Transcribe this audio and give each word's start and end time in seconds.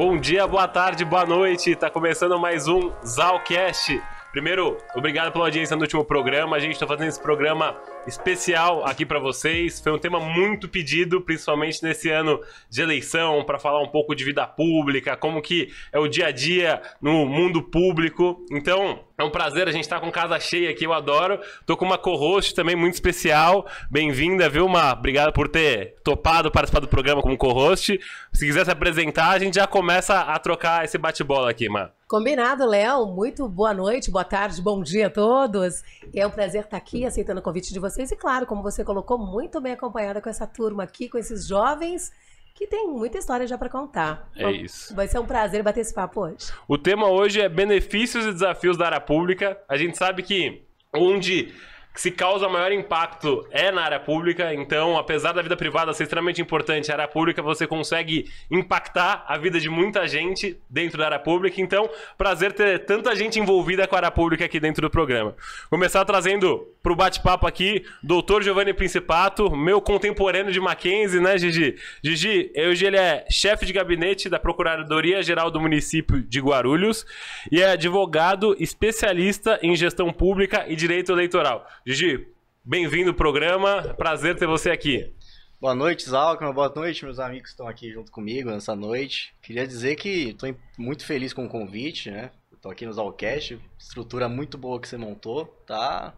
Bom 0.00 0.18
dia, 0.18 0.46
boa 0.46 0.66
tarde, 0.66 1.04
boa 1.04 1.26
noite. 1.26 1.76
Tá 1.76 1.90
começando 1.90 2.38
mais 2.38 2.66
um 2.66 2.90
Zalcast. 3.04 4.02
Primeiro, 4.32 4.78
obrigado 4.94 5.30
pela 5.30 5.44
audiência 5.44 5.76
no 5.76 5.82
último 5.82 6.02
programa. 6.02 6.56
A 6.56 6.58
gente 6.58 6.72
está 6.72 6.86
fazendo 6.86 7.08
esse 7.08 7.20
programa 7.20 7.76
especial 8.06 8.82
aqui 8.86 9.04
para 9.04 9.18
vocês. 9.18 9.78
Foi 9.78 9.92
um 9.92 9.98
tema 9.98 10.18
muito 10.18 10.70
pedido, 10.70 11.20
principalmente 11.20 11.82
nesse 11.82 12.08
ano 12.08 12.40
de 12.70 12.80
eleição, 12.80 13.44
para 13.44 13.58
falar 13.58 13.82
um 13.82 13.88
pouco 13.88 14.14
de 14.14 14.24
vida 14.24 14.46
pública, 14.46 15.18
como 15.18 15.42
que 15.42 15.70
é 15.92 15.98
o 15.98 16.08
dia 16.08 16.28
a 16.28 16.30
dia 16.30 16.80
no 16.98 17.26
mundo 17.26 17.62
público. 17.62 18.42
Então, 18.50 19.04
é 19.20 19.24
um 19.24 19.30
prazer 19.30 19.68
a 19.68 19.72
gente 19.72 19.88
tá 19.88 20.00
com 20.00 20.10
casa 20.10 20.38
cheia 20.40 20.70
aqui, 20.70 20.84
eu 20.84 20.92
adoro. 20.92 21.38
Tô 21.66 21.76
com 21.76 21.84
uma 21.84 21.98
co-host 21.98 22.54
também 22.54 22.74
muito 22.74 22.94
especial. 22.94 23.66
Bem-vinda, 23.90 24.48
Vilma. 24.48 24.92
Obrigado 24.92 25.32
por 25.32 25.48
ter 25.48 25.96
topado 26.02 26.50
participar 26.50 26.80
do 26.80 26.88
programa 26.88 27.20
como 27.20 27.36
co-host. 27.36 28.00
Se 28.32 28.46
quiser 28.46 28.64
se 28.64 28.70
apresentar, 28.70 29.30
a 29.30 29.38
gente 29.38 29.54
já 29.54 29.66
começa 29.66 30.20
a 30.20 30.38
trocar 30.38 30.84
esse 30.84 30.96
bate-bola 30.96 31.50
aqui, 31.50 31.68
mano. 31.68 31.90
Combinado, 32.08 32.66
Léo. 32.66 33.06
Muito 33.06 33.48
boa 33.48 33.74
noite, 33.74 34.10
boa 34.10 34.24
tarde, 34.24 34.60
bom 34.60 34.82
dia 34.82 35.08
a 35.08 35.10
todos. 35.10 35.82
É 36.14 36.26
um 36.26 36.30
prazer 36.30 36.64
estar 36.64 36.76
aqui 36.76 37.04
aceitando 37.04 37.40
o 37.40 37.42
convite 37.42 37.72
de 37.72 37.78
vocês 37.78 38.10
e, 38.10 38.16
claro, 38.16 38.46
como 38.46 38.62
você 38.62 38.82
colocou, 38.82 39.18
muito 39.18 39.60
bem 39.60 39.74
acompanhada 39.74 40.20
com 40.20 40.28
essa 40.28 40.46
turma 40.46 40.82
aqui, 40.82 41.08
com 41.08 41.18
esses 41.18 41.46
jovens 41.46 42.10
que 42.60 42.66
tem 42.66 42.86
muita 42.86 43.16
história 43.16 43.46
já 43.46 43.56
para 43.56 43.70
contar. 43.70 44.28
É 44.36 44.50
isso. 44.50 44.94
Vai 44.94 45.08
ser 45.08 45.18
um 45.18 45.24
prazer 45.24 45.62
bater 45.62 45.80
esse 45.80 45.94
papo 45.94 46.20
hoje. 46.20 46.52
O 46.68 46.76
tema 46.76 47.08
hoje 47.08 47.40
é 47.40 47.48
benefícios 47.48 48.26
e 48.26 48.32
desafios 48.34 48.76
da 48.76 48.84
área 48.84 49.00
pública. 49.00 49.56
A 49.66 49.78
gente 49.78 49.96
sabe 49.96 50.22
que 50.22 50.60
onde 50.94 51.54
se 51.94 52.10
causa 52.10 52.50
maior 52.50 52.70
impacto 52.70 53.46
é 53.50 53.72
na 53.72 53.82
área 53.82 53.98
pública. 53.98 54.52
Então, 54.52 54.98
apesar 54.98 55.32
da 55.32 55.40
vida 55.40 55.56
privada 55.56 55.94
ser 55.94 56.02
extremamente 56.02 56.42
importante, 56.42 56.90
a 56.90 56.94
área 56.96 57.08
pública 57.08 57.40
você 57.40 57.66
consegue 57.66 58.30
impactar 58.50 59.24
a 59.26 59.38
vida 59.38 59.58
de 59.58 59.70
muita 59.70 60.06
gente 60.06 60.60
dentro 60.68 60.98
da 60.98 61.06
área 61.06 61.18
pública. 61.18 61.62
Então, 61.62 61.88
prazer 62.18 62.52
ter 62.52 62.84
tanta 62.84 63.16
gente 63.16 63.40
envolvida 63.40 63.88
com 63.88 63.94
a 63.94 63.98
área 63.98 64.10
pública 64.10 64.44
aqui 64.44 64.60
dentro 64.60 64.82
do 64.82 64.90
programa. 64.90 65.34
Começar 65.70 66.04
trazendo 66.04 66.68
para 66.82 66.92
o 66.92 66.96
bate-papo 66.96 67.46
aqui, 67.46 67.84
doutor 68.02 68.42
Giovanni 68.42 68.72
Principato, 68.72 69.54
meu 69.54 69.80
contemporâneo 69.80 70.52
de 70.52 70.60
Mackenzie, 70.60 71.20
né, 71.20 71.36
Gigi? 71.36 71.76
Gigi, 72.02 72.50
hoje 72.56 72.86
ele 72.86 72.96
é 72.96 73.26
chefe 73.30 73.66
de 73.66 73.72
gabinete 73.72 74.28
da 74.28 74.38
Procuradoria 74.38 75.22
Geral 75.22 75.50
do 75.50 75.60
município 75.60 76.22
de 76.22 76.40
Guarulhos 76.40 77.04
e 77.52 77.60
é 77.60 77.72
advogado 77.72 78.56
especialista 78.58 79.58
em 79.62 79.76
gestão 79.76 80.10
pública 80.12 80.64
e 80.68 80.74
direito 80.74 81.12
eleitoral. 81.12 81.66
Gigi, 81.86 82.26
bem-vindo 82.64 83.10
ao 83.10 83.16
programa. 83.16 83.94
Prazer 83.98 84.36
ter 84.36 84.46
você 84.46 84.70
aqui. 84.70 85.12
Boa 85.60 85.74
noite, 85.74 86.08
Zalcman. 86.08 86.54
Boa 86.54 86.72
noite, 86.74 87.04
meus 87.04 87.18
amigos 87.18 87.42
que 87.42 87.50
estão 87.50 87.68
aqui 87.68 87.92
junto 87.92 88.10
comigo 88.10 88.50
nessa 88.50 88.74
noite. 88.74 89.34
Queria 89.42 89.66
dizer 89.66 89.96
que 89.96 90.30
estou 90.30 90.54
muito 90.78 91.04
feliz 91.04 91.34
com 91.34 91.44
o 91.44 91.48
convite, 91.50 92.10
né? 92.10 92.30
Estou 92.50 92.72
aqui 92.72 92.86
no 92.86 92.92
Zalcast, 92.92 93.58
estrutura 93.78 94.28
muito 94.28 94.56
boa 94.56 94.80
que 94.80 94.88
você 94.88 94.96
montou, 94.96 95.44
tá? 95.66 96.14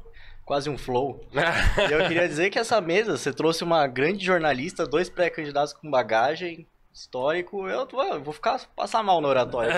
Quase 0.53 0.69
um 0.69 0.77
flow. 0.77 1.27
e 1.33 1.93
eu 1.95 2.07
queria 2.07 2.29
dizer 2.29 2.51
que 2.51 2.59
essa 2.59 2.79
mesa, 2.79 3.17
você 3.17 3.33
trouxe 3.33 3.65
uma 3.65 3.87
grande 3.87 4.23
jornalista, 4.23 4.87
dois 4.87 5.09
pré-candidatos 5.09 5.73
com 5.73 5.91
bagagem, 5.91 6.67
histórico, 6.93 7.67
eu, 7.67 7.89
vou 8.23 8.35
ficar 8.35 8.61
passar 8.77 9.03
mal 9.03 9.23
no 9.23 9.29
oratório. 9.29 9.73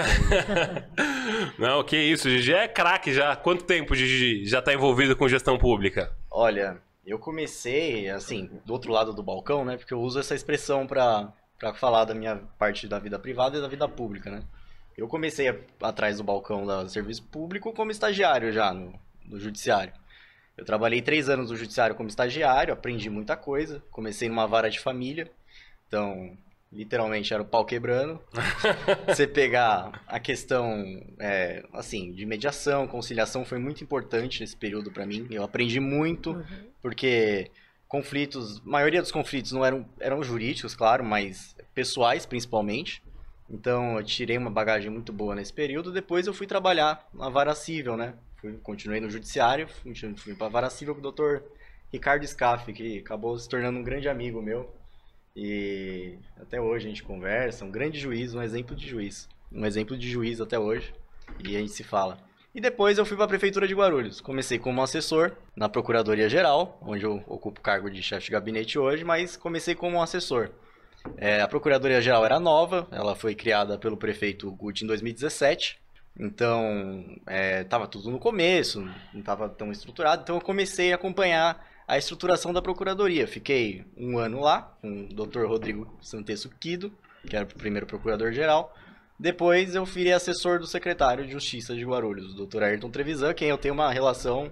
Não, 1.56 1.84
que 1.84 1.96
isso, 1.96 2.28
Gigi 2.28 2.54
é 2.54 2.66
craque 2.66 3.12
já. 3.12 3.36
Quanto 3.36 3.64
tempo 3.64 3.94
Gigi 3.94 4.44
já 4.46 4.58
está 4.58 4.74
envolvido 4.74 5.14
com 5.14 5.28
gestão 5.28 5.56
pública? 5.56 6.12
Olha, 6.28 6.78
eu 7.06 7.20
comecei 7.20 8.10
assim, 8.10 8.50
do 8.66 8.72
outro 8.72 8.90
lado 8.90 9.12
do 9.12 9.22
balcão, 9.22 9.64
né? 9.64 9.76
Porque 9.76 9.94
eu 9.94 10.00
uso 10.00 10.18
essa 10.18 10.34
expressão 10.34 10.88
para 10.88 11.32
para 11.56 11.72
falar 11.72 12.04
da 12.04 12.14
minha 12.14 12.40
parte 12.58 12.88
da 12.88 12.98
vida 12.98 13.16
privada 13.16 13.56
e 13.58 13.60
da 13.60 13.68
vida 13.68 13.88
pública, 13.88 14.28
né? 14.28 14.42
Eu 14.98 15.06
comecei 15.06 15.56
atrás 15.80 16.16
do 16.16 16.24
balcão 16.24 16.66
do 16.66 16.88
serviço 16.88 17.22
público 17.22 17.72
como 17.72 17.92
estagiário 17.92 18.52
já 18.52 18.74
no, 18.74 18.92
no 19.24 19.38
judiciário. 19.38 19.92
Eu 20.56 20.64
trabalhei 20.64 21.02
três 21.02 21.28
anos 21.28 21.50
no 21.50 21.56
judiciário 21.56 21.96
como 21.96 22.08
estagiário, 22.08 22.72
aprendi 22.72 23.10
muita 23.10 23.36
coisa. 23.36 23.82
Comecei 23.90 24.28
numa 24.28 24.46
vara 24.46 24.70
de 24.70 24.78
família, 24.78 25.30
então 25.88 26.36
literalmente 26.72 27.32
era 27.32 27.42
o 27.42 27.46
pau 27.46 27.64
quebrando. 27.64 28.20
Você 29.06 29.26
pegar 29.26 30.02
a 30.06 30.18
questão, 30.18 31.02
é, 31.18 31.64
assim, 31.72 32.12
de 32.12 32.26
mediação, 32.26 32.86
conciliação 32.86 33.44
foi 33.44 33.58
muito 33.58 33.82
importante 33.82 34.40
nesse 34.40 34.56
período 34.56 34.90
para 34.90 35.06
mim. 35.06 35.26
Eu 35.30 35.44
aprendi 35.44 35.78
muito, 35.80 36.32
uhum. 36.32 36.44
porque 36.82 37.50
conflitos, 37.88 38.58
a 38.58 38.68
maioria 38.68 39.00
dos 39.00 39.12
conflitos 39.12 39.52
não 39.52 39.64
eram, 39.64 39.86
eram 40.00 40.22
jurídicos, 40.22 40.74
claro, 40.74 41.04
mas 41.04 41.56
pessoais 41.72 42.26
principalmente. 42.26 43.02
Então 43.48 43.98
eu 43.98 44.04
tirei 44.04 44.36
uma 44.36 44.50
bagagem 44.50 44.90
muito 44.90 45.12
boa 45.12 45.34
nesse 45.34 45.52
período. 45.52 45.92
Depois 45.92 46.26
eu 46.26 46.34
fui 46.34 46.46
trabalhar 46.46 47.06
na 47.14 47.28
vara 47.28 47.54
civil, 47.54 47.96
né? 47.96 48.14
Fui, 48.44 48.58
continuei 48.62 49.00
no 49.00 49.08
judiciário, 49.08 49.66
fui, 49.66 49.94
fui 50.18 50.34
para 50.34 50.50
vara 50.50 50.68
civil 50.68 50.92
com 50.92 51.00
o 51.00 51.02
doutor 51.02 51.42
Ricardo 51.90 52.26
Scaff, 52.26 52.70
que 52.74 52.98
acabou 52.98 53.38
se 53.38 53.48
tornando 53.48 53.78
um 53.78 53.82
grande 53.82 54.06
amigo 54.06 54.42
meu. 54.42 54.70
E 55.34 56.18
até 56.38 56.60
hoje 56.60 56.84
a 56.84 56.88
gente 56.90 57.02
conversa, 57.02 57.64
um 57.64 57.70
grande 57.70 57.98
juiz, 57.98 58.34
um 58.34 58.42
exemplo 58.42 58.76
de 58.76 58.86
juiz. 58.86 59.30
Um 59.50 59.64
exemplo 59.64 59.96
de 59.96 60.10
juiz 60.10 60.42
até 60.42 60.58
hoje. 60.58 60.92
E 61.42 61.56
a 61.56 61.60
gente 61.60 61.72
se 61.72 61.82
fala. 61.82 62.18
E 62.54 62.60
depois 62.60 62.98
eu 62.98 63.06
fui 63.06 63.16
para 63.16 63.24
a 63.24 63.28
prefeitura 63.28 63.66
de 63.66 63.74
Guarulhos. 63.74 64.20
Comecei 64.20 64.58
como 64.58 64.82
assessor 64.82 65.32
na 65.56 65.66
Procuradoria 65.66 66.28
Geral, 66.28 66.78
onde 66.82 67.02
eu 67.02 67.24
ocupo 67.26 67.60
o 67.60 67.62
cargo 67.62 67.90
de 67.90 68.02
chefe 68.02 68.26
de 68.26 68.32
gabinete 68.32 68.78
hoje, 68.78 69.04
mas 69.04 69.38
comecei 69.38 69.74
como 69.74 70.02
assessor. 70.02 70.50
É, 71.16 71.40
a 71.40 71.48
Procuradoria 71.48 72.02
Geral 72.02 72.26
era 72.26 72.38
nova, 72.38 72.86
ela 72.90 73.16
foi 73.16 73.34
criada 73.34 73.78
pelo 73.78 73.96
prefeito 73.96 74.52
Guti 74.52 74.84
em 74.84 74.86
2017. 74.86 75.82
Então, 76.18 77.04
estava 77.60 77.84
é, 77.84 77.88
tudo 77.88 78.10
no 78.10 78.18
começo, 78.18 78.80
não 79.12 79.20
estava 79.20 79.48
tão 79.48 79.72
estruturado. 79.72 80.22
Então, 80.22 80.36
eu 80.36 80.40
comecei 80.40 80.92
a 80.92 80.96
acompanhar 80.96 81.66
a 81.86 81.98
estruturação 81.98 82.52
da 82.52 82.62
procuradoria. 82.62 83.26
Fiquei 83.26 83.84
um 83.96 84.18
ano 84.18 84.40
lá 84.40 84.76
com 84.80 85.04
o 85.04 85.08
Dr. 85.08 85.44
Rodrigo 85.44 85.98
Santesso 86.00 86.48
Quido, 86.60 86.92
que 87.26 87.36
era 87.36 87.44
o 87.44 87.48
primeiro 87.48 87.86
procurador-geral. 87.86 88.74
Depois 89.18 89.74
eu 89.74 89.86
fui 89.86 90.10
assessor 90.12 90.58
do 90.58 90.66
secretário 90.66 91.24
de 91.24 91.32
Justiça 91.32 91.74
de 91.74 91.84
Guarulhos, 91.84 92.34
o 92.34 92.46
Dr. 92.46 92.62
Ayrton 92.62 92.90
Trevisan, 92.90 93.34
quem 93.34 93.48
eu 93.48 93.58
tenho 93.58 93.74
uma 93.74 93.90
relação 93.90 94.50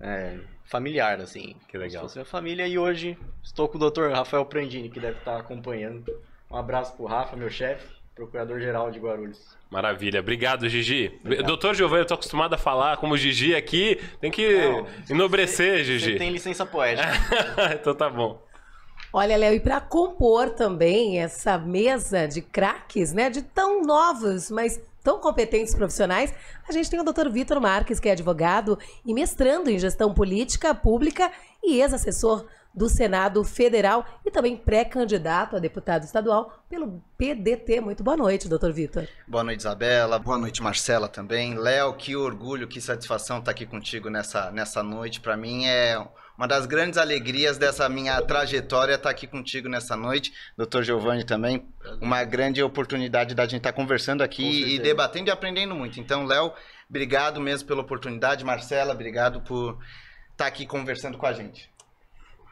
é, 0.00 0.38
familiar, 0.64 1.20
assim. 1.20 1.56
Que 1.68 1.76
legal. 1.76 2.08
Se 2.08 2.16
minha 2.16 2.24
família, 2.24 2.66
e 2.66 2.78
hoje 2.78 3.18
estou 3.42 3.68
com 3.68 3.78
o 3.78 3.90
Dr. 3.90 4.10
Rafael 4.12 4.46
Prandini, 4.46 4.88
que 4.88 5.00
deve 5.00 5.18
estar 5.18 5.38
acompanhando. 5.38 6.04
Um 6.50 6.56
abraço 6.56 6.96
pro 6.96 7.06
Rafa, 7.06 7.36
meu 7.36 7.50
chefe, 7.50 7.86
procurador-geral 8.20 8.90
de 8.90 8.98
Guarulhos. 8.98 9.56
Maravilha. 9.70 10.20
Obrigado, 10.20 10.68
Gigi. 10.68 11.18
Obrigado. 11.24 11.46
Doutor 11.46 11.74
Giovanni, 11.74 12.02
eu 12.02 12.06
tô 12.06 12.14
acostumado 12.14 12.52
a 12.52 12.58
falar 12.58 12.98
como 12.98 13.16
Gigi 13.16 13.54
aqui. 13.54 13.98
Tem 14.20 14.30
que 14.30 14.58
Não, 14.58 14.86
enobrecer, 15.08 15.78
você, 15.78 15.84
Gigi. 15.84 16.12
Você 16.12 16.18
tem 16.18 16.30
licença 16.30 16.66
poética. 16.66 17.08
então 17.80 17.94
tá 17.94 18.10
bom. 18.10 18.42
Olha, 19.12 19.36
Léo, 19.36 19.54
e 19.54 19.60
para 19.60 19.80
compor 19.80 20.50
também 20.50 21.18
essa 21.18 21.58
mesa 21.58 22.28
de 22.28 22.42
craques, 22.42 23.12
né, 23.12 23.30
de 23.30 23.42
tão 23.42 23.82
novos, 23.82 24.50
mas 24.50 24.80
tão 25.02 25.18
competentes 25.18 25.74
profissionais, 25.74 26.32
a 26.68 26.72
gente 26.72 26.90
tem 26.90 27.00
o 27.00 27.04
Dr. 27.04 27.28
Vitor 27.30 27.60
Marques, 27.60 27.98
que 27.98 28.08
é 28.08 28.12
advogado 28.12 28.78
e 29.04 29.14
mestrando 29.14 29.70
em 29.70 29.78
gestão 29.78 30.12
política 30.12 30.74
pública 30.74 31.32
e 31.64 31.80
ex-assessor 31.80 32.44
do 32.74 32.88
Senado 32.88 33.42
Federal 33.42 34.04
e 34.24 34.30
também 34.30 34.56
pré-candidato 34.56 35.56
a 35.56 35.58
deputado 35.58 36.04
estadual 36.04 36.62
pelo 36.68 37.02
PDT. 37.18 37.80
Muito 37.80 38.02
boa 38.02 38.16
noite, 38.16 38.48
doutor 38.48 38.72
Vitor. 38.72 39.06
Boa 39.26 39.44
noite, 39.44 39.60
Isabela. 39.60 40.18
Boa 40.18 40.38
noite, 40.38 40.62
Marcela 40.62 41.08
também. 41.08 41.54
Léo, 41.54 41.94
que 41.94 42.14
orgulho, 42.14 42.68
que 42.68 42.80
satisfação 42.80 43.38
estar 43.38 43.50
aqui 43.50 43.66
contigo 43.66 44.08
nessa, 44.08 44.50
nessa 44.50 44.82
noite. 44.82 45.20
Para 45.20 45.36
mim 45.36 45.66
é 45.66 45.98
uma 46.38 46.46
das 46.46 46.64
grandes 46.64 46.98
alegrias 46.98 47.58
dessa 47.58 47.88
minha 47.88 48.20
trajetória 48.22 48.94
estar 48.94 49.10
aqui 49.10 49.26
contigo 49.26 49.68
nessa 49.68 49.96
noite. 49.96 50.32
Doutor 50.56 50.82
Giovanni 50.82 51.24
também. 51.24 51.68
Uma 52.00 52.24
grande 52.24 52.62
oportunidade 52.62 53.34
da 53.34 53.44
gente 53.44 53.58
estar 53.58 53.72
conversando 53.72 54.22
aqui 54.22 54.74
e 54.74 54.78
debatendo 54.78 55.28
e 55.28 55.30
aprendendo 55.30 55.74
muito. 55.74 56.00
Então, 56.00 56.24
Léo, 56.24 56.52
obrigado 56.88 57.40
mesmo 57.40 57.68
pela 57.68 57.82
oportunidade. 57.82 58.44
Marcela, 58.44 58.94
obrigado 58.94 59.42
por 59.42 59.78
estar 60.32 60.46
aqui 60.46 60.64
conversando 60.64 61.18
com 61.18 61.26
a 61.26 61.32
gente. 61.34 61.68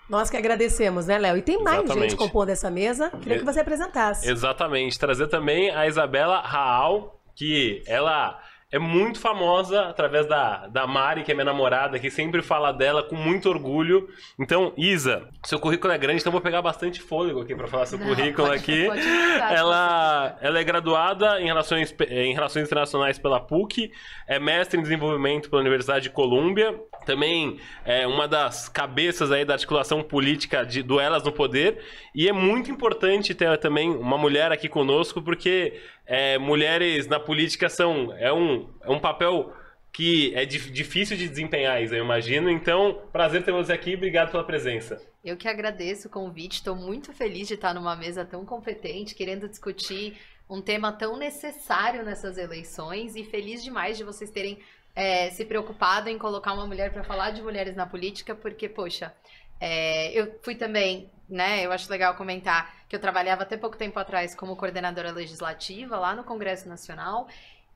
Nós 0.09 0.31
que 0.31 0.37
agradecemos, 0.37 1.07
né, 1.07 1.19
Léo? 1.19 1.37
E 1.37 1.43
tem 1.43 1.63
mais 1.63 1.85
Exatamente. 1.85 2.11
gente 2.11 2.19
compondo 2.19 2.49
essa 2.49 2.71
mesa. 2.71 3.11
Queria 3.23 3.39
que 3.39 3.45
você 3.45 3.61
apresentasse. 3.61 4.29
Exatamente. 4.29 4.99
Trazer 4.99 5.29
também 5.29 5.71
a 5.71 5.87
Isabela 5.87 6.41
Raal, 6.41 7.21
que 7.35 7.83
ela 7.87 8.41
é 8.71 8.79
muito 8.79 9.19
famosa 9.19 9.83
através 9.85 10.27
da, 10.27 10.67
da 10.67 10.87
Mari, 10.87 11.23
que 11.23 11.33
é 11.33 11.35
minha 11.35 11.45
namorada, 11.45 11.99
que 11.99 12.11
sempre 12.11 12.43
fala 12.43 12.71
dela 12.71 13.03
com 13.03 13.17
muito 13.17 13.49
orgulho. 13.49 14.09
Então, 14.39 14.75
Isa, 14.77 15.27
seu 15.43 15.59
currículo 15.59 15.91
é 15.91 15.97
grande, 15.97 16.21
então 16.21 16.31
vou 16.31 16.41
pegar 16.41 16.61
bastante 16.61 17.01
fôlego 17.01 17.41
aqui 17.41 17.55
para 17.55 17.67
falar 17.67 17.87
seu 17.87 17.99
Não, 17.99 18.07
currículo 18.07 18.49
pode, 18.49 18.61
aqui. 18.61 18.85
Pode 18.85 19.01
ela, 19.01 19.53
ela, 19.53 20.39
ela 20.43 20.59
é 20.59 20.65
graduada 20.65 21.41
em 21.41 21.47
relações, 21.47 21.95
em 22.11 22.35
relações 22.35 22.67
internacionais 22.67 23.19
pela 23.19 23.41
PUC, 23.41 23.91
é 24.27 24.39
mestre 24.39 24.79
em 24.79 24.83
desenvolvimento 24.83 25.49
pela 25.49 25.63
Universidade 25.63 26.03
de 26.05 26.11
Colômbia, 26.11 26.79
também 27.07 27.59
é 27.87 28.07
uma 28.07 28.29
das 28.29 28.69
cabeças 28.69 29.33
aí 29.33 29.47
da 29.47 29.55
articulação 29.55 30.03
política 30.03 30.63
de 30.63 30.83
do 30.83 31.01
Elas 31.01 31.25
no 31.25 31.33
Poder, 31.33 31.83
e 32.15 32.29
é 32.29 32.33
muito 32.33 32.71
importante 32.71 33.35
ter 33.35 33.57
também 33.57 33.89
uma 33.89 34.19
mulher 34.19 34.53
aqui 34.53 34.69
conosco, 34.69 35.23
porque 35.23 35.81
é, 36.09 36.39
mulheres 36.39 37.07
na 37.07 37.21
política 37.21 37.69
são 37.69 38.15
é 38.15 38.33
um, 38.33 38.67
é 38.83 38.91
um 38.91 38.99
papel 38.99 39.53
que 39.93 40.35
é 40.35 40.45
difícil 40.47 41.17
de 41.17 41.29
desempenhar, 41.29 41.83
eu 41.83 42.05
imagino. 42.05 42.49
Então, 42.49 43.03
prazer 43.13 43.45
ter 43.45 43.53
você 43.53 43.73
aqui, 43.73 43.95
obrigado 43.95 44.31
pela 44.31 44.45
presença. 44.45 45.03
Eu 45.25 45.37
que 45.37 45.49
agradeço 45.49 46.09
o 46.09 46.11
convite, 46.11 46.55
estou 46.55 46.75
muito 46.75 47.13
feliz 47.13 47.49
de 47.49 47.55
estar 47.55 47.75
numa 47.75 47.95
mesa 47.95 48.25
tão 48.25 48.45
competente, 48.47 49.15
querendo 49.15 49.49
discutir 49.49 50.17
um 50.49 50.63
tema 50.63 50.93
tão 50.93 51.17
necessário 51.17 52.05
nessas 52.05 52.39
eleições 52.39 53.15
e 53.15 53.25
feliz 53.25 53.63
demais 53.63 53.99
de 53.99 54.05
vocês 54.05 54.31
terem 54.31 54.59
é, 54.95 55.31
se 55.31 55.45
preocupado 55.45 56.09
em 56.09 56.17
colocar 56.17 56.55
uma 56.55 56.67
mulher 56.67 56.93
para 56.93 57.05
falar 57.05 57.33
de 57.33 57.43
mulheres 57.43 57.77
na 57.77 57.85
política, 57.85 58.35
porque, 58.35 58.69
poxa, 58.69 59.13
é, 59.61 60.13
eu 60.19 60.39
fui 60.43 60.55
também, 60.55 61.11
né? 61.29 61.65
Eu 61.65 61.73
acho 61.73 61.91
legal 61.91 62.15
comentar 62.15 62.75
que 62.89 62.97
eu 62.97 63.01
trabalhava 63.01 63.43
até 63.43 63.57
pouco 63.57 63.77
tempo 63.77 63.99
atrás 63.99 64.35
como 64.35 64.57
coordenadora 64.57 65.11
legislativa 65.11 65.99
lá 65.99 66.15
no 66.15 66.25
Congresso 66.25 66.69
Nacional 66.69 67.29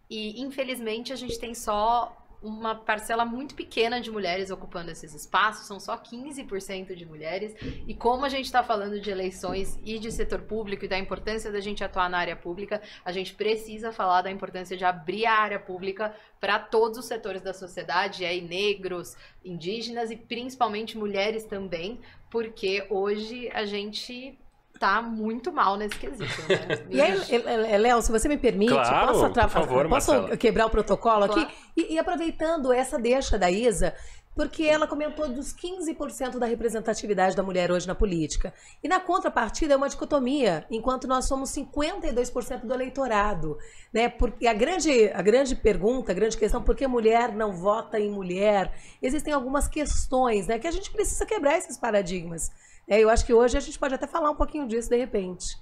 e 0.09 0.41
infelizmente 0.41 1.13
a 1.13 1.17
gente 1.17 1.39
tem 1.39 1.55
só 1.55 2.17
uma 2.43 2.75
parcela 2.75 3.25
muito 3.25 3.55
pequena 3.55 4.01
de 4.01 4.11
mulheres 4.11 4.51
ocupando 4.51 4.91
esses 4.91 5.15
espaços, 5.15 5.67
são 5.67 5.79
só 5.79 5.97
15% 5.97 6.95
de 6.95 7.07
mulheres. 7.07 7.55
E 7.87 7.95
como 7.95 8.25
a 8.25 8.29
gente 8.29 8.47
está 8.47 8.63
falando 8.63 9.01
de 9.01 9.11
eleições 9.11 9.79
e 9.85 9.99
de 9.99 10.11
setor 10.11 10.43
público 10.43 10.85
e 10.85 10.89
da 10.89 10.99
importância 10.99 11.53
da 11.53 11.61
gente 11.61 11.85
atuar 11.85 12.11
na 12.11 12.19
área 12.19 12.37
pública, 12.37 12.83
a 13.05 13.13
gente 13.13 13.35
precisa 13.35 13.93
falar 13.93 14.23
da 14.23 14.31
importância 14.31 14.77
de 14.77 14.85
abrir 14.85 15.27
a 15.27 15.35
área 15.35 15.61
pública 15.61 16.15
para 16.41 16.59
todos 16.59 16.99
os 16.99 17.05
setores 17.05 17.43
da 17.43 17.55
sociedade, 17.55 18.25
aí 18.25 18.41
negros, 18.41 19.17
indígenas 19.45 20.11
e 20.11 20.17
principalmente 20.17 20.99
mulheres 20.99 21.45
também, 21.45 22.01
porque 22.29 22.87
hoje 22.91 23.49
a 23.53 23.65
gente 23.65 24.39
tá 24.83 25.01
muito 25.01 25.53
mal 25.53 25.77
nesse 25.77 25.97
quesito, 25.97 26.43
né? 26.49 26.85
e 26.91 27.01
aí, 27.01 27.79
Léo, 27.79 28.03
se 28.03 28.11
você 28.11 28.29
me 28.29 28.37
permite, 28.37 28.73
claro, 28.73 29.13
posso, 29.13 29.31
por 29.31 29.49
favor, 29.49 29.89
posso 29.89 30.37
quebrar 30.37 30.67
o 30.67 30.71
protocolo 30.71 31.29
claro. 31.29 31.41
aqui? 31.41 31.55
E, 31.77 31.95
e, 31.95 31.99
aproveitando 32.01 32.73
essa 32.73 32.99
deixa 32.99 33.39
da 33.39 33.49
Isa, 33.49 33.95
porque 34.35 34.65
ela 34.65 34.89
comentou 34.89 35.29
dos 35.29 35.55
15% 35.55 36.37
da 36.37 36.47
representatividade 36.47 37.37
da 37.37 37.45
mulher 37.45 37.71
hoje 37.71 37.87
na 37.87 37.95
política. 37.95 38.53
E 38.83 38.89
na 38.89 38.99
contrapartida 38.99 39.75
é 39.75 39.77
uma 39.77 39.89
dicotomia, 39.89 40.67
enquanto 40.69 41.07
nós 41.07 41.27
somos 41.27 41.51
52% 41.51 42.63
do 42.63 42.75
eleitorado. 42.75 43.57
Né? 43.93 44.09
Porque 44.09 44.49
a 44.49 44.53
grande, 44.53 45.13
a 45.15 45.23
grande 45.23 45.55
pergunta, 45.55 46.11
a 46.11 46.15
grande 46.15 46.37
questão, 46.37 46.61
por 46.61 46.75
que 46.75 46.89
mulher 46.89 47.33
não 47.33 47.53
vota 47.53 48.01
em 48.01 48.11
mulher? 48.11 48.73
Existem 49.01 49.33
algumas 49.33 49.69
questões 49.69 50.49
né, 50.49 50.59
que 50.59 50.67
a 50.67 50.73
gente 50.73 50.91
precisa 50.91 51.25
quebrar 51.25 51.57
esses 51.57 51.79
paradigmas. 51.79 52.51
É, 52.89 53.01
eu 53.01 53.09
acho 53.09 53.25
que 53.25 53.33
hoje 53.33 53.57
a 53.57 53.61
gente 53.61 53.79
pode 53.79 53.95
até 53.95 54.07
falar 54.07 54.31
um 54.31 54.37
pouquinho 54.37 54.67
disso 54.67 54.89
de 54.89 54.97
repente. 54.97 55.57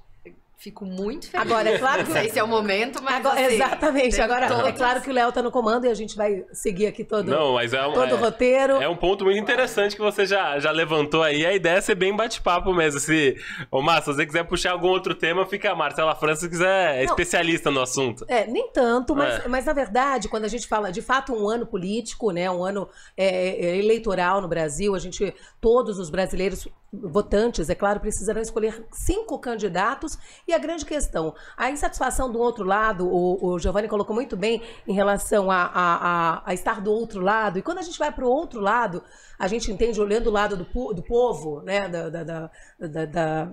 Fico 0.60 0.84
muito 0.84 1.30
feliz. 1.30 1.50
Agora, 1.50 1.70
é 1.70 1.78
claro 1.78 2.04
que. 2.04 2.10
Não 2.10 2.20
sei 2.20 2.28
se 2.28 2.38
é 2.38 2.44
o 2.44 2.46
momento, 2.46 3.02
mas. 3.02 3.16
Agora, 3.16 3.46
assim, 3.46 3.54
exatamente. 3.54 4.20
Agora, 4.20 4.46
todos... 4.46 4.66
é 4.66 4.72
claro 4.72 5.00
que 5.00 5.08
o 5.08 5.12
Léo 5.12 5.32
tá 5.32 5.42
no 5.42 5.50
comando 5.50 5.86
e 5.86 5.88
a 5.88 5.94
gente 5.94 6.14
vai 6.14 6.44
seguir 6.52 6.86
aqui 6.86 7.02
todo, 7.02 7.30
Não, 7.30 7.54
mas 7.54 7.72
é, 7.72 7.82
um, 7.86 7.94
todo 7.94 8.10
é, 8.10 8.14
o 8.14 8.18
roteiro. 8.18 8.74
É 8.74 8.86
um 8.86 8.94
ponto 8.94 9.24
muito 9.24 9.38
interessante 9.38 9.96
que 9.96 10.02
você 10.02 10.26
já, 10.26 10.58
já 10.58 10.70
levantou 10.70 11.22
aí. 11.22 11.46
A 11.46 11.54
ideia 11.54 11.78
é 11.78 11.80
ser 11.80 11.94
bem 11.94 12.14
bate-papo 12.14 12.74
mesmo. 12.74 13.00
Se, 13.00 13.38
ô, 13.70 13.80
Márcio, 13.80 14.12
se 14.12 14.18
você 14.18 14.26
quiser 14.26 14.44
puxar 14.44 14.72
algum 14.72 14.88
outro 14.88 15.14
tema, 15.14 15.46
fica 15.46 15.72
a 15.72 15.74
Marcela 15.74 16.14
França, 16.14 16.42
se 16.42 16.50
quiser, 16.50 16.98
é 16.98 17.04
especialista 17.04 17.70
no 17.70 17.80
assunto. 17.80 18.26
É, 18.28 18.46
nem 18.46 18.68
tanto, 18.70 19.16
mas, 19.16 19.42
é. 19.42 19.48
mas 19.48 19.64
na 19.64 19.72
verdade, 19.72 20.28
quando 20.28 20.44
a 20.44 20.48
gente 20.48 20.68
fala 20.68 20.92
de 20.92 21.00
fato 21.00 21.32
um 21.32 21.48
ano 21.48 21.64
político, 21.64 22.32
né, 22.32 22.50
um 22.50 22.62
ano 22.62 22.86
é, 23.16 23.26
é 23.26 23.78
eleitoral 23.78 24.42
no 24.42 24.48
Brasil, 24.48 24.94
a 24.94 24.98
gente, 24.98 25.34
todos 25.58 25.98
os 25.98 26.10
brasileiros 26.10 26.68
votantes, 26.92 27.70
é 27.70 27.74
claro, 27.74 28.00
precisarão 28.00 28.40
escolher 28.40 28.84
cinco 28.92 29.38
candidatos. 29.38 30.18
E 30.46 30.52
a 30.52 30.58
grande 30.58 30.84
questão, 30.84 31.34
a 31.56 31.70
insatisfação 31.70 32.30
do 32.30 32.38
outro 32.38 32.64
lado, 32.64 33.06
o, 33.06 33.52
o 33.52 33.58
Giovanni 33.58 33.88
colocou 33.88 34.14
muito 34.14 34.36
bem 34.36 34.62
em 34.86 34.92
relação 34.92 35.50
a, 35.50 35.62
a, 35.62 35.94
a, 35.94 36.42
a 36.46 36.54
estar 36.54 36.80
do 36.80 36.92
outro 36.92 37.20
lado. 37.20 37.58
E 37.58 37.62
quando 37.62 37.78
a 37.78 37.82
gente 37.82 37.98
vai 37.98 38.10
para 38.10 38.24
o 38.24 38.30
outro 38.30 38.60
lado, 38.60 39.02
a 39.38 39.46
gente 39.46 39.70
entende 39.70 40.00
olhando 40.00 40.28
o 40.28 40.32
lado 40.32 40.56
do, 40.56 40.94
do 40.94 41.02
povo, 41.02 41.62
né, 41.62 41.88
da, 41.88 42.08
da, 42.08 42.50
da, 42.78 43.06
da 43.06 43.52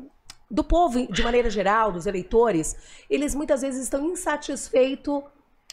do 0.49 0.63
povo 0.63 1.11
de 1.11 1.23
maneira 1.23 1.49
geral, 1.49 1.91
dos 1.91 2.05
eleitores, 2.05 3.03
eles 3.09 3.35
muitas 3.35 3.61
vezes 3.61 3.83
estão 3.83 4.05
insatisfeitos 4.05 5.21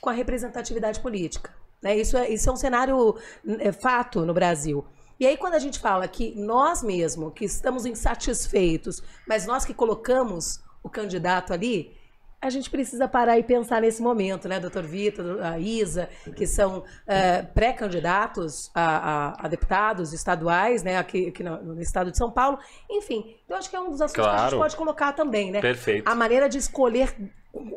com 0.00 0.10
a 0.10 0.12
representatividade 0.12 1.00
política. 1.00 1.55
Né? 1.81 1.96
Isso, 1.96 2.17
é, 2.17 2.28
isso 2.28 2.49
é 2.49 2.52
um 2.52 2.56
cenário 2.56 3.14
é, 3.60 3.70
fato 3.70 4.25
no 4.26 4.34
Brasil. 4.34 4.84
E 5.25 5.26
aí, 5.26 5.38
quando 5.38 5.55
a 5.55 5.59
gente 5.59 5.79
fala 5.79 6.06
que 6.06 6.35
nós 6.37 6.82
mesmos, 6.82 7.32
que 7.35 7.47
estamos 7.47 7.87
insatisfeitos, 7.87 9.03
mas 9.26 9.47
nós 9.47 9.65
que 9.65 9.73
colocamos 9.73 10.62
o 10.82 10.91
candidato 10.91 11.55
ali, 11.55 11.97
a 12.43 12.50
gente 12.50 12.69
precisa 12.69 13.09
parar 13.09 13.38
e 13.38 13.43
pensar 13.43 13.81
nesse 13.81 14.03
momento, 14.03 14.47
né, 14.47 14.61
doutor 14.61 14.82
Vitor, 14.82 15.43
a 15.43 15.59
Isa, 15.59 16.11
que 16.37 16.47
são 16.47 16.81
uh, 16.81 17.53
pré-candidatos 17.55 18.71
a, 18.75 18.82
a, 18.85 19.47
a, 19.47 19.49
deputados 19.49 20.12
estaduais, 20.12 20.82
né, 20.82 20.99
aqui, 20.99 21.29
aqui 21.29 21.43
no, 21.43 21.56
no, 21.62 21.81
estado 21.81 22.11
de 22.11 22.19
São 22.19 22.31
Paulo. 22.31 22.59
Enfim, 22.91 23.35
eu 23.49 23.56
acho 23.56 23.70
que 23.70 23.77
é 23.77 23.81
um 23.81 23.88
dos 23.88 24.03
assuntos 24.03 24.23
claro. 24.23 24.37
que 24.37 24.43
a 24.43 24.50
gente 24.50 24.59
pode 24.59 24.77
colocar 24.77 25.12
também, 25.15 25.50
né? 25.50 25.62
Perfeito. 25.62 26.06
A 26.06 26.15
maneira 26.15 26.50
de 26.50 26.59
escolher 26.59 27.15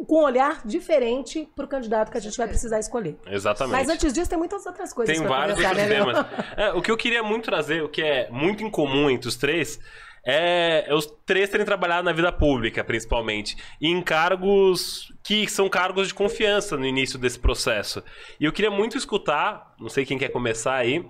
com 0.08 0.22
um 0.22 0.24
olhar 0.24 0.62
diferente 0.66 1.48
para 1.56 1.66
o 1.66 1.68
candidato 1.68 2.12
que 2.12 2.18
a 2.18 2.22
gente 2.22 2.38
vai 2.38 2.48
precisar 2.48 2.80
escolher. 2.80 3.18
Exatamente. 3.28 3.78
Mas 3.78 3.90
antes 3.90 4.12
disso, 4.12 4.30
tem 4.30 4.38
muitas 4.38 4.66
outras 4.66 4.92
coisas. 4.92 5.18
Tem 5.18 5.28
vários 5.28 5.58
outros 5.58 5.78
né? 5.78 5.88
temas. 5.88 6.26
É, 6.58 6.74
o 6.74 6.82
que 6.82 6.90
eu 6.90 6.98
queria 6.98 7.22
muito 7.22 7.46
trazer, 7.46 7.84
o 7.84 7.90
que 7.90 8.02
é 8.02 8.30
muito 8.32 8.64
incomum 8.64 9.10
entre 9.10 9.28
os 9.28 9.36
três, 9.36 9.80
é, 10.26 10.86
é, 10.88 10.94
os 10.94 11.06
três 11.26 11.50
terem 11.50 11.66
trabalhado 11.66 12.04
na 12.04 12.12
vida 12.12 12.32
pública, 12.34 12.84
principalmente, 12.84 13.56
e 13.80 13.88
em 13.88 14.02
cargos 14.02 15.14
que 15.24 15.48
são 15.48 15.70
cargos 15.70 16.10
de 16.10 16.14
confiança 16.14 16.76
no 16.76 16.86
início 16.86 17.18
desse 17.18 17.40
processo. 17.40 18.04
E 18.40 18.44
eu 18.44 18.52
queria 18.52 18.72
muito 18.72 18.98
escutar, 18.98 19.74
não 19.80 19.88
sei 19.88 20.06
quem 20.06 20.18
quer 20.18 20.30
começar 20.30 20.76
aí, 20.76 21.06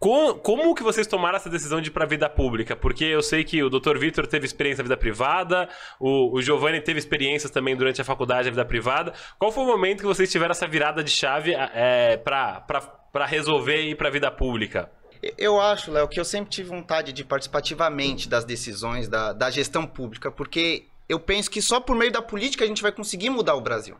como, 0.00 0.74
que 0.74 0.82
vocês 0.82 1.06
tomaram 1.06 1.36
essa 1.36 1.50
decisão 1.50 1.78
de 1.78 1.88
ir 1.88 1.92
para 1.92 2.04
a 2.04 2.08
vida 2.08 2.26
pública? 2.26 2.74
Porque 2.74 3.04
eu 3.04 3.22
sei 3.22 3.44
que 3.44 3.62
o 3.62 3.68
Dr. 3.68 3.98
Vitor 3.98 4.26
teve 4.26 4.46
experiência 4.46 4.82
na 4.82 4.84
vida 4.84 4.96
privada, 4.96 5.68
o, 6.00 6.34
o 6.34 6.40
Giovanni 6.40 6.80
teve 6.80 6.98
experiências 6.98 7.50
também 7.50 7.76
durante 7.76 8.00
a 8.00 8.04
faculdade 8.04 8.46
na 8.46 8.52
vida 8.52 8.64
privada. 8.64 9.12
Qual 9.38 9.52
foi 9.52 9.62
o 9.62 9.66
momento 9.66 10.00
que 10.00 10.06
vocês 10.06 10.32
tiveram 10.32 10.52
essa 10.52 10.66
virada 10.66 11.04
de 11.04 11.10
chave 11.10 11.54
é, 11.54 12.16
para 12.16 13.26
resolver 13.26 13.82
ir 13.82 13.94
para 13.94 14.08
a 14.08 14.10
vida 14.10 14.30
pública? 14.30 14.90
Eu 15.36 15.60
acho, 15.60 15.92
Léo, 15.92 16.08
que 16.08 16.18
eu 16.18 16.24
sempre 16.24 16.48
tive 16.48 16.70
vontade 16.70 17.12
de 17.12 17.22
participar 17.22 17.58
ativamente 17.58 18.26
das 18.26 18.46
decisões 18.46 19.06
da, 19.06 19.34
da 19.34 19.50
gestão 19.50 19.86
pública, 19.86 20.30
porque 20.30 20.86
eu 21.10 21.20
penso 21.20 21.50
que 21.50 21.60
só 21.60 21.78
por 21.78 21.94
meio 21.94 22.10
da 22.10 22.22
política 22.22 22.64
a 22.64 22.66
gente 22.66 22.80
vai 22.80 22.90
conseguir 22.90 23.28
mudar 23.28 23.54
o 23.54 23.60
Brasil. 23.60 23.98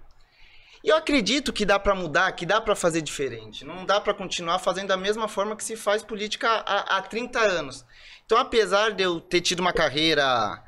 E 0.83 0.89
eu 0.89 0.97
acredito 0.97 1.53
que 1.53 1.67
dá 1.67 1.79
para 1.79 1.95
mudar, 1.95 2.33
que 2.33 2.47
dá 2.47 2.61
para 2.61 2.75
fazer 2.75 3.03
diferente. 3.03 3.65
Não 3.65 3.85
dá 3.85 4.01
para 4.01 4.15
continuar 4.15 4.59
fazendo 4.59 4.89
da 4.89 4.97
mesma 4.97 5.29
forma 5.29 5.55
que 5.55 5.63
se 5.63 5.77
faz 5.77 6.03
política 6.03 6.49
há, 6.49 6.97
há 6.97 7.03
30 7.03 7.39
anos. 7.39 7.85
Então, 8.25 8.39
apesar 8.39 8.93
de 8.93 9.03
eu 9.03 9.21
ter 9.21 9.41
tido 9.41 9.61
uma 9.61 9.73
carreira 9.73 10.63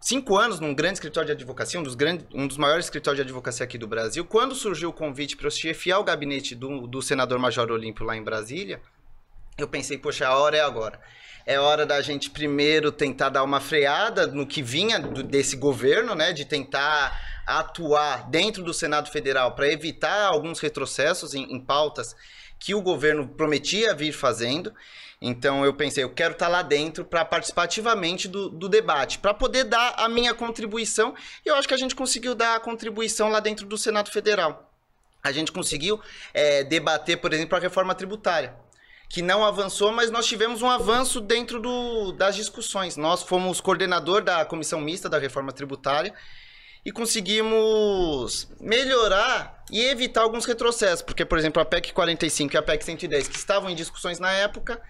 cinco 0.00 0.36
anos 0.36 0.60
num 0.60 0.72
grande 0.72 0.94
escritório 0.94 1.26
de 1.26 1.32
advocacia, 1.32 1.80
um 1.80 1.82
dos, 1.82 1.96
grandes, 1.96 2.26
um 2.32 2.46
dos 2.46 2.56
maiores 2.56 2.86
escritórios 2.86 3.16
de 3.16 3.22
advocacia 3.22 3.64
aqui 3.64 3.76
do 3.76 3.88
Brasil, 3.88 4.24
quando 4.24 4.54
surgiu 4.54 4.90
o 4.90 4.92
convite 4.92 5.36
para 5.36 5.46
eu 5.46 5.50
chefiar 5.50 5.98
o 5.98 6.04
gabinete 6.04 6.54
do, 6.54 6.86
do 6.86 7.02
senador 7.02 7.38
Major 7.38 7.70
Olímpio 7.72 8.04
lá 8.04 8.16
em 8.16 8.22
Brasília, 8.22 8.80
eu 9.58 9.66
pensei, 9.66 9.98
poxa, 9.98 10.28
a 10.28 10.36
hora 10.36 10.56
é 10.56 10.60
agora. 10.60 11.00
É 11.46 11.58
hora 11.58 11.86
da 11.86 12.00
gente 12.02 12.30
primeiro 12.30 12.92
tentar 12.92 13.30
dar 13.30 13.42
uma 13.42 13.60
freada 13.60 14.26
no 14.26 14.46
que 14.46 14.62
vinha 14.62 15.00
do, 15.00 15.22
desse 15.22 15.56
governo, 15.56 16.14
né? 16.14 16.32
De 16.32 16.44
tentar 16.44 17.18
atuar 17.46 18.28
dentro 18.28 18.62
do 18.62 18.74
Senado 18.74 19.10
Federal 19.10 19.52
para 19.52 19.70
evitar 19.72 20.26
alguns 20.26 20.58
retrocessos 20.58 21.34
em, 21.34 21.44
em, 21.44 21.60
pautas 21.60 22.16
que 22.58 22.74
o 22.74 22.82
governo 22.82 23.28
prometia 23.28 23.94
vir 23.94 24.12
fazendo. 24.12 24.74
Então 25.22 25.64
eu 25.64 25.72
pensei, 25.72 26.02
eu 26.02 26.10
quero 26.10 26.32
estar 26.32 26.46
tá 26.46 26.52
lá 26.52 26.62
dentro 26.62 27.04
para 27.04 27.24
participar 27.24 27.62
ativamente 27.64 28.26
do, 28.26 28.50
do 28.50 28.68
debate, 28.68 29.18
para 29.18 29.32
poder 29.32 29.64
dar 29.64 29.94
a 29.96 30.08
minha 30.08 30.34
contribuição. 30.34 31.14
E 31.44 31.48
eu 31.48 31.54
acho 31.54 31.68
que 31.68 31.74
a 31.74 31.78
gente 31.78 31.94
conseguiu 31.94 32.34
dar 32.34 32.56
a 32.56 32.60
contribuição 32.60 33.28
lá 33.28 33.38
dentro 33.38 33.64
do 33.64 33.78
Senado 33.78 34.10
Federal. 34.10 34.72
A 35.22 35.32
gente 35.32 35.52
conseguiu 35.52 36.00
é, 36.34 36.64
debater, 36.64 37.18
por 37.18 37.32
exemplo, 37.32 37.56
a 37.56 37.60
reforma 37.60 37.94
tributária 37.94 38.54
que 39.08 39.22
não 39.22 39.44
avançou, 39.44 39.92
mas 39.92 40.10
nós 40.10 40.26
tivemos 40.26 40.62
um 40.62 40.68
avanço 40.68 41.20
dentro 41.20 41.60
do, 41.60 42.10
das 42.12 42.34
discussões. 42.34 42.96
Nós 42.96 43.22
fomos 43.22 43.60
coordenador 43.60 44.20
da 44.20 44.44
comissão 44.44 44.80
mista 44.80 45.08
da 45.08 45.16
reforma 45.16 45.52
tributária 45.52 46.12
e 46.86 46.92
conseguimos 46.92 48.48
melhorar 48.60 49.64
e 49.72 49.82
evitar 49.86 50.20
alguns 50.20 50.44
retrocessos, 50.44 51.02
porque, 51.02 51.24
por 51.24 51.36
exemplo, 51.36 51.60
a 51.60 51.64
PEC 51.64 51.92
45 51.92 52.54
e 52.54 52.56
a 52.56 52.62
PEC 52.62 52.84
110, 52.84 53.26
que 53.26 53.36
estavam 53.36 53.68
em 53.68 53.74
discussões 53.74 54.20
na 54.20 54.30
época, 54.30 54.80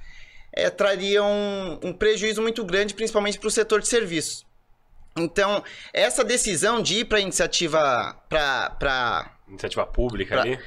é, 0.52 0.68
trariam 0.68 1.26
um, 1.26 1.88
um 1.88 1.92
prejuízo 1.94 2.42
muito 2.42 2.62
grande, 2.66 2.92
principalmente 2.92 3.38
para 3.38 3.48
o 3.48 3.50
setor 3.50 3.80
de 3.80 3.88
serviços. 3.88 4.44
Então, 5.16 5.64
essa 5.90 6.22
decisão 6.22 6.82
de 6.82 6.96
ir 6.96 7.06
para 7.06 7.18
iniciativa 7.18 8.14
para 8.28 9.32
Iniciativa 9.48 9.86
pública 9.86 10.34
Pra- 10.34 10.42
ali. 10.42 10.58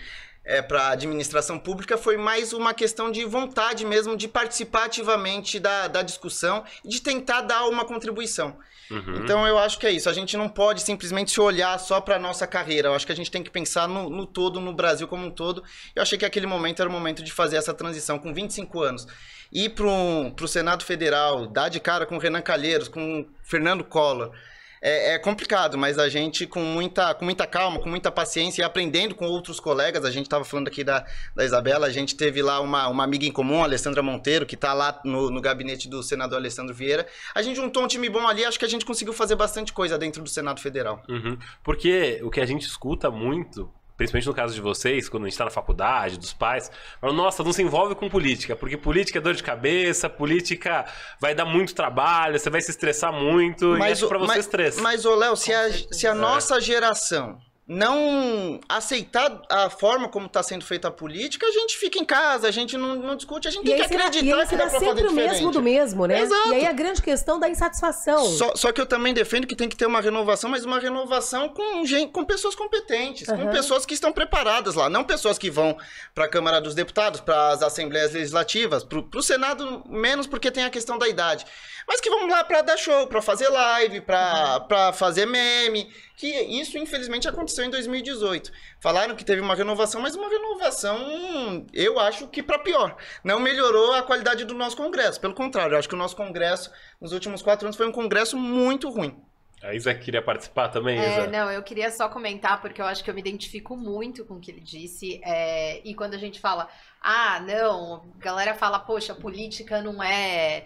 É, 0.49 0.63
para 0.63 0.89
administração 0.89 1.59
pública 1.59 1.95
foi 1.95 2.17
mais 2.17 2.53
uma 2.53 2.73
questão 2.73 3.11
de 3.11 3.23
vontade 3.23 3.85
mesmo 3.85 4.17
de 4.17 4.27
participar 4.27 4.85
ativamente 4.85 5.59
da, 5.59 5.87
da 5.87 6.01
discussão 6.01 6.63
e 6.83 6.89
de 6.89 7.01
tentar 7.01 7.41
dar 7.41 7.67
uma 7.67 7.85
contribuição. 7.85 8.57
Uhum. 8.89 9.17
Então 9.17 9.47
eu 9.47 9.59
acho 9.59 9.77
que 9.77 9.85
é 9.85 9.91
isso. 9.91 10.09
A 10.09 10.13
gente 10.13 10.35
não 10.35 10.49
pode 10.49 10.81
simplesmente 10.81 11.29
se 11.29 11.39
olhar 11.39 11.77
só 11.79 12.01
para 12.01 12.17
nossa 12.17 12.47
carreira. 12.47 12.87
Eu 12.87 12.95
acho 12.95 13.05
que 13.05 13.11
a 13.11 13.15
gente 13.15 13.29
tem 13.29 13.43
que 13.43 13.51
pensar 13.51 13.87
no, 13.87 14.09
no 14.09 14.25
todo, 14.25 14.59
no 14.59 14.73
Brasil 14.73 15.07
como 15.07 15.27
um 15.27 15.29
todo. 15.29 15.63
Eu 15.95 16.01
achei 16.01 16.17
que 16.17 16.25
aquele 16.25 16.47
momento 16.47 16.81
era 16.81 16.89
o 16.89 16.91
momento 16.91 17.21
de 17.21 17.31
fazer 17.31 17.57
essa 17.57 17.71
transição 17.73 18.17
com 18.17 18.33
25 18.33 18.81
anos. 18.81 19.05
Ir 19.53 19.69
para 19.69 19.85
o 19.85 20.47
Senado 20.47 20.83
Federal, 20.83 21.45
dar 21.45 21.69
de 21.69 21.79
cara 21.79 22.07
com 22.07 22.15
o 22.15 22.19
Renan 22.19 22.41
Calheiros, 22.41 22.87
com 22.87 23.21
o 23.21 23.25
Fernando 23.43 23.83
Collor. 23.83 24.31
É, 24.81 25.13
é 25.13 25.19
complicado, 25.19 25.77
mas 25.77 25.97
a 25.99 26.07
gente, 26.07 26.47
com 26.47 26.61
muita, 26.61 27.13
com 27.13 27.25
muita 27.25 27.45
calma, 27.45 27.79
com 27.79 27.89
muita 27.89 28.11
paciência 28.11 28.61
e 28.61 28.65
aprendendo 28.65 29.15
com 29.15 29.25
outros 29.25 29.59
colegas, 29.59 30.05
a 30.05 30.11
gente 30.11 30.25
estava 30.25 30.43
falando 30.43 30.67
aqui 30.67 30.83
da, 30.83 31.05
da 31.35 31.43
Isabela, 31.43 31.87
a 31.87 31.89
gente 31.89 32.15
teve 32.15 32.41
lá 32.41 32.59
uma, 32.61 32.87
uma 32.87 33.03
amiga 33.03 33.25
em 33.25 33.31
comum, 33.31 33.61
a 33.61 33.65
Alessandra 33.65 34.01
Monteiro, 34.01 34.45
que 34.45 34.55
está 34.55 34.73
lá 34.73 34.99
no, 35.03 35.29
no 35.29 35.41
gabinete 35.41 35.89
do 35.89 36.01
senador 36.01 36.37
Alessandro 36.37 36.73
Vieira. 36.73 37.05
A 37.35 37.41
gente 37.41 37.57
juntou 37.57 37.83
um 37.83 37.87
time 37.87 38.09
bom 38.09 38.27
ali, 38.27 38.45
acho 38.45 38.59
que 38.59 38.65
a 38.65 38.69
gente 38.69 38.85
conseguiu 38.85 39.13
fazer 39.13 39.35
bastante 39.35 39.73
coisa 39.73 39.97
dentro 39.97 40.23
do 40.23 40.29
Senado 40.29 40.61
Federal. 40.61 41.03
Uhum. 41.09 41.37
Porque 41.63 42.19
o 42.23 42.29
que 42.29 42.39
a 42.39 42.45
gente 42.45 42.65
escuta 42.65 43.11
muito, 43.11 43.71
principalmente 43.99 44.27
no 44.27 44.33
caso 44.33 44.53
de 44.55 44.61
vocês, 44.61 45.09
quando 45.09 45.25
a 45.25 45.29
gente 45.29 45.37
tá 45.37 45.43
na 45.45 45.51
faculdade, 45.51 46.17
dos 46.17 46.31
pais, 46.33 46.71
falam, 47.01 47.15
nossa, 47.15 47.43
não 47.43 47.51
se 47.51 47.61
envolve 47.61 47.93
com 47.95 48.09
política, 48.09 48.55
porque 48.55 48.77
política 48.77 49.19
é 49.19 49.21
dor 49.21 49.33
de 49.33 49.43
cabeça, 49.43 50.09
política 50.09 50.85
vai 51.19 51.35
dar 51.35 51.45
muito 51.45 51.75
trabalho, 51.75 52.39
você 52.39 52.49
vai 52.49 52.61
se 52.61 52.71
estressar 52.71 53.11
muito, 53.11 53.77
e 53.77 53.83
acho 53.83 53.99
que 53.99 54.05
o- 54.05 54.09
pra 54.09 54.17
você 54.17 54.27
mas, 54.27 54.45
estressa. 54.45 54.81
mas 54.81 55.05
ô 55.05 55.13
Léo, 55.15 55.35
se 55.35 55.53
a, 55.53 55.69
se 55.91 56.07
a 56.07 56.11
É. 56.11 56.13
nossa 56.13 56.59
geração 56.61 57.37
não 57.71 58.59
aceitar 58.67 59.43
a 59.47 59.69
forma 59.69 60.09
como 60.09 60.25
está 60.25 60.41
sendo 60.41 60.65
feita 60.65 60.87
a 60.87 60.91
política, 60.91 61.45
a 61.45 61.51
gente 61.51 61.77
fica 61.77 61.99
em 61.99 62.03
casa, 62.03 62.47
a 62.47 62.51
gente 62.51 62.75
não, 62.75 62.95
não 62.95 63.15
discute, 63.15 63.47
a 63.47 63.51
gente 63.51 63.61
E 63.63 63.69
tem 63.69 63.81
que 63.83 63.87
será, 63.87 64.07
acreditar 64.07 64.25
e 64.25 64.33
aí 64.33 64.39
que 64.41 64.47
será 64.47 64.63
dá 64.63 64.69
pra 64.71 64.79
sempre 64.79 64.95
fazer 64.95 65.07
o 65.07 65.11
mesmo 65.11 65.27
diferente. 65.33 65.53
do 65.53 65.61
mesmo, 65.61 66.05
né? 66.07 66.19
Exato. 66.21 66.49
E 66.49 66.55
aí 66.55 66.65
a 66.65 66.71
grande 66.73 66.99
questão 66.99 67.39
da 67.39 67.47
insatisfação. 67.47 68.25
Só, 68.25 68.55
só 68.55 68.71
que 68.71 68.81
eu 68.81 68.87
também 68.87 69.13
defendo 69.13 69.45
que 69.45 69.55
tem 69.55 69.69
que 69.69 69.77
ter 69.77 69.85
uma 69.85 70.01
renovação, 70.01 70.49
mas 70.49 70.65
uma 70.65 70.79
renovação 70.79 71.47
com, 71.49 71.83
com 72.11 72.25
pessoas 72.25 72.55
competentes, 72.55 73.27
com 73.27 73.33
Aham. 73.33 73.51
pessoas 73.51 73.85
que 73.85 73.93
estão 73.93 74.11
preparadas 74.11 74.73
lá, 74.73 74.89
não 74.89 75.03
pessoas 75.03 75.37
que 75.37 75.51
vão 75.51 75.77
para 76.15 76.25
a 76.25 76.29
Câmara 76.29 76.59
dos 76.59 76.73
Deputados, 76.73 77.21
para 77.21 77.49
as 77.49 77.61
Assembleias 77.61 78.13
Legislativas, 78.13 78.83
para 78.83 78.97
o 79.19 79.21
Senado 79.21 79.83
menos 79.87 80.25
porque 80.25 80.49
tem 80.49 80.63
a 80.63 80.71
questão 80.71 80.97
da 80.97 81.07
idade, 81.07 81.45
mas 81.87 82.01
que 82.01 82.09
vão 82.09 82.27
lá 82.27 82.43
para 82.43 82.63
dar 82.63 82.77
show, 82.77 83.05
para 83.05 83.21
fazer 83.21 83.47
live, 83.49 84.01
para 84.01 84.91
fazer 84.93 85.27
meme, 85.27 85.87
que 86.19 86.27
isso 86.27 86.77
infelizmente 86.77 87.29
aconteceu 87.29 87.63
em 87.63 87.69
2018. 87.69 88.51
Falaram 88.81 89.15
que 89.15 89.23
teve 89.23 89.39
uma 89.41 89.55
renovação, 89.55 90.01
mas 90.01 90.15
uma 90.15 90.27
renovação, 90.27 91.65
eu 91.73 91.97
acho 91.97 92.27
que 92.27 92.43
para 92.43 92.59
pior. 92.59 92.97
Não 93.23 93.39
melhorou 93.39 93.93
a 93.93 94.03
qualidade 94.03 94.43
do 94.43 94.53
nosso 94.53 94.75
Congresso, 94.75 95.21
pelo 95.21 95.33
contrário, 95.33 95.75
eu 95.75 95.79
acho 95.79 95.87
que 95.87 95.95
o 95.95 95.97
nosso 95.97 96.17
Congresso 96.17 96.69
nos 96.99 97.13
últimos 97.13 97.41
quatro 97.41 97.65
anos 97.65 97.77
foi 97.77 97.87
um 97.87 97.91
Congresso 97.93 98.35
muito 98.37 98.89
ruim. 98.89 99.17
A 99.63 99.73
Isa 99.73 99.93
queria 99.95 100.21
participar 100.21 100.67
também, 100.69 100.99
É, 100.99 101.19
Isa? 101.19 101.27
não, 101.27 101.49
eu 101.51 101.63
queria 101.63 101.89
só 101.89 102.09
comentar, 102.09 102.61
porque 102.61 102.81
eu 102.81 102.85
acho 102.85 103.01
que 103.03 103.09
eu 103.09 103.13
me 103.13 103.21
identifico 103.21 103.75
muito 103.77 104.25
com 104.25 104.35
o 104.35 104.39
que 104.41 104.51
ele 104.51 104.61
disse. 104.61 105.21
é, 105.23 105.79
e 105.87 105.93
quando 105.95 106.15
a 106.15 106.17
gente 106.17 106.39
fala, 106.39 106.67
ah, 107.01 107.39
não, 107.41 108.05
a 108.19 108.23
galera 108.23 108.53
fala, 108.53 108.77
poxa, 108.79 109.15
política 109.15 109.81
não 109.81 110.03
é. 110.03 110.65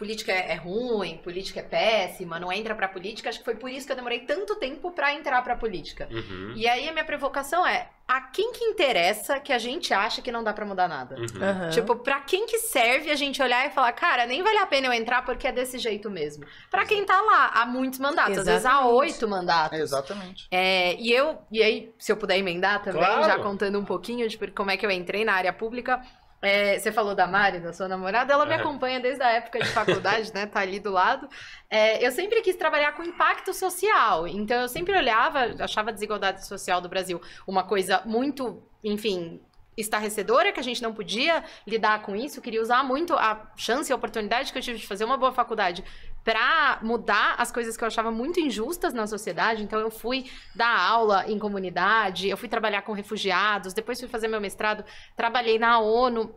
Política 0.00 0.32
é 0.32 0.52
é 0.52 0.54
ruim, 0.54 1.18
política 1.18 1.60
é 1.60 1.62
péssima, 1.62 2.40
não 2.40 2.50
entra 2.50 2.74
pra 2.74 2.88
política. 2.88 3.28
Acho 3.28 3.40
que 3.40 3.44
foi 3.44 3.54
por 3.54 3.68
isso 3.70 3.84
que 3.84 3.92
eu 3.92 3.96
demorei 3.96 4.20
tanto 4.20 4.56
tempo 4.56 4.90
pra 4.92 5.12
entrar 5.12 5.42
pra 5.42 5.54
política. 5.54 6.08
Uhum. 6.10 6.54
E 6.56 6.66
aí 6.66 6.88
a 6.88 6.92
minha 6.92 7.04
provocação 7.04 7.66
é: 7.66 7.86
a 8.08 8.22
quem 8.22 8.50
que 8.50 8.64
interessa 8.64 9.38
que 9.38 9.52
a 9.52 9.58
gente 9.58 9.92
acha 9.92 10.22
que 10.22 10.32
não 10.32 10.42
dá 10.42 10.54
pra 10.54 10.64
mudar 10.64 10.88
nada? 10.88 11.16
Uhum. 11.16 11.42
Aham. 11.42 11.68
Tipo, 11.68 11.96
pra 11.96 12.18
quem 12.20 12.46
que 12.46 12.58
serve 12.60 13.10
a 13.10 13.14
gente 13.14 13.42
olhar 13.42 13.66
e 13.66 13.70
falar, 13.70 13.92
cara, 13.92 14.24
nem 14.24 14.42
vale 14.42 14.56
a 14.56 14.66
pena 14.66 14.86
eu 14.86 14.92
entrar 14.94 15.22
porque 15.22 15.46
é 15.46 15.52
desse 15.52 15.78
jeito 15.78 16.08
mesmo. 16.10 16.46
Pra 16.70 16.86
quem 16.86 17.04
tá 17.04 17.20
lá 17.20 17.50
há 17.54 17.66
muitos 17.66 17.98
mandatos, 17.98 18.38
às 18.38 18.46
vezes 18.46 18.64
há 18.64 18.70
Exatamente. 18.70 18.94
oito 18.94 19.28
mandatos. 19.28 19.78
Exatamente. 19.78 20.48
É, 20.50 20.94
e 20.94 21.12
eu, 21.12 21.38
e 21.52 21.62
aí, 21.62 21.94
se 21.98 22.10
eu 22.10 22.16
puder 22.16 22.38
emendar 22.38 22.82
também, 22.82 23.02
Claro. 23.04 23.24
já 23.24 23.38
contando 23.38 23.78
um 23.78 23.84
pouquinho 23.84 24.26
de 24.26 24.38
como 24.52 24.70
é 24.70 24.78
que 24.78 24.86
eu 24.86 24.90
entrei 24.90 25.26
na 25.26 25.34
área 25.34 25.52
pública. 25.52 26.00
É, 26.42 26.78
você 26.78 26.90
falou 26.90 27.14
da 27.14 27.26
Mari, 27.26 27.60
da 27.60 27.72
sua 27.72 27.86
namorada, 27.86 28.32
ela 28.32 28.46
me 28.46 28.54
acompanha 28.54 28.98
desde 28.98 29.22
a 29.22 29.30
época 29.30 29.58
de 29.58 29.68
faculdade, 29.68 30.32
né? 30.32 30.46
Tá 30.46 30.60
ali 30.60 30.80
do 30.80 30.90
lado. 30.90 31.28
É, 31.68 32.04
eu 32.04 32.10
sempre 32.10 32.40
quis 32.40 32.56
trabalhar 32.56 32.92
com 32.92 33.02
impacto 33.02 33.52
social. 33.52 34.26
Então 34.26 34.62
eu 34.62 34.68
sempre 34.68 34.96
olhava, 34.96 35.54
achava 35.58 35.90
a 35.90 35.92
desigualdade 35.92 36.46
social 36.46 36.80
do 36.80 36.88
Brasil 36.88 37.20
uma 37.46 37.62
coisa 37.62 38.02
muito, 38.06 38.62
enfim, 38.82 39.40
estarrecedora, 39.76 40.52
que 40.52 40.60
a 40.60 40.62
gente 40.62 40.82
não 40.82 40.92
podia 40.92 41.44
lidar 41.66 42.02
com 42.02 42.16
isso. 42.16 42.40
Queria 42.40 42.60
usar 42.60 42.82
muito 42.82 43.14
a 43.14 43.50
chance 43.56 43.90
e 43.90 43.92
a 43.92 43.96
oportunidade 43.96 44.52
que 44.52 44.58
eu 44.58 44.62
tive 44.62 44.78
de 44.78 44.86
fazer 44.86 45.04
uma 45.04 45.16
boa 45.16 45.32
faculdade 45.32 45.84
para 46.24 46.78
mudar 46.82 47.34
as 47.38 47.50
coisas 47.50 47.76
que 47.76 47.84
eu 47.84 47.88
achava 47.88 48.10
muito 48.10 48.40
injustas 48.40 48.92
na 48.92 49.06
sociedade. 49.06 49.62
Então 49.62 49.78
eu 49.78 49.90
fui 49.90 50.30
dar 50.54 50.78
aula 50.78 51.24
em 51.26 51.38
comunidade, 51.38 52.28
eu 52.28 52.36
fui 52.36 52.48
trabalhar 52.48 52.82
com 52.82 52.92
refugiados, 52.92 53.72
depois 53.72 53.98
fui 53.98 54.08
fazer 54.08 54.28
meu 54.28 54.40
mestrado, 54.40 54.84
trabalhei 55.16 55.58
na 55.58 55.78
ONU, 55.78 56.34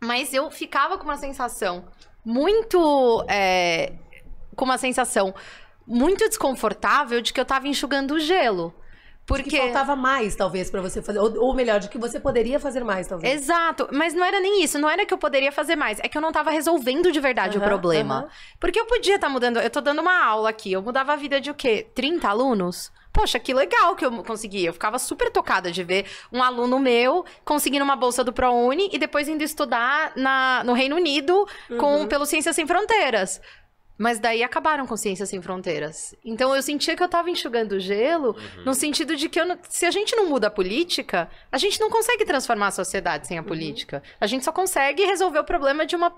mas 0.00 0.32
eu 0.32 0.50
ficava 0.50 0.96
com 0.96 1.04
uma 1.04 1.16
sensação 1.16 1.88
muito, 2.24 3.24
é, 3.28 3.94
com 4.54 4.64
uma 4.64 4.78
sensação 4.78 5.34
muito 5.86 6.28
desconfortável 6.28 7.20
de 7.20 7.32
que 7.32 7.40
eu 7.40 7.44
tava 7.44 7.66
enxugando 7.66 8.12
o 8.12 8.20
gelo. 8.20 8.74
Porque 9.28 9.50
Que 9.50 9.58
faltava 9.58 9.94
mais, 9.94 10.34
talvez, 10.34 10.70
pra 10.70 10.80
você 10.80 11.02
fazer. 11.02 11.18
Ou, 11.18 11.44
ou 11.44 11.54
melhor, 11.54 11.78
de 11.78 11.90
que 11.90 11.98
você 11.98 12.18
poderia 12.18 12.58
fazer 12.58 12.82
mais, 12.82 13.06
talvez. 13.06 13.42
Exato, 13.42 13.86
mas 13.92 14.14
não 14.14 14.24
era 14.24 14.40
nem 14.40 14.64
isso, 14.64 14.78
não 14.78 14.88
era 14.88 15.04
que 15.04 15.12
eu 15.12 15.18
poderia 15.18 15.52
fazer 15.52 15.76
mais, 15.76 16.00
é 16.00 16.08
que 16.08 16.16
eu 16.16 16.22
não 16.22 16.32
tava 16.32 16.50
resolvendo 16.50 17.12
de 17.12 17.20
verdade 17.20 17.58
o 17.58 17.60
Aham, 17.60 17.68
problema. 17.68 18.14
aham. 18.20 18.28
Porque 18.58 18.80
eu 18.80 18.86
podia 18.86 19.16
estar 19.16 19.28
mudando, 19.28 19.58
eu 19.60 19.68
tô 19.68 19.82
dando 19.82 20.00
uma 20.00 20.24
aula 20.24 20.48
aqui, 20.48 20.72
eu 20.72 20.80
mudava 20.80 21.12
a 21.12 21.16
vida 21.16 21.38
de 21.40 21.50
o 21.50 21.54
quê? 21.54 21.86
30 21.94 22.26
alunos? 22.26 22.90
Poxa, 23.12 23.38
que 23.38 23.52
legal 23.52 23.96
que 23.96 24.04
eu 24.04 24.10
consegui. 24.22 24.64
Eu 24.64 24.72
ficava 24.72 24.98
super 24.98 25.30
tocada 25.30 25.70
de 25.72 25.82
ver 25.82 26.06
um 26.32 26.42
aluno 26.42 26.78
meu 26.78 27.24
conseguindo 27.44 27.84
uma 27.84 27.96
bolsa 27.96 28.22
do 28.22 28.32
ProUni 28.32 28.88
e 28.92 28.98
depois 28.98 29.28
indo 29.28 29.42
estudar 29.42 30.12
na, 30.14 30.62
no 30.64 30.72
Reino 30.72 30.96
Unido 30.96 31.46
com, 31.78 32.06
pelo 32.06 32.24
Ciências 32.24 32.54
Sem 32.54 32.66
Fronteiras. 32.66 33.40
Mas 33.98 34.20
daí 34.20 34.44
acabaram 34.44 34.86
com 34.86 34.96
Ciências 34.96 35.28
Sem 35.28 35.42
Fronteiras. 35.42 36.14
Então 36.24 36.54
eu 36.54 36.62
sentia 36.62 36.94
que 36.94 37.02
eu 37.02 37.08
tava 37.08 37.28
enxugando 37.30 37.80
gelo, 37.80 38.36
no 38.64 38.72
sentido 38.72 39.16
de 39.16 39.28
que 39.28 39.42
não- 39.44 39.58
se 39.68 39.84
a 39.86 39.90
gente 39.90 40.14
não 40.14 40.28
muda 40.28 40.46
a 40.46 40.50
política, 40.50 41.28
a 41.50 41.58
gente 41.58 41.80
não 41.80 41.90
consegue 41.90 42.24
transformar 42.24 42.68
a 42.68 42.70
sociedade 42.70 43.26
sem 43.26 43.36
a 43.38 43.42
política. 43.42 44.02
A 44.20 44.26
gente 44.28 44.44
só 44.44 44.52
consegue 44.52 45.04
resolver 45.04 45.40
o 45.40 45.44
problema 45.44 45.84
de 45.84 45.96
uma, 45.96 46.14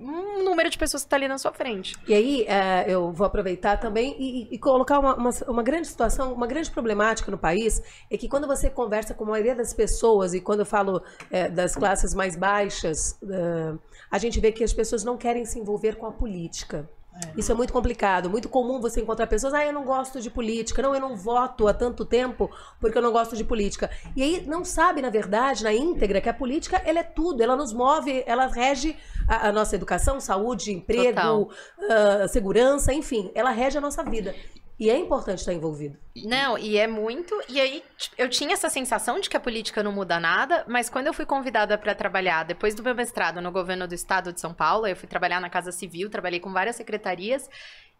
um 0.00 0.42
número 0.42 0.70
de 0.70 0.78
pessoas 0.78 1.02
que 1.04 1.08
tá 1.10 1.16
ali 1.16 1.28
na 1.28 1.36
sua 1.38 1.52
frente. 1.52 1.94
E 2.08 2.14
aí, 2.14 2.42
é, 2.48 2.84
eu 2.88 3.12
vou 3.12 3.26
aproveitar 3.26 3.76
também 3.78 4.16
e, 4.18 4.42
e- 4.42 4.48
e 4.54 4.58
colocar 4.58 4.98
uma, 4.98 5.14
uma, 5.14 5.30
uma 5.48 5.62
grande 5.62 5.86
situação, 5.88 6.32
uma 6.32 6.46
grande 6.46 6.70
problemática 6.70 7.30
no 7.30 7.38
país, 7.38 7.82
é 8.10 8.16
que 8.16 8.28
quando 8.28 8.46
você 8.46 8.70
conversa 8.70 9.12
com 9.14 9.24
a 9.24 9.28
maioria 9.28 9.54
das 9.54 9.72
pessoas, 9.74 10.32
e 10.34 10.40
quando 10.40 10.60
eu 10.60 10.66
falo 10.66 11.02
é, 11.30 11.48
das 11.48 11.74
classes 11.74 12.14
mais 12.14 12.34
baixas, 12.36 13.18
é, 13.22 13.74
a 14.10 14.18
gente 14.18 14.40
vê 14.40 14.50
que 14.52 14.64
as 14.64 14.72
pessoas 14.72 15.04
não 15.04 15.16
querem 15.16 15.44
se 15.44 15.58
envolver 15.58 15.96
com 15.96 16.06
a 16.06 16.12
política. 16.12 16.88
Isso 17.36 17.52
é 17.52 17.54
muito 17.54 17.72
complicado, 17.72 18.28
muito 18.28 18.48
comum 18.48 18.80
você 18.80 19.00
encontrar 19.00 19.26
pessoas, 19.26 19.54
ah, 19.54 19.64
eu 19.64 19.72
não 19.72 19.84
gosto 19.84 20.20
de 20.20 20.30
política, 20.30 20.82
não, 20.82 20.94
eu 20.94 21.00
não 21.00 21.16
voto 21.16 21.68
há 21.68 21.74
tanto 21.74 22.04
tempo 22.04 22.50
porque 22.80 22.98
eu 22.98 23.02
não 23.02 23.12
gosto 23.12 23.36
de 23.36 23.44
política. 23.44 23.90
E 24.16 24.22
aí 24.22 24.44
não 24.46 24.64
sabe, 24.64 25.00
na 25.00 25.10
verdade, 25.10 25.64
na 25.64 25.72
íntegra, 25.72 26.20
que 26.20 26.28
a 26.28 26.34
política, 26.34 26.80
ela 26.84 27.00
é 27.00 27.04
tudo, 27.04 27.42
ela 27.42 27.56
nos 27.56 27.72
move, 27.72 28.22
ela 28.26 28.46
rege 28.46 28.96
a, 29.28 29.48
a 29.48 29.52
nossa 29.52 29.74
educação, 29.74 30.20
saúde, 30.20 30.72
emprego, 30.72 31.50
ah, 31.88 32.28
segurança, 32.28 32.92
enfim, 32.92 33.30
ela 33.34 33.50
rege 33.50 33.78
a 33.78 33.80
nossa 33.80 34.02
vida. 34.02 34.34
E 34.80 34.88
é 34.88 34.96
importante 34.96 35.40
estar 35.40 35.52
envolvido. 35.52 35.98
Não, 36.24 36.56
e 36.56 36.78
é 36.78 36.86
muito. 36.86 37.38
E 37.50 37.60
aí, 37.60 37.84
tipo, 37.98 38.16
eu 38.16 38.30
tinha 38.30 38.54
essa 38.54 38.70
sensação 38.70 39.20
de 39.20 39.28
que 39.28 39.36
a 39.36 39.40
política 39.40 39.82
não 39.82 39.92
muda 39.92 40.18
nada, 40.18 40.64
mas 40.66 40.88
quando 40.88 41.06
eu 41.06 41.12
fui 41.12 41.26
convidada 41.26 41.76
para 41.76 41.94
trabalhar, 41.94 42.44
depois 42.44 42.74
do 42.74 42.82
meu 42.82 42.94
mestrado 42.94 43.42
no 43.42 43.52
governo 43.52 43.86
do 43.86 43.94
estado 43.94 44.32
de 44.32 44.40
São 44.40 44.54
Paulo, 44.54 44.86
eu 44.86 44.96
fui 44.96 45.06
trabalhar 45.06 45.38
na 45.38 45.50
Casa 45.50 45.70
Civil, 45.70 46.08
trabalhei 46.08 46.40
com 46.40 46.50
várias 46.50 46.76
secretarias. 46.76 47.46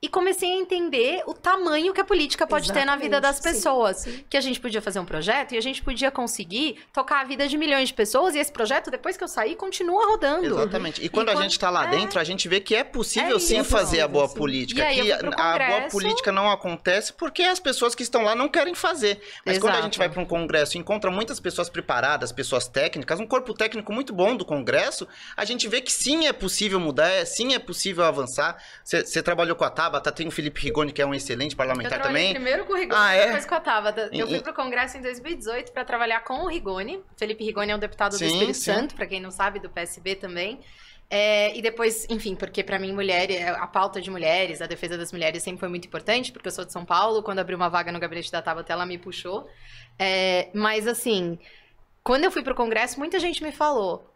E 0.02 0.09
comecei 0.09 0.50
a 0.50 0.57
entender 0.57 1.23
o 1.26 1.35
tamanho 1.35 1.92
que 1.92 2.00
a 2.00 2.04
política 2.07 2.47
pode 2.47 2.73
ter 2.73 2.87
na 2.87 2.97
vida 2.97 3.19
Exatamente, 3.19 3.23
das 3.23 3.37
sim, 3.37 3.42
pessoas. 3.42 3.97
sim. 3.99 4.25
Que 4.30 4.37
a 4.38 4.40
gente 4.40 4.59
podia 4.59 4.80
fazer 4.80 4.99
um 4.99 5.04
projeto 5.04 5.52
e 5.52 5.59
a 5.59 5.61
gente 5.61 5.83
podia 5.83 6.11
conseguir 6.11 6.78
tocar 6.90 7.21
a 7.21 7.25
vida 7.25 7.47
de 7.47 7.59
milhões 7.59 7.88
de 7.88 7.95
pessoas. 7.95 8.35
E 8.35 8.38
esse 8.38 8.50
projeto, 8.50 8.90
depois 8.90 9.19
que 9.19 9.23
eu 9.25 9.28
sair, 9.28 9.57
continua 9.57 10.07
rodando. 10.07 10.47
Exatamente. 10.47 11.04
E 11.04 11.09
quando 11.11 11.28
a 11.28 11.33
quando- 11.35 11.42
gente 11.42 11.59
tá 11.59 11.69
lá 11.69 11.87
é. 11.87 11.90
dentro, 11.90 12.19
a 12.19 12.25
gente 12.25 12.49
vê 12.49 12.61
que 12.61 12.75
é 12.75 12.83
possível 12.83 13.37
É 13.37 13.40
sim 13.40 13.61
isso. 13.61 13.69
fazer 13.69 14.00
a 14.00 14.09
boa 14.09 14.26
Sim. 14.26 14.37
política. 14.37 14.90
E 14.90 15.02
que 15.02 15.12
a 15.12 15.19
boa 15.21 15.90
política 15.90 16.33
não 16.33 16.50
acontece 16.50 17.12
porque 17.12 17.42
as 17.42 17.61
pessoas 17.61 17.95
que 17.95 18.02
estão 18.02 18.23
lá 18.23 18.35
não 18.35 18.49
querem 18.49 18.75
fazer. 18.75 19.21
Mas 19.45 19.59
quando 19.59 19.73
a 19.73 19.75
Exato. 19.75 19.85
gente 19.85 19.99
vai 19.99 20.09
para 20.09 20.23
um 20.23 20.25
congresso 20.25 20.78
e 20.78 20.80
encontra 20.80 21.11
muitas 21.11 21.38
pessoas 21.38 21.69
preparadas, 21.69 22.33
pessoas 22.33 22.66
técnicas, 22.66 23.21
um 23.21 23.26
corpo 23.26 23.52
técnico 23.52 23.92
muito 23.92 24.14
bom 24.14 24.35
do 24.35 24.47
congresso, 24.47 25.07
a 25.37 25.45
gente 25.45 25.69
vê 25.69 25.83
que 25.83 25.92
sim 25.92 26.26
é 26.26 26.33
possível 26.33 26.80
mudar, 26.80 27.11
é, 27.11 27.26
sim 27.26 27.52
é 27.52 27.59
possível 27.59 28.02
avançar. 28.04 28.57
Você 28.83 29.23
trabalhou 29.23 29.54
com 29.54 29.64
a 29.64 29.69
Tabata, 29.69 29.89
Tabata, 29.90 30.12
tem 30.12 30.26
o 30.28 30.30
Felipe 30.30 30.61
Rigoni, 30.61 30.92
que 30.92 31.02
é 31.02 31.06
um 31.06 31.12
excelente 31.14 31.52
Eu 31.52 31.56
parlamentar 31.59 31.99
trabalhei 31.99 32.28
também. 32.28 32.35
primeiro 32.35 32.64
com 32.64 32.73
o 32.73 32.76
Rigoni, 32.76 33.00
Ah, 33.00 33.14
é? 33.14 33.26
depois 33.26 33.44
com 33.47 33.54
a 33.54 33.61
Tabata. 33.61 34.11
Eu 34.12 34.26
fui 34.28 34.40
pro 34.40 34.54
Congresso 34.54 34.97
em 34.97 35.02
2018 35.02 35.73
para 35.73 35.85
trabalhar 35.85 36.20
com 36.20 36.44
o 36.44 36.49
Rigoni. 36.49 37.02
Felipe 37.16 37.44
Rigoni 37.44 37.73
é 37.73 37.76
um 37.76 37.78
deputado 37.78 38.12
do 38.12 38.18
Sim, 38.18 38.26
Espírito 38.26 38.54
sim. 38.54 38.73
Santo, 38.73 38.94
para 38.94 39.06
quem 39.06 39.20
não 39.20 39.30
sabe, 39.30 39.59
do 39.59 39.68
PSB 39.68 40.14
também. 40.16 40.61
É, 41.12 41.56
e 41.56 41.61
depois, 41.61 42.06
enfim, 42.09 42.37
porque 42.37 42.62
pra 42.62 42.78
mim 42.78 42.92
mulher, 42.92 43.30
é, 43.32 43.49
a 43.49 43.66
pauta 43.66 44.00
de 44.00 44.09
mulheres, 44.11 44.62
a 44.62 44.66
defesa 44.66 44.97
das 44.97 45.11
mulheres 45.11 45.42
sempre 45.42 45.59
foi 45.59 45.68
muito 45.68 45.87
importante, 45.87 46.30
porque 46.30 46.47
eu 46.47 46.52
sou 46.52 46.64
de 46.64 46.73
São 46.73 46.85
Paulo, 46.85 47.20
quando 47.23 47.40
abriu 47.40 47.56
uma 47.56 47.68
vaga 47.68 47.90
no 47.90 47.99
gabinete 47.99 48.30
da 48.30 48.40
Tabata, 48.40 48.73
ela 48.73 48.87
me 48.87 48.97
puxou. 48.97 49.49
É, 49.99 50.49
mas 50.54 50.87
assim, 50.87 51.37
quando 52.04 52.25
eu 52.25 52.30
fui 52.30 52.42
pro 52.42 52.54
Congresso, 52.54 52.99
muita 52.99 53.18
gente 53.18 53.42
me 53.42 53.50
falou: 53.52 54.09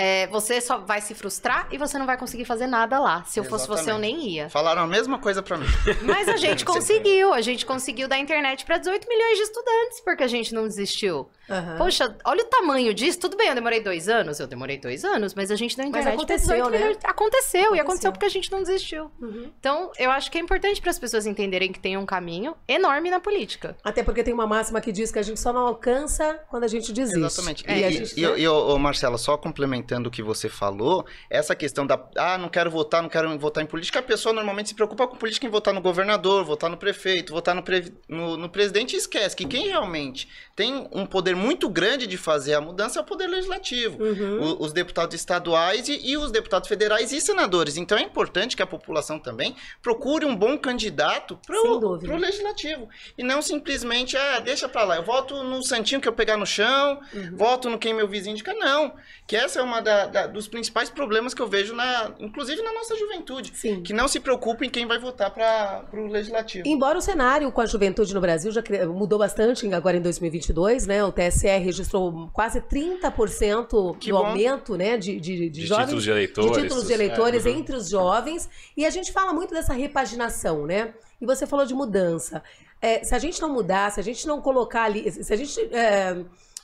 é, 0.00 0.26
você 0.28 0.60
só 0.60 0.78
vai 0.78 1.00
se 1.00 1.14
frustrar 1.14 1.68
e 1.70 1.76
você 1.76 1.98
não 1.98 2.06
vai 2.06 2.16
conseguir 2.16 2.44
fazer 2.46 2.66
nada 2.66 2.98
lá. 2.98 3.22
Se 3.24 3.38
eu 3.38 3.44
fosse 3.44 3.68
você, 3.68 3.90
eu 3.90 3.98
nem 3.98 4.26
ia. 4.28 4.48
Falaram 4.48 4.82
a 4.82 4.86
mesma 4.86 5.18
coisa 5.18 5.42
pra 5.42 5.58
mim. 5.58 5.66
Mas 6.02 6.26
a 6.28 6.36
gente 6.36 6.64
conseguiu, 6.66 7.34
a 7.34 7.40
gente 7.42 7.66
conseguiu 7.66 8.08
dar 8.08 8.18
internet 8.18 8.64
para 8.64 8.78
18 8.78 9.06
milhões 9.06 9.36
de 9.36 9.42
estudantes, 9.42 10.00
porque 10.00 10.22
a 10.22 10.26
gente 10.26 10.54
não 10.54 10.62
desistiu. 10.66 11.28
Aham. 11.50 11.76
Poxa, 11.76 12.16
olha 12.24 12.42
o 12.42 12.46
tamanho 12.46 12.94
disso. 12.94 13.18
Tudo 13.20 13.36
bem, 13.36 13.48
eu 13.48 13.54
demorei 13.54 13.80
dois 13.82 14.08
anos, 14.08 14.40
eu 14.40 14.46
demorei 14.46 14.78
dois 14.78 15.04
anos, 15.04 15.34
mas 15.34 15.50
a 15.50 15.56
gente 15.56 15.76
deu 15.76 15.84
Mas 15.84 15.90
internet 15.90 16.14
pra 16.14 16.22
aconteceu, 16.22 16.54
18 16.56 16.70
né? 16.70 16.78
milhões. 16.78 16.98
Aconteceu, 17.04 17.60
e 17.60 17.64
Aconteceu. 17.64 17.82
aconteceu 17.82 18.12
porque 18.12 18.26
a 18.26 18.28
gente 18.30 18.50
não 18.52 18.62
desistiu. 18.62 19.10
Uhum. 19.20 19.50
Então, 19.58 19.90
eu 19.98 20.10
acho 20.10 20.30
que 20.30 20.38
é 20.38 20.40
importante 20.40 20.80
para 20.80 20.90
as 20.90 20.98
pessoas 20.98 21.26
entenderem 21.26 21.72
que 21.72 21.80
tem 21.80 21.96
um 21.98 22.06
caminho 22.06 22.54
enorme 22.66 23.10
na 23.10 23.20
política. 23.20 23.76
Até 23.84 24.02
porque 24.02 24.22
tem 24.22 24.32
uma 24.32 24.46
máxima 24.46 24.80
que 24.80 24.92
diz 24.92 25.10
que 25.10 25.18
a 25.18 25.22
gente 25.22 25.40
só 25.40 25.52
não 25.52 25.66
alcança 25.66 26.40
quando 26.48 26.64
a 26.64 26.68
gente 26.68 26.92
desiste. 26.92 27.18
Exatamente. 27.18 27.64
E, 27.66 27.70
E, 27.70 27.84
a 27.84 27.90
e, 27.90 27.92
gente, 27.92 28.20
e, 28.20 28.44
e, 28.44 28.78
Marcela, 28.78 29.18
só 29.18 29.36
complementando 29.36 29.89
o 30.06 30.10
que 30.10 30.22
você 30.22 30.48
falou, 30.48 31.06
essa 31.28 31.54
questão 31.54 31.86
da, 31.86 32.00
ah, 32.16 32.38
não 32.38 32.48
quero 32.48 32.70
votar, 32.70 33.02
não 33.02 33.08
quero 33.08 33.38
votar 33.38 33.62
em 33.62 33.66
política, 33.66 33.98
a 33.98 34.02
pessoa 34.02 34.32
normalmente 34.32 34.70
se 34.70 34.74
preocupa 34.74 35.06
com 35.06 35.16
política 35.16 35.46
em 35.46 35.50
votar 35.50 35.74
no 35.74 35.80
governador, 35.80 36.44
votar 36.44 36.70
no 36.70 36.76
prefeito, 36.76 37.32
votar 37.32 37.54
no, 37.54 37.62
pre- 37.62 37.92
no, 38.08 38.36
no 38.36 38.48
presidente 38.48 38.94
e 38.94 38.98
esquece 38.98 39.34
que 39.36 39.44
quem 39.44 39.68
realmente 39.68 40.28
tem 40.60 40.86
um 40.92 41.06
poder 41.06 41.34
muito 41.34 41.70
grande 41.70 42.06
de 42.06 42.18
fazer 42.18 42.52
a 42.52 42.60
mudança 42.60 42.98
é 42.98 43.02
o 43.02 43.04
poder 43.04 43.26
legislativo. 43.26 43.96
Uhum. 44.02 44.42
O- 44.42 44.64
os 44.66 44.74
deputados 44.74 45.14
estaduais 45.16 45.88
e, 45.88 45.98
e 46.10 46.18
os 46.18 46.30
deputados 46.30 46.68
federais 46.68 47.12
e 47.12 47.20
senadores. 47.20 47.78
Então 47.78 47.96
é 47.96 48.02
importante 48.02 48.54
que 48.54 48.62
a 48.62 48.66
população 48.66 49.18
também 49.18 49.56
procure 49.80 50.26
um 50.26 50.36
bom 50.36 50.58
candidato 50.58 51.38
para 51.46 51.56
o 51.62 52.16
legislativo. 52.18 52.90
E 53.16 53.22
não 53.24 53.40
simplesmente, 53.40 54.18
ah, 54.18 54.38
deixa 54.38 54.68
pra 54.68 54.84
lá, 54.84 54.96
eu 54.96 55.02
voto 55.02 55.42
no 55.42 55.62
santinho 55.62 55.98
que 55.98 56.06
eu 56.08 56.12
pegar 56.12 56.36
no 56.36 56.44
chão, 56.44 57.00
Uhum. 57.14 57.36
voto 57.38 57.70
no 57.70 57.78
quem 57.78 57.94
meu 57.94 58.06
vizinho 58.06 58.34
indica. 58.34 58.52
Não. 58.52 58.92
Que 59.26 59.36
essa 59.36 59.60
é 59.60 59.62
uma 59.62 59.80
da- 59.80 60.06
da- 60.06 60.26
dos 60.26 60.46
principais 60.46 60.90
problemas 60.90 61.32
que 61.32 61.40
eu 61.40 61.48
vejo, 61.48 61.74
na, 61.74 62.12
inclusive 62.18 62.60
na 62.60 62.72
nossa 62.74 62.94
juventude. 62.98 63.52
Sim. 63.54 63.82
Que 63.82 63.94
não 63.94 64.06
se 64.08 64.20
preocupa 64.20 64.62
em 64.66 64.68
quem 64.68 64.86
vai 64.86 64.98
votar 64.98 65.30
para 65.30 65.84
o 65.94 66.06
legislativo. 66.08 66.68
Embora 66.68 66.98
o 66.98 67.00
cenário 67.00 67.50
com 67.50 67.62
a 67.62 67.66
juventude 67.66 68.12
no 68.12 68.20
Brasil 68.20 68.52
já 68.52 68.62
mudou 68.88 69.18
bastante 69.18 69.66
agora 69.72 69.96
em 69.96 70.02
2022, 70.02 70.49
né? 70.86 71.04
O 71.04 71.12
TSE 71.12 71.46
registrou 71.58 72.28
quase 72.32 72.60
30% 72.60 73.96
Que 73.98 74.10
do 74.10 74.18
bom. 74.18 74.26
aumento, 74.26 74.76
né, 74.76 74.96
de, 74.96 75.18
de, 75.20 75.36
de 75.36 75.50
De 75.50 75.66
jovens 75.66 75.84
títulos 75.86 76.04
de 76.04 76.10
eleitores. 76.10 76.52
de 76.52 76.62
títulos 76.62 76.86
de 76.86 76.92
eleitores 76.92 77.46
É, 77.46 77.50
entre 77.50 77.76
os 77.76 77.88
jovens. 77.88 78.48
E 78.76 78.84
a 78.84 78.90
gente 78.90 79.12
fala 79.12 79.32
muito 79.32 79.52
dessa 79.54 79.72
repaginação, 79.72 80.66
né? 80.66 80.94
E 81.20 81.26
você 81.26 81.46
falou 81.46 81.66
de 81.66 81.74
mudança. 81.74 82.42
É, 82.80 83.04
se 83.04 83.14
a 83.14 83.18
gente 83.18 83.40
não 83.42 83.50
mudar, 83.52 83.90
se 83.92 84.00
a 84.00 84.02
gente 84.02 84.26
não 84.26 84.40
colocar 84.40 84.84
ali. 84.84 85.10
Se 85.10 85.32
a 85.32 85.36
gente. 85.36 85.60
é, 85.74 86.16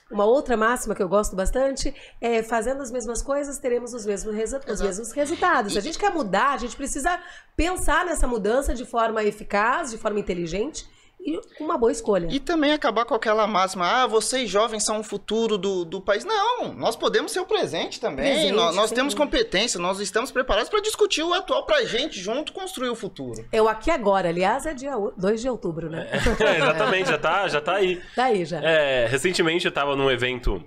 uma 0.08 0.24
outra 0.24 0.56
máxima 0.56 0.94
que 0.94 1.02
eu 1.02 1.08
gosto 1.08 1.34
bastante 1.34 1.92
é 2.20 2.40
fazendo 2.40 2.80
as 2.80 2.92
mesmas 2.92 3.20
coisas, 3.22 3.58
teremos 3.58 3.92
os 3.92 4.06
mesmos, 4.06 4.32
resu- 4.36 4.60
os 4.68 4.80
mesmos 4.80 5.10
resultados. 5.10 5.72
Se 5.72 5.78
a 5.78 5.82
gente 5.82 5.98
quer 5.98 6.12
mudar, 6.14 6.52
a 6.52 6.56
gente 6.58 6.76
precisa 6.76 7.18
pensar 7.56 8.06
nessa 8.06 8.24
mudança 8.24 8.72
de 8.72 8.84
forma 8.84 9.24
eficaz, 9.24 9.90
de 9.90 9.98
forma 9.98 10.20
inteligente 10.20 10.86
e 11.26 11.40
com 11.58 11.64
uma 11.64 11.76
boa 11.76 11.90
escolha. 11.90 12.28
E 12.30 12.38
também 12.38 12.72
acabar 12.72 13.04
com 13.04 13.14
aquela 13.14 13.46
máxima, 13.46 13.86
ah, 14.02 14.06
vocês 14.06 14.48
jovens 14.48 14.84
são 14.84 15.00
o 15.00 15.02
futuro 15.02 15.58
do, 15.58 15.84
do 15.84 16.00
país. 16.00 16.24
Não, 16.24 16.72
nós 16.74 16.94
podemos 16.96 17.32
ser 17.32 17.40
o 17.40 17.44
presente 17.46 18.00
também. 18.00 18.32
Presente, 18.32 18.52
nós 18.52 18.76
nós 18.76 18.92
temos 18.92 19.12
competência, 19.14 19.80
nós 19.80 19.98
estamos 20.00 20.30
preparados 20.30 20.68
para 20.70 20.80
discutir 20.80 21.22
o 21.22 21.34
atual 21.34 21.66
pra 21.66 21.84
gente 21.84 22.20
junto 22.20 22.52
construir 22.52 22.88
o 22.90 22.94
futuro. 22.94 23.44
É 23.50 23.60
o 23.60 23.68
aqui 23.68 23.90
agora, 23.90 24.28
aliás, 24.28 24.64
é 24.66 24.72
dia 24.74 24.96
o- 24.96 25.12
2 25.16 25.40
de 25.40 25.48
outubro, 25.48 25.90
né? 25.90 26.06
É, 26.46 26.58
exatamente, 26.58 27.08
já 27.08 27.18
tá, 27.18 27.48
já 27.48 27.60
tá 27.60 27.74
aí. 27.74 28.00
Daí 28.16 28.44
já. 28.44 28.60
É, 28.62 29.06
recentemente 29.06 29.66
eu 29.66 29.72
tava 29.72 29.96
num 29.96 30.10
evento 30.10 30.62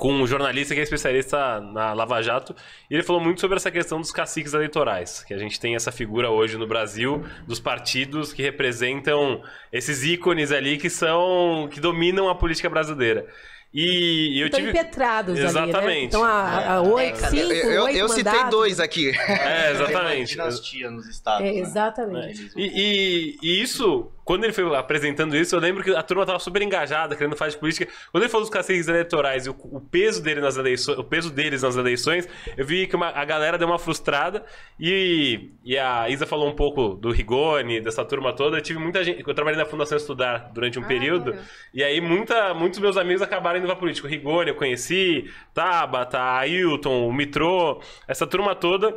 com 0.00 0.14
um 0.14 0.26
jornalista 0.26 0.72
que 0.74 0.80
é 0.80 0.82
especialista 0.82 1.60
na 1.60 1.92
Lava 1.92 2.22
Jato, 2.22 2.56
e 2.90 2.94
ele 2.94 3.02
falou 3.02 3.20
muito 3.20 3.38
sobre 3.38 3.58
essa 3.58 3.70
questão 3.70 4.00
dos 4.00 4.10
caciques 4.10 4.54
eleitorais, 4.54 5.22
que 5.24 5.34
a 5.34 5.38
gente 5.38 5.60
tem 5.60 5.74
essa 5.76 5.92
figura 5.92 6.30
hoje 6.30 6.56
no 6.56 6.66
Brasil 6.66 7.22
dos 7.46 7.60
partidos 7.60 8.32
que 8.32 8.42
representam 8.42 9.42
esses 9.70 10.02
ícones 10.02 10.52
ali 10.52 10.78
que 10.78 10.88
são 10.88 11.68
que 11.70 11.80
dominam 11.80 12.30
a 12.30 12.34
política 12.34 12.70
brasileira. 12.70 13.26
E 13.72 14.40
eu 14.40 14.46
Estão 14.46 14.58
tive 14.58 14.70
impetrados 14.72 15.34
ali, 15.34 15.42
né? 15.44 15.48
Exatamente. 15.48 16.06
Então, 16.06 16.24
há, 16.24 16.74
há 16.74 16.82
oito, 16.82 17.18
cinco, 17.18 17.52
eu 17.52 17.70
eu, 17.70 17.88
eu 17.88 18.08
citei 18.08 18.24
mandatos. 18.32 18.50
dois 18.50 18.80
aqui. 18.80 19.12
É, 19.28 19.70
exatamente. 19.70 20.30
dinastia 20.32 20.90
nos 20.90 21.06
estados. 21.06 21.46
É, 21.46 21.52
né? 21.52 21.58
exatamente. 21.60 22.50
E, 22.56 22.66
e- 22.66 23.38
e 23.40 23.62
isso, 23.62 24.10
quando 24.30 24.44
ele 24.44 24.52
foi 24.52 24.76
apresentando 24.76 25.36
isso, 25.36 25.56
eu 25.56 25.58
lembro 25.60 25.82
que 25.82 25.90
a 25.92 26.04
turma 26.04 26.24
tava 26.24 26.38
super 26.38 26.62
engajada, 26.62 27.16
querendo 27.16 27.34
fazer 27.34 27.56
política. 27.58 27.90
Quando 28.12 28.22
ele 28.22 28.30
falou 28.30 28.44
dos 28.46 28.54
caciques 28.54 28.86
eleitorais 28.86 29.46
e 29.46 29.50
o, 29.50 29.56
o 29.72 29.80
peso 29.80 30.22
dele 30.22 30.40
nas 30.40 30.56
eleições, 30.56 30.96
o 30.98 31.02
peso 31.02 31.32
deles 31.32 31.62
nas 31.62 31.74
eleições, 31.76 32.28
eu 32.56 32.64
vi 32.64 32.86
que 32.86 32.94
uma- 32.94 33.08
a 33.08 33.24
galera 33.24 33.58
deu 33.58 33.66
uma 33.66 33.76
frustrada 33.78 34.44
e, 34.78 35.50
e 35.64 35.76
a 35.76 36.08
Isa 36.08 36.26
falou 36.26 36.48
um 36.48 36.54
pouco 36.54 36.94
do 36.94 37.10
Rigoni, 37.10 37.80
dessa 37.80 38.04
turma 38.04 38.32
toda. 38.32 38.58
Eu 38.58 38.62
tive 38.62 38.78
muita 38.78 39.02
gente. 39.02 39.24
Eu 39.26 39.34
trabalhei 39.34 39.58
na 39.58 39.66
Fundação 39.66 39.98
Estudar 39.98 40.50
durante 40.54 40.78
um 40.78 40.84
Ah, 40.84 40.86
período. 40.86 41.30
legal. 41.32 41.44
E 41.74 41.82
aí 41.82 42.00
muita, 42.00 42.54
muitos 42.54 42.78
meus 42.78 42.96
amigos 42.96 43.22
acabaram 43.22 43.58
indo 43.58 43.66
pra 43.66 43.74
política. 43.74 44.06
O 44.06 44.10
Rigoni 44.10 44.50
eu 44.50 44.54
conheci, 44.54 45.28
Tabata, 45.52 46.20
Ailton, 46.38 47.08
o 47.08 47.12
Mitrô, 47.12 47.80
essa 48.06 48.28
turma 48.28 48.54
toda. 48.54 48.96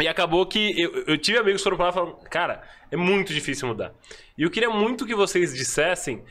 E 0.00 0.08
acabou 0.08 0.44
que 0.46 0.80
eu, 0.80 1.04
eu 1.06 1.18
tive 1.18 1.38
amigos 1.38 1.60
que 1.60 1.64
foram 1.64 1.76
pra 1.76 1.86
lá 1.86 1.90
e 1.90 1.94
falaram, 1.94 2.18
cara, 2.30 2.62
é 2.90 2.96
muito 2.96 3.32
difícil 3.34 3.68
mudar. 3.68 3.92
E 4.36 4.42
eu 4.42 4.50
queria 4.50 4.70
muito 4.70 5.06
que 5.06 5.14
vocês 5.14 5.54
dissessem 5.54 6.22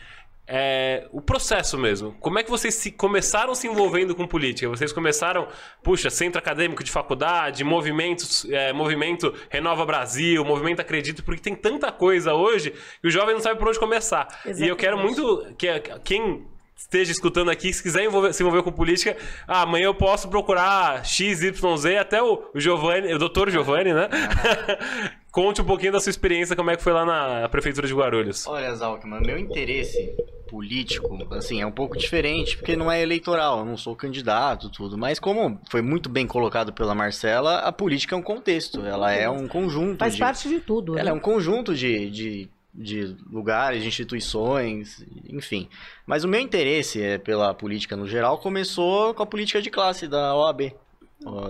é, 0.48 1.08
o 1.12 1.22
processo 1.22 1.78
mesmo. 1.78 2.15
Como 2.20 2.38
é 2.38 2.44
que 2.44 2.50
vocês 2.52 2.76
se, 2.76 2.91
começaram 2.91 3.56
se 3.56 3.68
envolvendo 3.68 4.13
com 4.13 4.28
política? 4.28 4.70
Vocês 4.70 4.94
começaram, 4.94 5.48
puxa, 5.84 6.10
centro 6.10 6.38
acadêmico 6.38 6.84
de 6.84 6.91
faculdade, 6.91 7.63
movimentos, 7.63 8.46
é, 8.52 8.72
movimento 8.72 9.34
Renova 9.50 9.86
Brasil, 9.86 10.46
movimento 10.46 10.82
Acredito, 10.82 11.24
porque 11.24 11.41
tem 11.41 11.56
tanta 11.56 11.91
coisa 11.91 12.34
hoje 12.36 12.72
que 13.02 13.08
o 13.08 13.12
jovem 13.12 13.34
não 13.34 13.41
sabe 13.41 13.58
por 13.58 13.70
onde 13.70 13.80
começar. 13.80 14.28
E 14.46 14.68
eu 14.68 14.76
quero 14.76 14.98
Exatamente. 14.98 15.22
muito 15.22 15.56
que 15.56 15.68
quem 16.04 16.46
esteja 16.78 17.12
escutando 17.12 17.50
aqui, 17.50 17.74
se 17.74 17.82
quiser 17.82 18.04
envolver- 18.04 18.34
se 18.34 18.44
envolver 18.44 18.62
com 18.62 18.72
política, 18.72 19.18
ah, 19.48 19.62
amanhã 19.62 19.86
eu 19.86 19.96
posso 19.96 20.30
procurar 20.30 21.04
XYZ, 21.06 21.63
até 22.00 22.22
o, 22.22 22.52
o 22.54 22.60
Giovanni, 22.60 23.13
o 23.13 23.18
doutor 23.18 23.50
Giovanni, 23.50 23.94
né? 23.94 24.10
Conte 25.36 25.62
um 25.62 25.65
pouquinho 25.65 25.91
da 25.91 26.00
sua 26.00 26.12
experiência, 26.12 26.56
como 26.56 26.71
é 26.71 26.78
que 26.78 26.82
foi 26.82 26.93
lá 26.93 27.06
na 27.06 27.50
Prefeitura 27.50 27.86
de 27.86 27.93
Guarulhos. 27.93 28.48
Olha, 28.48 28.74
Zalkman, 28.74 29.19
meu 29.19 29.38
interesse 29.38 30.15
político, 30.48 31.28
assim, 31.32 31.60
é 31.60 31.65
um 31.65 31.74
pouco 31.74 31.98
diferente, 31.98 32.56
porque 32.56 32.74
não 32.74 32.89
é 32.89 33.02
eleitoral, 33.02 33.60
eu 33.60 33.65
não 33.65 33.76
sou 33.76 33.98
candidato, 33.98 34.69
tudo. 34.69 34.98
Mas 34.98 35.19
como 35.19 35.60
foi 35.69 35.82
muito 35.82 36.08
bem 36.08 36.26
colocado 36.26 36.71
pela 36.71 36.95
Marcela, 36.95 37.58
a 37.58 37.71
política 37.74 38.15
é 38.15 38.17
um 38.17 38.21
contexto, 38.21 38.80
ela 38.86 39.12
é 39.12 39.30
um 39.30 39.45
conjunto 39.45 40.00
Faz 40.00 40.13
de... 40.13 40.19
parte 40.21 40.48
de 40.48 40.62
tudo. 40.62 40.98
Ela 40.98 41.10
é 41.10 41.12
né? 41.12 41.17
um 41.17 41.19
conjunto 41.19 41.76
de, 41.76 42.10
de, 42.10 42.50
de 42.74 43.17
lugares, 43.30 43.82
de 43.82 43.89
instituições, 43.89 45.06
enfim. 45.28 45.67
Mas 46.08 46.24
o 46.24 46.30
meu 46.30 46.39
interesse 46.39 47.04
é, 47.04 47.17
pela 47.17 47.54
política 47.54 47.98
no 47.98 48.08
geral 48.08 48.38
começou 48.38 49.13
com 49.13 49.21
a 49.21 49.26
política 49.26 49.62
de 49.62 49.69
classe 49.69 50.08
da 50.08 50.34
OAB, 50.34 50.71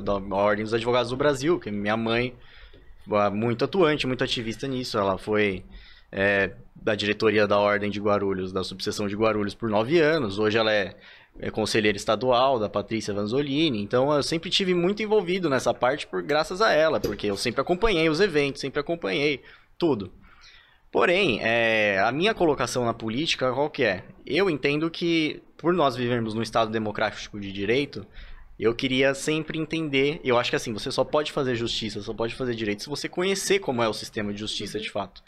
da 0.04 0.16
Ordem 0.36 0.64
dos 0.64 0.74
Advogados 0.74 1.12
do 1.12 1.18
Brasil, 1.18 1.60
que 1.60 1.70
minha 1.70 1.96
mãe 1.96 2.34
muito 3.34 3.66
atuante, 3.66 4.08
muito 4.08 4.24
ativista 4.24 4.68
nisso. 4.68 4.98
Ela 4.98 5.18
foi 5.18 5.64
é, 6.12 6.52
da 6.76 6.96
diretoria 6.96 7.48
da 7.48 7.60
Ordem 7.60 7.90
de 7.90 8.00
Guarulhos, 8.00 8.52
da 8.52 8.64
subseção 8.64 9.08
de 9.08 9.16
Guarulhos 9.16 9.54
por 9.54 9.70
nove 9.70 10.00
anos. 10.00 10.40
Hoje 10.40 10.58
ela 10.58 10.72
é, 10.72 10.96
é 11.40 11.50
conselheira 11.50 11.98
estadual 11.98 12.60
da 12.60 12.70
Patrícia 12.70 13.14
Vanzolini. 13.14 13.82
Então 13.82 14.12
eu 14.14 14.24
sempre 14.24 14.50
tive 14.50 14.74
muito 14.74 15.04
envolvido 15.04 15.50
nessa 15.50 15.74
parte 15.74 16.08
por 16.08 16.22
graças 16.22 16.62
a 16.62 16.72
ela, 16.72 17.00
porque 17.00 17.28
eu 17.28 17.38
sempre 17.38 17.62
acompanhei 17.62 18.10
os 18.10 18.20
eventos, 18.20 18.62
sempre 18.62 18.80
acompanhei 18.80 19.42
tudo. 19.78 20.12
Porém, 20.92 21.40
é, 21.42 22.00
a 22.00 22.10
minha 22.12 22.34
colocação 22.34 22.86
na 22.86 22.94
política, 22.94 23.52
qual 23.52 23.70
que 23.70 23.84
é? 23.84 24.06
Eu 24.26 24.50
entendo 24.50 24.90
que, 24.90 25.44
por 25.58 25.74
nós 25.74 25.94
vivermos 25.94 26.34
num 26.34 26.42
Estado 26.42 26.72
democrático 26.72 27.38
de 27.38 27.52
direito, 27.52 28.08
eu 28.60 28.74
queria 28.74 29.14
sempre 29.14 29.60
entender. 29.60 30.20
Eu 30.24 30.38
acho 30.38 30.50
que 30.50 30.56
assim, 30.56 30.74
você 30.74 30.92
só 30.92 31.04
pode 31.04 31.32
fazer 31.32 31.56
justiça, 31.56 32.02
só 32.02 32.14
pode 32.14 32.36
fazer 32.36 32.56
direito 32.56 32.84
se 32.84 32.90
você 32.90 33.10
conhecer 33.10 33.60
como 33.60 33.82
é 33.84 33.88
o 33.90 33.94
sistema 33.94 34.34
de 34.34 34.40
justiça 34.40 34.80
de 34.80 34.90
fato. 34.90 35.22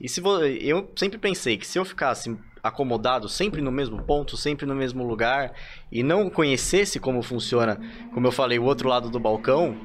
E 0.00 0.08
se 0.08 0.20
vo- 0.20 0.42
eu 0.44 0.90
sempre 0.96 1.18
pensei 1.18 1.56
que 1.56 1.66
se 1.66 1.78
eu 1.78 1.84
ficasse 1.84 2.36
acomodado 2.62 3.28
sempre 3.28 3.60
no 3.60 3.70
mesmo 3.70 4.02
ponto, 4.02 4.36
sempre 4.36 4.66
no 4.66 4.74
mesmo 4.74 5.06
lugar, 5.06 5.52
e 5.92 6.02
não 6.02 6.28
conhecesse 6.30 6.98
como 6.98 7.22
funciona, 7.22 7.78
como 8.12 8.26
eu 8.26 8.32
falei, 8.32 8.58
o 8.58 8.64
outro 8.64 8.88
lado 8.88 9.10
do 9.10 9.20
balcão, 9.20 9.76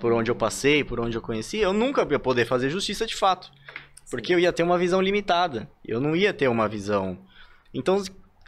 por 0.00 0.12
onde 0.12 0.30
eu 0.30 0.34
passei, 0.34 0.82
por 0.84 0.98
onde 1.00 1.16
eu 1.16 1.22
conheci, 1.22 1.58
eu 1.58 1.72
nunca 1.72 2.06
ia 2.10 2.18
poder 2.18 2.44
fazer 2.44 2.68
justiça 2.70 3.06
de 3.06 3.14
fato. 3.14 3.50
Porque 4.10 4.34
eu 4.34 4.38
ia 4.38 4.52
ter 4.52 4.62
uma 4.64 4.76
visão 4.76 5.00
limitada. 5.00 5.70
Eu 5.84 6.00
não 6.00 6.14
ia 6.14 6.34
ter 6.34 6.48
uma 6.48 6.68
visão. 6.68 7.16
Então, 7.72 8.02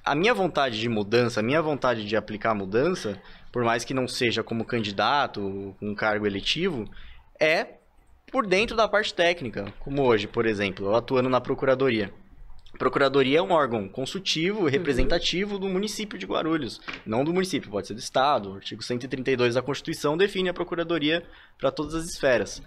a 0.05 0.15
minha 0.15 0.35
vontade 0.35 0.79
de 0.79 0.89
mudança, 0.89 1.41
a 1.41 1.43
minha 1.43 1.63
vontade 1.63 2.05
de 2.05 2.15
aplicar 2.15 2.55
mudança, 2.55 3.19
por 3.57 3.65
mais 3.65 3.87
que 3.87 3.95
não 3.95 4.07
seja 4.07 4.43
como 4.43 4.67
candidato, 4.67 5.75
um 5.81 5.95
cargo 5.95 6.27
eletivo, 6.27 6.87
é 7.41 7.67
por 8.31 8.47
dentro 8.47 8.77
da 8.77 8.87
parte 8.87 9.15
técnica. 9.15 9.73
Como 9.81 10.03
hoje, 10.03 10.27
por 10.27 10.45
exemplo, 10.45 10.85
eu 10.85 10.95
atuando 10.95 11.31
na 11.31 11.41
procuradoria. 11.41 12.13
Procuradoria 12.79 13.39
é 13.39 13.43
um 13.43 13.53
órgão 13.53 13.89
consultivo 13.89 14.69
e 14.69 14.71
representativo 14.71 15.59
do 15.59 15.71
município 15.71 16.19
de 16.19 16.27
Guarulhos. 16.27 16.83
Não 17.07 17.25
do 17.25 17.33
município, 17.33 17.71
pode 17.71 17.87
ser 17.87 17.95
do 17.95 18.01
Estado. 18.01 18.51
O 18.51 18.55
artigo 18.57 18.83
132 18.83 19.55
da 19.55 19.63
Constituição 19.63 20.19
define 20.19 20.51
a 20.51 20.53
Procuradoria 20.53 21.25
para 21.59 21.71
todas 21.71 21.95
as 21.95 22.05
esferas. 22.05 22.63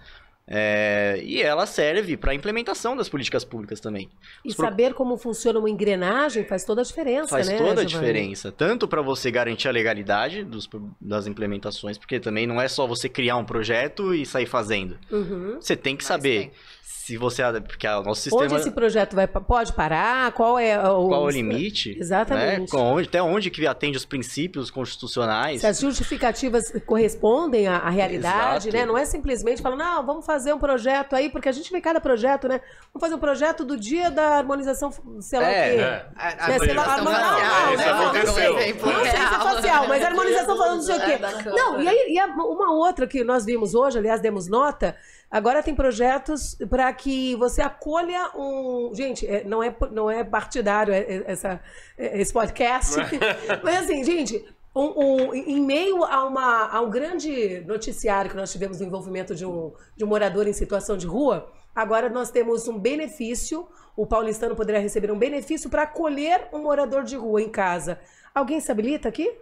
É, 0.52 1.20
e 1.22 1.40
ela 1.40 1.64
serve 1.64 2.16
para 2.16 2.32
a 2.32 2.34
implementação 2.34 2.96
das 2.96 3.08
políticas 3.08 3.44
públicas 3.44 3.78
também. 3.78 4.08
E 4.44 4.52
pro- 4.52 4.64
saber 4.66 4.94
como 4.94 5.16
funciona 5.16 5.60
uma 5.60 5.70
engrenagem 5.70 6.44
faz 6.44 6.64
toda 6.64 6.80
a 6.80 6.84
diferença, 6.84 7.28
Faz 7.28 7.48
né? 7.48 7.56
toda 7.56 7.82
a 7.82 7.84
diferença. 7.84 8.50
Tanto 8.50 8.88
para 8.88 9.00
você 9.00 9.30
garantir 9.30 9.68
a 9.68 9.70
legalidade 9.70 10.42
dos, 10.42 10.68
das 11.00 11.28
implementações, 11.28 11.96
porque 11.96 12.18
também 12.18 12.48
não 12.48 12.60
é 12.60 12.66
só 12.66 12.84
você 12.84 13.08
criar 13.08 13.36
um 13.36 13.44
projeto 13.44 14.12
e 14.12 14.26
sair 14.26 14.46
fazendo. 14.46 14.98
Uhum. 15.10 15.58
Você 15.60 15.76
tem 15.76 15.96
que 15.96 16.02
Mas 16.02 16.08
saber 16.08 16.40
tem. 16.40 16.50
Se 16.92 17.16
você. 17.16 17.42
Porque 17.60 17.86
o 17.86 18.02
nosso 18.02 18.22
sistema. 18.22 18.44
Onde 18.44 18.54
esse 18.56 18.70
projeto 18.70 19.14
vai 19.14 19.26
pode 19.26 19.72
parar? 19.72 20.32
Qual 20.32 20.58
é 20.58 20.78
o, 20.78 21.08
Qual 21.08 21.22
é 21.22 21.26
o 21.26 21.30
limite? 21.30 21.96
Exatamente. 21.98 22.60
Né? 22.60 22.66
Com 22.70 22.78
onde- 22.94 23.08
até 23.08 23.22
onde 23.22 23.50
que 23.50 23.66
atende 23.66 23.96
os 23.96 24.04
princípios 24.04 24.70
constitucionais. 24.70 25.60
Se 25.60 25.66
as 25.66 25.80
justificativas 25.80 26.72
correspondem 26.86 27.66
à, 27.68 27.76
à 27.78 27.90
realidade, 27.90 28.68
Exato. 28.68 28.76
né? 28.76 28.86
Não 28.86 28.98
é 28.98 29.04
simplesmente 29.04 29.62
falar, 29.62 29.76
não, 29.76 30.04
vamos 30.04 30.26
fazer 30.26 30.52
um 30.52 30.58
projeto 30.58 31.14
aí, 31.14 31.30
porque 31.30 31.48
a 31.48 31.52
gente 31.52 31.70
vê 31.72 31.80
cada 31.80 32.00
projeto, 32.00 32.48
né? 32.48 32.60
Vamos 32.92 33.00
fazer 33.00 33.14
um 33.14 33.18
projeto 33.18 33.64
do 33.64 33.76
dia 33.76 34.10
da 34.10 34.36
harmonização, 34.38 34.90
sei 35.20 35.38
lá 35.40 35.46
É, 35.48 35.50
o 35.72 35.76
quê. 35.76 35.80
é. 35.82 36.06
A, 36.16 36.44
a 36.44 36.48
Né, 36.48 36.58
sei 36.58 36.74
lá, 36.74 36.82
harmonização 36.84 37.04
não, 37.04 37.32
não, 37.32 37.40
facial, 37.40 37.76
né? 37.76 38.24
Não 38.24 38.34
sei 38.34 39.10
se 39.10 39.16
é 39.16 39.38
facial, 39.38 39.88
mas 39.88 40.02
a 40.02 40.06
harmonização 40.08 40.56
falando 40.56 40.74
não 40.76 40.82
sei 40.82 40.96
o 40.96 41.00
quê. 41.04 41.12
É. 41.12 41.50
Não, 41.52 41.80
e 41.82 41.88
aí 41.88 42.06
e 42.14 42.18
a- 42.18 42.26
uma 42.26 42.72
outra 42.74 43.06
que 43.06 43.24
nós 43.24 43.44
vimos 43.44 43.74
hoje, 43.74 43.98
aliás, 43.98 44.20
demos 44.20 44.48
nota, 44.48 44.96
agora 45.30 45.62
tem 45.62 45.74
projetos 45.74 46.56
para 46.68 46.92
que 46.92 47.34
você 47.36 47.62
acolha 47.62 48.30
um. 48.34 48.90
Gente, 48.94 49.26
é, 49.26 49.44
não, 49.44 49.62
é, 49.62 49.74
não 49.92 50.10
é 50.10 50.24
partidário 50.24 50.92
é- 50.92 50.98
é- 51.00 51.24
essa, 51.26 51.60
esse 51.96 52.32
podcast. 52.32 52.96
mas 53.62 53.84
assim, 53.84 54.02
gente. 54.04 54.44
um- 54.74 55.28
um- 55.30 55.34
em 55.34 55.60
meio 55.60 56.04
a, 56.04 56.24
uma, 56.24 56.68
a 56.68 56.80
um 56.80 56.88
grande 56.90 57.60
noticiário 57.66 58.30
que 58.30 58.36
nós 58.36 58.52
tivemos 58.52 58.78
no 58.80 58.86
envolvimento 58.86 59.34
de 59.34 59.44
um, 59.44 59.72
de 59.96 60.04
um 60.04 60.06
morador 60.06 60.46
em 60.46 60.52
situação 60.52 60.96
de 60.96 61.06
rua, 61.08 61.50
agora 61.74 62.08
nós 62.08 62.30
temos 62.30 62.68
um 62.68 62.78
benefício, 62.78 63.66
o 63.96 64.06
paulistano 64.06 64.54
poderá 64.54 64.78
receber 64.78 65.10
um 65.10 65.18
benefício 65.18 65.68
para 65.68 65.82
acolher 65.82 66.46
um 66.52 66.62
morador 66.62 67.02
de 67.02 67.16
rua 67.16 67.42
em 67.42 67.48
casa. 67.48 67.98
Alguém 68.32 68.60
se 68.60 68.70
habilita 68.70 69.08
aqui? 69.08 69.32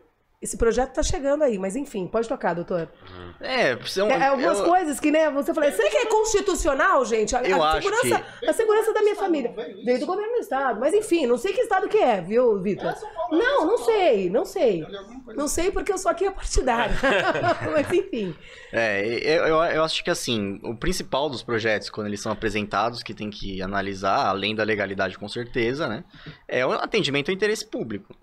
Esse 0.40 0.56
projeto 0.56 0.90
está 0.90 1.02
chegando 1.02 1.42
aí, 1.42 1.58
mas 1.58 1.74
enfim, 1.74 2.06
pode 2.06 2.28
tocar, 2.28 2.54
doutor. 2.54 2.88
É, 3.40 3.76
são, 3.86 4.08
É, 4.08 4.28
algumas 4.28 4.60
eu- 4.60 4.64
coisas 4.66 5.00
que, 5.00 5.10
né, 5.10 5.28
você 5.30 5.52
falou, 5.52 5.68
será 5.72 5.90
que 5.90 5.96
é 5.96 6.06
constitucional, 6.06 7.04
gente? 7.04 7.34
A, 7.34 7.42
Eu 7.42 7.60
a 7.60 7.72
acho 7.72 7.88
segurança, 7.88 8.24
a 8.46 8.52
segurança 8.52 8.92
da 8.94 9.02
minha 9.02 9.16
família. 9.16 9.52
Veio 9.84 9.98
do 9.98 10.06
governo 10.06 10.34
do 10.34 10.38
estado. 10.38 10.78
Mas 10.78 10.94
enfim, 10.94 11.26
não 11.26 11.36
sei 11.36 11.52
que 11.52 11.60
estado 11.62 11.88
que 11.88 11.98
é, 11.98 12.20
viu, 12.20 12.62
Vitor? 12.62 12.94
Não, 13.32 13.66
não 13.66 13.78
sei, 13.78 14.30
não 14.30 14.44
sei. 14.44 14.86
Não 15.34 15.48
sei 15.48 15.72
porque 15.72 15.92
eu 15.92 15.98
sou 15.98 16.10
aqui 16.10 16.24
a 16.24 16.30
partidária. 16.30 16.94
mas 17.72 17.92
enfim. 17.92 18.32
É, 18.72 19.04
eu, 19.04 19.44
eu, 19.44 19.56
eu 19.64 19.82
acho 19.82 20.04
que 20.04 20.10
assim, 20.10 20.60
o 20.62 20.76
principal 20.76 21.28
dos 21.28 21.42
projetos, 21.42 21.90
quando 21.90 22.06
eles 22.06 22.20
são 22.20 22.30
apresentados, 22.30 23.02
que 23.02 23.12
tem 23.12 23.28
que 23.28 23.60
analisar, 23.60 24.26
além 24.28 24.54
da 24.54 24.62
legalidade 24.62 25.18
com 25.18 25.28
certeza, 25.28 25.88
né? 25.88 26.04
É 26.46 26.64
o 26.64 26.70
atendimento 26.70 27.28
ao 27.28 27.34
interesse 27.34 27.66
público. 27.66 28.14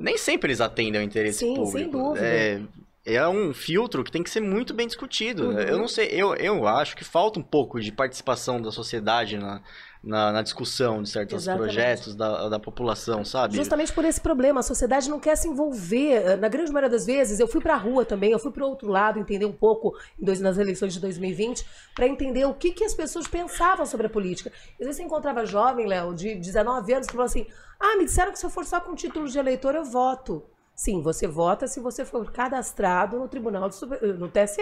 Nem 0.00 0.18
sempre 0.18 0.48
eles 0.48 0.60
atendem 0.60 1.00
ao 1.00 1.06
interesse 1.06 1.22
Uhum. 1.44 1.50
Sim, 1.50 1.54
público. 1.54 1.61
Sem 1.66 1.88
dúvida. 1.90 2.24
É, 2.24 2.60
é 3.04 3.28
um 3.28 3.52
filtro 3.52 4.04
que 4.04 4.12
tem 4.12 4.22
que 4.22 4.30
ser 4.30 4.40
muito 4.40 4.72
bem 4.72 4.86
discutido. 4.86 5.48
Uhum. 5.50 5.58
Eu 5.58 5.78
não 5.78 5.88
sei, 5.88 6.08
eu, 6.12 6.34
eu 6.36 6.66
acho 6.66 6.96
que 6.96 7.04
falta 7.04 7.38
um 7.40 7.42
pouco 7.42 7.80
de 7.80 7.90
participação 7.90 8.62
da 8.62 8.70
sociedade 8.70 9.36
na, 9.36 9.60
na, 10.02 10.30
na 10.30 10.42
discussão 10.42 11.02
de 11.02 11.08
certos 11.08 11.42
Exatamente. 11.42 11.72
projetos 11.72 12.14
da, 12.14 12.48
da 12.48 12.60
população, 12.60 13.24
sabe? 13.24 13.56
Justamente 13.56 13.92
por 13.92 14.04
esse 14.04 14.20
problema, 14.20 14.60
a 14.60 14.62
sociedade 14.62 15.10
não 15.10 15.18
quer 15.18 15.36
se 15.36 15.48
envolver. 15.48 16.36
Na 16.38 16.48
grande 16.48 16.70
maioria 16.70 16.90
das 16.90 17.04
vezes, 17.04 17.40
eu 17.40 17.48
fui 17.48 17.60
para 17.60 17.74
a 17.74 17.76
rua 17.76 18.04
também, 18.04 18.30
eu 18.30 18.38
fui 18.38 18.52
para 18.52 18.64
o 18.64 18.68
outro 18.68 18.88
lado, 18.88 19.18
entender 19.18 19.46
um 19.46 19.52
pouco 19.52 19.96
dois- 20.16 20.40
nas 20.40 20.56
eleições 20.56 20.92
de 20.94 21.00
2020, 21.00 21.66
para 21.96 22.06
entender 22.06 22.44
o 22.44 22.54
que, 22.54 22.70
que 22.70 22.84
as 22.84 22.94
pessoas 22.94 23.26
pensavam 23.26 23.84
sobre 23.84 24.06
a 24.06 24.10
política. 24.10 24.52
Às 24.72 24.78
vezes 24.78 24.96
você 24.96 25.02
encontrava 25.02 25.44
jovem, 25.44 25.86
Léo, 25.86 26.14
de 26.14 26.36
19 26.36 26.92
anos, 26.92 27.06
que 27.08 27.12
falou 27.12 27.26
assim: 27.26 27.46
ah, 27.80 27.96
me 27.96 28.04
disseram 28.04 28.30
que 28.30 28.38
se 28.38 28.46
eu 28.46 28.50
for 28.50 28.64
só 28.64 28.80
com 28.80 28.94
título 28.94 29.28
de 29.28 29.38
eleitor, 29.38 29.74
eu 29.74 29.84
voto. 29.84 30.44
Sim, 30.82 31.00
você 31.00 31.28
vota 31.28 31.68
se 31.68 31.78
você 31.78 32.04
for 32.04 32.28
cadastrado 32.32 33.16
no 33.16 33.28
Tribunal 33.28 33.68
do 33.68 33.74
Super- 33.74 34.02
no 34.18 34.26
TSE. 34.26 34.60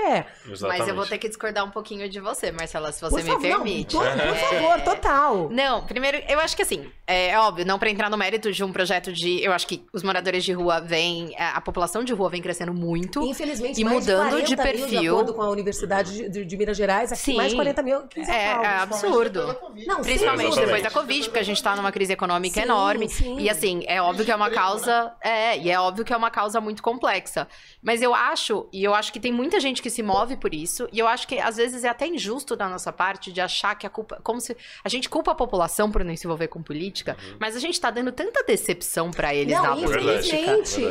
Mas 0.68 0.86
eu 0.86 0.94
vou 0.94 1.06
ter 1.06 1.16
que 1.16 1.26
discordar 1.28 1.64
um 1.64 1.70
pouquinho 1.70 2.10
de 2.10 2.20
você, 2.20 2.52
Marcela, 2.52 2.92
se 2.92 3.00
você 3.00 3.16
Por 3.16 3.24
me 3.24 3.30
favor, 3.30 3.48
não, 3.48 3.56
permite. 3.64 3.96
to- 3.96 3.98
por 4.02 4.36
favor, 4.36 4.80
total. 4.82 5.48
Não, 5.50 5.82
primeiro, 5.86 6.18
eu 6.28 6.38
acho 6.40 6.54
que 6.54 6.60
assim, 6.60 6.90
é 7.06 7.38
óbvio, 7.38 7.64
não 7.64 7.78
pra 7.78 7.88
entrar 7.88 8.10
no 8.10 8.18
mérito 8.18 8.52
de 8.52 8.62
um 8.62 8.70
projeto 8.70 9.10
de. 9.14 9.42
Eu 9.42 9.50
acho 9.54 9.66
que 9.66 9.86
os 9.94 10.02
moradores 10.02 10.44
de 10.44 10.52
rua 10.52 10.78
vêm. 10.80 11.34
A 11.38 11.56
a 11.56 11.60
população 11.62 12.04
de 12.04 12.12
rua 12.12 12.28
vem 12.28 12.40
crescendo 12.42 12.72
muito. 12.74 13.22
Infelizmente, 13.22 13.80
E 13.80 13.84
mais 13.84 14.00
mudando 14.06 14.42
de 14.42 14.54
40 14.56 14.64
mil, 14.64 14.86
de 14.86 14.90
perfil. 14.90 15.12
acordo 15.14 15.34
com 15.34 15.42
a 15.42 15.48
Universidade 15.50 16.12
de, 16.12 16.28
de- 16.28 16.44
de 16.44 16.56
Minas 16.56 16.76
Gerais, 16.76 17.12
aqui 17.12 17.20
Sim. 17.22 17.36
mais 17.36 17.50
de 17.50 17.56
40 17.56 17.82
mil 17.82 18.02
É, 18.28 18.32
é 18.32 18.66
absurdo. 18.82 19.56
Não, 19.86 20.02
Principalmente 20.02 20.48
dúvida. 20.50 20.66
depois 20.66 20.82
da 20.82 20.90
Covid, 20.90 21.24
porque 21.24 21.38
a 21.38 21.42
gente 21.42 21.62
tá 21.62 21.74
numa 21.76 21.90
crise 21.92 22.12
econômica 22.12 22.54
Sim, 22.60 22.66
enorme. 22.66 23.08
sim. 23.08 23.38
E 23.38 23.48
assim, 23.48 23.82
é 23.86 24.00
óbvio 24.02 24.24
que 24.24 24.30
é 24.30 24.36
uma 24.36 24.50
causa. 24.50 25.12
É, 25.22 25.56
e 25.58 25.70
é 25.70 25.78
óbvio 25.80 26.04
que 26.04 26.09
é 26.12 26.16
uma 26.16 26.30
causa 26.30 26.60
muito 26.60 26.82
complexa. 26.82 27.48
Mas 27.82 28.02
eu 28.02 28.14
acho, 28.14 28.68
e 28.72 28.82
eu 28.82 28.94
acho 28.94 29.12
que 29.12 29.20
tem 29.20 29.32
muita 29.32 29.60
gente 29.60 29.82
que 29.82 29.90
se 29.90 30.02
move 30.02 30.36
por 30.36 30.54
isso, 30.54 30.88
e 30.92 30.98
eu 30.98 31.06
acho 31.06 31.26
que 31.26 31.38
às 31.38 31.56
vezes 31.56 31.84
é 31.84 31.88
até 31.88 32.06
injusto 32.06 32.56
da 32.56 32.68
nossa 32.68 32.92
parte 32.92 33.32
de 33.32 33.40
achar 33.40 33.74
que 33.74 33.86
a 33.86 33.90
culpa. 33.90 34.20
Como 34.22 34.40
se. 34.40 34.56
A 34.84 34.88
gente 34.88 35.08
culpa 35.08 35.32
a 35.32 35.34
população 35.34 35.90
por 35.90 36.04
não 36.04 36.16
se 36.16 36.26
envolver 36.26 36.48
com 36.48 36.62
política, 36.62 37.16
mas 37.38 37.56
a 37.56 37.60
gente 37.60 37.80
tá 37.80 37.90
dando 37.90 38.12
tanta 38.12 38.42
decepção 38.42 39.10
pra 39.10 39.34
eles 39.34 39.54
Não, 39.54 39.62
da 39.62 39.88
política. 39.88 40.36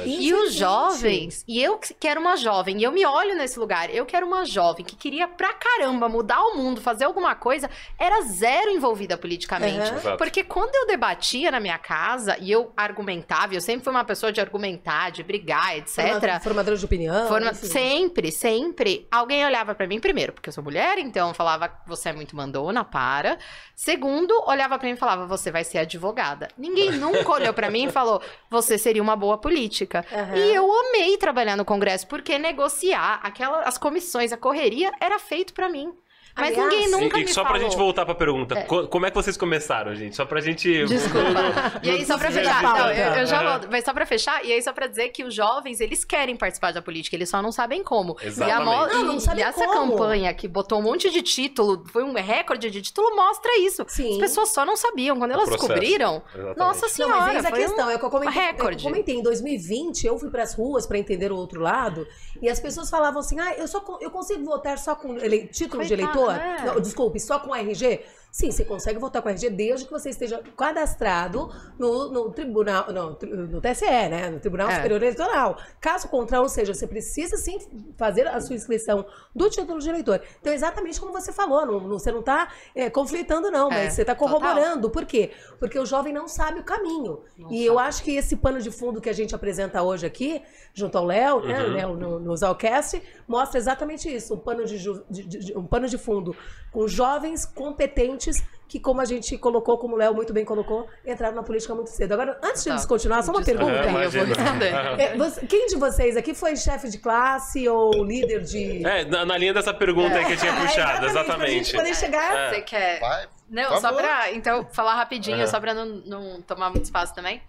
E 0.05 0.33
os 0.33 0.53
jovens, 0.53 1.43
e 1.47 1.61
eu 1.61 1.77
que 1.77 1.93
quero 1.93 2.19
uma 2.19 2.35
jovem, 2.37 2.79
e 2.79 2.83
eu 2.83 2.91
me 2.91 3.05
olho 3.05 3.35
nesse 3.35 3.59
lugar, 3.59 3.93
eu 3.93 4.05
quero 4.05 4.25
uma 4.25 4.45
jovem 4.45 4.85
que 4.85 4.95
queria 4.95 5.27
pra 5.27 5.53
caramba 5.53 6.09
mudar 6.09 6.41
o 6.41 6.55
mundo, 6.55 6.81
fazer 6.81 7.05
alguma 7.05 7.35
coisa, 7.35 7.69
era 7.97 8.21
zero 8.21 8.69
envolvida 8.71 9.17
politicamente. 9.17 9.91
Uhum. 9.91 10.17
Porque 10.17 10.43
quando 10.43 10.73
eu 10.75 10.87
debatia 10.87 11.51
na 11.51 11.59
minha 11.59 11.77
casa 11.77 12.37
e 12.39 12.51
eu 12.51 12.71
argumentava, 12.75 13.53
eu 13.53 13.61
sempre 13.61 13.83
fui 13.83 13.91
uma 13.91 14.03
pessoa 14.03 14.31
de 14.31 14.41
argumentar, 14.41 15.08
de 15.09 15.23
brigar, 15.23 15.77
etc. 15.77 15.95
Formador- 15.95 16.41
Formadora 16.41 16.77
de 16.77 16.85
opinião. 16.85 17.27
Forma-. 17.27 17.53
Sempre, 17.53 18.31
sempre, 18.31 19.07
alguém 19.11 19.45
olhava 19.45 19.73
pra 19.75 19.87
mim, 19.87 19.99
primeiro, 19.99 20.33
porque 20.33 20.49
eu 20.49 20.53
sou 20.53 20.63
mulher, 20.63 20.97
então 20.97 21.33
falava, 21.33 21.71
você 21.87 22.09
é 22.09 22.13
muito 22.13 22.35
mandona, 22.35 22.83
para. 22.83 23.37
Segundo, 23.75 24.33
olhava 24.47 24.77
pra 24.77 24.87
mim 24.87 24.93
e 24.93 24.97
falava, 24.97 25.25
você 25.25 25.51
vai 25.51 25.63
ser 25.63 25.79
advogada. 25.79 26.47
Ninguém 26.57 26.91
nunca 26.99 27.31
olhou 27.31 27.53
pra 27.53 27.69
mim 27.69 27.85
e 27.85 27.91
falou, 27.91 28.21
você 28.49 28.77
seria 28.77 29.01
uma 29.01 29.15
boa 29.15 29.37
política. 29.37 30.05
Aham. 30.11 30.35
E 30.35 30.53
eu 30.53 30.69
amei 30.71 31.17
trabalhar 31.17 31.55
no 31.55 31.65
Congresso, 31.65 32.07
porque 32.07 32.37
negociar 32.37 33.19
aquela, 33.23 33.61
as 33.63 33.77
comissões, 33.77 34.31
a 34.31 34.37
correria, 34.37 34.91
era 34.99 35.17
feito 35.19 35.53
pra 35.53 35.69
mim. 35.69 35.93
Mas 36.35 36.57
Aliás, 36.57 36.71
ninguém 36.71 36.91
nunca 36.91 37.17
E, 37.17 37.21
e 37.21 37.25
me 37.25 37.31
só 37.33 37.43
falou. 37.43 37.57
pra 37.59 37.67
gente 37.67 37.77
voltar 37.77 38.05
pra 38.05 38.15
pergunta, 38.15 38.55
É. 38.59 38.63
co- 38.63 38.87
como 38.87 39.05
é 39.05 39.09
que 39.09 39.15
vocês 39.15 39.35
começaram, 39.35 39.93
gente? 39.95 40.15
Só 40.15 40.25
pra 40.25 40.39
gente. 40.39 40.85
Desculpa. 40.85 41.29
E 41.83 41.89
aí, 41.89 42.05
só 42.05 42.17
pra 42.17 42.29
Não 42.29 42.35
fechar, 42.37 42.61
não, 42.63 42.91
eu, 42.91 43.13
eu 43.15 43.25
já 43.25 43.43
volto. 43.43 43.67
Mas 43.71 43.83
só 43.85 43.93
pra 43.93 44.05
fechar, 44.05 44.43
e 44.45 44.51
aí 44.53 44.61
só 44.61 44.71
pra 44.73 44.87
dizer 44.87 45.09
que 45.09 45.23
os 45.23 45.33
jovens, 45.33 45.79
eles 45.81 46.03
querem 46.03 46.35
participar 46.35 46.71
da 46.73 46.81
política, 46.81 47.15
eles 47.15 47.29
só 47.29 47.41
não 47.41 47.51
sabem 47.51 47.83
como. 47.83 48.15
E, 48.21 48.25
a 48.25 48.27
Exatamente. 48.27 48.65
mo- 48.65 48.87
Não, 48.87 49.03
não 49.05 49.15
e- 49.17 49.21
sabem 49.21 49.43
e 49.43 49.47
essa 49.47 49.65
como. 49.65 49.91
campanha 49.91 50.33
que 50.33 50.47
botou 50.47 50.79
um 50.79 50.81
monte 50.81 51.09
de 51.09 51.21
título, 51.21 51.83
foi 51.91 52.03
um 52.03 52.13
recorde 52.13 52.69
de 52.69 52.81
título, 52.81 53.15
mostra 53.15 53.57
isso. 53.59 53.83
Sim. 53.87 54.13
As 54.13 54.17
pessoas 54.19 54.49
só 54.49 54.65
não 54.65 54.75
sabiam. 54.77 55.17
Quando 55.17 55.31
elas 55.31 55.49
descobriram, 55.49 56.21
Exatamente. 56.33 56.57
nossa 56.57 56.81
Não, 56.81 56.89
senhora, 56.89 57.15
mas 57.21 57.35
eis 57.35 57.45
a 57.45 57.49
foi 57.49 57.59
um- 57.59 57.61
questão. 57.67 57.89
É 57.89 57.97
que 57.97 58.05
eu 58.05 58.09
comentei, 58.09 58.41
recorde. 58.41 58.85
eu 58.85 58.91
comentei, 58.91 59.15
em 59.15 59.23
2020, 59.23 60.05
eu 60.07 60.17
fui 60.19 60.29
pras 60.29 60.53
ruas 60.53 60.85
para 60.85 60.97
entender 60.97 61.31
o 61.31 61.35
outro 61.35 61.61
lado, 61.61 62.07
e 62.41 62.49
as 62.49 62.59
pessoas 62.59 62.89
falavam 62.89 63.19
assim: 63.19 63.39
ah, 63.39 63.53
eu, 63.57 63.67
só, 63.67 63.83
eu 64.01 64.11
consigo 64.11 64.43
votar 64.45 64.77
só 64.77 64.95
com 64.95 65.17
ele- 65.17 65.47
título 65.47 65.83
de 65.83 65.95
Coitada, 65.95 66.13
é. 66.31 66.65
Não, 66.65 66.79
desculpe, 66.79 67.19
só 67.19 67.39
com 67.39 67.55
RG? 67.55 68.01
Sim, 68.31 68.51
você 68.51 68.63
consegue 68.63 68.99
votar 68.99 69.21
com 69.21 69.29
RG 69.29 69.49
desde 69.49 69.85
que 69.85 69.91
você 69.91 70.09
esteja 70.11 70.41
cadastrado 70.55 71.49
no, 71.79 72.09
no 72.11 72.31
tribunal, 72.31 72.85
no, 72.93 73.15
TSE, 73.15 73.85
né? 73.85 74.29
No 74.29 74.39
Tribunal 74.39 74.69
É. 74.69 74.75
Superior 74.75 75.01
Eleitoral. 75.01 75.57
Caso 75.81 76.07
contrário, 76.07 76.43
ou 76.43 76.49
seja, 76.49 76.73
você 76.73 76.85
precisa 76.85 77.37
sim 77.37 77.59
fazer 77.97 78.27
a 78.27 78.39
sua 78.39 78.55
inscrição 78.55 79.03
do 79.35 79.49
título 79.49 79.79
de 79.79 79.89
eleitor. 79.89 80.21
Então, 80.39 80.53
exatamente 80.53 80.99
como 80.99 81.11
você 81.11 81.31
falou, 81.33 81.65
não- 81.65 81.79
não- 81.79 81.97
você 81.99 82.11
não 82.11 82.19
está 82.19 82.49
conflitando, 82.93 83.49
não, 83.49 83.69
mas 83.69 83.79
É, 83.79 83.89
você 83.89 84.01
está 84.01 84.13
total. 84.13 84.39
corroborando. 84.39 84.89
Por 84.91 85.05
quê? 85.05 85.31
Porque 85.57 85.79
o 85.79 85.85
jovem 85.85 86.13
não 86.13 86.27
sabe 86.27 86.59
o 86.59 86.63
caminho. 86.63 87.21
Não 87.37 87.47
e 87.47 87.55
sabe. 87.55 87.65
eu 87.65 87.79
acho 87.79 88.03
que 88.03 88.15
esse 88.15 88.35
pano 88.35 88.61
de 88.61 88.69
fundo 88.69 89.01
que 89.01 89.09
a 89.09 89.13
gente 89.13 89.33
apresenta 89.33 89.81
hoje 89.81 90.05
aqui, 90.05 90.41
junto 90.73 90.97
ao 90.97 91.05
Léo, 91.05 91.41
né, 91.45 91.63
Uhum. 91.63 91.73
Léo 91.73 91.93
no, 91.95 92.19
no 92.19 92.37
Zalcast, 92.37 93.01
mostra 93.27 93.57
exatamente 93.57 94.13
isso. 94.13 94.35
Um 94.35 94.39
pano 94.39 94.65
de- 94.65 94.77
de- 95.09 95.23
de- 95.27 95.57
um 95.57 95.65
pano 95.65 95.87
de 95.87 95.97
fundo 95.97 96.35
com 96.71 96.87
jovens 96.87 97.45
competentes 97.45 98.18
que, 98.67 98.79
como 98.79 99.01
a 99.01 99.05
gente 99.05 99.35
colocou, 99.37 99.77
como 99.79 99.95
o 99.95 99.97
Léo 99.97 100.13
muito 100.13 100.31
bem 100.31 100.45
colocou, 100.45 100.87
entraram 101.05 101.35
na 101.35 101.41
política 101.43 101.73
muito 101.73 101.89
cedo. 101.89 102.11
Agora, 102.13 102.39
antes 102.43 102.63
de 102.63 102.69
Tá. 102.69 102.75
descontinuar, 102.75 103.23
só 103.23 103.31
uma 103.31 103.41
pergunta. 103.43 103.71
Aham, 103.81 104.03
eu 104.03 104.11
vou 104.11 104.23
responder. 104.25 104.73
É, 105.01 105.17
você- 105.17 105.45
quem 105.47 105.65
de 105.67 105.75
vocês 105.75 106.15
aqui 106.15 106.33
foi 106.35 106.55
chefe 106.55 106.87
de 106.89 106.99
classe 106.99 107.67
ou 107.67 108.03
líder 108.03 108.41
de. 108.41 108.85
É, 108.85 109.05
na, 109.05 109.25
na 109.25 109.37
linha 109.37 109.53
dessa 109.53 109.73
pergunta 109.73 110.15
aí 110.17 110.25
que 110.25 110.33
eu 110.33 110.37
tinha 110.37 110.51
É, 110.51 110.61
puxado, 110.61 110.99
Pra 110.99 111.07
exatamente. 111.09 111.51
gente 111.51 111.75
poder 111.75 111.95
chegar. 111.95 112.35
É. 112.35 112.49
Você 112.53 112.61
quer. 112.61 112.99
Vai. 112.99 113.27
Não, 113.49 113.69
Por 113.71 113.81
só 113.81 113.91
pra. 113.91 114.31
Então, 114.33 114.67
falar 114.71 114.93
rapidinho, 114.93 115.47
só 115.47 115.59
pra 115.59 115.73
não, 115.73 115.85
não 116.05 116.41
tomar 116.43 116.69
muito 116.69 116.83
espaço 116.85 117.15
também. 117.15 117.41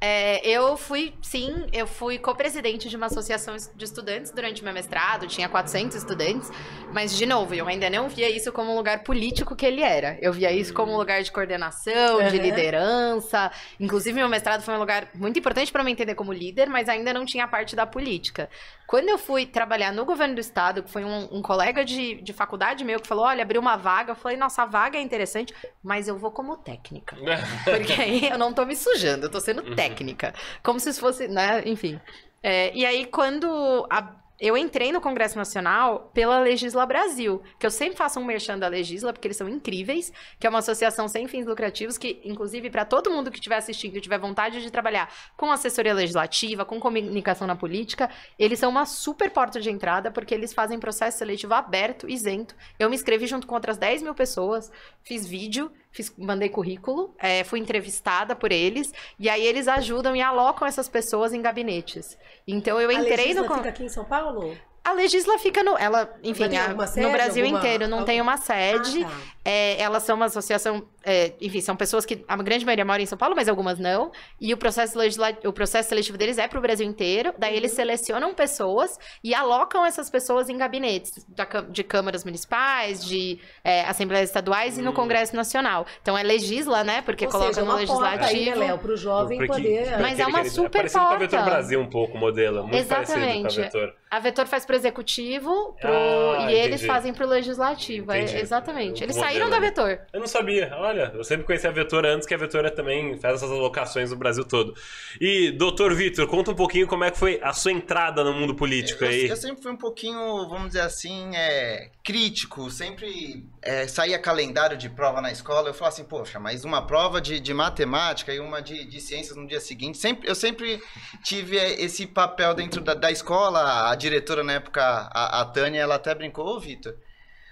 É, 0.00 0.46
eu 0.48 0.76
fui, 0.76 1.12
sim, 1.20 1.66
eu 1.72 1.84
fui 1.84 2.18
co-presidente 2.18 2.88
de 2.88 2.96
uma 2.96 3.06
associação 3.06 3.56
de 3.74 3.84
estudantes 3.84 4.30
durante 4.30 4.62
meu 4.62 4.72
mestrado, 4.72 5.26
tinha 5.26 5.48
400 5.48 5.96
estudantes, 5.96 6.48
mas, 6.92 7.16
de 7.16 7.26
novo, 7.26 7.52
eu 7.52 7.66
ainda 7.66 7.90
não 7.90 8.08
via 8.08 8.30
isso 8.30 8.52
como 8.52 8.70
um 8.72 8.76
lugar 8.76 9.02
político 9.02 9.56
que 9.56 9.66
ele 9.66 9.82
era. 9.82 10.16
Eu 10.22 10.32
via 10.32 10.52
isso 10.52 10.72
como 10.72 10.92
um 10.92 10.96
lugar 10.96 11.20
de 11.24 11.32
coordenação, 11.32 12.18
de 12.28 12.36
Uhum. 12.36 12.42
liderança. 12.42 13.50
Inclusive, 13.80 14.14
meu 14.14 14.28
mestrado 14.28 14.62
foi 14.62 14.74
um 14.74 14.78
lugar 14.78 15.08
muito 15.14 15.36
importante 15.40 15.72
para 15.72 15.82
me 15.82 15.90
entender 15.90 16.14
como 16.14 16.32
líder, 16.32 16.68
mas 16.68 16.88
ainda 16.88 17.12
não 17.12 17.24
tinha 17.26 17.44
a 17.44 17.48
parte 17.48 17.74
da 17.74 17.84
política. 17.84 18.48
Quando 18.88 19.10
eu 19.10 19.18
fui 19.18 19.44
trabalhar 19.44 19.92
no 19.92 20.06
governo 20.06 20.34
do 20.34 20.40
estado, 20.40 20.82
que 20.82 20.90
foi 20.90 21.04
um, 21.04 21.28
um 21.36 21.42
colega 21.42 21.84
de, 21.84 22.22
de 22.22 22.32
faculdade 22.32 22.82
meu 22.84 22.98
que 22.98 23.06
falou: 23.06 23.26
olha, 23.26 23.42
abriu 23.42 23.60
uma 23.60 23.76
vaga, 23.76 24.12
eu 24.12 24.16
falei, 24.16 24.38
nossa, 24.38 24.62
a 24.62 24.66
vaga 24.66 24.96
é 24.98 25.02
interessante, 25.02 25.54
mas 25.82 26.08
eu 26.08 26.16
vou 26.16 26.30
como 26.30 26.56
técnica. 26.56 27.14
Porque 27.66 27.92
aí 27.92 28.30
eu 28.30 28.38
não 28.38 28.50
tô 28.50 28.64
me 28.64 28.74
sujando, 28.74 29.26
eu 29.26 29.30
tô 29.30 29.40
sendo 29.40 29.62
Uhum. 29.62 29.76
técnica. 29.76 30.32
Como 30.62 30.80
se 30.80 30.92
fosse, 30.94 31.28
né? 31.28 31.62
Enfim. 31.66 32.00
É, 32.42 32.74
e 32.74 32.86
aí, 32.86 33.04
quando 33.04 33.86
a- 33.90 34.16
eu 34.40 34.56
entrei 34.56 34.92
no 34.92 35.00
Congresso 35.00 35.36
Nacional 35.36 36.10
pela 36.14 36.38
Legisla 36.38 36.86
Brasil, 36.86 37.42
que 37.58 37.66
eu 37.66 37.70
sempre 37.70 37.96
faço 37.96 38.20
um 38.20 38.24
merchan 38.24 38.56
da 38.56 38.68
Legisla, 38.68 39.12
porque 39.12 39.26
eles 39.26 39.36
são 39.36 39.48
incríveis, 39.48 40.12
que 40.38 40.46
é 40.46 40.50
uma 40.50 40.60
associação 40.60 41.08
sem 41.08 41.26
fins 41.26 41.44
lucrativos, 41.44 41.98
que, 41.98 42.20
inclusive, 42.24 42.70
para 42.70 42.84
todo 42.84 43.10
mundo 43.10 43.30
que 43.30 43.38
estiver 43.38 43.56
assistindo 43.56 43.96
e 43.96 44.00
tiver 44.00 44.18
vontade 44.18 44.62
de 44.62 44.70
trabalhar 44.70 45.12
com 45.36 45.50
assessoria 45.50 45.92
legislativa, 45.92 46.64
com 46.64 46.78
comunicação 46.78 47.48
na 47.48 47.56
política, 47.56 48.08
eles 48.38 48.60
são 48.60 48.70
uma 48.70 48.86
super 48.86 49.30
porta 49.30 49.60
de 49.60 49.70
entrada, 49.70 50.10
porque 50.10 50.34
eles 50.34 50.52
fazem 50.52 50.78
processo 50.78 51.18
seletivo 51.18 51.54
aberto, 51.54 52.08
isento. 52.08 52.54
Eu 52.78 52.88
me 52.88 52.94
inscrevi 52.94 53.26
junto 53.26 53.46
com 53.46 53.56
outras 53.56 53.76
10 53.76 54.02
mil 54.02 54.14
pessoas, 54.14 54.70
fiz 55.02 55.26
vídeo, 55.26 55.70
fiz, 55.98 56.12
mandei 56.16 56.48
currículo, 56.48 57.12
é, 57.18 57.42
fui 57.42 57.58
entrevistada 57.58 58.36
por 58.36 58.52
eles, 58.52 58.92
e 59.18 59.28
aí 59.28 59.44
eles 59.44 59.66
ajudam 59.66 60.14
e 60.14 60.22
alocam 60.22 60.66
essas 60.66 60.88
pessoas 60.88 61.32
em 61.32 61.42
gabinetes. 61.42 62.16
Então 62.46 62.80
eu 62.80 62.90
entrei 62.92 63.34
no. 63.34 63.42
fica 63.42 63.68
aqui 63.68 63.84
em 63.84 63.88
São 63.88 64.04
Paulo? 64.04 64.56
A 64.84 64.92
Legisla 64.92 65.38
fica 65.38 65.62
no. 65.62 65.76
Ela, 65.76 66.08
enfim, 66.22 66.44
a- 66.56 66.86
sede, 66.86 67.04
no 67.06 67.12
Brasil 67.12 67.44
alguma- 67.44 67.58
inteiro 67.60 67.88
não 67.88 68.04
tem 68.04 68.20
uma 68.22 68.36
sede. 68.38 69.04
Ah, 69.04 69.08
tá. 69.08 69.14
É, 69.44 69.80
elas 69.82 70.02
são 70.04 70.16
uma 70.16 70.26
associação, 70.26 70.86
é, 71.08 71.32
enfim, 71.40 71.60
são 71.60 71.74
pessoas 71.74 72.04
que 72.04 72.24
a 72.28 72.36
grande 72.36 72.64
maioria 72.66 72.84
mora 72.84 73.00
em 73.00 73.06
São 73.06 73.16
Paulo, 73.16 73.34
mas 73.34 73.48
algumas 73.48 73.78
não. 73.78 74.12
E 74.40 74.52
o 74.52 74.56
processo, 74.56 74.98
o 75.44 75.52
processo 75.52 75.88
seletivo 75.88 76.18
deles 76.18 76.36
é 76.38 76.46
para 76.46 76.58
o 76.58 76.62
Brasil 76.62 76.86
inteiro. 76.86 77.32
Daí 77.38 77.56
eles 77.56 77.72
selecionam 77.72 78.34
pessoas 78.34 78.98
e 79.24 79.34
alocam 79.34 79.86
essas 79.86 80.10
pessoas 80.10 80.48
em 80.48 80.56
gabinetes 80.58 81.24
da 81.28 81.44
de 81.68 81.82
câmaras 81.82 82.24
municipais, 82.24 83.04
de 83.04 83.38
é, 83.64 83.82
assembleias 83.84 84.28
estaduais 84.28 84.76
e 84.78 84.82
no 84.82 84.92
Congresso 84.92 85.34
Nacional. 85.34 85.86
Então 86.02 86.16
é 86.16 86.22
legisla, 86.22 86.84
né? 86.84 87.00
Porque 87.02 87.24
Ou 87.24 87.30
coloca 87.30 87.54
seja, 87.54 87.64
no 87.66 87.72
porta 87.72 87.80
aí, 87.80 87.86
né, 87.86 88.16
legislativo. 88.26 88.58
Léo, 88.60 88.78
pro 88.78 88.96
jovem 88.96 89.38
Porque- 89.38 89.52
poder... 89.62 89.98
Mas 90.00 90.18
é 90.20 90.26
uma 90.26 90.38
aquele- 90.40 90.50
super 90.54 90.70
parecido 90.70 91.04
com 91.06 91.12
a 91.12 91.16
Vetor 91.16 91.38
porta. 91.38 91.50
Brasil 91.54 91.80
um 91.80 91.88
pouco, 91.88 92.16
o 92.16 92.20
modelo. 92.20 92.66
Muito 92.66 92.86
parecido 92.86 93.18
Exatamente. 93.18 93.54
com 93.56 93.60
a 93.60 93.64
Vetor. 93.64 93.94
A 94.10 94.18
Vetor 94.20 94.46
faz 94.46 94.64
pro 94.64 94.74
executivo 94.76 95.76
pro... 95.80 95.90
Ah, 95.92 96.50
e 96.50 96.54
eles 96.54 96.66
entendi. 96.80 96.86
fazem 96.86 97.12
pro 97.12 97.26
legislativo. 97.26 98.10
é- 98.12 98.40
exatamente. 98.40 99.02
O 99.02 99.04
Eles 99.04 99.16
modelo 99.16 99.32
saíram 99.32 99.50
da. 99.50 99.58
Vetor. 99.60 100.00
Eu 100.12 100.20
não 100.20 100.26
sabia, 100.26 100.72
olha, 100.78 100.97
eu 101.14 101.24
sempre 101.24 101.46
conheci 101.46 101.66
a 101.66 101.70
Vetor 101.70 102.04
antes, 102.04 102.26
que 102.26 102.34
a 102.34 102.38
Vetor 102.38 102.68
também 102.70 103.16
faz 103.18 103.36
essas 103.36 103.50
alocações 103.50 104.10
no 104.10 104.16
Brasil 104.16 104.44
todo. 104.44 104.74
E, 105.20 105.50
doutor 105.52 105.94
Vitor, 105.94 106.26
conta 106.26 106.50
um 106.50 106.54
pouquinho 106.54 106.86
como 106.86 107.04
é 107.04 107.10
que 107.10 107.18
foi 107.18 107.40
a 107.42 107.52
sua 107.52 107.72
entrada 107.72 108.22
no 108.24 108.32
mundo 108.32 108.54
político 108.54 109.04
Eu, 109.04 109.08
aí. 109.08 109.28
eu 109.28 109.36
sempre 109.36 109.62
fui 109.62 109.72
um 109.72 109.76
pouquinho, 109.76 110.48
vamos 110.48 110.68
dizer 110.68 110.80
assim, 110.80 111.34
é, 111.34 111.90
crítico. 112.04 112.70
Sempre 112.70 113.44
é, 113.62 113.86
saía 113.86 114.18
calendário 114.18 114.76
de 114.76 114.88
prova 114.88 115.20
na 115.20 115.30
escola. 115.30 115.68
Eu 115.68 115.74
falava 115.74 115.94
assim, 115.94 116.04
poxa, 116.04 116.38
mas 116.38 116.64
uma 116.64 116.86
prova 116.86 117.20
de, 117.20 117.40
de 117.40 117.54
matemática 117.54 118.32
e 118.32 118.40
uma 118.40 118.60
de, 118.60 118.84
de 118.84 119.00
ciências 119.00 119.36
no 119.36 119.46
dia 119.46 119.60
seguinte. 119.60 119.98
Sempre, 119.98 120.28
eu 120.28 120.34
sempre 120.34 120.80
tive 121.22 121.58
é, 121.58 121.80
esse 121.80 122.06
papel 122.06 122.54
dentro 122.54 122.80
da, 122.80 122.94
da 122.94 123.10
escola. 123.10 123.90
A 123.90 123.94
diretora 123.94 124.42
na 124.42 124.54
época, 124.54 124.82
a, 124.82 125.40
a 125.40 125.44
Tânia, 125.44 125.80
ela 125.80 125.96
até 125.96 126.14
brincou, 126.14 126.46
ô 126.46 126.60
Vitor. 126.60 126.94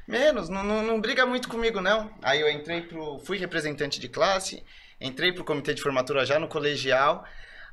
Menos, 0.06 0.48
não, 0.48 0.62
não, 0.62 0.82
não 0.82 1.00
briga 1.00 1.26
muito 1.26 1.48
comigo, 1.48 1.80
não. 1.80 2.10
Aí 2.22 2.40
eu 2.40 2.48
entrei 2.50 2.82
pro. 2.82 3.18
fui 3.20 3.38
representante 3.38 3.98
de 3.98 4.08
classe, 4.08 4.62
entrei 5.00 5.32
pro 5.32 5.44
comitê 5.44 5.74
de 5.74 5.82
formatura 5.82 6.24
já 6.24 6.38
no 6.38 6.48
colegial. 6.48 7.24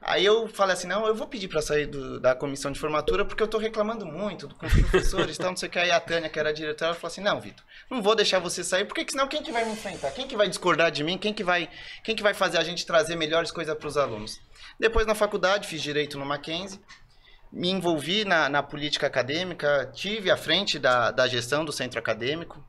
Aí 0.05 0.25
eu 0.25 0.49
falei 0.49 0.73
assim, 0.73 0.85
não, 0.87 1.07
eu 1.07 1.15
vou 1.15 1.27
pedir 1.27 1.47
pra 1.47 1.61
sair 1.61 1.85
do- 1.85 2.19
da 2.19 2.35
comissão 2.35 2.69
de 2.73 2.77
formatura 2.79 3.23
porque 3.23 3.41
eu 3.41 3.47
tô 3.47 3.57
reclamando 3.57 4.05
muito 4.05 4.49
com 4.55 4.65
os 4.65 4.73
professores 4.73 5.37
e 5.37 5.39
tal, 5.39 5.51
não 5.51 5.55
sei 5.57 5.69
o 5.69 5.71
que. 5.71 5.79
Aí 5.79 5.91
a 5.91 5.99
Tânia, 5.99 6.27
que 6.27 6.37
era 6.37 6.49
a 6.49 6.51
diretora, 6.53 6.89
ela 6.89 6.95
falou 6.99 7.09
assim, 7.09 7.21
não, 7.21 7.39
Vitor, 7.39 7.63
não 7.89 8.01
vou 8.01 8.13
deixar 8.13 8.39
você 8.39 8.65
sair, 8.65 8.83
porque 8.83 9.05
senão 9.09 9.29
quem 9.29 9.41
que 9.41 9.49
vai 9.53 9.63
me 9.63 9.71
enfrentar? 9.71 10.11
Quem 10.11 10.27
que 10.27 10.35
vai 10.35 10.49
discordar 10.49 10.91
de 10.91 11.05
mim? 11.05 11.17
Quem 11.17 11.33
que 11.33 11.41
vai, 11.41 11.69
quem 12.03 12.17
que 12.17 12.21
vai 12.23 12.33
fazer 12.33 12.57
a 12.57 12.63
gente 12.65 12.85
trazer 12.85 13.15
melhores 13.15 13.49
coisas 13.49 13.77
pros 13.77 13.95
alunos? 13.95 14.41
Depois 14.77 15.07
na 15.07 15.15
faculdade, 15.15 15.69
fiz 15.69 15.81
Direito 15.81 16.19
no 16.19 16.25
Mackenzie, 16.25 16.81
me 17.53 17.69
envolvi 17.69 18.25
na, 18.25 18.49
na 18.49 18.63
política 18.63 19.05
acadêmica, 19.05 19.91
tive 19.93 20.31
à 20.31 20.35
frente 20.35 20.79
da, 20.79 21.11
da 21.11 21.27
gestão 21.27 21.63
do 21.63 21.71
centro 21.71 21.99
acadêmico, 21.99 22.65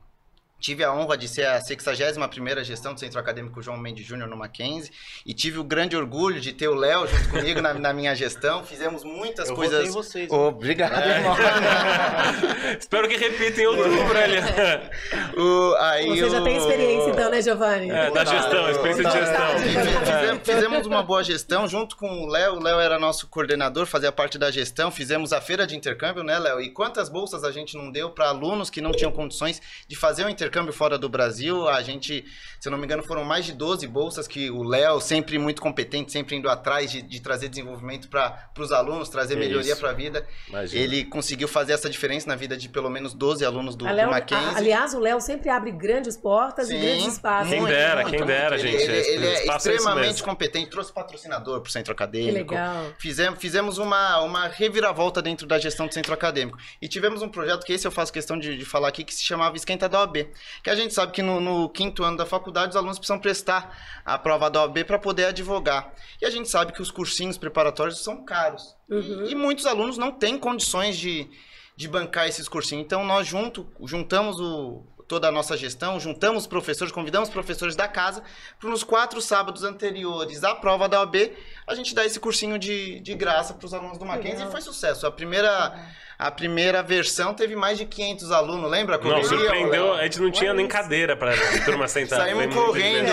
tive 0.59 0.83
a 0.83 0.91
honra 0.93 1.17
de 1.17 1.27
ser 1.27 1.45
a 1.45 1.59
61ª 1.59 2.63
gestão 2.63 2.93
do 2.93 2.99
Centro 2.99 3.19
Acadêmico 3.19 3.61
João 3.61 3.77
Mendes 3.77 4.05
Júnior 4.05 4.27
no 4.27 4.35
Mackenzie 4.37 4.91
e 5.25 5.33
tive 5.33 5.59
o 5.59 5.63
grande 5.63 5.95
orgulho 5.95 6.39
de 6.39 6.53
ter 6.53 6.67
o 6.67 6.73
Léo 6.75 7.05
junto 7.07 7.29
comigo 7.29 7.61
na, 7.61 7.73
na 7.73 7.93
minha 7.93 8.15
gestão. 8.15 8.63
Fizemos 8.63 9.03
muitas 9.03 9.49
Eu 9.49 9.55
coisas. 9.55 9.93
vocês. 9.93 10.29
Obrigado, 10.31 10.97
irmão. 11.07 11.35
Espero 12.79 13.07
que 13.07 13.17
repita 13.17 13.61
em 13.61 13.67
outubro 13.67 14.17
ali. 14.17 14.35
O- 15.37 15.75
aí 15.79 16.07
Você 16.07 16.29
já 16.29 16.39
o- 16.39 16.43
tem 16.43 16.57
experiência, 16.57 17.09
então, 17.09 17.29
né, 17.29 17.41
Giovanni? 17.41 17.89
É, 17.91 18.09
da 18.11 18.23
gestão, 18.25 18.69
experiência 18.69 19.03
de 19.03 19.11
gestão. 19.11 19.59
Fize- 19.59 20.05
Fizemos, 20.05 20.41
fizemos 20.45 20.87
uma 20.87 21.03
boa 21.03 21.23
gestão 21.23 21.67
junto 21.67 21.95
com 21.97 22.23
o 22.23 22.27
Léo. 22.27 22.55
O 22.55 22.63
Léo 22.63 22.79
era 22.79 22.97
nosso 22.97 23.27
coordenador, 23.27 23.85
fazia 23.85 24.11
parte 24.11 24.37
da 24.37 24.49
gestão. 24.49 24.89
Fizemos 24.89 25.33
a 25.33 25.41
feira 25.41 25.67
de 25.67 25.75
intercâmbio, 25.75 26.23
né, 26.23 26.39
Léo? 26.39 26.61
E 26.61 26.71
quantas 26.71 27.09
bolsas 27.09 27.43
a 27.43 27.51
gente 27.51 27.75
não 27.77 27.91
deu 27.91 28.09
para 28.11 28.29
alunos 28.29 28.69
que 28.69 28.79
não 28.81 28.91
tinham 28.91 29.11
condições 29.11 29.61
de 29.87 29.95
fazer 29.95 30.23
um 30.25 30.29
intercâmbio 30.29 30.44
fora 30.71 30.97
do 30.97 31.07
Brasil? 31.09 31.67
A 31.67 31.81
gente, 31.81 32.25
se 32.59 32.67
eu 32.67 32.71
não 32.71 32.77
me 32.77 32.85
engano, 32.85 33.03
foram 33.03 33.23
mais 33.23 33.45
de 33.45 33.53
12 33.53 33.87
bolsas 33.87 34.27
que 34.27 34.49
o 34.49 34.63
Léo, 34.63 34.99
sempre 35.01 35.37
muito 35.39 35.61
competente, 35.61 36.11
sempre 36.11 36.35
indo 36.35 36.49
atrás 36.49 36.91
de, 36.91 37.01
de 37.01 37.19
trazer 37.21 37.49
desenvolvimento 37.49 38.07
para 38.09 38.49
os 38.59 38.71
alunos, 38.71 39.09
trazer 39.09 39.35
Que 39.35 39.39
melhoria 39.41 39.75
para 39.75 39.89
a 39.89 39.93
vida. 39.93 40.25
Imagina. 40.47 40.81
Ele 40.83 41.05
conseguiu 41.05 41.47
fazer 41.47 41.73
essa 41.73 41.89
diferença 41.89 42.27
na 42.27 42.35
vida 42.35 42.55
de 42.57 42.69
pelo 42.69 42.89
menos 42.89 43.13
12 43.13 43.45
alunos 43.45 43.75
do, 43.75 43.85
A 43.87 43.91
do 43.91 43.95
Léo- 43.95 44.09
Mackenzie. 44.09 44.45
a- 44.55 44.57
aliás, 44.57 44.93
o 44.93 44.99
Léo 44.99 45.19
sempre 45.21 45.49
abre 45.49 45.71
grandes 45.71 46.17
portas 46.17 46.69
e 46.69 46.73
Sim, 46.73 46.81
grandes 46.81 47.07
espaços. 47.13 47.49
Quem 47.49 47.63
dera, 47.65 47.95
muito, 47.95 48.09
quem 48.09 48.19
muito. 48.19 48.27
dera, 48.27 48.59
Ele- 48.59 48.71
gente. 48.71 48.83
Ele, 48.83 48.97
ele 48.97 49.27
é 49.27 49.33
Espaço 49.41 49.69
é 49.69 49.71
isso 49.73 49.79
extremamente 49.81 50.23
competente, 50.23 50.69
trouxe 50.69 50.91
patrocinador 50.93 51.61
pro 51.61 51.71
centro 51.71 51.93
Que 51.95 52.03
acadêmico. 52.03 52.53
legal. 52.53 52.85
Fizemos, 52.99 53.39
fizemos 53.39 53.77
uma, 53.77 54.19
uma 54.21 54.47
reviravolta 54.47 55.21
dentro 55.21 55.45
da 55.47 55.57
gestão 55.59 55.87
do 55.87 55.93
centro 55.93 56.13
acadêmico. 56.13 56.57
E 56.81 56.87
tivemos 56.87 57.21
um 57.21 57.29
projeto 57.29 57.63
que 57.65 57.73
esse 57.73 57.85
eu 57.87 57.91
faço 57.91 58.11
questão 58.11 58.37
de, 58.37 58.57
de 58.57 58.65
falar 58.65 58.87
aqui, 58.87 59.03
que 59.03 59.13
se 59.13 59.23
chamava 59.23 59.55
Esquenta 59.55 59.87
da 59.87 59.99
OAB. 60.01 60.27
Que 60.63 60.69
a 60.69 60.75
gente 60.75 60.93
sabe 60.93 61.11
que 61.11 61.21
no, 61.21 61.39
no 61.39 61.69
quinto 61.69 62.03
ano 62.03 62.17
da 62.17 62.25
faculdade 62.25 62.69
os 62.69 62.75
alunos 62.75 62.97
precisam 62.97 63.19
prestar 63.19 64.01
a 64.03 64.17
prova 64.17 64.49
da 64.49 64.61
OAB 64.61 64.83
para 64.85 64.99
poder 64.99 65.25
advogar. 65.25 65.93
E 66.21 66.25
a 66.25 66.29
gente 66.29 66.49
sabe 66.49 66.73
que 66.73 66.81
os 66.81 66.91
cursinhos 66.91 67.37
preparatórios 67.37 68.03
são 68.03 68.23
caros. 68.23 68.75
Uhum. 68.89 69.25
E, 69.25 69.31
e 69.31 69.35
muitos 69.35 69.65
alunos 69.65 69.97
não 69.97 70.11
têm 70.11 70.37
condições 70.37 70.97
de, 70.97 71.29
de 71.75 71.87
bancar 71.87 72.27
esses 72.27 72.47
cursinhos. 72.47 72.85
Então 72.85 73.03
nós 73.03 73.27
junto, 73.27 73.67
juntamos 73.83 74.39
o, 74.39 74.83
toda 75.07 75.27
a 75.27 75.31
nossa 75.31 75.55
gestão, 75.55 75.99
juntamos 75.99 76.43
os 76.43 76.47
professores, 76.47 76.91
convidamos 76.91 77.29
os 77.29 77.33
professores 77.33 77.75
da 77.75 77.87
casa 77.87 78.23
para 78.59 78.69
nos 78.69 78.83
quatro 78.83 79.21
sábados 79.21 79.63
anteriores 79.63 80.43
à 80.43 80.55
prova 80.55 80.89
da 80.89 80.99
OAB, 80.99 81.31
a 81.67 81.75
gente 81.75 81.93
dar 81.93 82.05
esse 82.05 82.19
cursinho 82.19 82.57
de, 82.57 82.99
de 82.99 83.13
graça 83.13 83.53
para 83.53 83.65
os 83.65 83.73
alunos 83.73 83.97
do 83.97 84.05
Mackenzie 84.05 84.47
e 84.47 84.51
foi 84.51 84.61
sucesso. 84.61 85.05
A 85.05 85.11
primeira, 85.11 85.75
A 86.17 86.31
primeira 86.31 86.81
versão 86.81 87.33
teve 87.33 87.55
mais 87.55 87.77
de 87.77 87.85
500 87.85 88.31
alunos, 88.31 88.71
lembra? 88.71 88.97
Não, 88.97 89.23
surpreendeu. 89.23 89.93
A 89.93 90.03
gente 90.03 90.19
não 90.21 90.31
tinha 90.31 90.53
nem 90.53 90.67
cadeira 90.67 91.15
pra 91.17 91.31
turma 91.65 91.87
sentar. 91.87 92.19
Saímos 92.21 92.43
Foi 92.45 92.53
muito 92.53 92.65
correndo 92.65 93.09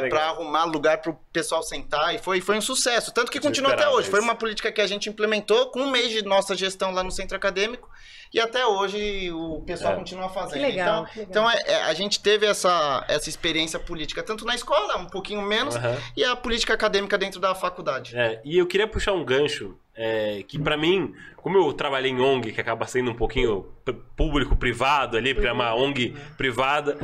legal. 0.00 0.34
arrumar 0.34 0.64
lugar 0.64 0.98
pro 1.00 1.18
pessoal 1.32 1.62
sentar 1.62 2.14
e 2.14 2.18
foi, 2.18 2.40
foi 2.40 2.56
um 2.56 2.60
sucesso. 2.60 3.12
Tanto 3.12 3.30
que 3.32 3.40
continua 3.40 3.72
até 3.72 3.88
hoje. 3.88 4.08
Foi 4.08 4.20
uma 4.20 4.34
política 4.34 4.70
que 4.70 4.80
a 4.80 4.86
gente 4.86 5.08
implementou 5.08 5.70
com 5.70 5.80
um 5.80 5.90
mês 5.90 6.10
de 6.10 6.22
nossa 6.22 6.54
gestão 6.54 6.92
lá 6.92 7.02
no 7.02 7.10
centro 7.10 7.36
acadêmico 7.36 7.88
e 8.32 8.40
até 8.40 8.64
hoje 8.66 9.30
o 9.32 9.62
pessoal 9.66 9.94
É. 9.94 9.96
continua 9.96 10.28
fazendo. 10.28 10.52
Que 10.60 10.66
legal, 10.66 11.02
então, 11.02 11.06
que 11.12 11.18
legal. 11.20 11.30
então 11.30 11.50
é- 11.50 11.62
é, 11.66 11.82
a 11.84 11.94
gente 11.94 12.20
teve 12.20 12.46
essa, 12.46 13.04
essa 13.08 13.28
experiência 13.28 13.78
política 13.78 14.22
tanto 14.22 14.44
na 14.44 14.54
escola, 14.54 14.96
um 14.98 15.06
pouquinho 15.06 15.42
menos, 15.42 15.76
Aham. 15.76 15.96
e 16.16 16.24
a 16.24 16.34
política 16.36 16.74
acadêmica 16.74 17.16
dentro 17.18 17.40
da 17.40 17.54
faculdade. 17.54 18.16
É, 18.16 18.40
e 18.44 18.58
eu 18.58 18.66
queria 18.66 18.86
puxar 18.86 19.12
um 19.12 19.24
gancho 19.24 19.76
é, 19.96 20.44
que 20.46 20.58
pra 20.58 20.76
mim, 20.76 21.14
como 21.36 21.56
eu 21.56 21.72
trabalhei 21.72 22.10
em 22.10 22.20
ONG, 22.20 22.52
que 22.52 22.60
acaba 22.60 22.86
sendo 22.86 23.10
um 23.10 23.14
pouquinho 23.14 23.66
público-privado 24.14 25.16
ali, 25.16 25.32
porque 25.32 25.48
é 25.48 25.52
uma 25.52 25.74
ONG 25.74 26.14
privada, 26.36 26.98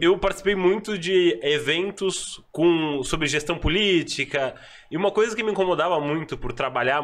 eu 0.00 0.16
participei 0.18 0.54
muito 0.54 0.96
de 0.96 1.38
eventos 1.42 2.42
com, 2.50 3.02
sobre 3.04 3.26
gestão 3.26 3.58
política, 3.58 4.54
e 4.90 4.96
uma 4.96 5.10
coisa 5.10 5.36
que 5.36 5.42
me 5.42 5.52
incomodava 5.52 6.00
muito 6.00 6.38
por 6.38 6.52
trabalhar 6.52 7.02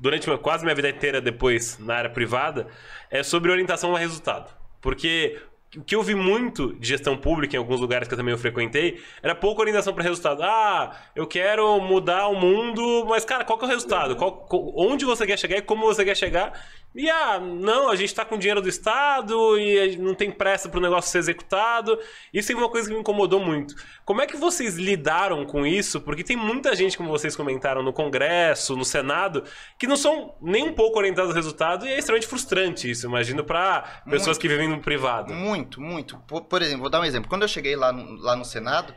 durante 0.00 0.34
quase 0.38 0.64
minha 0.64 0.74
vida 0.74 0.88
inteira 0.88 1.20
depois 1.20 1.78
na 1.78 1.94
área 1.94 2.10
privada, 2.10 2.66
é 3.10 3.22
sobre 3.22 3.50
orientação 3.50 3.94
a 3.94 3.98
resultado. 3.98 4.54
Porque 4.80 5.38
o 5.76 5.82
que 5.84 5.94
eu 5.94 6.02
vi 6.02 6.14
muito 6.14 6.74
de 6.74 6.88
gestão 6.88 7.16
pública 7.16 7.56
em 7.56 7.58
alguns 7.58 7.80
lugares 7.80 8.08
que 8.08 8.14
eu 8.14 8.18
também 8.18 8.32
eu 8.32 8.38
frequentei 8.38 9.00
era 9.22 9.34
pouca 9.34 9.60
orientação 9.60 9.92
para 9.92 10.02
resultado. 10.02 10.42
Ah, 10.42 10.96
eu 11.14 11.26
quero 11.26 11.78
mudar 11.80 12.28
o 12.28 12.34
mundo, 12.34 13.04
mas 13.08 13.24
cara, 13.24 13.44
qual 13.44 13.58
que 13.58 13.64
é 13.64 13.68
o 13.68 13.70
resultado? 13.70 14.16
Qual- 14.16 14.46
onde 14.76 15.04
você 15.04 15.26
quer 15.26 15.38
chegar 15.38 15.56
e 15.58 15.62
como 15.62 15.84
você 15.86 16.04
quer 16.04 16.16
chegar? 16.16 16.52
E 16.96 17.10
ah, 17.10 17.38
não, 17.38 17.90
a 17.90 17.94
gente 17.94 18.14
tá 18.14 18.24
com 18.24 18.38
dinheiro 18.38 18.62
do 18.62 18.70
Estado 18.70 19.58
e 19.58 19.98
não 19.98 20.14
tem 20.14 20.30
pressa 20.30 20.66
pro 20.66 20.80
negócio 20.80 21.10
ser 21.10 21.18
executado. 21.18 21.98
Isso 22.32 22.50
é 22.50 22.54
uma 22.54 22.70
coisa 22.70 22.88
que 22.88 22.94
me 22.94 23.00
incomodou 23.00 23.38
muito. 23.38 23.74
Como 24.02 24.22
é 24.22 24.26
que 24.26 24.34
vocês 24.34 24.76
lidaram 24.76 25.44
com 25.44 25.66
isso? 25.66 26.00
Porque 26.00 26.24
tem 26.24 26.38
muita 26.38 26.74
gente, 26.74 26.96
como 26.96 27.10
vocês 27.10 27.36
comentaram, 27.36 27.82
no 27.82 27.92
Congresso, 27.92 28.74
no 28.74 28.84
Senado, 28.84 29.44
que 29.78 29.86
não 29.86 29.94
são 29.94 30.36
nem 30.40 30.70
um 30.70 30.72
pouco 30.72 30.98
orientados 30.98 31.32
ao 31.32 31.36
resultado 31.36 31.86
e 31.86 31.90
é 31.90 31.98
extremamente 31.98 32.28
frustrante 32.28 32.90
isso, 32.90 33.06
imagino, 33.06 33.44
para 33.44 33.82
pessoas 34.06 34.28
Muito. 34.28 34.40
que 34.40 34.48
vivem 34.48 34.66
no 34.66 34.80
privado. 34.80 35.34
Muito, 35.34 35.82
muito. 35.82 36.16
Por, 36.26 36.44
por 36.44 36.62
exemplo, 36.62 36.80
vou 36.80 36.90
dar 36.90 37.00
um 37.00 37.04
exemplo. 37.04 37.28
Quando 37.28 37.42
eu 37.42 37.48
cheguei 37.48 37.76
lá 37.76 37.92
no, 37.92 38.22
lá 38.22 38.34
no 38.34 38.44
Senado, 38.44 38.94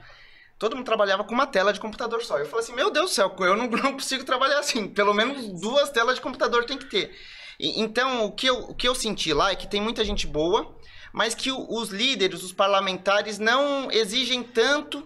todo 0.57 0.73
mundo 0.73 0.85
trabalhava 0.85 1.25
com 1.25 1.33
uma 1.33 1.47
tela 1.47 1.73
de 1.73 1.81
computador 1.81 2.23
só. 2.23 2.37
Eu 2.37 2.45
falei 2.45 2.63
assim, 2.63 2.73
meu 2.73 2.89
Deus 2.89 3.11
do 3.11 3.13
céu, 3.13 3.35
eu 3.39 3.57
não, 3.57 3.67
não 3.83 3.91
consigo 3.91 4.23
trabalhar 4.23 4.59
assim. 4.59 4.87
Pelo 4.87 5.13
menos 5.13 5.59
duas 5.59 5.89
telas 5.89 6.15
de 6.15 6.21
computador 6.21 6.63
tem 6.63 6.77
que 6.77 6.85
ter. 6.85 7.11
E- 7.59 7.81
então, 7.81 8.25
o 8.25 8.31
que, 8.31 8.47
eu, 8.47 8.57
o 8.69 8.75
que 8.75 8.87
eu 8.87 8.95
senti 8.95 9.33
lá 9.33 9.51
é 9.51 9.55
que 9.55 9.67
tem 9.67 9.81
muita 9.81 10.03
gente 10.05 10.25
boa, 10.25 10.75
mas 11.13 11.35
que 11.35 11.51
o- 11.51 11.65
os 11.69 11.89
líderes, 11.89 12.43
os 12.43 12.53
parlamentares, 12.53 13.37
não 13.39 13.91
exigem 13.91 14.41
tanto 14.43 15.05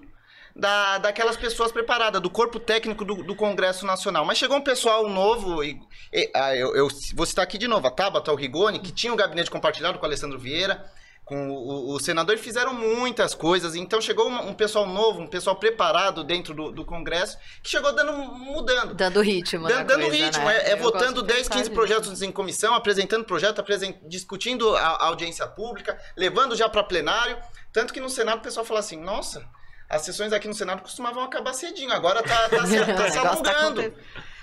da, 0.55 0.99
daquelas 0.99 1.35
pessoas 1.35 1.71
preparadas, 1.71 2.21
do 2.21 2.29
corpo 2.29 2.59
técnico 2.59 3.03
do, 3.03 3.23
do 3.23 3.35
Congresso 3.35 3.85
Nacional. 3.85 4.23
Mas 4.23 4.37
chegou 4.37 4.57
um 4.57 4.61
pessoal 4.61 5.09
novo, 5.09 5.63
e, 5.63 5.79
e- 6.13 6.29
ah, 6.35 6.55
eu, 6.55 6.75
eu 6.75 6.87
vou 7.15 7.25
citar 7.25 7.43
aqui 7.43 7.57
de 7.57 7.67
novo, 7.67 7.87
a 7.87 7.91
Tabata, 7.91 8.31
o 8.31 8.35
Rigoni, 8.35 8.79
que 8.79 8.91
tinha 8.91 9.11
o 9.11 9.15
gabinete 9.15 9.49
compartilhado 9.49 9.97
com 9.97 10.03
o 10.03 10.07
Alessandro 10.07 10.37
Vieira, 10.37 10.85
com 11.25 11.49
o, 11.49 11.93
o, 11.93 11.99
senador, 11.99 12.37
fizeram 12.37 12.73
muitas 12.73 13.33
coisas. 13.33 13.75
Então 13.75 14.01
chegou 14.01 14.29
um, 14.29 14.49
um 14.49 14.53
pessoal 14.53 14.85
novo, 14.85 15.21
um 15.21 15.27
pessoal 15.27 15.55
preparado 15.55 16.23
dentro 16.23 16.53
do, 16.53 16.71
do 16.71 16.85
Congresso, 16.85 17.37
que 17.61 17.69
chegou 17.69 17.93
dando, 17.93 18.13
mudando. 18.13 18.93
Dando 18.93 19.21
ritmo, 19.21 19.63
na 19.69 19.83
Dando 19.83 20.01
coisa, 20.01 20.25
ritmo, 20.25 20.45
né? 20.45 20.57
é, 20.57 20.71
é 20.71 20.75
votando 20.75 21.21
de 21.21 21.27
10, 21.27 21.39
pensar 21.39 21.49
15 21.51 21.61
nisso. 21.61 21.71
projetos 21.73 22.21
em 22.21 22.31
comissão, 22.31 22.73
apresentando 22.73 23.23
projeto, 23.23 23.59
apresen- 23.59 23.99
discutindo 24.03 24.75
a, 24.75 24.81
a 24.81 25.07
audiência 25.07 25.47
pública, 25.47 25.97
levando 26.17 26.55
já 26.55 26.67
para 26.67 26.83
plenário. 26.83 27.37
Tanto 27.71 27.93
que 27.93 28.01
no 28.01 28.09
Senado 28.09 28.39
o 28.39 28.41
pessoal 28.41 28.65
fala 28.65 28.81
assim: 28.81 28.97
nossa, 28.97 29.47
as 29.89 30.01
sessões 30.01 30.33
aqui 30.33 30.47
no 30.47 30.53
Senado 30.53 30.81
costumavam 30.81 31.23
acabar 31.23 31.53
cedinho, 31.53 31.93
agora 31.93 32.21
tá, 32.21 32.49
tá, 32.49 32.65
se, 32.65 32.77
tá 32.85 33.09
se 33.09 33.21
tá 33.21 33.29
alongando. 33.29 33.93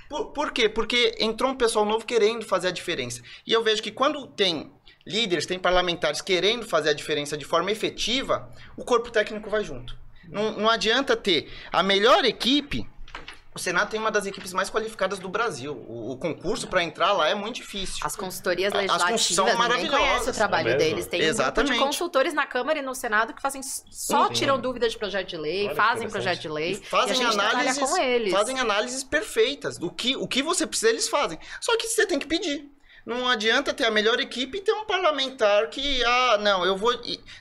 Por, 0.08 0.32
por 0.32 0.52
quê? 0.52 0.68
Porque 0.68 1.14
entrou 1.20 1.52
um 1.52 1.56
pessoal 1.56 1.84
novo 1.84 2.04
querendo 2.04 2.44
fazer 2.44 2.66
a 2.66 2.72
diferença. 2.72 3.22
E 3.46 3.52
eu 3.52 3.62
vejo 3.62 3.80
que 3.80 3.92
quando 3.92 4.26
tem 4.26 4.72
líderes, 5.10 5.44
tem 5.46 5.58
parlamentares 5.58 6.20
querendo 6.22 6.64
fazer 6.66 6.90
a 6.90 6.94
diferença 6.94 7.36
de 7.36 7.44
forma 7.44 7.70
efetiva, 7.70 8.48
o 8.76 8.84
corpo 8.84 9.10
técnico 9.10 9.50
vai 9.50 9.64
junto. 9.64 9.96
Não, 10.28 10.52
não 10.52 10.68
adianta 10.70 11.16
ter 11.16 11.50
a 11.72 11.82
melhor 11.82 12.24
equipe. 12.24 12.88
O 13.52 13.58
Senado 13.58 13.90
tem 13.90 13.98
uma 13.98 14.12
das 14.12 14.26
equipes 14.26 14.52
mais 14.52 14.70
qualificadas 14.70 15.18
do 15.18 15.28
Brasil. 15.28 15.72
O, 15.72 16.12
o 16.12 16.16
concurso 16.16 16.68
para 16.68 16.84
entrar 16.84 17.12
lá 17.12 17.28
é 17.28 17.34
muito 17.34 17.56
difícil. 17.56 17.98
As 18.06 18.14
consultorias 18.14 18.72
As 18.72 18.80
legislativas, 18.80 19.26
são 19.26 19.44
ninguém 19.44 19.58
maravilhosas. 19.58 19.98
conhece 19.98 20.30
o 20.30 20.32
trabalho 20.32 20.68
É 20.68 20.74
deles. 20.76 21.06
Tem 21.08 21.18
um 21.20 21.24
grupo 21.24 21.34
Exatamente. 21.42 21.72
de 21.72 21.78
consultores 21.80 22.32
na 22.32 22.46
Câmara 22.46 22.78
e 22.78 22.82
no 22.82 22.94
Senado 22.94 23.34
que 23.34 23.42
fazem 23.42 23.60
só 23.60 24.28
Sim. 24.28 24.34
tiram 24.34 24.60
dúvidas 24.60 24.92
de 24.92 24.98
projeto 24.98 25.26
de 25.30 25.36
lei, 25.36 25.66
Olha 25.66 25.74
fazem 25.74 26.08
projeto 26.08 26.40
de 26.42 26.48
lei, 26.48 26.70
E 26.72 26.76
fazem 26.76 27.08
e 27.08 27.10
a 27.10 27.14
gente 27.24 27.34
trabalha 27.36 27.58
análises, 27.58 27.90
com 27.90 27.96
eles. 27.98 28.32
fazem 28.32 28.60
análises 28.60 29.02
perfeitas. 29.02 29.78
O 29.80 29.90
que, 29.90 30.14
o 30.16 30.28
que 30.28 30.44
você 30.44 30.64
precisa, 30.64 30.90
eles 30.90 31.08
fazem. 31.08 31.36
Só 31.60 31.76
que 31.76 31.88
você 31.88 32.06
tem 32.06 32.20
que 32.20 32.28
pedir. 32.28 32.70
Não 33.06 33.26
adianta 33.28 33.72
ter 33.74 33.84
a 33.86 33.90
melhor 33.90 34.20
equipe 34.20 34.58
e 34.58 34.60
ter 34.60 34.72
um 34.72 34.84
parlamentar 34.84 35.68
que, 35.70 36.04
ah, 36.04 36.38
não, 36.40 36.64
eu 36.64 36.76
vou. 36.76 36.92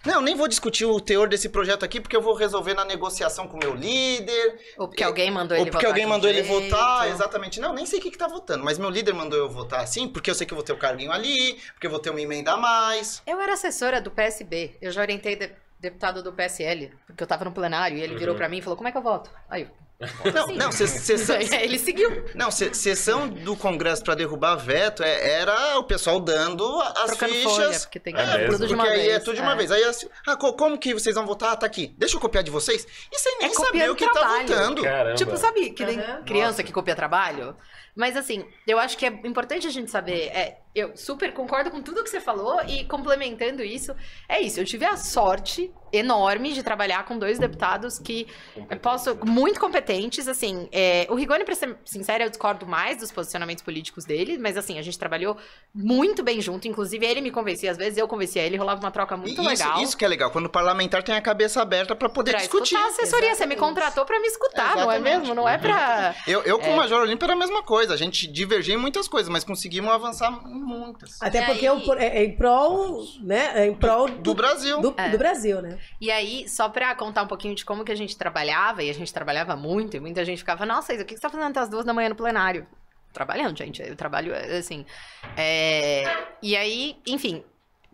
Não, 0.05 0.21
nem 0.21 0.35
vou 0.35 0.47
discutir 0.47 0.85
o 0.85 0.99
teor 0.99 1.27
desse 1.27 1.49
projeto 1.49 1.83
aqui 1.83 1.99
porque 1.99 2.15
eu 2.15 2.21
vou 2.21 2.33
resolver 2.33 2.73
na 2.73 2.85
negociação 2.85 3.47
com 3.47 3.57
o 3.57 3.59
meu 3.59 3.75
líder. 3.75 4.59
Ou 4.77 4.87
porque 4.87 5.03
alguém 5.03 5.29
mandou 5.29 5.57
Ou 5.57 5.63
ele 5.63 5.71
porque 5.71 5.85
votar 5.85 5.89
alguém 5.91 6.05
de 6.05 6.07
um 6.11 6.13
mandou 6.15 6.29
ele 6.29 6.43
jeito. 6.43 6.69
votar, 6.69 7.09
exatamente. 7.09 7.59
Não, 7.59 7.73
nem 7.73 7.85
sei 7.85 7.99
o 7.99 8.01
que, 8.01 8.11
que 8.11 8.17
tá 8.17 8.27
votando, 8.27 8.63
mas 8.63 8.77
meu 8.77 8.89
líder 8.89 9.13
mandou 9.13 9.37
eu 9.37 9.49
votar 9.49 9.81
assim, 9.81 10.07
porque 10.07 10.29
eu 10.29 10.35
sei 10.35 10.47
que 10.47 10.53
eu 10.53 10.57
vou 10.57 10.63
ter 10.63 10.73
o 10.73 10.77
carguinho 10.77 11.11
ali, 11.11 11.53
porque 11.73 11.87
eu 11.87 11.91
vou 11.91 11.99
ter 11.99 12.09
uma 12.09 12.21
emenda 12.21 12.53
a 12.53 12.57
mais. 12.57 13.21
Eu 13.27 13.39
era 13.39 13.53
assessora 13.53 13.99
do 14.01 14.09
PSB. 14.11 14.77
Eu 14.81 14.91
já 14.91 15.01
orientei 15.01 15.35
de- 15.35 15.51
deputado 15.79 16.21
do 16.23 16.33
PSL, 16.33 16.91
porque 17.05 17.21
eu 17.23 17.27
tava 17.27 17.45
no 17.45 17.51
plenário 17.51 17.97
e 17.97 18.01
ele 18.01 18.15
virou 18.17 18.35
pra 18.35 18.49
mim 18.49 18.57
e 18.57 18.61
falou: 18.61 18.75
Como 18.77 18.87
é 18.87 18.91
que 18.91 18.97
eu 18.97 19.01
voto? 19.01 19.29
Aí 19.49 19.63
eu. 19.63 19.69
Não, 20.33 20.47
Sim. 20.47 20.55
não, 20.55 20.71
se- 20.71 20.87
sessão, 20.87 21.35
Aí 21.35 21.49
ele 21.63 21.77
seguiu. 21.77 22.23
não, 22.33 22.49
se- 22.49 22.73
sessão 22.73 23.27
do 23.27 23.53
Congresso 23.57 24.01
pra 24.01 24.15
derrubar 24.15 24.55
veto 24.55 25.03
é- 25.03 25.39
era 25.41 25.77
o 25.77 25.83
pessoal 25.83 26.21
dando 26.21 26.65
as 26.81 27.07
Trocando 27.07 27.33
folha, 27.35 27.65
fichas. 27.67 27.85
porque 27.85 27.99
tem 27.99 28.15
É 28.15 28.17
que 28.25 28.37
mesmo? 28.37 28.53
tudo 28.53 28.67
de 28.67 28.73
uma 28.75 28.83
porque 28.85 28.97
aí 28.97 29.05
vez. 29.07 29.15
é 29.15 29.19
tudo 29.19 29.35
de 29.35 29.41
uma 29.41 29.55
vez. 29.57 29.71
Aí 29.71 29.83
assim, 29.83 30.07
ah, 30.25 30.37
co- 30.37 30.53
como 30.53 30.77
que 30.77 30.93
vocês 30.93 31.13
vão 31.15 31.25
votar? 31.25 31.51
Ah, 31.51 31.55
tá 31.57 31.65
aqui. 31.65 31.93
Deixa 31.97 32.15
eu 32.15 32.21
copiar 32.21 32.43
de 32.45 32.49
vocês. 32.51 32.87
E 33.11 33.19
sem 33.19 33.37
nem 33.39 33.47
É 33.49 33.53
saber 33.53 33.91
o 33.91 33.95
que 33.95 34.05
tá 34.05 34.11
trabalho. 34.13 34.47
votando. 34.47 34.81
Caramba. 34.83 35.15
Tipo, 35.15 35.35
sabe 35.35 35.71
que 35.71 35.85
nem 35.85 35.99
Aham. 35.99 36.23
criança 36.23 36.63
que 36.63 36.71
copia 36.71 36.95
trabalho? 36.95 37.57
Mas 37.93 38.15
assim, 38.15 38.45
eu 38.65 38.79
acho 38.79 38.97
que 38.97 39.05
é 39.05 39.09
importante 39.09 39.67
a 39.67 39.69
gente 39.69 39.91
saber. 39.91 40.27
É, 40.27 40.59
eu 40.75 40.95
super 40.95 41.33
concordo 41.33 41.71
com 41.71 41.81
tudo 41.81 42.03
que 42.03 42.09
você 42.09 42.21
falou 42.21 42.61
e 42.67 42.85
complementando 42.85 43.63
isso, 43.63 43.93
é 44.27 44.39
isso. 44.41 44.59
Eu 44.59 44.65
tive 44.65 44.85
a 44.85 44.95
sorte 44.97 45.71
enorme 45.91 46.53
de 46.53 46.61
trabalhar 46.61 47.03
com 47.05 47.17
dois 47.17 47.39
deputados 47.39 47.97
que 47.97 48.27
posso 48.81 49.17
muito 49.25 49.59
competentes. 49.59 50.27
Assim, 50.27 50.69
é, 50.71 51.07
o 51.09 51.15
Rigoni, 51.15 51.43
pra 51.43 51.55
ser 51.55 51.75
sincera, 51.83 52.23
eu 52.23 52.29
discordo 52.29 52.67
mais 52.67 52.97
dos 52.97 53.11
posicionamentos 53.11 53.63
políticos 53.63 54.05
dele, 54.05 54.37
mas 54.37 54.55
assim, 54.55 54.77
a 54.77 54.83
gente 54.83 54.99
trabalhou 54.99 55.35
muito 55.73 56.21
bem 56.21 56.39
junto. 56.39 56.67
Inclusive, 56.67 57.03
ele 57.05 57.21
me 57.21 57.31
convencia, 57.31 57.71
às 57.71 57.77
vezes 57.77 57.97
eu 57.97 58.07
convencia 58.07 58.43
ele, 58.43 58.55
rolava 58.55 58.79
uma 58.79 58.91
troca 58.91 59.17
muito 59.17 59.31
isso, 59.41 59.49
legal. 59.49 59.81
isso 59.81 59.97
que 59.97 60.05
é 60.05 60.07
legal, 60.07 60.29
quando 60.29 60.45
o 60.45 60.49
parlamentar 60.49 61.01
tem 61.01 61.15
a 61.15 61.21
cabeça 61.21 61.59
aberta 61.61 61.95
pra 61.95 62.07
poder 62.07 62.31
Pra 62.31 62.39
discutir. 62.41 62.75
escutar 62.75 62.85
a 62.85 62.89
assessoria, 62.91 63.33
você 63.35 63.45
me 63.47 63.55
Exatamente. 63.55 63.59
contratou 63.59 64.05
pra 64.05 64.19
me 64.19 64.27
escutar, 64.27 64.75
não 64.75 64.91
é 64.91 64.97
Exatamente. 64.97 65.19
mesmo? 65.21 65.33
Não 65.33 65.49
é 65.49 65.57
pra. 65.57 66.15
Eu, 66.27 66.41
eu 66.43 66.59
com 66.59 66.67
É. 66.67 66.73
o 66.73 66.77
Major 66.77 67.01
Olímpio 67.01 67.25
era 67.25 67.33
a 67.33 67.35
mesma 67.35 67.63
coisa. 67.63 67.95
A 67.95 67.97
gente 67.97 68.27
divergia 68.27 68.75
em 68.75 68.77
muitas 68.77 69.07
coisas, 69.07 69.27
mas 69.29 69.43
conseguimos 69.43 69.91
avançar 69.91 70.29
muitas. 70.69 71.21
Até 71.21 71.41
E 71.41 71.45
porque 71.47 71.67
aí- 71.67 71.75
o 71.75 71.81
por- 71.81 71.97
é, 71.99 72.05
é 72.19 72.23
em 72.23 72.35
prol, 72.35 73.03
né? 73.21 73.51
É 73.55 73.65
em 73.67 73.73
prol 73.75 74.07
do, 74.07 74.21
Do 74.21 74.35
Brasil. 74.35 74.79
do, 74.79 74.93
É. 74.97 75.09
do 75.09 75.17
Brasil, 75.17 75.61
né? 75.61 75.77
E 75.99 76.09
aí, 76.11 76.47
só 76.47 76.69
pra 76.69 76.93
contar 76.95 77.23
um 77.23 77.27
pouquinho 77.27 77.55
de 77.55 77.65
como 77.65 77.83
que 77.83 77.91
a 77.91 77.95
gente 77.95 78.17
trabalhava, 78.17 78.83
e 78.83 78.89
a 78.89 78.93
gente 78.93 79.13
trabalhava 79.13 79.55
muito, 79.55 79.97
e 79.97 79.99
muita 79.99 80.23
gente 80.23 80.37
ficava, 80.37 80.65
nossa, 80.65 80.93
Isa, 80.93 81.03
o 81.03 81.05
que 81.05 81.15
você 81.15 81.21
tá 81.21 81.29
fazendo 81.29 81.49
até 81.49 81.59
as 81.59 81.69
duas 81.69 81.83
da 81.83 81.93
manhã 81.93 82.09
no 82.09 82.15
plenário? 82.15 82.67
Trabalhando, 83.11 83.57
gente. 83.57 83.81
Eu 83.81 83.95
trabalho, 83.95 84.33
assim. 84.57 84.85
é, 85.35 86.03
E 86.43 86.55
aí, 86.55 86.97
enfim, 87.07 87.43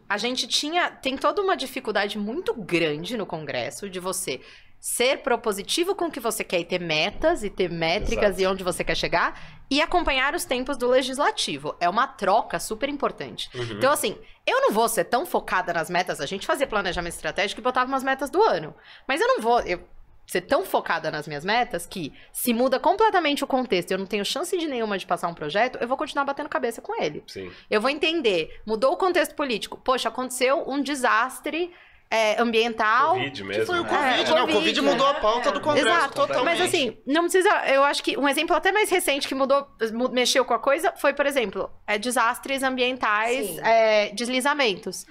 a 0.10 0.18
gente 0.18 0.48
tinha. 0.48 0.92
Tem 0.92 1.16
toda 1.18 1.42
uma 1.42 1.56
dificuldade 1.56 2.18
muito 2.18 2.54
grande 2.54 3.16
no 3.18 3.26
Congresso 3.26 3.90
de 3.90 4.00
você 4.00 4.42
ser 4.80 5.20
propositivo 5.20 5.96
com 5.96 6.06
o 6.06 6.12
que 6.12 6.20
você 6.20 6.44
quer 6.44 6.60
e 6.60 6.66
ter 6.66 6.80
metas 6.80 7.44
e 7.44 7.50
ter 7.50 7.70
métricas 7.70 8.38
Exato. 8.38 8.42
e 8.42 8.48
onde 8.48 8.64
você 8.64 8.84
quer 8.84 8.96
chegar 8.96 9.56
e 9.70 9.82
acompanhar 9.82 10.36
os 10.36 10.46
tempos 10.46 10.78
do 10.78 10.88
legislativo. 10.88 11.76
É 11.80 11.90
uma 11.90 12.08
troca 12.08 12.60
super 12.60 12.88
importante. 12.88 13.50
Uhum. 13.56 13.64
Então, 13.72 13.92
assim, 13.92 14.18
eu 14.46 14.62
não 14.62 14.72
vou 14.72 14.88
ser 14.88 15.06
tão 15.06 15.26
focada 15.26 15.74
nas 15.74 15.90
metas. 15.90 16.22
A 16.22 16.26
gente 16.26 16.46
fazia 16.46 16.68
planejamento 16.68 17.14
estratégico 17.14 17.62
e 17.62 17.64
botava 17.64 17.88
umas 17.88 18.04
metas 18.04 18.30
do 18.30 18.42
ano. 18.44 18.76
Mas 19.08 19.22
eu 19.22 19.28
não 19.28 19.42
vou 19.42 19.60
eu, 19.62 19.82
ser 20.28 20.42
tão 20.42 20.66
focada 20.66 21.12
nas 21.12 21.28
minhas 21.28 21.46
metas 21.46 21.86
que, 21.86 22.14
se 22.32 22.54
muda 22.54 22.80
completamente 22.80 23.44
o 23.44 23.48
contexto 23.48 23.92
e 23.92 23.94
eu 23.94 23.98
não 23.98 24.06
tenho 24.06 24.26
chance 24.26 24.58
de 24.58 24.68
nenhuma 24.68 24.98
de 24.98 25.06
passar 25.06 25.28
um 25.28 25.34
projeto, 25.34 25.78
eu 25.80 25.88
vou 25.88 25.98
continuar 25.98 26.26
batendo 26.26 26.50
cabeça 26.50 26.82
com 26.82 27.02
ele. 27.02 27.24
Sim. 27.28 27.52
Eu 27.70 27.82
vou 27.82 27.90
entender, 27.90 28.62
mudou 28.66 28.94
o 28.94 28.98
contexto 28.98 29.36
político. 29.36 29.80
Poxa, 29.84 30.10
aconteceu 30.10 30.64
um 30.68 30.82
desastre 30.82 31.72
é, 32.10 32.42
ambiental. 32.42 33.14
Covid 33.14 33.32
Que 33.32 33.44
mesmo. 33.44 33.66
foi 33.66 33.80
o 33.80 33.84
né? 33.84 33.90
Covid, 33.90 34.32
É, 34.32 34.34
né? 34.36 34.42
O 34.44 34.48
Covid, 34.48 34.82
mudou 34.82 35.08
a 35.08 35.14
pauta 35.16 35.52
do 35.52 35.60
Congresso 35.62 35.88
Exato. 35.88 36.14
totalmente. 36.14 36.46
Mas 36.60 36.62
assim, 36.62 36.98
não 37.06 37.24
precisa. 37.24 37.50
Eu 37.68 37.84
acho 37.84 38.04
que 38.04 38.18
um 38.18 38.28
exemplo 38.28 38.56
até 38.56 38.72
mais 38.72 38.90
recente 38.90 39.28
que 39.28 39.36
mudou, 39.36 39.68
mu- 39.94 40.10
mexeu 40.10 40.46
com 40.46 40.54
a 40.54 40.60
coisa 40.60 40.94
foi, 40.98 41.14
por 41.14 41.26
exemplo, 41.26 41.70
é, 41.88 41.98
desastres 41.98 42.64
ambientais, 42.64 43.58
é, 43.60 44.10
deslizamentos. 44.14 45.06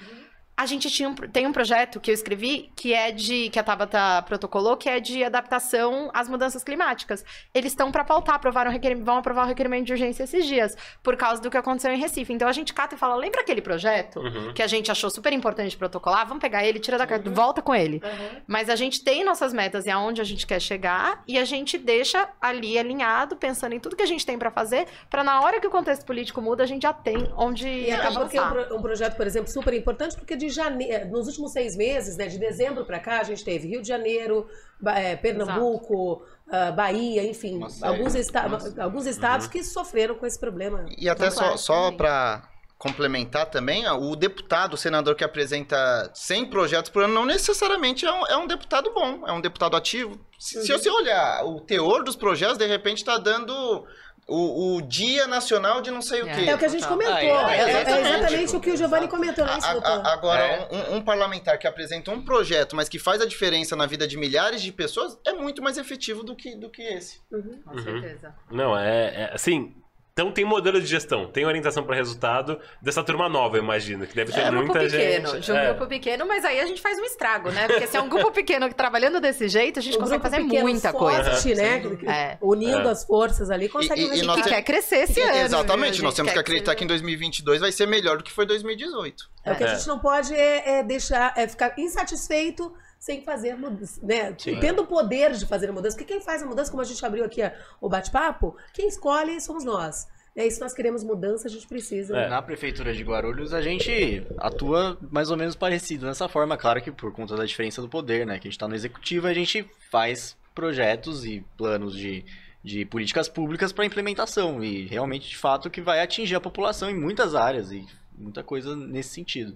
A 0.57 0.67
gente 0.67 0.88
tinha 0.88 1.09
um, 1.09 1.14
tem 1.14 1.47
um 1.49 1.53
projeto 1.53 1.98
que 1.98 2.11
eu 2.11 2.15
escrevi 2.15 2.71
que 2.77 2.94
é 2.94 3.11
de 3.11 3.48
que 3.50 3.59
a 3.59 3.63
Tabata 3.65 4.23
protocolou, 4.23 4.77
que 4.77 4.88
é 4.88 5.00
de 5.00 5.25
adaptação 5.25 6.11
às 6.15 6.29
mudanças 6.29 6.63
climáticas. 6.63 7.25
Eles 7.52 7.73
estão 7.73 7.90
para 7.90 8.05
pautar, 8.05 8.37
aprovaram 8.37 8.71
vão 9.02 9.17
aprovar 9.17 9.44
o 9.46 9.48
requerimento 9.48 9.87
de 9.87 9.92
urgência 9.92 10.23
esses 10.23 10.46
dias, 10.46 10.77
por 11.02 11.17
causa 11.17 11.42
do 11.42 11.50
que 11.50 11.57
aconteceu 11.57 11.90
em 11.92 11.98
Recife. 11.98 12.33
Então 12.33 12.46
a 12.46 12.52
gente 12.52 12.73
cata 12.73 12.94
e 12.94 12.98
fala: 12.98 13.17
lembra 13.17 13.40
aquele 13.40 13.61
projeto 13.61 14.21
Uhum. 14.21 14.55
que 14.55 14.63
a 14.63 14.67
gente 14.69 14.92
achou 14.92 15.11
super 15.11 15.33
importante 15.33 15.77
protocolar? 15.77 16.25
Vamos 16.27 16.40
pegar 16.40 16.65
ele, 16.65 16.79
tira 16.79 16.96
da 16.98 17.07
carta, 17.07 17.29
volta 17.31 17.61
com 17.61 17.75
ele. 17.75 18.00
Mas 18.46 18.69
a 18.69 18.77
gente 18.77 19.02
tem 19.02 19.25
nossas 19.25 19.52
metas 19.52 19.87
e 19.87 19.90
aonde 19.90 20.21
a 20.21 20.25
gente 20.25 20.46
quer 20.46 20.61
chegar 20.61 21.23
e 21.27 21.37
a 21.37 21.44
gente 21.44 21.77
deixa 21.77 22.29
ali 22.40 22.79
alinhado, 22.79 23.35
pensando 23.35 23.75
em 23.75 23.81
tudo 23.81 23.96
que 23.96 24.02
a 24.02 24.07
gente 24.07 24.25
tem 24.25 24.38
pra 24.38 24.52
fazer, 24.52 24.87
pra 25.11 25.25
na 25.25 25.40
hora 25.40 25.59
que 25.61 25.67
o 25.67 25.71
contexto 25.71 26.05
político 26.07 26.40
muda, 26.40 26.63
a 26.63 26.67
gente 26.67 26.83
já 26.83 26.92
tem 26.92 27.29
onde 27.37 27.67
E 27.69 27.90
acabou 27.90 28.29
que 28.29 28.37
é 28.38 28.42
um, 28.42 28.50
pro- 28.50 28.77
um 28.77 28.83
projeto, 28.83 29.17
por 29.17 29.27
exemplo, 29.27 29.50
super 29.50 29.75
importante, 29.75 30.15
porque 30.15 30.37
de 30.47 30.55
janeiro, 30.55 31.09
nos 31.11 31.27
últimos 31.27 31.53
seis 31.53 31.77
meses, 31.77 32.17
né, 32.17 32.27
de 32.27 32.38
dezembro 32.38 32.85
para 32.85 32.99
cá, 32.99 33.21
a 33.21 33.25
gente 33.25 33.45
teve 33.45 33.69
Rio 33.69 33.83
de 33.83 33.88
Janeiro, 33.88 34.47
eh, 34.87 35.17
Pernambuco, 35.17 36.23
ah, 36.51 36.71
Bahia, 36.73 37.23
enfim, 37.25 37.67
série. 37.69 37.92
alguns, 37.92 38.15
esta- 38.15 38.49
Nossa. 38.49 38.83
alguns 38.83 39.07
estados 39.07 39.47
que 39.47 39.63
sofreram 39.65 40.15
com 40.15 40.27
esse 40.27 40.38
problema. 40.38 40.85
E 40.99 41.09
até 41.09 41.31
só, 41.31 41.57
só 41.57 41.85
também. 41.85 41.97
para 41.99 42.49
complementar 42.77 43.47
também, 43.47 43.87
ó, 43.88 43.97
o 43.97 44.15
deputado, 44.15 44.75
o 44.75 44.77
senador 44.77 45.15
que 45.15 45.25
apresenta 45.25 46.11
100 46.13 46.47
projetos 46.51 46.90
por 46.90 47.03
ano, 47.05 47.15
não 47.15 47.25
necessariamente 47.25 48.05
é 48.05 48.13
um, 48.13 48.27
é 48.27 48.37
um 48.37 48.47
deputado 48.47 48.92
bom, 48.92 49.27
é 49.27 49.33
um 49.33 49.40
deputado 49.40 49.75
ativo. 49.77 50.19
Se, 50.38 50.61
se 50.67 50.71
você 50.73 50.90
olhar 50.90 51.45
o 51.47 51.61
teor 51.61 52.05
dos 52.05 52.15
projetos, 52.17 52.59
de 52.59 52.67
repente 52.67 52.99
está 52.99 53.17
dando 53.17 53.87
o, 54.27 54.77
o 54.77 54.83
Dia 54.83 55.27
Nacional 55.27 55.81
de 55.83 55.90
não 55.90 56.00
sei 56.02 56.22
o 56.22 56.29
É. 56.29 56.35
quê. 56.35 56.50
É 56.50 56.54
o 56.54 56.58
que 56.58 56.64
a 56.64 56.68
gente 56.68 56.87
comentou. 56.87 57.14
Ah, 57.14 57.54
é, 57.54 57.58
é, 57.58 57.60
é 57.62 57.70
exatamente. 57.70 58.08
exatamente 58.08 58.56
o 58.56 58.60
que 58.60 58.70
o 58.70 58.77
Giovanni 58.77 59.08
comentou, 59.08 59.44
né, 59.44 59.52
A- 59.62 59.72
a- 59.72 60.12
agora, 60.12 60.42
É. 60.42 60.68
um, 60.92 60.96
um 60.96 61.00
parlamentar 61.02 61.58
que 61.58 61.66
apresenta 61.66 62.10
um 62.10 62.25
projeto, 62.25 62.75
mas 62.75 62.88
que 62.88 62.98
faz 62.98 63.20
a 63.20 63.27
diferença 63.27 63.77
na 63.77 63.87
vida 63.87 64.06
de 64.06 64.16
milhares 64.16 64.62
de 64.62 64.72
pessoas, 64.72 65.18
é 65.27 65.33
muito 65.33 65.62
mais 65.62 65.77
efetivo 65.79 66.22
do 66.25 66.35
que, 66.35 66.56
do 66.56 66.70
que 66.70 66.83
esse. 66.83 67.20
Com 67.64 67.79
certeza. 67.79 68.35
Não, 68.50 68.79
é, 68.79 69.25
é 69.25 69.31
assim. 69.35 69.75
Então 70.17 70.31
tem 70.31 70.44
modelo 70.44 70.81
de 70.81 70.87
gestão, 70.87 71.27
tem 71.27 71.44
orientação 71.44 71.83
para 71.83 71.96
resultado 71.96 72.60
dessa 72.81 73.02
turma 73.02 73.29
nova, 73.29 73.56
eu 73.56 73.62
imagino, 73.65 74.06
que 74.06 74.15
deve 74.15 74.31
ter 74.33 74.42
É 74.42 74.44
um 74.48 74.50
grupo 74.52 74.67
muita 74.67 74.79
pequeno, 74.88 75.29
gente. 75.31 75.40
de 75.40 75.50
um 75.50 75.56
É. 75.56 75.67
grupo 75.67 75.87
pequeno, 75.88 76.25
mas 76.25 76.44
aí 76.44 76.60
a 76.60 76.67
gente 76.67 76.81
faz 76.81 76.96
um 77.00 77.02
estrago, 77.04 77.50
né? 77.50 77.67
Porque 77.67 77.85
se 77.88 77.96
é 77.96 78.00
um 78.00 78.08
grupo 78.08 78.31
pequeno 78.31 78.69
que 78.69 78.77
trabalhando 78.77 79.21
desse 79.21 79.48
jeito, 79.48 79.81
a 79.81 79.83
gente 79.83 79.96
Um 79.96 80.00
consegue 80.02 80.21
grupo 80.23 80.37
fazer 80.37 80.62
muita 80.62 80.92
forte, 80.92 81.42
coisa. 81.42 81.54
né? 81.60 81.83
É. 82.06 82.38
Unindo 82.40 82.87
É. 82.88 82.92
as 82.92 83.04
forças 83.04 83.50
ali, 83.50 83.69
consegue 83.69 84.02
E- 84.02 84.04
e- 84.04 84.19
e 84.21 84.23
nós 84.23 84.37
Que 84.37 84.42
tem- 84.44 84.52
quer 84.52 84.62
crescer 84.62 84.98
esse 84.98 85.21
ano. 85.21 85.35
Exatamente, 85.37 85.94
viu? 85.94 86.02
A 86.02 86.04
nós 86.04 86.15
temos 86.15 86.33
que 86.33 86.38
acreditar 86.38 86.77
que 86.77 86.85
em 86.85 86.87
2022 86.87 87.60
vai 87.60 87.73
ser 87.73 87.87
melhor 87.88 88.19
do 88.19 88.23
que 88.23 88.31
foi 88.31 88.46
2018. 88.46 89.29
É 89.44 89.50
o 89.50 89.56
que 89.56 89.65
a 89.65 89.67
É. 89.67 89.75
gente 89.75 89.88
não 89.88 89.98
pode 89.98 90.33
é, 90.33 90.79
é 90.79 90.83
deixar, 90.85 91.35
é 91.37 91.48
ficar 91.48 91.75
insatisfeito 91.77 92.73
sem 93.05 93.21
fazer 93.21 93.55
mudança, 93.55 94.00
né? 94.02 94.35
Sim. 94.38 94.59
Tendo 94.61 94.81
o 94.81 94.87
poder 94.87 95.33
de 95.33 95.44
fazer 95.44 95.69
a 95.69 95.73
mudança. 95.75 95.94
Porque 95.94 96.11
quem 96.11 96.23
faz 96.23 96.42
a 96.42 96.46
mudança, 96.46 96.71
como 96.71 96.81
a 96.81 96.87
gente 96.87 97.05
abriu 97.05 97.23
aqui 97.23 97.42
o 97.79 97.87
bate-papo, 97.87 98.57
quem 98.73 98.88
escolhe 98.88 99.38
somos 99.42 99.63
nós. 99.63 100.09
É, 100.35 100.46
e 100.46 100.50
se 100.50 100.59
nós 100.59 100.73
queremos 100.73 101.05
mudança, 101.05 101.46
a 101.46 101.50
gente 101.50 101.69
precisa. 101.69 102.17
É. 102.17 102.31
Na 102.31 102.40
prefeitura 102.40 102.94
de 102.94 103.05
Guarulhos, 103.05 103.52
a 103.52 103.61
gente 103.61 104.27
atua 104.38 104.96
mais 105.11 105.31
ou 105.31 105.37
menos 105.37 105.55
parecido 105.55 106.07
nessa 106.07 106.31
forma, 106.31 106.57
claro 106.57 106.81
que 106.81 106.90
por 106.90 107.13
conta 107.13 107.37
da 107.37 107.44
diferença 107.44 107.83
do 107.83 107.90
poder, 107.90 108.25
né? 108.25 108.38
Que 108.38 108.48
a 108.48 108.50
gente 108.50 108.59
tá 108.59 108.67
no 108.67 108.75
executivo, 108.75 109.27
a 109.27 109.35
gente 109.35 109.69
faz 109.90 110.35
projetos 110.55 111.27
e 111.27 111.44
planos 111.59 111.94
de, 111.94 112.25
de 112.65 112.87
políticas 112.87 113.29
públicas 113.29 113.71
para 113.71 113.85
implementação 113.85 114.65
e 114.65 114.87
realmente, 114.87 115.29
de 115.29 115.37
fato, 115.37 115.69
que 115.69 115.83
vai 115.83 116.00
atingir 116.00 116.37
a 116.37 116.40
população 116.40 116.88
em 116.88 116.98
muitas 116.98 117.35
áreas 117.35 117.71
e 117.71 117.87
muita 118.17 118.42
coisa 118.42 118.75
nesse 118.77 119.10
sentido. 119.10 119.54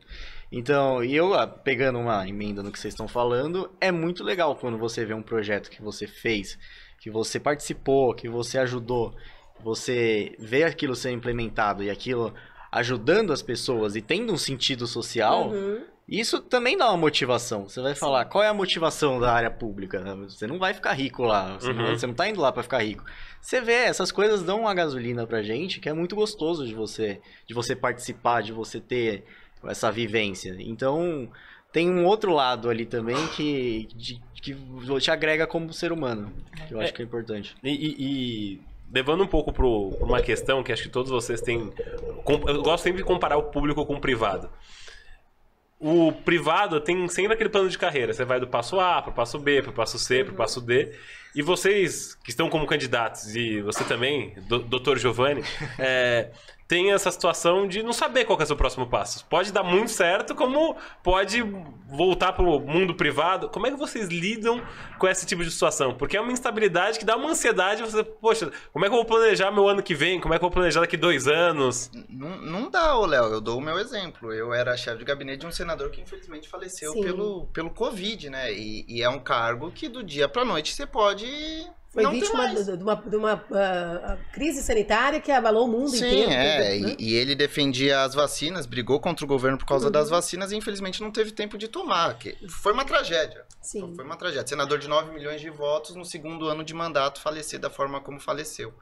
Então, 0.50 1.02
e 1.02 1.14
eu, 1.14 1.34
ah, 1.34 1.46
pegando 1.46 1.98
uma 1.98 2.28
emenda 2.28 2.62
no 2.62 2.72
que 2.72 2.78
vocês 2.78 2.94
estão 2.94 3.09
falando, 3.09 3.70
é 3.80 3.90
muito 3.92 4.24
legal 4.24 4.56
quando 4.56 4.78
você 4.78 5.04
vê 5.04 5.14
um 5.14 5.22
projeto 5.22 5.70
que 5.70 5.82
você 5.82 6.06
fez, 6.06 6.59
que 7.00 7.11
você 7.11 7.38
participou, 7.38 8.14
que 8.14 8.28
você 8.28 8.59
ajudou, 8.59 9.14
você 9.61 10.34
vê 10.38 10.64
aquilo 10.64 10.94
ser 10.94 11.11
implementado 11.11 11.82
e 11.82 11.90
aquilo 11.90 12.34
ajudando 12.70 13.32
as 13.32 13.42
pessoas 13.42 13.96
e 13.96 14.02
tendo 14.02 14.32
um 14.32 14.38
sentido 14.38 14.86
social, 14.86 15.50
Uhum. 15.50 15.84
Isso 16.09 16.40
também 16.40 16.76
dá 16.76 16.88
uma 16.88 16.96
motivação. 16.96 17.68
Você 17.68 17.80
vai 17.80 17.94
falar, 17.94 18.24
qual 18.24 18.42
é 18.42 18.48
a 18.48 18.54
motivação 18.54 19.20
da 19.20 19.32
área 19.32 19.50
pública? 19.50 20.02
Você 20.28 20.46
não 20.46 20.59
vai 20.59 20.72
ficar 20.72 20.92
rico 20.94 21.22
lá, 21.24 21.59
você, 21.59 21.72
não, 21.72 21.84
Uhum. 21.84 21.98
você 21.98 22.06
não 22.06 22.14
tá 22.14 22.28
indo 22.28 22.40
lá 22.40 22.50
para 22.50 22.62
ficar 22.62 22.82
rico. 22.82 23.04
Você 23.40 23.61
vê, 23.61 23.72
essas 23.84 24.11
coisas 24.11 24.42
dão 24.42 24.61
uma 24.62 24.74
gasolina 24.74 25.26
pra 25.26 25.42
gente 25.42 25.80
que 25.80 25.88
é 25.88 25.92
muito 25.92 26.16
gostoso 26.16 26.66
de 26.66 26.74
você, 26.74 27.20
de 27.46 27.54
você 27.54 27.76
participar, 27.76 28.42
de 28.42 28.52
você 28.52 28.80
ter 28.80 29.24
essa 29.66 29.90
vivência. 29.92 30.56
Então, 30.59 31.28
tem 31.72 31.90
um 31.90 32.04
outro 32.06 32.32
lado 32.32 32.70
ali 32.70 32.86
também 32.86 33.26
que, 33.36 33.88
de- 33.94 34.20
que 34.40 34.56
te 35.00 35.11
agrega 35.11 35.46
como 35.46 35.72
ser 35.72 35.92
humano, 35.92 36.32
que 36.66 36.72
eu 36.74 36.80
acho 36.80 36.90
É. 36.90 36.92
que 36.92 37.02
é 37.02 37.04
importante. 37.04 37.54
E, 37.62 37.68
e- 37.70 37.96
e 38.54 38.61
levando 38.92 39.22
um 39.22 39.26
pouco 39.26 39.52
para 39.52 39.66
uma 39.66 40.22
questão 40.22 40.62
que 40.62 40.72
acho 40.72 40.84
que 40.84 40.88
todos 40.88 41.11
vocês 41.11 41.40
têm. 41.42 41.70
Eu 42.46 42.62
gosto 42.62 42.82
sempre 42.84 42.98
de 43.02 43.04
comparar 43.04 43.36
o 43.36 43.42
público 43.44 43.84
com 43.84 43.94
o 43.96 44.00
privado. 44.00 44.48
O 45.80 46.10
privado 46.12 46.80
tem 46.80 47.06
sempre 47.08 47.34
aquele 47.34 47.48
plano 47.48 47.68
de 47.68 47.78
carreira. 47.78 48.12
Você 48.12 48.24
vai 48.24 48.40
do 48.40 48.48
passo 48.48 48.80
A 48.80 49.00
para 49.00 49.10
o 49.10 49.14
passo 49.14 49.38
B, 49.38 49.62
para 49.62 49.70
o 49.70 49.74
passo 49.74 49.98
C, 49.98 50.24
para 50.24 50.32
o 50.32 50.36
passo 50.36 50.60
D. 50.60 50.92
E 51.34 51.42
vocês 51.42 52.14
que 52.16 52.30
estão 52.30 52.48
como 52.48 52.66
candidatos, 52.66 53.36
e 53.36 53.62
você 53.62 53.84
também, 53.84 54.34
do, 54.48 54.58
doutor 54.58 54.98
Giovanni, 54.98 55.42
é, 55.78 56.30
tem 56.68 56.92
essa 56.92 57.10
situação 57.10 57.66
de 57.66 57.82
não 57.82 57.94
saber 57.94 58.26
qual 58.26 58.36
que 58.36 58.42
é 58.42 58.44
o 58.44 58.46
seu 58.46 58.56
próximo 58.56 58.86
passo. 58.86 59.24
Pode 59.24 59.50
dar 59.50 59.62
muito 59.62 59.90
certo, 59.90 60.34
como 60.34 60.76
pode 61.02 61.42
voltar 61.88 62.34
para 62.34 62.44
o 62.44 62.60
mundo 62.60 62.94
privado. 62.94 63.48
Como 63.48 63.66
é 63.66 63.70
que 63.70 63.76
vocês 63.76 64.08
lidam 64.08 64.62
com 64.98 65.08
esse 65.08 65.24
tipo 65.24 65.42
de 65.42 65.50
situação? 65.50 65.94
Porque 65.94 66.14
é 66.14 66.20
uma 66.20 66.30
instabilidade 66.30 66.98
que 66.98 67.06
dá 67.06 67.16
uma 67.16 67.30
ansiedade. 67.30 67.82
Você, 67.82 68.04
poxa, 68.04 68.52
como 68.70 68.84
é 68.84 68.88
que 68.88 68.94
eu 68.94 68.98
vou 68.98 69.06
planejar 69.06 69.50
meu 69.50 69.66
ano 69.66 69.82
que 69.82 69.94
vem? 69.94 70.20
Como 70.20 70.34
é 70.34 70.38
que 70.38 70.44
eu 70.44 70.48
vou 70.48 70.54
planejar 70.54 70.80
daqui 70.80 70.98
dois 70.98 71.26
anos? 71.26 71.90
Não, 72.06 72.36
não 72.36 72.70
dá, 72.70 72.94
ô 72.98 73.06
Léo, 73.06 73.24
eu 73.24 73.40
dou 73.40 73.56
o 73.56 73.62
meu 73.62 73.78
exemplo. 73.78 74.30
Eu 74.30 74.52
era 74.52 74.76
chefe 74.76 74.98
de 74.98 75.04
gabinete 75.04 75.40
de 75.40 75.46
um 75.46 75.52
senador 75.52 75.90
que 75.90 76.02
infelizmente 76.02 76.50
faleceu 76.50 76.92
Sim. 76.92 77.02
pelo, 77.02 77.46
pelo 77.46 77.70
Covid, 77.70 78.28
né? 78.28 78.52
E, 78.52 78.84
e 78.86 79.02
é 79.02 79.08
um 79.08 79.18
cargo 79.18 79.70
que 79.70 79.88
do 79.88 80.02
dia 80.02 80.28
pra 80.28 80.44
noite 80.44 80.74
você 80.74 80.86
pode 80.86 81.26
Foi 81.91 82.03
não 82.03 82.11
vítima 82.11 82.49
de 82.55 82.76
de 82.76 82.82
uma, 82.82 82.95
de 82.97 83.16
uma, 83.16 83.45
ah, 83.51 84.18
crise 84.32 84.62
sanitária 84.62 85.20
que 85.20 85.32
abalou 85.32 85.66
o 85.66 85.68
mundo 85.70 85.89
Sim, 85.91 85.97
inteiro. 85.99 86.30
é. 86.30 86.78
né? 86.78 86.97
E, 86.99 87.11
e 87.12 87.14
ele 87.14 87.34
defendia 87.34 88.03
as 88.03 88.14
vacinas, 88.14 88.66
brigou 88.66 89.01
contra 89.01 89.24
o 89.24 89.28
governo 89.28 89.57
por 89.57 89.66
causa 89.66 89.86
Uhum. 89.86 89.93
das 89.93 90.11
vacinas 90.11 90.53
e 90.53 90.57
infelizmente 90.57 91.01
não 91.01 91.11
teve 91.11 91.30
tempo 91.32 91.57
de 91.57 91.66
tomar. 91.66 92.18
que 92.18 92.36
foi 92.49 92.72
uma 92.72 92.84
tragédia. 92.84 93.45
Sim. 93.62 93.93
Foi 93.97 94.05
uma 94.05 94.16
tragédia. 94.16 94.47
Senador 94.47 94.78
de 94.78 94.86
9 94.86 95.12
milhões 95.12 95.41
de 95.41 95.49
votos, 95.51 95.97
no 95.97 96.05
segundo 96.05 96.47
ano 96.49 96.62
de 96.62 96.74
mandato, 96.74 97.20
falecer 97.20 97.59
da 97.59 97.70
forma 97.70 98.01
como 98.01 98.20
faleceu. 98.20 98.72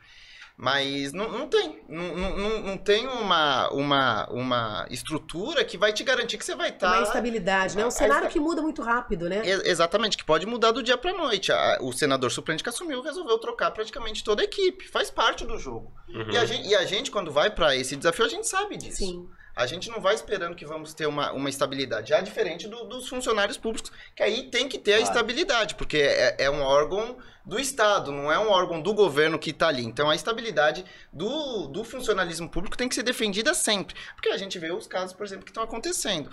Mas 0.58 1.12
não, 1.12 1.30
não 1.30 1.48
tem. 1.48 1.84
Não, 1.86 2.16
não, 2.16 2.60
não- 2.62 2.76
tem 2.78 3.06
uma, 3.06 3.68
uma, 3.70 4.26
uma 4.30 4.86
estrutura 4.90 5.62
que 5.64 5.76
vai 5.76 5.92
te 5.92 6.02
garantir 6.02 6.38
que 6.38 6.44
você 6.44 6.54
vai 6.54 6.70
estar. 6.70 6.94
Uma 6.94 7.02
instabilidade, 7.02 7.76
né? 7.76 7.84
Um 7.84 7.90
cenário 7.90 8.26
a- 8.26 8.30
que 8.30 8.40
muda 8.40 8.62
muito 8.62 8.80
rápido, 8.80 9.28
né? 9.28 9.42
Exatamente, 9.64 10.16
que 10.16 10.24
pode 10.24 10.46
mudar 10.46 10.70
do 10.72 10.82
dia 10.82 10.96
pra 10.96 11.12
noite. 11.12 11.52
O 11.80 11.92
senador 11.92 12.30
suplente 12.30 12.62
que 12.62 12.70
assumiu 12.70 13.02
resolveu 13.02 13.38
trocar 13.38 13.70
praticamente 13.70 14.24
toda 14.24 14.40
a 14.40 14.44
equipe. 14.44 14.88
Faz 14.88 15.10
parte 15.10 15.44
do 15.44 15.58
jogo. 15.58 15.92
Uhum. 16.08 16.30
E, 16.30 16.38
a 16.38 16.44
gente, 16.46 16.68
e 16.68 16.74
a 16.74 16.84
gente, 16.86 17.10
quando 17.10 17.30
vai 17.30 17.50
pra 17.50 17.76
esse 17.76 17.94
desafio, 17.94 18.24
a 18.24 18.28
gente 18.28 18.48
sabe 18.48 18.78
disso. 18.78 18.96
Sim. 18.98 19.28
A 19.56 19.64
gente 19.66 19.88
não 19.90 20.00
vai 20.02 20.14
esperando 20.14 20.54
que 20.54 20.66
vamos 20.66 20.92
ter 20.92 21.06
uma, 21.06 21.32
uma 21.32 21.48
estabilidade. 21.48 22.10
Já 22.10 22.20
diferente 22.20 22.68
do- 22.68 22.84
dos 22.84 23.08
funcionários 23.08 23.56
públicos, 23.56 23.90
que 24.14 24.22
aí 24.22 24.50
tem 24.50 24.68
que 24.68 24.78
ter 24.78 24.92
a 24.94 25.00
estabilidade, 25.00 25.74
porque 25.76 25.96
é, 25.96 26.36
é 26.44 26.50
um 26.50 26.60
órgão 26.60 27.16
do 27.44 27.58
Estado, 27.58 28.12
não 28.12 28.30
é 28.30 28.38
um 28.38 28.50
órgão 28.50 28.82
do 28.82 28.92
governo 28.92 29.38
que 29.38 29.50
está 29.50 29.68
ali. 29.68 29.82
Então 29.84 30.10
a 30.10 30.14
estabilidade 30.14 30.84
do, 31.12 31.68
do 31.68 31.84
funcionalismo 31.84 32.48
público 32.50 32.76
tem 32.76 32.88
que 32.88 32.94
ser 32.94 33.02
defendida 33.02 33.54
sempre. 33.54 33.96
Porque 34.14 34.28
a 34.28 34.36
gente 34.36 34.58
vê 34.58 34.70
os 34.72 34.86
casos, 34.86 35.14
por 35.14 35.24
exemplo, 35.24 35.44
que 35.44 35.50
estão 35.50 35.62
acontecendo. 35.62 36.28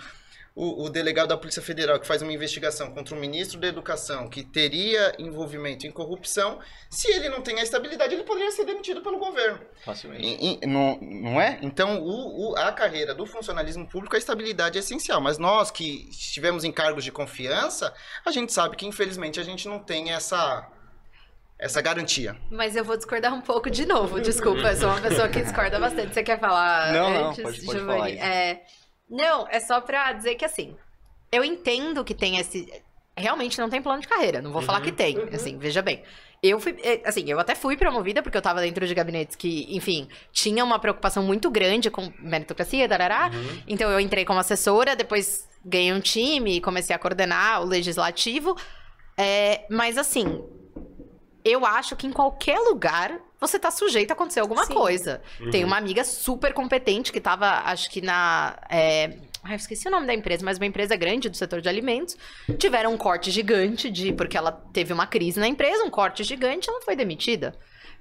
O, 0.56 0.84
o 0.84 0.88
delegado 0.88 1.26
da 1.30 1.36
Polícia 1.36 1.60
Federal 1.60 1.98
que 1.98 2.06
faz 2.06 2.22
uma 2.22 2.32
investigação 2.32 2.92
contra 2.92 3.12
o 3.12 3.18
ministro 3.18 3.58
da 3.58 3.66
Educação 3.66 4.28
que 4.28 4.44
teria 4.44 5.12
envolvimento 5.18 5.84
em 5.84 5.90
corrupção, 5.90 6.60
se 6.88 7.10
ele 7.10 7.28
não 7.28 7.40
tem 7.42 7.58
a 7.58 7.62
estabilidade, 7.64 8.14
ele 8.14 8.22
poderia 8.22 8.52
ser 8.52 8.64
demitido 8.64 9.02
pelo 9.02 9.18
governo. 9.18 9.58
Facilmente. 9.84 10.24
E- 10.24 10.60
e- 10.62 10.66
não, 10.66 10.96
não 11.00 11.40
é? 11.40 11.58
Então, 11.60 12.00
o, 12.00 12.52
o- 12.52 12.56
a 12.56 12.70
carreira 12.70 13.12
do 13.12 13.26
funcionalismo 13.26 13.84
público, 13.88 14.14
a 14.14 14.18
estabilidade 14.18 14.78
é 14.78 14.80
essencial. 14.80 15.20
Mas 15.20 15.38
nós 15.38 15.72
que 15.72 16.08
estivemos 16.08 16.62
em 16.62 16.70
cargos 16.70 17.02
de 17.02 17.10
confiança, 17.10 17.92
a 18.24 18.30
gente 18.30 18.52
sabe 18.52 18.76
que, 18.76 18.86
infelizmente, 18.86 19.40
a 19.40 19.42
gente 19.42 19.66
não 19.66 19.80
tem 19.80 20.12
essa, 20.12 20.70
essa 21.58 21.82
garantia. 21.82 22.36
Mas 22.48 22.76
eu 22.76 22.84
vou 22.84 22.96
discordar 22.96 23.34
um 23.34 23.40
pouco 23.40 23.68
de 23.68 23.84
novo. 23.86 24.20
Desculpa, 24.20 24.70
eu 24.70 24.76
sou 24.76 24.88
uma 24.88 25.00
pessoa 25.00 25.28
que 25.28 25.42
discorda 25.42 25.80
bastante. 25.80 26.14
Você 26.14 26.22
quer 26.22 26.38
falar 26.38 26.92
Não, 26.92 27.10
não, 27.10 27.28
antes, 27.30 27.42
pode- 27.42 27.64
pode 27.64 27.78
Giovanni? 27.80 28.16
falar. 28.18 28.28
É, 28.30 28.62
não, 29.08 29.46
é 29.48 29.60
só 29.60 29.80
pra 29.80 30.12
dizer 30.12 30.34
que 30.34 30.44
assim. 30.44 30.76
eu 31.30 31.44
entendo 31.44 32.04
que 32.04 32.14
tem 32.14 32.38
esse. 32.38 32.70
Realmente 33.16 33.58
não 33.58 33.70
tem 33.70 33.80
plano 33.80 34.02
de 34.02 34.08
carreira, 34.08 34.42
não 34.42 34.52
vou 34.52 34.60
falar 34.60 34.80
que 34.80 34.90
tem, 34.90 35.16
assim, 35.32 35.56
veja 35.56 35.80
bem. 35.80 36.02
Eu 36.42 36.58
fui, 36.60 36.76
eh, 36.82 37.00
assim, 37.06 37.24
eu 37.30 37.38
até 37.38 37.54
fui 37.54 37.76
promovida 37.76 38.22
porque 38.22 38.36
eu 38.36 38.42
tava 38.42 38.60
dentro 38.60 38.86
de 38.86 38.94
gabinetes 38.94 39.36
que, 39.36 39.66
enfim, 39.74 40.08
tinha 40.32 40.64
uma 40.64 40.78
preocupação 40.78 41.22
muito 41.22 41.50
grande 41.50 41.90
com 41.90 42.12
meritocracia, 42.18 42.88
darará. 42.88 43.30
Então 43.66 43.90
eu 43.90 43.98
entrei 44.00 44.24
como 44.24 44.40
assessora, 44.40 44.96
depois 44.96 45.48
ganhei 45.64 45.92
um 45.92 46.00
time, 46.00 46.60
comecei 46.60 46.94
a 46.94 46.98
coordenar 46.98 47.62
o 47.62 47.64
legislativo. 47.64 48.56
É, 49.16 49.64
mas 49.70 49.96
assim, 49.96 50.44
eu 51.44 51.64
acho 51.64 51.94
que 51.96 52.06
em 52.06 52.12
qualquer 52.12 52.58
lugar 52.58 53.20
você 53.46 53.58
tá 53.58 53.70
sujeito 53.70 54.10
a 54.10 54.14
acontecer 54.14 54.40
alguma 54.40 54.64
Sim. 54.64 54.74
coisa. 54.74 55.20
Tem 55.50 55.64
uma 55.64 55.76
amiga 55.76 56.04
super 56.04 56.52
competente 56.52 57.12
que 57.12 57.20
tava, 57.20 57.62
acho 57.64 57.90
que 57.90 58.00
na. 58.00 58.56
É... 58.68 59.16
Ai, 59.42 59.52
eu 59.52 59.56
esqueci 59.56 59.86
o 59.88 59.90
nome 59.90 60.06
da 60.06 60.14
empresa, 60.14 60.44
mas 60.44 60.56
uma 60.58 60.66
empresa 60.66 60.96
grande 60.96 61.28
do 61.28 61.36
setor 61.36 61.60
de 61.60 61.68
alimentos. 61.68 62.16
Tiveram 62.58 62.94
um 62.94 62.96
corte 62.96 63.30
gigante 63.30 63.90
de. 63.90 64.12
Porque 64.12 64.36
ela 64.36 64.52
teve 64.72 64.92
uma 64.92 65.06
crise 65.06 65.38
na 65.38 65.46
empresa, 65.46 65.84
um 65.84 65.90
corte 65.90 66.24
gigante, 66.24 66.68
ela 66.70 66.80
foi 66.80 66.96
demitida. 66.96 67.54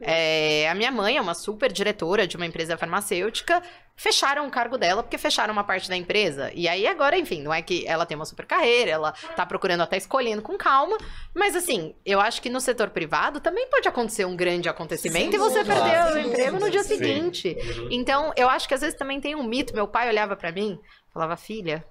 É, 0.05 0.69
a 0.69 0.75
minha 0.75 0.91
mãe 0.91 1.17
é 1.17 1.21
uma 1.21 1.33
super 1.33 1.71
diretora 1.71 2.27
de 2.27 2.35
uma 2.35 2.45
empresa 2.45 2.77
farmacêutica. 2.77 3.61
Fecharam 3.95 4.47
o 4.47 4.49
cargo 4.49 4.77
dela 4.77 5.03
porque 5.03 5.19
fecharam 5.19 5.53
uma 5.53 5.63
parte 5.63 5.87
da 5.87 5.95
empresa. 5.95 6.51
E 6.55 6.67
aí 6.67 6.87
agora, 6.87 7.17
enfim, 7.17 7.41
não 7.43 7.53
é 7.53 7.61
que 7.61 7.85
ela 7.87 8.05
tem 8.05 8.15
uma 8.15 8.25
super 8.25 8.45
carreira, 8.45 8.89
ela 8.89 9.11
tá 9.35 9.45
procurando 9.45 9.81
até 9.81 9.97
escolhendo 9.97 10.41
com 10.41 10.57
calma. 10.57 10.97
Mas 11.33 11.55
assim, 11.55 11.93
eu 12.05 12.19
acho 12.19 12.41
que 12.41 12.49
no 12.49 12.59
setor 12.59 12.89
privado 12.89 13.39
também 13.39 13.67
pode 13.69 13.87
acontecer 13.87 14.25
um 14.25 14.35
grande 14.35 14.67
acontecimento 14.67 15.31
Sem 15.31 15.35
e 15.35 15.37
você 15.37 15.63
dúvida, 15.63 15.75
perder 15.75 16.05
o 16.05 16.13
sem 16.13 16.27
emprego 16.27 16.59
no 16.59 16.71
dia 16.71 16.83
seguinte. 16.83 17.55
Então, 17.91 18.33
eu 18.35 18.49
acho 18.49 18.67
que 18.67 18.73
às 18.73 18.81
vezes 18.81 18.97
também 18.97 19.21
tem 19.21 19.35
um 19.35 19.43
mito. 19.43 19.75
Meu 19.75 19.87
pai 19.87 20.09
olhava 20.09 20.35
pra 20.35 20.51
mim, 20.51 20.79
falava, 21.13 21.37
filha, 21.37 21.85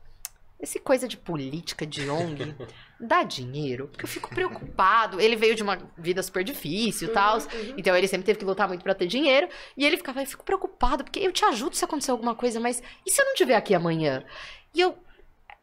esse 0.63 0.79
coisa 0.79 1.09
de 1.09 1.17
política, 1.17 1.85
de 1.85 2.09
ONG, 2.09 2.55
dá 3.01 3.23
dinheiro? 3.25 3.89
Porque 3.89 4.05
eu 4.05 4.09
fico 4.09 4.31
preocupado. 4.33 5.21
Ele 5.21 5.35
veio 5.37 5.55
de 5.57 5.63
uma 5.63 5.77
vida 5.99 6.23
super 6.23 6.45
difícil 6.45 7.09
e 7.09 7.13
tal. 7.13 7.39
Então 7.77 7.97
ele 7.97 8.07
sempre 8.07 8.25
teve 8.25 8.39
que 8.39 8.45
lutar 8.45 8.69
muito 8.69 8.83
pra 8.83 8.95
ter 8.95 9.07
dinheiro. 9.07 9.49
E 9.77 9.85
ele 9.85 9.97
ficava, 9.97 10.23
eu 10.23 10.27
fico 10.27 10.45
preocupado, 10.45 11.03
porque 11.03 11.19
eu 11.19 11.33
te 11.33 11.45
ajudo 11.45 11.75
se 11.75 11.85
acontecer 11.85 12.13
alguma 12.13 12.35
coisa, 12.35 12.61
mas 12.61 12.81
e 13.05 13.11
se 13.11 13.21
eu 13.21 13.25
não 13.27 13.33
estiver 13.33 13.57
aqui 13.57 13.75
amanhã? 13.75 14.25
E 14.75 14.81
eu. 14.81 14.97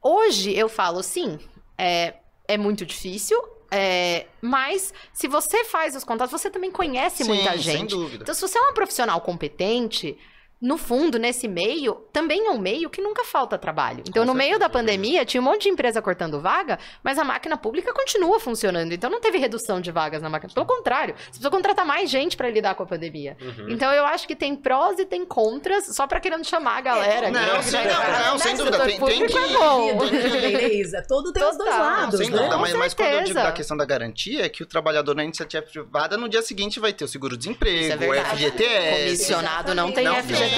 Hoje 0.02 0.54
eu 0.56 0.70
falo, 0.70 1.02
sim, 1.04 1.38
é, 1.78 2.16
é 2.48 2.58
muito 2.58 2.86
difícil. 2.86 3.38
é, 3.72 4.26
mas 4.42 4.94
se 5.14 5.28
você 5.28 5.64
faz 5.66 5.96
os 5.96 6.04
contatos, 6.04 6.32
você 6.32 6.50
também 6.50 6.72
conhece 6.72 7.24
muita 7.24 7.52
Sim, 7.58 7.64
sem 7.64 7.78
gente. 7.80 7.90
dúvida. 7.92 8.24
Então, 8.24 8.34
se 8.34 8.42
você 8.42 8.58
é 8.58 8.62
uma 8.62 8.74
profissional 8.74 9.22
competente, 9.22 10.18
no 10.62 10.78
fundo, 10.78 11.18
nesse 11.18 11.48
meio, 11.48 11.96
também 12.12 12.48
é 12.48 12.50
um 12.52 12.58
meio 12.58 12.90
que 12.90 13.02
nunca 13.02 13.24
falta 13.24 13.58
trabalho. 13.58 14.04
Então, 14.08 14.26
no 14.26 14.34
meio 14.34 14.60
da 14.60 14.68
pandemia, 14.68 15.24
tinha 15.24 15.40
um 15.40 15.44
monte 15.44 15.64
de 15.64 15.70
empresa 15.70 16.02
cortando 16.02 16.42
vaga, 16.42 16.78
mas 17.02 17.18
a 17.18 17.24
máquina 17.24 17.56
pública 17.56 17.94
continua 17.94 18.40
funcionando. 18.42 18.92
Então, 18.92 19.10
não 19.10 19.22
teve 19.22 19.38
redução 19.38 19.80
de 19.80 19.90
vagas 19.92 20.22
na 20.22 20.30
máquina. 20.30 20.54
Pelo 20.54 20.66
contrário, 20.66 21.16
você 21.18 21.26
precisa 21.30 21.50
contratar 21.50 21.86
mais 21.86 22.10
gente 22.10 22.36
para 22.36 22.50
lidar 22.50 22.76
com 22.76 22.84
a 22.84 22.86
pandemia. 22.86 23.38
Uhum. 23.42 23.70
Então, 23.70 23.90
eu 23.94 24.06
acho 24.06 24.28
que 24.28 24.36
tem 24.36 24.54
prós 24.56 25.00
e 25.00 25.06
tem 25.06 25.26
contras, 25.26 25.96
só 25.96 26.06
para 26.06 26.20
querendo 26.20 26.46
chamar 26.46 26.78
a 26.78 26.82
galera. 26.82 27.32
Não, 27.32 27.62
sim, 27.64 27.78
não, 27.78 28.26
não, 28.26 28.34
no 28.34 28.40
sem 28.40 28.56
dúvida, 28.58 28.78
tem- 28.80 28.88
tem 28.88 29.00
público 29.00 29.28
que- 29.28 29.38
é 29.38 29.58
bom. 29.58 30.06
Né, 30.10 30.74
Isa? 30.74 31.04
Todo 31.08 31.32
tem 31.32 31.44
os 31.44 31.58
dois 31.58 31.70
lados, 31.70 32.20
Sem 32.20 32.30
né? 32.30 32.38
dúvida, 32.38 32.56
Com 32.56 32.62
mas, 32.62 32.74
mas 32.74 32.94
quando 32.94 33.08
eu 33.10 33.14
digo 33.20 33.28
certeza. 33.28 33.46
da 33.48 33.52
questão 33.54 33.78
da 33.78 33.86
garantia, 33.86 34.46
é 34.46 34.50
que 34.50 34.62
o 34.62 34.66
trabalhador 34.66 35.16
na 35.16 35.24
iniciativa 35.24 35.64
privada, 35.66 36.18
no 36.18 36.28
dia 36.28 36.42
seguinte, 36.42 36.80
vai 36.80 36.92
ter 36.92 37.04
o 37.04 37.06
Isso 37.06 37.12
é 37.12 37.14
seguro-desemprego, 37.14 38.04
o. 38.06 38.14
FGTS. 38.14 39.04
Comissionado 39.06 39.74
não 39.74 39.92
tem 39.92 40.04
Não 40.06 40.14
tem. 40.16 40.24
FGTS. 40.24 40.49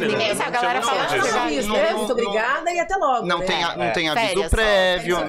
Não, 0.00 0.06
Ninguém 0.08 0.34
sabe. 0.34 0.48
A 0.56 0.60
galera 0.60 0.82
fala 0.82 1.04
disso. 1.06 1.36
"Ah, 1.38 1.50
Isso, 1.52 1.68
não- 1.68 1.76
né? 1.76 1.90
não- 1.90 1.98
Muito 1.98 2.12
obrigada 2.12 2.70
e 2.72 2.78
até 2.80 2.96
logo. 2.96 3.26
Não 3.26 3.38
né? 3.38 3.46
tem, 3.46 3.64
a- 3.64 3.76
não 3.76 3.92
tem 3.92 4.08
aviso 4.08 4.50
prévio. 4.50 5.16
É, 5.18 5.24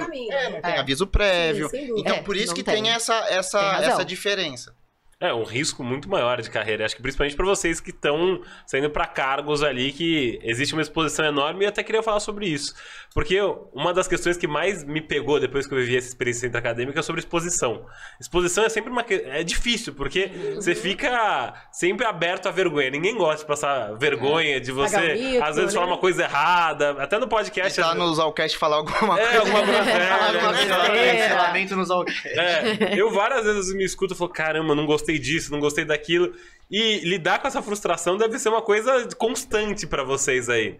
não 0.50 0.60
tem 0.60 0.72
É. 0.74 0.78
aviso 0.78 1.06
prévio. 1.06 1.70
Então, 1.96 2.16
É, 2.16 2.22
por 2.22 2.36
isso 2.36 2.48
não 2.48 2.54
que 2.54 2.62
tem. 2.62 2.82
tem, 2.82 2.90
essa, 2.92 3.14
essa, 3.28 3.60
essa 3.82 4.04
diferença. 4.04 4.74
É, 5.18 5.32
um 5.32 5.44
risco 5.44 5.82
muito 5.82 6.10
maior 6.10 6.42
de 6.42 6.50
carreira. 6.50 6.84
Acho 6.84 6.94
que 6.94 7.00
principalmente 7.00 7.34
para 7.34 7.46
vocês 7.46 7.80
que 7.80 7.88
estão 7.88 8.38
saindo 8.66 8.90
para 8.90 9.06
cargos 9.06 9.62
ali 9.62 9.90
que 9.90 10.38
existe 10.42 10.74
uma 10.74 10.82
exposição 10.82 11.24
enorme 11.24 11.64
e 11.64 11.66
até 11.66 11.82
queria 11.82 12.02
falar 12.02 12.20
sobre 12.20 12.46
isso. 12.46 12.74
Porque 13.14 13.40
uma 13.72 13.94
das 13.94 14.06
questões 14.06 14.36
que 14.36 14.46
mais 14.46 14.84
me 14.84 15.00
pegou 15.00 15.40
depois 15.40 15.66
que 15.66 15.72
eu 15.72 15.78
vivi 15.78 15.96
essa 15.96 16.06
experiência 16.08 16.50
acadêmica 16.50 17.00
é 17.00 17.02
sobre 17.02 17.20
exposição. 17.20 17.86
Exposição 18.20 18.62
é 18.64 18.68
sempre 18.68 18.90
uma 18.92 19.02
é 19.08 19.42
difícil, 19.42 19.94
porque 19.94 20.30
você 20.54 20.74
fica 20.74 21.54
sempre 21.72 22.04
aberto 22.04 22.48
à 22.48 22.50
vergonha. 22.50 22.90
Ninguém 22.90 23.16
gosta 23.16 23.38
de 23.40 23.46
passar 23.46 23.94
vergonha 23.96 24.60
de 24.60 24.70
você 24.70 25.40
às 25.42 25.56
vezes 25.56 25.72
né? 25.72 25.80
falar 25.80 25.86
uma 25.86 25.98
coisa 25.98 26.24
errada, 26.24 26.90
até 27.02 27.18
no 27.18 27.26
podcast. 27.26 27.80
Tá 27.80 27.86
às 27.88 27.94
vezes- 27.94 28.06
no 28.10 28.14
Zalcast 28.16 28.58
falar 28.58 28.76
alguma 28.76 29.18
É, 29.18 29.22
coisa. 29.24 29.38
alguma 29.40 29.62
groselha, 29.62 30.06
Falar 30.08 30.26
alguma 30.34 30.52
né? 30.52 30.58
besteira. 30.58 31.28
Cancelamento 31.28 31.74
nos 31.76 31.90
alqueires. 31.90 32.36
É, 32.38 33.00
eu 33.00 33.10
várias 33.10 33.44
vezes 33.46 33.74
me 33.74 33.82
escuto 33.82 34.12
e 34.12 34.16
falo, 34.16 34.28
caramba, 34.30 34.74
não 34.74 34.84
gostei 34.84 35.05
disso, 35.12 35.52
não 35.52 35.60
gostei 35.60 35.84
daquilo. 35.84 36.32
E 36.70 36.98
lidar 37.00 37.40
com 37.40 37.46
essa 37.48 37.62
frustração 37.62 38.16
deve 38.16 38.38
ser 38.38 38.48
uma 38.48 38.62
coisa 38.62 39.08
constante 39.16 39.86
pra 39.86 40.02
vocês 40.02 40.48
aí. 40.48 40.78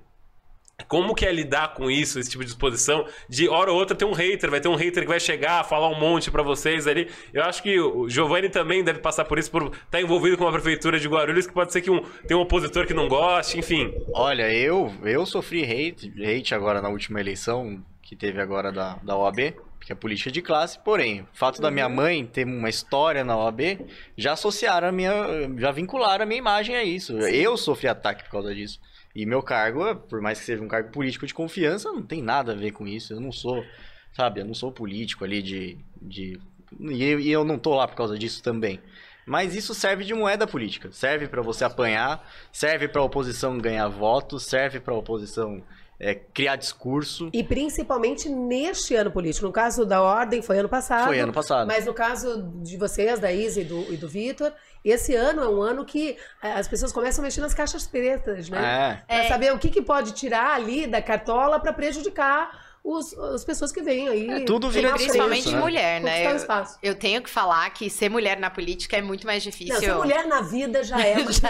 Como 0.89 1.15
que 1.15 1.25
é 1.25 1.33
lidar 1.33 1.75
com 1.75 1.91
isso, 1.91 2.21
esse 2.21 2.31
tipo 2.31 2.45
de 2.45 2.51
exposição? 2.51 3.07
De 3.29 3.49
hora 3.49 3.73
ou 3.73 3.79
outra 3.79 3.97
tem 3.97 4.07
um 4.07 4.13
hater, 4.13 4.51
vai 4.51 4.61
ter 4.61 4.69
um 4.69 4.75
hater 4.75 5.03
que 5.03 5.09
vai 5.09 5.19
chegar, 5.19 5.65
falar 5.65 5.89
um 5.89 5.99
monte 5.99 6.31
pra 6.31 6.43
vocês 6.43 6.87
ali. 6.87 7.11
Eu 7.33 7.43
acho 7.45 7.63
que 7.63 7.81
o 7.81 8.09
Giovanni 8.09 8.51
também 8.51 8.85
deve 8.85 8.99
passar 9.01 9.25
por 9.25 9.39
isso, 9.39 9.51
por 9.51 9.73
estar 9.73 10.01
envolvido 10.01 10.37
com 10.37 10.47
a 10.47 10.53
prefeitura 10.53 11.01
de 11.01 11.09
Guarulhos, 11.09 11.47
que 11.47 11.53
pode 11.53 11.73
ser 11.73 11.81
que 11.81 11.91
um, 11.91 12.03
tem 12.29 12.37
um 12.37 12.41
opositor 12.41 12.87
que 12.87 12.93
não 12.93 13.09
goste, 13.09 13.59
enfim. 13.59 13.93
Olha, 14.13 14.53
eu, 14.53 14.95
eu 15.03 15.25
sofri 15.25 15.65
hate, 15.65 16.13
hate 16.23 16.55
agora 16.55 16.83
na 16.83 16.91
última 16.91 17.21
eleição 17.21 17.83
que 18.03 18.15
teve 18.15 18.41
agora 18.41 18.71
da, 18.71 18.97
da 19.03 19.17
OAB, 19.17 19.55
que 19.81 19.93
é 19.93 19.95
política 19.95 20.31
de 20.31 20.43
classe. 20.43 20.79
Porém, 20.79 21.23
o 21.23 21.29
fato 21.33 21.61
da 21.61 21.71
minha 21.71 21.89
mãe 21.89 22.27
ter 22.27 22.45
uma 22.45 22.69
história 22.69 23.25
na 23.25 23.37
OAB, 23.37 23.87
já 24.17 24.33
associaram 24.33 24.89
a 24.89 24.93
minha. 24.93 25.13
já 25.59 25.71
vincularam 25.71 26.25
a 26.25 26.27
minha 26.27 26.39
imagem 26.39 26.77
a 26.77 26.85
isso. 26.85 27.19
Eu 27.19 27.57
sofri 27.57 27.89
ataque 27.89 28.25
por 28.25 28.31
causa 28.31 28.55
disso. 28.55 28.81
E 29.15 29.25
meu 29.25 29.43
cargo, 29.43 29.97
por 29.97 30.21
mais 30.21 30.39
que 30.39 30.45
seja 30.45 30.63
um 30.63 30.69
cargo 30.69 30.91
político 30.91 31.27
de 31.27 31.33
confiança, 31.33 31.91
não 31.91 32.03
tem 32.03 32.23
nada 32.23 32.53
a 32.53 32.55
ver 32.55 32.73
com 32.73 32.87
isso. 32.87 33.15
Eu 33.15 33.21
não 33.21 33.33
sou, 33.33 33.65
sabe, 34.13 34.41
eu 34.41 34.45
não 34.45 34.55
sou 34.55 34.71
político 34.71 35.25
ali 35.25 35.41
de. 35.41 35.79
de 36.03 36.39
e 36.81 37.05
eu, 37.05 37.21
e 37.21 37.31
eu 37.31 37.45
não 37.45 37.59
tô 37.59 37.75
lá 37.75 37.89
por 37.89 37.97
causa 37.97 38.19
disso 38.19 38.43
também. 38.43 38.81
Mas 39.25 39.57
isso 39.57 39.75
serve 39.75 40.05
de 40.05 40.15
moeda 40.15 40.47
política. 40.47 40.93
Serve 40.93 41.27
pra 41.27 41.43
você 41.43 41.65
apanhar, 41.65 42.29
serve 42.53 42.87
pra 42.87 43.03
oposição 43.03 43.59
ganhar 43.59 43.89
votos, 43.89 44.45
serve 44.45 44.79
pra 44.79 44.95
oposição 44.95 45.63
é, 45.99 46.15
criar 46.15 46.57
discurso. 46.57 47.31
E 47.33 47.43
principalmente 47.43 48.29
neste 48.29 48.95
ano 48.95 49.11
político. 49.11 49.47
No 49.47 49.53
caso 49.53 49.85
da 49.85 50.03
Ordem, 50.03 50.43
foi 50.43 50.59
ano 50.59 50.69
passado. 50.69 51.07
Foi 51.07 51.19
ano 51.19 51.33
passado. 51.33 51.67
Mas 51.67 51.87
no 51.87 51.95
caso 51.95 52.51
de 52.63 52.77
vocês, 52.77 53.19
da 53.19 53.33
Isa 53.33 53.61
e 53.61 53.65
do, 53.65 53.93
e 53.93 53.97
do 53.97 54.09
Vitor, 54.09 54.53
esse 54.85 55.15
ano 55.15 55.43
é 55.43 55.49
um 55.49 55.63
ano 55.63 55.85
que 55.85 56.17
eh, 56.43 56.53
as 56.53 56.69
pessoas 56.69 56.93
começam 56.93 57.23
a 57.23 57.25
mexer 57.25 57.41
nas 57.41 57.55
caixas 57.55 57.87
pretas, 57.87 58.49
né? 58.49 59.03
É. 59.09 59.21
Pra 59.21 59.29
saber 59.29 59.53
o 59.53 59.59
que, 59.59 59.71
que 59.71 59.83
pode 59.83 60.13
tirar 60.13 60.55
ali 60.55 60.87
da 60.87 61.01
cartola 61.01 61.59
pra 61.59 61.73
prejudicar 61.73 62.66
os, 62.87 63.13
as 63.19 63.45
pessoas 63.45 63.73
que 63.73 63.83
vêm 63.83 64.09
aí. 64.09 64.31
É, 64.31 64.41
tudo 64.45 64.71
vira 64.71 64.93
principalmente 64.93 65.43
discurso, 65.43 65.57
né? 65.57 65.63
mulher, 65.63 66.01
né? 66.01 66.27
Eu, 66.31 66.37
espaço. 66.37 66.79
eu 66.81 66.95
tenho 66.95 67.21
que 67.21 67.29
falar 67.29 67.69
que 67.71 67.91
ser 67.91 68.09
mulher 68.09 68.39
na 68.39 68.49
política 68.49 68.97
é 68.97 69.03
muito 69.03 69.27
mais 69.27 69.43
difícil. 69.43 69.75
Não, 69.75 69.81
ser 69.81 69.95
mulher 69.95 70.25
na 70.29 70.41
vida 70.41 70.85
já 70.85 71.01
é. 71.01 71.17
gente 71.27 71.43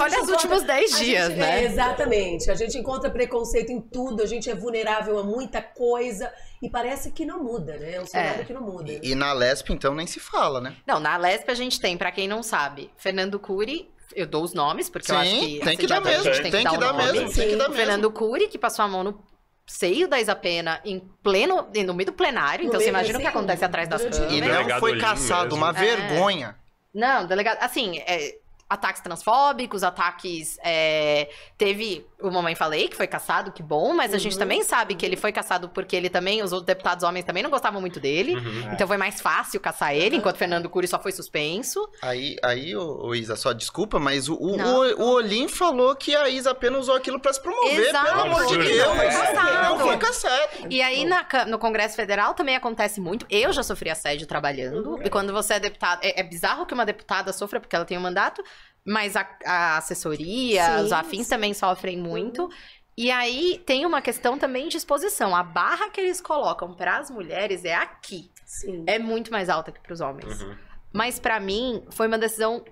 Olha 0.00 0.22
os 0.22 0.28
últimos 0.28 0.62
10 0.62 0.94
a 0.94 0.98
dias, 0.98 1.28
gente- 1.28 1.38
né? 1.38 1.62
é, 1.62 1.64
exatamente. 1.64 2.48
A 2.48 2.54
gente 2.54 2.78
encontra 2.78 3.10
preconceito 3.10 3.72
em 3.72 3.80
tudo, 3.80 4.22
a 4.22 4.26
gente 4.26 4.48
é 4.48 4.54
vulnerável 4.54 5.18
a 5.18 5.24
muita 5.24 5.60
coisa 5.60 6.32
e 6.62 6.70
parece 6.70 7.10
que 7.10 7.26
não 7.26 7.42
muda, 7.42 7.76
né? 7.76 7.94
É 7.94 8.00
um 8.00 8.06
cenário 8.06 8.44
que 8.46 8.52
não 8.52 8.62
muda. 8.62 8.92
E, 8.92 9.00
e 9.02 9.14
na 9.16 9.32
Lesp, 9.32 9.70
então, 9.72 9.92
nem 9.94 10.06
se 10.06 10.20
fala, 10.20 10.60
né? 10.60 10.76
Não, 10.86 11.00
na 11.00 11.16
Lesp 11.16 11.50
a 11.50 11.54
gente 11.54 11.80
tem, 11.80 11.96
pra 11.96 12.12
quem 12.12 12.28
não 12.28 12.40
sabe, 12.40 12.88
Fernando 12.96 13.38
Cury, 13.40 13.90
eu 14.14 14.26
dou 14.26 14.44
os 14.44 14.54
nomes, 14.54 14.88
porque 14.88 15.10
eu 15.10 15.16
acho 15.16 15.40
que 15.40 15.60
tem 15.60 15.76
que 15.76 15.86
dar 15.88 16.00
mesmo, 16.00 16.32
gente 16.32 16.50
tem 16.50 16.64
que 16.64 16.76
o 16.76 16.78
dar 16.78 16.94
mesmo, 16.94 17.32
tem 17.32 17.48
que 17.48 17.56
dar 17.56 17.68
mesmo. 17.68 17.74
Fernando 17.74 18.10
Cury, 18.12 18.46
que 18.46 18.58
passou 18.58 18.84
a 18.84 18.88
mão 18.88 19.02
no 19.02 19.20
seio 19.68 20.08
da 20.08 20.18
Isapena 20.18 20.80
em 20.84 20.98
pleno, 21.22 21.68
no 21.86 21.94
meio 21.94 22.06
do 22.06 22.12
plenário, 22.12 22.64
No 22.64 22.70
então 22.70 22.80
você 22.80 22.88
imagina 22.88 23.18
o 23.18 23.20
que 23.20 23.26
acontece 23.28 23.64
atrás 23.64 23.86
das 23.88 24.00
durante- 24.00 24.34
E 24.34 24.40
câmeras. 24.40 24.66
não 24.66 24.80
foi 24.80 24.98
caçado, 24.98 25.54
uma 25.54 25.68
É. 25.70 25.72
vergonha. 25.74 26.56
Não, 26.92 27.26
delegado, 27.26 27.58
assim, 27.60 27.98
é, 27.98 28.36
ataques 28.68 29.02
transfóbicos, 29.02 29.84
ataques. 29.84 30.58
é, 30.64 31.28
teve 31.58 32.04
o 32.20 32.30
Mamãe 32.30 32.54
Falei, 32.54 32.88
que 32.88 32.96
foi 32.96 33.06
caçado, 33.06 33.52
que 33.52 33.62
bom, 33.62 33.94
mas 33.94 34.12
a 34.12 34.18
gente 34.18 34.32
Uhum. 34.32 34.38
também 34.40 34.62
sabe 34.64 34.94
que 34.96 35.06
ele 35.06 35.16
foi 35.16 35.30
caçado 35.30 35.68
porque 35.68 35.94
ele 35.94 36.10
também, 36.10 36.42
os 36.42 36.52
outros 36.52 36.66
deputados 36.66 37.04
homens 37.04 37.24
também 37.24 37.42
não 37.42 37.50
gostavam 37.50 37.80
muito 37.80 38.00
dele. 38.00 38.34
Uhum. 38.34 38.72
Então 38.72 38.88
foi 38.88 38.96
mais 38.96 39.20
fácil 39.20 39.60
caçar 39.60 39.94
ele, 39.94 40.16
enquanto 40.16 40.36
Fernando 40.36 40.68
Cury 40.68 40.88
só 40.88 40.98
foi 41.00 41.12
suspenso. 41.12 41.88
Aí, 42.02 42.36
aí 42.42 42.74
ô, 42.74 43.06
ô, 43.06 43.14
Isa, 43.14 43.36
só 43.36 43.52
desculpa, 43.52 43.98
mas 44.00 44.28
o, 44.28 44.34
o, 44.34 44.56
o, 44.56 45.02
o 45.02 45.10
Olim 45.14 45.46
falou 45.48 45.94
que 45.94 46.16
a 46.16 46.28
Isa 46.28 46.50
apenas 46.50 46.80
usou 46.82 46.96
aquilo 46.96 47.20
pra 47.20 47.32
se 47.32 47.40
promover, 47.40 47.88
Exato. 47.88 48.06
pelo 48.06 48.20
amor 48.22 48.46
de 48.46 48.58
Não 48.58 48.64
Deus. 48.64 48.96
foi 48.96 49.06
caçado. 49.06 49.62
Não 49.68 49.78
foi 49.78 49.96
caçado. 49.98 50.48
E 50.70 50.82
aí 50.82 51.04
na 51.04 51.26
no 51.46 51.58
Congresso 51.58 51.94
Federal 51.94 52.34
também 52.34 52.56
acontece 52.56 53.00
muito. 53.00 53.26
Eu 53.30 53.52
já 53.52 53.62
sofri 53.62 53.90
assédio 53.90 54.26
trabalhando. 54.26 54.98
E 55.04 55.10
quando 55.10 55.32
você 55.32 55.54
é 55.54 55.60
deputado. 55.60 56.00
É, 56.02 56.20
é 56.20 56.22
bizarro 56.24 56.66
que 56.66 56.74
uma 56.74 56.84
deputada 56.86 57.32
sofra, 57.32 57.60
porque 57.60 57.76
ela 57.76 57.84
tem 57.84 57.96
um 57.96 58.00
mandato, 58.00 58.42
mas 58.84 59.16
a, 59.16 59.28
a 59.44 59.76
assessoria, 59.78 60.64
Sim, 60.64 60.84
os 60.84 60.92
afins 60.92 61.26
sim. 61.26 61.30
também 61.30 61.54
sofrem 61.54 61.96
muito. 61.96 62.48
E 62.96 63.10
aí 63.10 63.62
tem 63.64 63.86
uma 63.86 64.02
questão 64.02 64.36
também 64.38 64.68
de 64.68 64.76
exposição. 64.76 65.34
A 65.34 65.42
barra 65.42 65.88
que 65.88 66.00
eles 66.00 66.20
colocam 66.20 66.74
para 66.74 66.98
as 66.98 67.10
mulheres 67.10 67.64
é 67.64 67.74
aqui. 67.74 68.30
Sim. 68.44 68.84
É 68.86 68.98
muito 68.98 69.30
mais 69.30 69.48
alta 69.48 69.70
que 69.70 69.80
para 69.80 69.92
os 69.92 70.00
homens. 70.00 70.42
Uhum. 70.42 70.56
Mas 70.92 71.18
pra 71.20 71.38
mim 71.38 71.84
foi 71.90 72.08
uma 72.08 72.18
decisão 72.18 72.64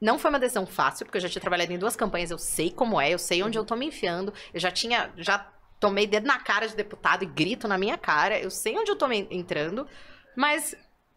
não 0.00 0.18
foi 0.18 0.30
uma 0.30 0.40
decisão 0.40 0.66
fácil, 0.66 1.06
porque 1.06 1.18
eu 1.18 1.22
já 1.22 1.28
tinha 1.28 1.40
trabalhado 1.40 1.72
em 1.72 1.78
duas 1.78 1.94
campanhas, 1.94 2.32
eu 2.32 2.38
sei 2.38 2.72
como 2.72 3.00
é, 3.00 3.14
eu 3.14 3.18
sei 3.20 3.40
onde 3.40 3.56
eu 3.56 3.64
tô 3.64 3.76
me 3.76 3.86
enfiando, 3.86 4.34
eu 4.52 4.58
já 4.58 4.68
tinha 4.68 5.12
já 5.16 5.38
tomei 5.78 6.08
dedo 6.08 6.26
na 6.26 6.40
cara 6.40 6.66
de 6.66 6.74
deputado 6.74 7.22
e 7.22 7.26
grito 7.26 7.68
na 7.68 7.78
minha 7.78 7.96
cara, 7.96 8.36
eu 8.36 8.50
sei 8.50 8.76
onde 8.76 8.90
eu 8.90 8.96
tô 8.96 9.06
me 9.06 9.28
entrando, 9.30 9.86
mas 10.36 10.74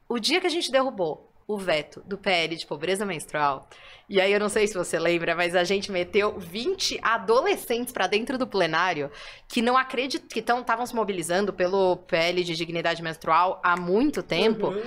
o 0.08 0.20
dia 0.20 0.40
que 0.40 0.46
a 0.46 0.52
gente 0.52 0.72
derrubou 0.72 1.25
o 1.48 1.58
veto 1.58 2.02
do 2.06 2.18
PL 2.18 2.56
de 2.56 2.66
pobreza 2.66 3.06
menstrual, 3.06 3.68
e 4.08 4.22
aí 4.22 4.32
eu 4.32 4.40
não 4.40 4.50
sei 4.50 4.68
se 4.68 4.74
você 4.76 5.00
lembra, 5.00 5.36
mas 5.36 5.56
a 5.56 5.64
gente 5.64 5.92
meteu 5.92 6.38
20 6.38 7.00
adolescentes 7.02 7.92
pra 7.92 8.06
dentro 8.06 8.38
do 8.38 8.46
plenário 8.46 9.10
que 9.48 9.62
não 9.62 9.76
acreditam, 9.76 10.28
que 10.28 10.40
estavam 10.40 10.86
se 10.86 10.96
mobilizando 10.96 11.52
pelo 11.52 11.98
PL 11.98 12.44
de 12.44 12.56
dignidade 12.56 13.02
menstrual 13.02 13.60
há 13.64 13.76
muito 13.76 14.22
tempo. 14.22 14.68
Uhum. 14.68 14.84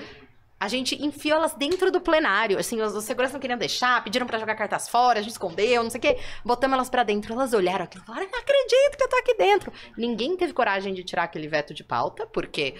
A 0.61 0.67
gente 0.67 1.01
enfiou 1.05 1.39
elas 1.39 1.55
dentro 1.55 1.91
do 1.91 2.01
plenário. 2.01 2.59
Assim, 2.59 2.81
os, 2.81 2.95
os 2.95 3.05
seguranças 3.05 3.33
não 3.33 3.41
queriam 3.41 3.59
deixar, 3.59 4.03
pediram 4.03 4.27
pra 4.27 4.39
jogar 4.39 4.57
cartas 4.57 4.89
fora, 4.89 5.19
a 5.19 5.23
gente 5.23 5.33
escondeu, 5.33 5.83
não 5.83 5.91
sei 5.91 5.99
o 5.99 6.03
quê. 6.03 6.19
Botamos 6.45 6.75
elas 6.75 6.91
pra 6.91 7.03
dentro. 7.05 7.33
Elas 7.33 7.53
olharam 7.53 7.85
aquilo 7.85 8.03
e 8.03 8.07
falaram: 8.07 8.29
não 8.31 8.39
acredito 8.39 8.97
que 8.97 9.03
eu 9.05 9.09
tô 9.09 9.17
aqui 9.17 9.35
dentro. 9.35 9.73
Ninguém 9.97 10.37
teve 10.37 10.53
coragem 10.53 10.95
de 10.95 11.05
tirar 11.05 11.25
aquele 11.25 11.49
veto 11.49 11.75
de 11.75 11.83
pauta, 11.83 12.27
porque. 12.27 12.75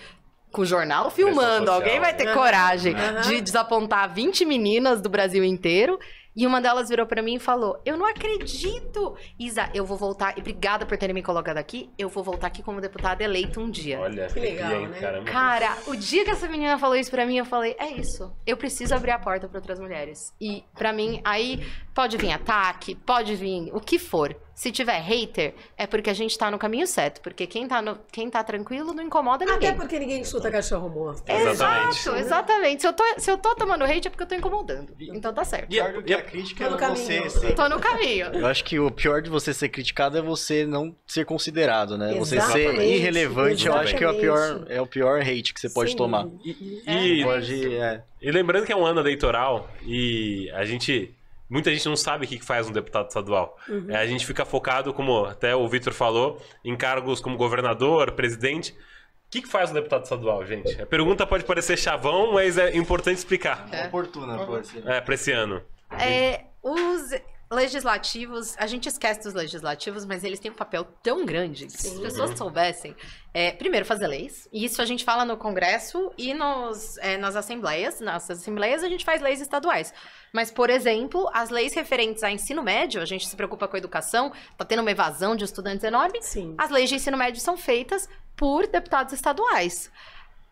Com 0.53 0.63
o 0.63 0.65
jornal 0.67 1.11
filmando, 1.11 1.71
alguém 1.71 2.01
vai 2.01 2.15
ter 2.15 2.33
coragem 2.33 2.95
Aham. 2.95 3.21
de 3.21 3.41
desapontar 3.41 4.13
20 4.13 4.45
meninas 4.47 5.01
do 5.01 5.09
Brasil 5.09 5.45
inteiro. 5.45 5.99
E 6.35 6.47
uma 6.47 6.61
delas 6.61 6.89
virou 6.89 7.05
pra 7.05 7.21
mim 7.21 7.35
e 7.35 7.39
falou: 7.41 7.81
Eu 7.85 7.97
não 7.97 8.07
acredito! 8.07 9.17
Isa, 9.39 9.69
eu 9.75 9.85
vou 9.85 9.97
voltar. 9.97 10.39
E 10.39 10.41
obrigada 10.41 10.87
por 10.87 10.97
terem 10.97 11.13
me 11.13 11.21
colocado 11.23 11.59
aqui. 11.59 11.91
Eu 11.99 12.09
vou 12.09 12.23
voltar 12.23 12.47
aqui 12.47 12.63
como 12.63 12.81
deputada 12.81 13.25
eleita 13.25 13.59
um 13.59 13.69
dia. 13.69 13.99
Olha, 13.99 14.29
Que 14.29 14.39
legal, 14.39 14.73
hein, 14.73 14.87
né? 14.87 15.01
Caramba. 15.01 15.31
Cara, 15.31 15.77
o 15.89 15.97
dia 15.97 16.25
que 16.25 16.31
essa 16.31 16.49
menina 16.49 16.79
falou 16.79 16.95
isso 16.95 17.11
pra 17.11 17.27
mim, 17.27 17.39
eu 17.39 17.45
falei, 17.45 17.75
é 17.77 17.89
isso. 17.91 18.33
Eu 18.47 18.57
preciso 18.57 18.95
abrir 18.95 19.11
a 19.11 19.19
porta 19.19 19.49
pra 19.49 19.59
outras 19.59 19.81
mulheres. 19.81 20.33
E 20.41 20.63
pra 20.77 20.93
mim, 20.93 21.21
aí 21.25 21.67
pode 21.93 22.17
vir 22.17 22.31
ataque, 22.31 22.95
pode 22.95 23.35
vir 23.35 23.71
o 23.75 23.81
que 23.81 23.99
for. 23.99 24.35
Se 24.59 24.73
tiver 24.73 24.99
hater, 24.99 25.55
é 25.77 25.87
porque 25.87 26.11
a 26.11 26.13
gente 26.13 26.37
tá 26.37 26.51
no 26.51 26.59
caminho 26.59 26.85
certo. 26.85 27.21
Porque 27.21 27.47
quem 27.47 27.69
tá, 27.69 27.81
no, 27.81 27.97
quem 28.11 28.29
tá 28.29 28.43
tranquilo 28.43 28.93
não 28.93 29.05
incomoda 29.05 29.45
ninguém. 29.45 29.69
Até 29.69 29.79
porque 29.79 30.01
ninguém 30.01 30.25
chuta 30.25 30.51
cachorro 30.51 30.89
morto. 30.89 31.23
Exatamente. 31.31 31.99
Exato, 32.01 32.17
exatamente. 32.17 32.81
Se 32.81 32.89
eu, 32.89 32.93
tô, 32.93 33.05
se 33.19 33.31
eu 33.31 33.39
tô 33.39 33.55
tomando 33.55 33.85
hate 33.85 34.09
é 34.09 34.11
porque 34.11 34.25
eu 34.25 34.27
tô 34.27 34.35
incomodando. 34.35 34.93
Então 34.99 35.33
tá 35.33 35.45
certo. 35.45 35.69
Pior 35.69 35.93
do 35.93 36.03
que 36.03 36.13
a 36.13 36.21
crítica 36.21 36.65
é 36.65 36.89
você 36.89 37.31
ser... 37.31 37.55
Tô 37.55 37.69
no 37.69 37.79
caminho. 37.79 38.27
Eu 38.33 38.47
acho 38.49 38.65
que 38.65 38.81
o 38.81 38.91
pior 38.91 39.23
de 39.23 39.31
você 39.31 39.55
ser 39.55 39.69
criticado 39.69 40.19
é 40.19 40.23
você 40.23 40.67
não 40.67 40.93
ser 41.07 41.25
considerado, 41.25 41.97
né? 41.97 42.15
Você 42.15 42.41
ser 42.41 42.59
Exatamente, 42.63 42.95
irrelevante, 42.95 43.65
eu 43.65 43.75
acho 43.75 43.95
que 43.95 44.03
é 44.03 44.11
o 44.11 44.19
pior, 44.19 44.39
exatamente. 44.39 44.73
é 44.73 44.81
o 44.83 44.87
pior 44.89 45.21
hate 45.21 45.55
que 45.55 45.61
você 45.61 45.71
pode 45.71 45.91
Sem 45.91 45.97
tomar. 45.97 46.25
dúvida. 46.25 46.59
E, 46.85 47.23
Pode, 47.23 47.77
é. 47.77 48.03
e 48.21 48.31
lembrando 48.33 48.67
que 48.67 48.73
é 48.73 48.77
um 48.77 48.85
ano 48.85 48.99
eleitoral 48.99 49.71
e 49.87 50.51
a 50.53 50.65
gente. 50.65 51.15
Muita 51.49 51.73
gente 51.73 51.87
não 51.87 51.97
sabe 51.97 52.27
o 52.27 52.29
que 52.29 52.45
faz 52.45 52.69
um 52.69 52.73
deputado 52.73 53.09
estadual. 53.09 53.57
É, 53.89 53.97
a 53.97 54.07
gente 54.07 54.27
fica 54.27 54.45
focado, 54.45 54.93
como 54.93 55.25
até 55.25 55.57
o 55.57 55.67
Vitor 55.69 55.93
falou, 55.93 56.41
em 56.65 56.77
cargos 56.77 57.21
como 57.21 57.37
governador, 57.37 58.13
presidente. 58.13 58.73
O 58.73 59.31
que, 59.31 59.43
que 59.43 59.49
faz 59.49 59.71
um 59.71 59.75
deputado 59.75 60.05
estadual, 60.05 60.45
gente? 60.45 60.81
A 60.81 60.87
pergunta 60.87 61.27
pode 61.27 61.45
parecer 61.45 61.77
chavão, 61.79 62.33
mas 62.33 62.57
é 62.57 62.77
importante 62.77 63.19
explicar. 63.19 63.69
É. 63.73 63.87
Oportuna, 63.87 64.59
assim. 64.59 64.83
É, 64.87 65.01
pra 65.01 65.15
esse 65.15 65.33
ano. 65.33 65.63
É, 65.91 66.45
os 66.63 67.11
legislativos, 67.51 68.55
a 68.59 68.67
gente 68.67 68.89
esquece 68.89 69.23
dos 69.23 69.33
legislativos, 69.33 70.05
mas 70.05 70.23
eles 70.23 70.39
têm 70.39 70.51
um 70.51 70.55
papel 70.55 70.85
tão 71.03 71.25
grande 71.25 71.67
que 71.67 71.73
se 71.73 71.89
as 71.89 71.99
pessoas 71.99 72.37
soubessem, 72.37 72.95
é, 73.33 73.53
primeiro 73.53 73.87
fazer 73.87 74.07
leis, 74.07 74.47
e 74.53 74.65
isso 74.65 74.83
a 74.83 74.85
gente 74.85 75.05
fala 75.05 75.25
no 75.25 75.37
Congresso 75.37 76.13
e 76.19 76.35
nos, 76.35 76.99
é, 76.99 77.17
nas 77.17 77.37
assembleias, 77.37 78.01
nas 78.01 78.31
assembleias 78.31 78.85
a 78.85 78.89
gente 78.89 79.05
faz 79.05 79.23
leis 79.23 79.41
estaduais. 79.41 79.95
Mas, 80.33 80.51
por 80.51 80.69
exemplo, 80.69 81.29
as 81.33 81.49
leis 81.49 81.73
referentes 81.73 82.23
a 82.23 82.31
ensino 82.31 82.63
médio, 82.63 83.01
a 83.01 83.07
gente 83.07 83.27
se 83.27 83.35
preocupa 83.35 83.67
com 83.67 83.77
a 83.77 83.79
educação, 83.79 84.31
tá 84.57 84.65
tendo 84.65 84.81
uma 84.81 84.91
evasão 84.91 85.35
de 85.35 85.45
estudantes 85.45 85.85
enorme, 85.85 86.21
Sim. 86.21 86.55
as 86.59 86.71
leis 86.71 86.91
de 86.91 86.97
ensino 86.97 87.17
médio 87.17 87.41
são 87.41 87.57
feitas 87.57 88.09
por 88.37 88.67
deputados 88.67 89.15
estaduais. 89.15 89.91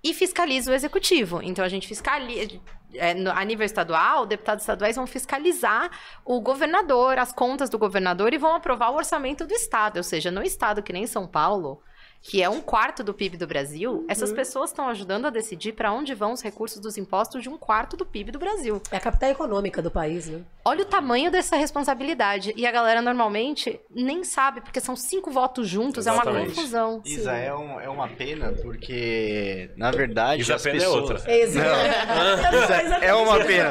E 0.03 0.15
fiscaliza 0.15 0.71
o 0.71 0.75
executivo. 0.75 1.43
Então 1.43 1.65
a 1.65 1.69
gente 1.69 1.89
fiscaliza. 1.89 2.61
É, 2.99 3.15
no- 3.15 3.31
a 3.31 3.45
nível 3.45 3.65
estadual, 3.67 4.27
deputados 4.27 4.63
estaduais 4.63 4.97
vão 4.97 5.07
fiscalizar 5.07 5.91
o 6.25 6.41
governador, 6.41 7.19
as 7.19 7.33
contas 7.33 7.69
do 7.71 7.79
governador 7.79 8.33
e 8.35 8.39
vão 8.39 8.55
aprovar 8.55 8.91
o 8.91 8.97
orçamento 8.97 9.47
do 9.47 9.53
estado. 9.55 9.97
Ou 9.99 10.03
seja, 10.03 10.31
no 10.31 10.43
estado 10.43 10.83
que 10.83 10.93
nem 10.93 11.07
São 11.07 11.27
Paulo, 11.27 11.83
que 12.23 12.43
é 12.43 12.49
um 12.49 12.61
quarto 12.61 13.05
do 13.05 13.15
PIB 13.15 13.37
do 13.37 13.47
Brasil, 13.47 14.05
essas 14.09 14.33
pessoas 14.33 14.71
estão 14.71 14.89
ajudando 14.89 15.27
a 15.27 15.31
decidir 15.31 15.73
para 15.73 15.93
onde 15.93 16.13
vão 16.15 16.33
os 16.33 16.43
recursos 16.43 16.81
dos 16.81 16.97
impostos 16.99 17.43
de 17.43 17.49
um 17.49 17.57
quarto 17.57 17.97
do 17.97 18.05
PIB 18.05 18.33
do 18.33 18.39
Brasil. 18.39 18.81
É 18.91 18.97
a 18.97 19.01
capital 19.01 19.31
econômica 19.31 19.81
do 19.81 19.91
país, 19.91 20.27
né? 20.29 20.41
Olha 20.65 20.83
o 20.83 20.87
tamanho 20.87 21.31
dessa 21.31 21.55
responsabilidade. 21.57 22.53
E 22.57 22.67
a 22.67 22.73
galera 22.73 23.01
normalmente 23.01 23.79
nem 23.91 24.25
sabe, 24.25 24.61
porque 24.61 24.81
são 24.81 24.97
cinco 24.97 25.31
votos 25.31 25.69
juntos, 25.69 26.07
é 26.07 26.11
uma 26.13 26.23
Exatamente. 26.23 26.55
confusão. 26.55 27.03
Isa, 27.05 27.33
é, 27.33 27.55
um- 27.55 27.81
é 27.81 27.89
uma 27.89 28.09
pena 28.09 28.53
porque, 28.53 29.71
na 29.77 29.91
verdade, 29.91 30.43
Isa 30.43 30.57
as 30.57 30.63
pena 30.63 30.77
é 30.77 30.81
pessoas... 30.81 31.11
outra. 31.11 31.23
É, 31.31 31.41
exatamente. 31.43 33.05
É 33.05 33.15
uma 33.15 33.39
pena. 33.45 33.71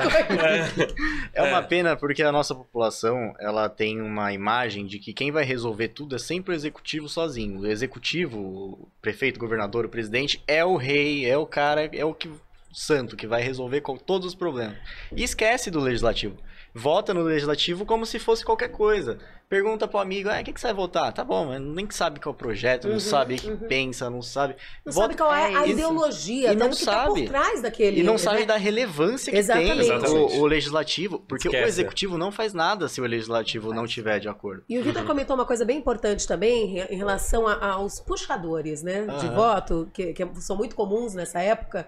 É 1.34 1.44
uma 1.44 1.62
pena 1.62 1.96
porque 1.96 2.24
a 2.24 2.32
nossa 2.32 2.56
população, 2.56 3.34
ela 3.40 3.68
tem 3.70 4.02
uma 4.02 4.32
imagem 4.32 4.86
de 4.86 5.00
que 5.00 5.14
quem 5.14 5.32
vai 5.32 5.44
resolver 5.44 5.90
tudo 5.90 6.16
é 6.16 6.20
sempre 6.20 6.54
o 6.54 6.56
executivo 6.56 7.10
sozinho. 7.10 7.60
O 7.62 7.68
executivo, 7.68 8.35
o 8.36 8.88
prefeito, 9.02 9.40
governador, 9.40 9.88
presidente, 9.88 10.44
é 10.48 10.64
o 10.64 10.76
rei, 10.76 11.26
é 11.30 11.38
o 11.38 11.46
cara, 11.46 11.90
é 11.94 12.04
o 12.04 12.14
que 12.14 12.30
santo 12.74 13.16
que 13.16 13.26
vai 13.26 13.42
resolver 13.42 13.82
com 13.82 13.96
todos 13.96 14.28
os 14.28 14.36
problemas. 14.36 14.78
E 15.16 15.24
esquece 15.24 15.72
do 15.72 15.80
legislativo. 15.80 16.38
Vota 16.78 17.14
no 17.14 17.22
legislativo 17.24 17.86
como 17.86 18.06
se 18.06 18.20
fosse 18.20 18.44
qualquer 18.44 18.68
coisa. 18.68 19.18
Pergunta 19.48 19.88
pro 19.88 20.00
amigo, 20.00 20.28
ah, 20.28 20.42
o 20.42 20.44
que, 20.44 20.52
que 20.52 20.60
você 20.60 20.68
vai 20.68 20.74
votar? 20.76 21.14
Tá 21.14 21.24
bom, 21.24 21.46
mas 21.46 21.62
nem 21.62 21.90
sabe 21.90 22.20
qual 22.20 22.34
é 22.34 22.36
o 22.36 22.38
projeto, 22.38 22.86
não 22.88 22.96
Uhum, 22.96 23.00
sabe 23.00 23.36
o 23.36 23.38
que 23.38 23.50
uhum. 23.50 23.58
pensa, 23.60 24.10
não 24.10 24.22
sabe. 24.22 24.56
Não 24.86 24.92
Vota- 24.92 25.06
sabe 25.08 25.18
qual 25.18 25.34
é, 25.34 25.54
É 25.54 25.56
a 25.56 25.62
isso. 25.62 25.70
ideologia, 25.74 26.52
E 26.52 26.56
não 26.58 26.70
que 26.72 26.80
tá 26.84 26.92
sabe. 26.92 27.22
por 27.22 27.30
trás 27.30 27.62
daquele... 27.62 28.02
E 28.02 28.04
não 28.04 28.14
né? 28.14 28.18
sabe 28.18 28.44
da 28.46 28.58
relevância 28.58 29.32
que 29.32 29.38
Exatamente. 29.40 29.72
tem 29.72 29.80
Exatamente. 29.82 30.34
o, 30.36 30.42
o 30.42 30.46
legislativo, 30.46 31.20
porque 31.20 31.48
o 31.48 31.52
Esquece. 31.52 31.68
executivo 31.70 32.18
não 32.18 32.30
faz 32.32 32.54
nada 32.54 32.90
se 32.90 33.00
o 33.00 33.06
legislativo 33.06 33.74
não 33.74 33.88
tiver 33.88 34.20
de 34.20 34.28
acordo. 34.28 34.64
E 34.68 34.78
o 34.78 34.84
Vitor 34.84 35.06
comentou 35.06 35.36
uma 35.38 35.46
coisa 35.46 35.64
bem 35.64 35.78
importante 35.78 36.28
também 36.28 36.78
em 36.90 36.98
relação 36.98 37.48
a- 37.48 37.66
aos 37.74 38.02
puxadores, 38.02 38.84
né? 38.84 39.06
De 39.22 39.30
voto, 39.30 39.90
que, 39.94 40.12
que 40.12 40.28
são 40.42 40.58
muito 40.58 40.76
comuns 40.76 41.14
nessa 41.14 41.40
época. 41.40 41.88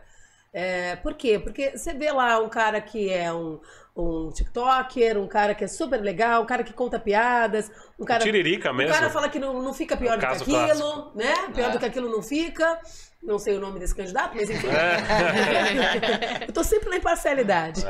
É, 0.54 0.96
por 0.98 1.14
quê? 1.14 1.38
Porque 1.40 1.78
você 1.78 1.94
vê 1.94 2.12
lá 2.12 2.40
um 2.40 2.50
cara 2.50 2.80
que 2.82 3.12
é 3.14 3.32
um, 3.32 3.60
um 3.96 4.32
TikToker, 4.32 5.18
um 5.18 5.28
cara 5.28 5.54
que 5.54 5.64
é 5.64 5.68
super 5.68 6.00
legal, 6.02 6.42
um 6.42 6.46
cara 6.46 6.64
que 6.64 6.74
conta 6.74 7.00
piadas, 7.00 7.70
um 8.00 8.06
cara. 8.06 8.24
Tiririca 8.24 8.72
O 8.72 8.74
mesmo. 8.74 8.94
cara 8.94 9.10
fala 9.10 9.30
que 9.30 9.38
não, 9.40 9.62
não 9.62 9.74
fica 9.74 9.96
pior 9.98 10.14
É 10.14 10.16
o 10.16 10.20
do 10.20 10.22
que 10.46 10.56
aquilo, 10.56 10.58
clássico. 10.58 11.12
né? 11.16 11.34
Pior 11.54 11.70
É. 11.70 11.72
do 11.72 11.80
que 11.80 11.86
aquilo 11.86 12.10
não 12.10 12.22
fica. 12.24 12.80
Não 13.22 13.38
sei 13.40 13.58
o 13.58 13.60
nome 13.60 13.80
desse 13.80 13.96
candidato, 13.96 14.36
mas 14.36 14.50
enfim. 14.50 14.68
É. 14.68 16.46
Eu 16.48 16.54
tô 16.54 16.64
sempre 16.64 16.90
na 16.90 16.98
imparcialidade. 16.98 17.84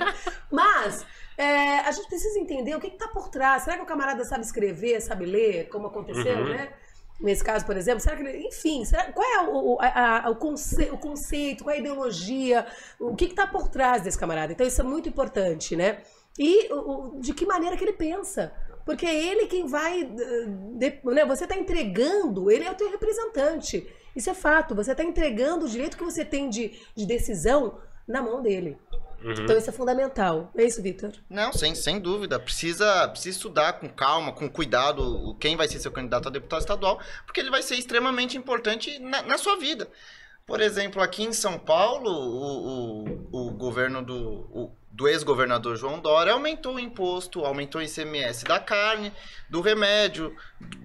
Mas 0.50 1.04
é, 1.36 1.80
a 1.80 1.90
gente 1.90 2.08
precisa 2.08 2.38
entender 2.38 2.74
o 2.74 2.80
que 2.80 2.86
está 2.86 3.08
por 3.08 3.28
trás. 3.28 3.62
Será 3.64 3.76
que 3.76 3.82
o 3.82 3.86
camarada 3.86 4.24
sabe 4.24 4.44
escrever, 4.44 5.00
sabe 5.00 5.26
ler, 5.26 5.68
como 5.68 5.88
aconteceu, 5.88 6.38
Uhum. 6.38 6.48
né? 6.50 6.70
Nesse 7.20 7.42
caso, 7.42 7.66
por 7.66 7.76
exemplo, 7.76 8.00
será 8.00 8.14
que 8.16 8.22
ele, 8.22 8.46
enfim, 8.46 8.84
será- 8.84 9.10
qual 9.12 9.26
é 9.26 9.48
o, 9.48 9.76
a- 9.80 10.30
o, 10.30 10.36
conce- 10.36 10.88
o 10.92 10.98
conceito, 10.98 11.64
qual 11.64 11.74
é 11.74 11.78
a 11.78 11.80
ideologia, 11.80 12.64
o 13.00 13.16
que 13.16 13.24
está 13.24 13.44
por 13.46 13.66
trás 13.68 14.02
desse 14.02 14.16
camarada? 14.16 14.52
Então 14.52 14.64
isso 14.66 14.80
é 14.80 14.84
muito 14.84 15.08
importante, 15.08 15.74
né? 15.74 16.02
E 16.38 16.72
o- 16.72 17.18
de 17.20 17.34
que 17.34 17.44
maneira 17.44 17.76
que 17.76 17.84
ele 17.84 17.92
pensa. 17.92 18.52
Porque 18.86 19.04
é 19.04 19.14
ele 19.14 19.46
quem 19.48 19.66
vai. 19.66 20.04
de- 20.04 21.00
né, 21.04 21.26
você 21.26 21.44
está 21.44 21.56
entregando, 21.56 22.50
ele 22.50 22.64
é 22.64 22.70
o 22.70 22.74
teu 22.74 22.90
representante. 22.90 23.86
Isso 24.16 24.30
é 24.30 24.34
fato. 24.34 24.74
Você 24.74 24.92
está 24.92 25.04
entregando 25.04 25.66
o 25.66 25.68
direito 25.68 25.96
que 25.96 26.04
você 26.04 26.24
tem 26.24 26.48
de, 26.48 26.72
de 26.94 27.04
decisão 27.04 27.78
na 28.08 28.22
mão 28.22 28.42
dele. 28.42 28.76
Uhum. 29.22 29.32
Então 29.32 29.56
isso 29.58 29.68
é 29.68 29.72
fundamental. 29.72 30.50
É 30.56 30.64
isso, 30.64 30.80
Vitor? 30.82 31.10
Não, 31.28 31.52
sem, 31.52 31.74
sem 31.74 31.98
dúvida. 32.00 32.38
Precisa, 32.38 33.08
precisa 33.08 33.36
estudar 33.36 33.74
com 33.74 33.88
calma, 33.88 34.32
com 34.32 34.48
cuidado, 34.48 35.02
o- 35.02 35.34
quem 35.34 35.56
vai 35.56 35.66
ser 35.68 35.80
seu 35.80 35.90
candidato 35.90 36.28
a 36.28 36.30
deputado 36.30 36.60
estadual, 36.60 37.00
porque 37.26 37.40
ele 37.40 37.50
vai 37.50 37.60
ser 37.62 37.74
extremamente 37.74 38.36
importante 38.38 38.98
na, 39.00 39.22
na 39.22 39.36
sua 39.36 39.56
vida. 39.56 39.88
Por 40.46 40.60
exemplo, 40.60 41.02
aqui 41.02 41.24
em 41.24 41.32
São 41.32 41.58
Paulo, 41.58 42.08
o, 42.10 43.04
o, 43.32 43.48
o 43.48 43.50
governo 43.50 44.02
do, 44.04 44.16
o- 44.52 44.72
do 44.92 45.06
ex-governador 45.08 45.76
João 45.76 46.00
Dória 46.00 46.32
aumentou 46.32 46.76
o 46.76 46.80
imposto, 46.80 47.44
aumentou 47.44 47.80
o 47.80 47.84
ICMS 47.84 48.44
da 48.44 48.58
carne, 48.60 49.12
do 49.50 49.60
remédio, 49.60 50.34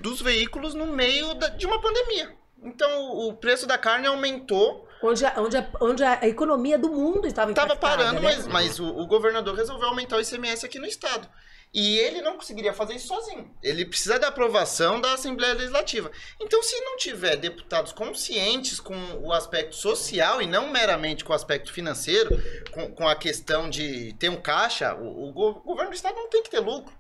dos 0.02 0.22
veículos 0.22 0.74
no 0.74 0.88
meio 0.88 1.34
da- 1.36 1.50
de 1.50 1.66
uma 1.66 1.80
pandemia. 1.80 2.36
Então, 2.64 3.12
o 3.28 3.34
preço 3.34 3.66
da 3.68 3.78
carne 3.78 4.08
aumentou 4.08 4.88
Onde 5.06 5.26
a, 5.26 5.34
onde 5.38 5.58
a, 5.58 5.70
onde 5.82 6.04
a 6.04 6.28
economia 6.28 6.78
do 6.80 6.90
mundo 6.90 7.28
estava 7.28 7.54
Tava 7.54 7.74
impactada, 7.74 8.04
parando, 8.06 8.22
né? 8.22 8.36
mas, 8.36 8.48
mas 8.48 8.80
o, 8.80 8.86
o 8.86 9.06
governador 9.06 9.54
resolveu 9.54 9.90
aumentar 9.90 10.16
o 10.16 10.22
ICMS 10.22 10.66
aqui 10.66 10.80
no 10.80 10.86
estado. 10.86 11.28
E 11.74 11.98
ele 11.98 12.22
não 12.22 12.36
conseguiria 12.36 12.72
fazer 12.72 12.94
isso 12.94 13.08
sozinho. 13.08 13.52
Ele 13.62 13.84
precisa 13.84 14.20
da 14.20 14.28
aprovação 14.28 15.02
da 15.02 15.14
Assembleia 15.14 15.56
Legislativa. 15.56 16.12
Então, 16.40 16.62
se 16.62 16.80
não 16.82 16.96
tiver 16.98 17.36
deputados 17.36 17.92
conscientes 17.92 18.80
com 18.80 18.96
o 19.24 19.34
aspecto 19.34 19.76
social 19.76 20.42
e 20.42 20.46
não 20.46 20.70
meramente 20.70 21.26
com 21.26 21.34
o 21.34 21.36
aspecto 21.36 21.74
financeiro, 21.74 22.30
com, 22.72 22.92
com 22.94 23.08
a 23.08 23.16
questão 23.16 23.70
de 23.70 24.14
ter 24.20 24.30
um 24.30 24.40
caixa, 24.40 24.94
o, 24.96 25.30
o 25.30 25.62
governo 25.64 25.90
do 25.90 25.96
estado 25.96 26.16
não 26.16 26.30
tem 26.30 26.44
que 26.44 26.52
ter 26.52 26.60
lucro. 26.60 26.94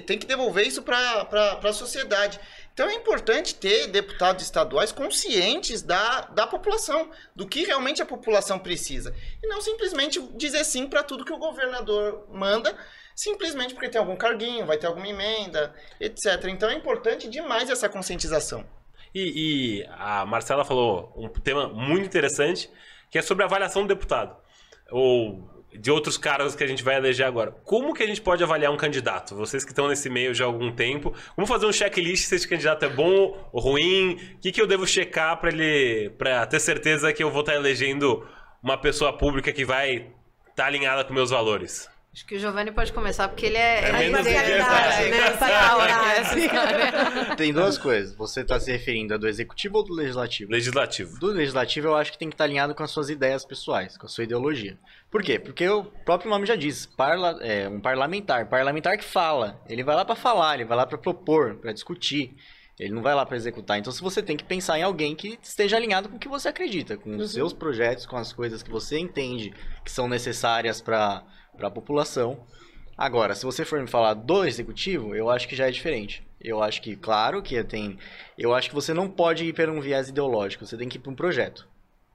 Tem, 0.00 0.18
que 0.18 0.26
devolver 0.26 0.66
isso 0.66 0.82
para 0.82 1.28
a 1.62 1.72
sociedade. 1.72 2.40
Então 2.72 2.88
é 2.88 2.94
importante 2.94 3.54
ter 3.54 3.88
deputados 3.88 4.42
estaduais 4.42 4.92
conscientes 4.92 5.82
da, 5.82 6.22
da 6.22 6.46
população, 6.46 7.10
do 7.36 7.46
que 7.46 7.64
realmente 7.64 8.00
a 8.00 8.06
população 8.06 8.58
precisa. 8.58 9.14
E 9.42 9.46
não 9.46 9.60
simplesmente 9.60 10.20
dizer 10.34 10.64
sim 10.64 10.86
para 10.86 11.02
tudo 11.02 11.24
que 11.24 11.32
o 11.32 11.38
governador 11.38 12.26
manda, 12.30 12.74
simplesmente 13.14 13.74
porque 13.74 13.90
tem 13.90 13.98
algum 13.98 14.16
carguinho, 14.16 14.64
vai 14.64 14.78
ter 14.78 14.86
alguma 14.86 15.08
emenda, 15.08 15.74
etc. 16.00 16.44
Então 16.48 16.70
é 16.70 16.74
importante 16.74 17.28
demais 17.28 17.68
essa 17.68 17.88
conscientização. 17.88 18.64
E, 19.14 19.80
e 19.80 19.86
a 19.90 20.24
Marcela 20.24 20.64
falou 20.64 21.12
um 21.14 21.28
tema 21.28 21.68
muito 21.68 22.06
interessante, 22.06 22.70
que 23.10 23.18
é 23.18 23.22
sobre 23.22 23.42
a 23.42 23.46
avaliação 23.46 23.82
do 23.82 23.88
deputado. 23.88 24.34
Ou 24.90 25.51
de 25.74 25.90
outros 25.90 26.16
cargos 26.16 26.54
que 26.54 26.62
a 26.62 26.66
gente 26.66 26.82
vai 26.82 26.96
eleger 26.96 27.26
agora. 27.26 27.52
Como 27.64 27.94
que 27.94 28.02
a 28.02 28.06
gente 28.06 28.20
pode 28.20 28.42
avaliar 28.42 28.72
um 28.72 28.76
candidato? 28.76 29.34
Vocês 29.34 29.64
que 29.64 29.70
estão 29.70 29.88
nesse 29.88 30.08
meio 30.10 30.34
já 30.34 30.44
há 30.44 30.46
algum 30.46 30.70
tempo, 30.70 31.14
vamos 31.36 31.48
fazer 31.48 31.66
um 31.66 31.72
checklist 31.72 32.26
se 32.26 32.34
esse 32.34 32.48
candidato 32.48 32.84
é 32.84 32.88
bom 32.88 33.48
ou 33.52 33.60
ruim? 33.60 34.14
O 34.36 34.40
que, 34.40 34.52
que 34.52 34.60
eu 34.60 34.66
devo 34.66 34.86
checar 34.86 35.38
para 35.40 35.50
ele, 35.50 36.10
para 36.10 36.46
ter 36.46 36.60
certeza 36.60 37.12
que 37.12 37.22
eu 37.22 37.30
vou 37.30 37.40
estar 37.40 37.54
elegendo 37.54 38.26
uma 38.62 38.78
pessoa 38.78 39.12
pública 39.12 39.52
que 39.52 39.64
vai 39.64 40.12
estar 40.50 40.66
alinhada 40.66 41.04
com 41.04 41.12
meus 41.12 41.30
valores? 41.30 41.91
Acho 42.14 42.26
que 42.26 42.34
o 42.34 42.38
Giovanni 42.38 42.70
pode 42.70 42.92
começar, 42.92 43.26
porque 43.26 43.46
ele 43.46 43.56
é... 43.56 43.88
É 43.88 43.92
menos 44.10 44.26
é 44.26 44.42
verdade, 44.42 45.08
né? 45.08 45.30
Tem 47.38 47.54
duas 47.54 47.78
coisas. 47.78 48.14
Você 48.16 48.44
tá 48.44 48.60
se 48.60 48.70
referindo 48.70 49.14
a 49.14 49.16
do 49.16 49.26
executivo 49.26 49.78
ou 49.78 49.82
do 49.82 49.94
legislativo? 49.94 50.52
Legislativo. 50.52 51.18
Do 51.18 51.28
legislativo, 51.28 51.88
eu 51.88 51.96
acho 51.96 52.12
que 52.12 52.18
tem 52.18 52.28
que 52.28 52.34
estar 52.34 52.44
alinhado 52.44 52.74
com 52.74 52.82
as 52.82 52.90
suas 52.90 53.08
ideias 53.08 53.46
pessoais, 53.46 53.96
com 53.96 54.04
a 54.04 54.08
sua 54.10 54.24
ideologia. 54.24 54.78
Por 55.10 55.22
quê? 55.22 55.38
Porque 55.38 55.66
o 55.66 55.84
próprio 55.84 56.28
nome 56.28 56.44
já 56.44 56.54
diz, 56.54 56.84
parla, 56.84 57.38
é 57.40 57.66
um 57.66 57.80
parlamentar. 57.80 58.46
Parlamentar 58.46 58.98
que 58.98 59.04
fala. 59.04 59.58
Ele 59.66 59.82
vai 59.82 59.96
lá 59.96 60.04
para 60.04 60.14
falar, 60.14 60.56
ele 60.56 60.66
vai 60.66 60.76
lá 60.76 60.86
para 60.86 60.98
propor, 60.98 61.54
para 61.54 61.72
discutir. 61.72 62.36
Ele 62.78 62.92
não 62.92 63.00
vai 63.00 63.14
lá 63.14 63.24
para 63.24 63.38
executar. 63.38 63.78
Então, 63.78 63.92
se 63.92 64.02
você 64.02 64.22
tem 64.22 64.36
que 64.36 64.44
pensar 64.44 64.78
em 64.78 64.82
alguém 64.82 65.16
que 65.16 65.38
esteja 65.42 65.78
alinhado 65.78 66.10
com 66.10 66.16
o 66.16 66.18
que 66.18 66.28
você 66.28 66.48
acredita, 66.48 66.98
com 66.98 67.16
os 67.16 67.32
seus 67.32 67.54
projetos, 67.54 68.04
com 68.04 68.16
as 68.16 68.34
coisas 68.34 68.62
que 68.62 68.70
você 68.70 68.98
entende 68.98 69.54
que 69.82 69.90
são 69.90 70.06
necessárias 70.06 70.80
para 70.80 71.24
a 71.60 71.70
população. 71.70 72.38
Agora, 72.96 73.34
se 73.34 73.44
você 73.44 73.64
for 73.64 73.80
me 73.80 73.86
falar 73.86 74.14
do 74.14 74.44
executivo, 74.44 75.14
eu 75.14 75.30
acho 75.30 75.48
que 75.48 75.56
já 75.56 75.66
é 75.66 75.70
diferente. 75.70 76.26
Eu 76.40 76.62
acho 76.62 76.82
que, 76.82 76.96
claro, 76.96 77.42
que 77.42 77.62
tem. 77.64 77.98
Eu 78.36 78.54
acho 78.54 78.68
que 78.68 78.74
você 78.74 78.92
não 78.92 79.08
pode 79.08 79.44
ir 79.44 79.52
para 79.52 79.70
um 79.70 79.80
viés 79.80 80.08
ideológico, 80.08 80.66
você 80.66 80.76
tem 80.76 80.88
que 80.88 80.98
ir 80.98 81.00
para 81.00 81.12
um 81.12 81.16
projeto. 81.16 81.66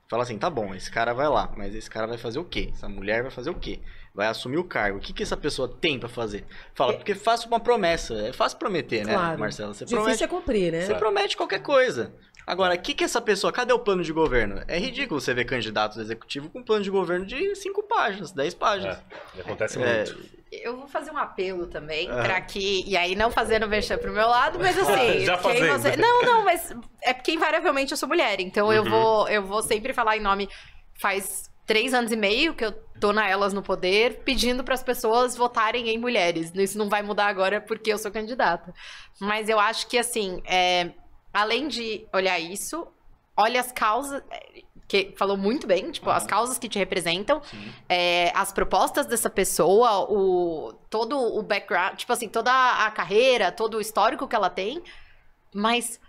Fala 0.10 0.24
assim, 0.24 0.38
tá 0.38 0.50
bom, 0.50 0.74
esse 0.74 0.90
cara 0.90 1.14
vai 1.14 1.28
lá, 1.28 1.52
mas 1.58 1.76
esse 1.76 1.90
cara 1.90 2.08
vai 2.08 2.18
fazer 2.18 2.40
o 2.40 2.46
quê? 2.46 2.70
Essa 2.72 2.88
mulher 2.88 3.24
vai 3.24 3.32
fazer 3.32 3.50
o 3.50 3.56
quê? 3.56 3.80
Vai 4.16 4.28
assumir 4.28 4.58
o 4.58 4.64
cargo. 4.64 4.98
O 4.98 5.02
que, 5.02 5.12
que 5.12 5.22
essa 5.22 5.36
pessoa 5.36 5.68
tem 5.68 6.00
pra 6.00 6.08
fazer? 6.08 6.46
Fala, 6.74 6.94
porque 6.94 7.14
faça 7.14 7.46
uma 7.46 7.60
promessa. 7.60 8.14
É 8.14 8.32
fácil 8.32 8.58
prometer, 8.58 9.06
né, 9.06 9.14
Claro. 9.14 9.40
Marcela? 9.40 9.74
Você 9.74 9.84
Difícil 9.84 9.98
promete, 10.04 10.24
é 10.24 10.28
cumprir, 10.28 10.72
né? 10.72 10.82
você 10.82 10.96
promete 10.96 11.38
qualquer 11.38 11.62
coisa. 11.62 12.14
Agora, 12.48 12.76
o 12.76 12.80
que, 12.80 12.94
que 12.94 13.04
essa 13.04 13.20
pessoa. 13.20 13.52
Cadê 13.52 13.74
o 13.74 13.80
plano 13.80 14.02
de 14.02 14.14
governo? 14.14 14.64
É 14.70 14.80
ridículo 14.80 15.20
você 15.20 15.34
ver 15.34 15.44
candidatos 15.44 15.98
executivos 15.98 16.50
com 16.50 16.64
plano 16.64 16.82
de 16.82 16.90
governo 16.90 17.26
de 17.26 17.54
5 17.56 17.84
páginas, 17.84 18.32
10 18.32 18.54
páginas. 18.54 19.04
É, 19.36 19.42
acontece 19.42 19.78
É, 19.82 19.98
muito. 20.06 20.38
Eu 20.50 20.78
vou 20.78 20.88
fazer 20.88 21.12
um 21.12 21.18
apelo 21.18 21.68
também, 21.68 22.10
Aham. 22.10 22.24
pra 22.24 22.40
que. 22.40 22.86
E 22.88 22.96
aí, 22.96 23.16
não 23.18 23.30
fazendo 23.30 23.68
mexer 23.68 23.98
pro 23.98 24.14
meu 24.14 24.28
lado, 24.30 24.58
mas 24.60 24.78
assim. 24.78 25.20
Já 25.26 25.38
quem 25.38 25.58
fazendo. 25.68 25.82
você- 25.82 25.98
Não, 25.98 26.22
não, 26.24 26.46
mas 26.46 26.74
é 27.04 27.14
porque 27.14 27.34
invariavelmente 27.34 27.92
eu 27.92 27.98
sou 27.98 28.08
mulher. 28.08 28.40
Então 28.40 28.72
eu, 28.72 28.84
Uhum. 28.84 28.90
vou, 28.90 29.28
eu 29.28 29.44
vou 29.44 29.62
sempre 29.62 29.94
falar 29.94 30.16
em 30.16 30.22
nome. 30.22 30.48
Faz 31.02 31.52
três 31.66 31.94
anos 31.94 32.14
e 32.14 32.16
meio 32.16 32.54
que 32.54 32.64
eu 32.64 32.72
tô 32.98 33.12
na 33.12 33.28
Elas 33.28 33.52
no 33.52 33.62
Poder, 33.62 34.22
pedindo 34.24 34.64
para 34.64 34.74
as 34.74 34.82
pessoas 34.82 35.36
votarem 35.36 35.90
em 35.90 35.98
mulheres. 35.98 36.50
Isso 36.56 36.78
não 36.78 36.88
vai 36.88 37.04
mudar 37.04 37.28
agora 37.28 37.60
porque 37.60 37.92
eu 37.92 37.98
sou 37.98 38.10
candidata. 38.10 38.74
Mas 39.20 39.50
eu 39.50 39.60
acho 39.60 39.86
que, 39.90 39.98
assim, 39.98 40.42
é, 40.46 40.92
além 41.34 41.68
de 41.68 42.08
olhar 42.14 42.40
isso, 42.40 42.88
olha 43.36 43.60
as 43.60 43.72
causas. 43.72 44.22
é, 44.32 44.64
Que 44.88 45.14
falou 45.18 45.36
muito 45.36 45.68
bem, 45.68 45.92
tipo, 45.92 46.10
as 46.10 46.26
causas 46.26 46.58
que 46.58 46.70
te 46.70 46.80
representam, 46.80 47.42
é, 47.90 48.32
as 48.34 48.54
propostas 48.54 49.06
dessa 49.06 49.30
pessoa, 49.30 50.10
o, 50.10 50.74
todo 50.90 51.18
o 51.18 51.44
background, 51.44 51.98
tipo 51.98 52.14
assim, 52.14 52.30
toda 52.30 52.52
a 52.86 52.90
carreira, 52.92 53.52
todo 53.52 53.78
o 53.78 53.82
histórico 53.82 54.28
que 54.28 54.36
ela 54.36 54.50
tem, 54.50 54.82
mas 55.54 56.00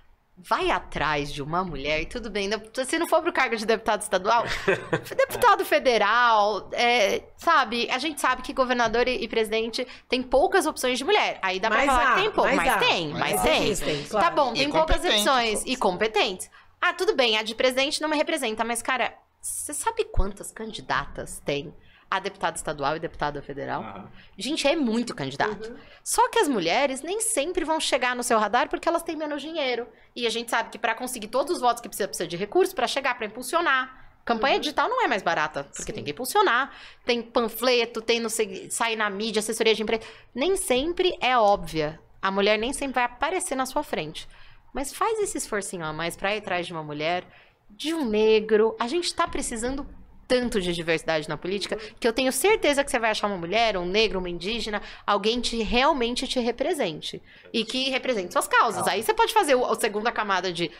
vai 0.40 0.70
atrás 0.70 1.32
de 1.32 1.42
uma 1.42 1.64
mulher, 1.64 2.02
e 2.02 2.06
tudo 2.06 2.30
bem, 2.30 2.48
né? 2.48 2.60
se 2.86 2.98
não 2.98 3.08
for 3.08 3.22
pro 3.22 3.32
cargo 3.32 3.56
de 3.56 3.66
deputado 3.66 4.02
estadual, 4.02 4.44
deputado 5.16 5.64
federal, 5.64 6.68
é, 6.72 7.22
sabe, 7.36 7.90
a 7.90 7.98
gente 7.98 8.20
sabe 8.20 8.42
que 8.42 8.52
governador 8.52 9.08
e, 9.08 9.22
e 9.24 9.28
presidente 9.28 9.86
tem 10.08 10.22
poucas 10.22 10.66
opções 10.66 10.98
de 10.98 11.04
mulher, 11.04 11.38
aí 11.42 11.58
dá 11.58 11.68
pra 11.68 11.78
Mas 11.78 11.86
falar 11.86 12.02
há, 12.02 12.14
que 12.14 12.20
tem 12.22 12.30
pouco, 12.30 12.54
mas 12.54 12.66
mas, 12.66 12.86
tem, 12.88 13.08
mas, 13.08 13.20
Mas 13.32 13.42
tem. 13.42 13.62
existem, 13.64 14.02
Tá 14.04 14.08
claro. 14.10 14.34
bom, 14.36 14.52
E 14.52 14.58
tem 14.58 14.70
poucas 14.70 15.04
opções, 15.04 15.62
e 15.66 15.76
competentes. 15.76 16.50
Ah, 16.80 16.92
tudo 16.92 17.14
bem, 17.14 17.36
a 17.36 17.42
de 17.42 17.54
presidente 17.54 18.00
não 18.00 18.08
me 18.08 18.16
representa, 18.16 18.64
mas, 18.64 18.80
cara, 18.80 19.12
você 19.40 19.74
sabe 19.74 20.04
quantas 20.04 20.52
candidatas 20.52 21.40
tem 21.44 21.74
a 22.10 22.18
deputada 22.18 22.56
estadual 22.56 22.96
e 22.96 23.00
deputada 23.00 23.42
federal? 23.42 23.82
Aham. 23.82 24.10
Gente, 24.36 24.66
é 24.66 24.74
muito 24.74 25.14
candidato. 25.14 25.76
Só 26.02 26.28
que 26.30 26.38
as 26.38 26.48
mulheres 26.48 27.02
nem 27.02 27.20
sempre 27.20 27.64
vão 27.64 27.78
chegar 27.78 28.16
no 28.16 28.22
seu 28.22 28.38
radar 28.38 28.68
porque 28.68 28.88
elas 28.88 29.02
têm 29.02 29.16
menos 29.16 29.42
dinheiro. 29.42 29.86
E 30.16 30.26
a 30.26 30.30
gente 30.30 30.50
sabe 30.50 30.70
que 30.70 30.78
para 30.78 30.94
conseguir 30.94 31.28
todos 31.28 31.56
os 31.56 31.60
votos 31.60 31.82
que 31.82 31.88
precisa, 31.88 32.08
precisa 32.08 32.26
de 32.26 32.36
recursos 32.36 32.74
para 32.74 32.86
chegar, 32.86 33.14
para 33.14 33.26
impulsionar. 33.26 34.08
Campanha 34.24 34.60
digital 34.60 34.90
não 34.90 35.02
é 35.02 35.08
mais 35.08 35.22
barata, 35.22 35.64
porque 35.74 35.92
tem 35.92 36.04
que 36.04 36.10
impulsionar. 36.10 36.70
Tem 37.04 37.22
panfleto, 37.22 38.02
tem 38.02 38.20
no 38.20 38.28
sair 38.28 38.96
na 38.96 39.08
mídia, 39.08 39.40
assessoria 39.40 39.74
de 39.74 39.82
empresa. 39.82 40.02
Nem 40.34 40.56
sempre 40.56 41.16
é 41.20 41.36
óbvia. 41.36 41.98
A 42.20 42.30
mulher 42.30 42.58
nem 42.58 42.72
sempre 42.72 42.96
vai 42.96 43.04
aparecer 43.04 43.54
na 43.54 43.64
sua 43.64 43.82
frente. 43.82 44.28
Mas 44.72 44.92
faz 44.92 45.18
esse 45.20 45.38
esforcinho 45.38 45.84
a 45.84 45.92
mais 45.92 46.16
para 46.16 46.34
ir 46.34 46.38
atrás 46.38 46.66
de 46.66 46.72
uma 46.72 46.82
mulher, 46.82 47.24
de 47.70 47.94
um 47.94 48.04
negro. 48.04 48.76
A 48.78 48.86
gente 48.86 49.14
tá 49.14 49.26
precisando 49.26 49.86
tanto 50.28 50.60
de 50.60 50.72
diversidade 50.74 51.28
na 51.28 51.36
política 51.38 51.76
que 51.98 52.06
eu 52.06 52.12
tenho 52.12 52.30
certeza 52.30 52.84
que 52.84 52.90
você 52.90 52.98
vai 52.98 53.10
achar 53.10 53.26
uma 53.26 53.38
mulher, 53.38 53.76
um 53.78 53.86
negro, 53.86 54.18
uma 54.18 54.28
indígena, 54.28 54.82
alguém 55.06 55.40
que 55.40 55.62
realmente 55.62 56.28
te 56.28 56.38
represente 56.38 57.20
e 57.52 57.64
que 57.64 57.88
represente 57.88 58.32
suas 58.34 58.46
causas. 58.46 58.86
Aí 58.86 59.02
você 59.02 59.14
pode 59.14 59.32
fazer 59.32 59.54
o- 59.54 59.64
a 59.64 59.74
segunda 59.74 60.12
camada 60.12 60.52
de 60.52 60.70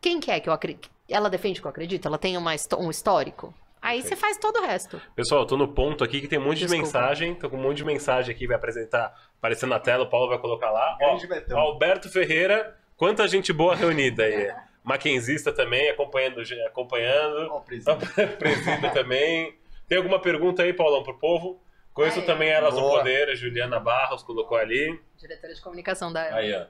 quem 0.00 0.18
que 0.18 0.30
é 0.30 0.40
que 0.40 0.48
eu 0.48 0.52
acredito. 0.52 0.90
Ela 1.08 1.30
defende 1.30 1.60
o 1.60 1.62
que 1.62 1.66
eu 1.68 1.70
acredito? 1.70 2.06
Ela 2.08 2.18
tem 2.18 2.36
uma, 2.36 2.52
um 2.78 2.90
histórico? 2.90 3.54
Aí 3.80 4.02
você 4.02 4.16
faz 4.16 4.36
todo 4.38 4.56
o 4.58 4.66
resto. 4.66 5.00
Pessoal, 5.14 5.42
eu 5.42 5.46
tô 5.46 5.56
no 5.56 5.68
ponto 5.68 6.02
aqui 6.02 6.20
que 6.20 6.26
tem 6.26 6.40
um 6.40 6.42
monte 6.44 6.58
de 6.58 6.66
Desculpa. 6.66 6.82
mensagem. 6.84 7.34
Tô 7.36 7.48
com 7.48 7.56
um 7.56 7.62
monte 7.62 7.76
de 7.76 7.84
mensagem 7.84 8.34
aqui, 8.34 8.44
vai 8.44 8.56
apresentar, 8.56 9.14
aparecendo 9.38 9.70
na 9.70 9.78
tela, 9.78 10.02
o 10.02 10.10
Paulo 10.10 10.28
vai 10.28 10.38
colocar 10.38 10.72
lá. 10.72 10.98
Ó. 11.00 11.56
Alberto 11.56 12.08
Ferreira, 12.10 12.76
quanta 12.96 13.28
gente 13.28 13.52
boa 13.52 13.76
reunida 13.76 14.24
aí. 14.24 14.52
Mackenzista 14.86 15.52
também, 15.52 15.90
acompanhando, 15.90 16.40
acompanhando. 16.64 17.48
Ó, 17.50 17.58
o 17.58 17.60
presidente. 17.60 18.06
Presida 18.38 18.88
também. 18.90 19.52
Tem 19.88 19.98
alguma 19.98 20.20
pergunta 20.20 20.62
aí, 20.62 20.72
Paulão, 20.72 21.02
pro 21.02 21.18
povo? 21.18 21.60
Conheço 21.92 22.20
Ai, 22.20 22.24
também 22.26 22.48
elas 22.50 22.72
do 22.74 22.80
boa. 22.80 22.98
Poder, 22.98 23.28
a 23.28 23.34
Juliana 23.34 23.80
Barros 23.80 24.22
colocou 24.22 24.56
ali. 24.56 24.96
Diretora 25.18 25.52
de 25.52 25.60
comunicação 25.60 26.12
da 26.12 26.22
Aí, 26.34 26.54
ó. 26.54 26.66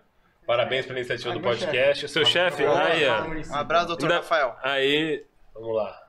Parabéns 0.47 0.87
pela 0.87 0.99
iniciativa 0.99 1.31
Ai, 1.31 1.37
do 1.37 1.43
podcast. 1.43 2.07
O 2.07 2.09
seu 2.09 2.25
chefe, 2.25 2.64
aí, 2.64 3.07
ó. 3.07 3.25
Um 3.53 3.55
abraço, 3.55 3.89
doutor 3.89 4.07
Ainda- 4.07 4.17
Rafael. 4.23 4.57
Aí, 4.62 5.23
vamos 5.53 5.77
lá. 5.77 6.03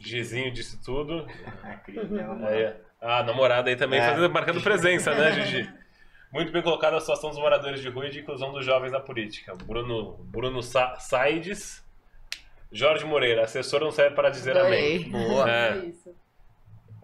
Gizinho 0.00 0.52
disse 0.52 0.82
tudo. 0.84 1.26
É, 1.64 2.04
né. 2.04 2.48
Aí, 2.48 2.66
ó. 2.66 2.72
ah, 3.00 3.18
a 3.20 3.22
namorada 3.22 3.70
aí 3.70 3.76
também, 3.76 4.00
É. 4.00 4.08
fazendo, 4.10 4.30
marcando 4.30 4.60
presença, 4.62 5.14
né, 5.14 5.32
Gigi? 5.32 5.70
Muito 6.32 6.50
bem 6.50 6.62
colocada 6.62 6.96
a 6.96 7.00
situação 7.00 7.30
dos 7.30 7.38
moradores 7.38 7.80
de 7.80 7.88
rua 7.88 8.06
e 8.06 8.10
de 8.10 8.20
inclusão 8.20 8.52
dos 8.52 8.64
jovens 8.64 8.90
na 8.90 9.00
política. 9.00 9.54
Bruno, 9.54 10.14
Bruno 10.24 10.62
Sa 10.62 10.96
Saides. 10.98 11.84
Jorge 12.70 13.04
Moreira, 13.04 13.44
assessor 13.44 13.80
não 13.80 13.90
serve 13.92 14.16
para 14.16 14.30
dizer 14.30 14.56
amém. 14.56 15.10
Boa. 15.10 15.50
É. 15.50 15.76
Isso. 15.86 16.14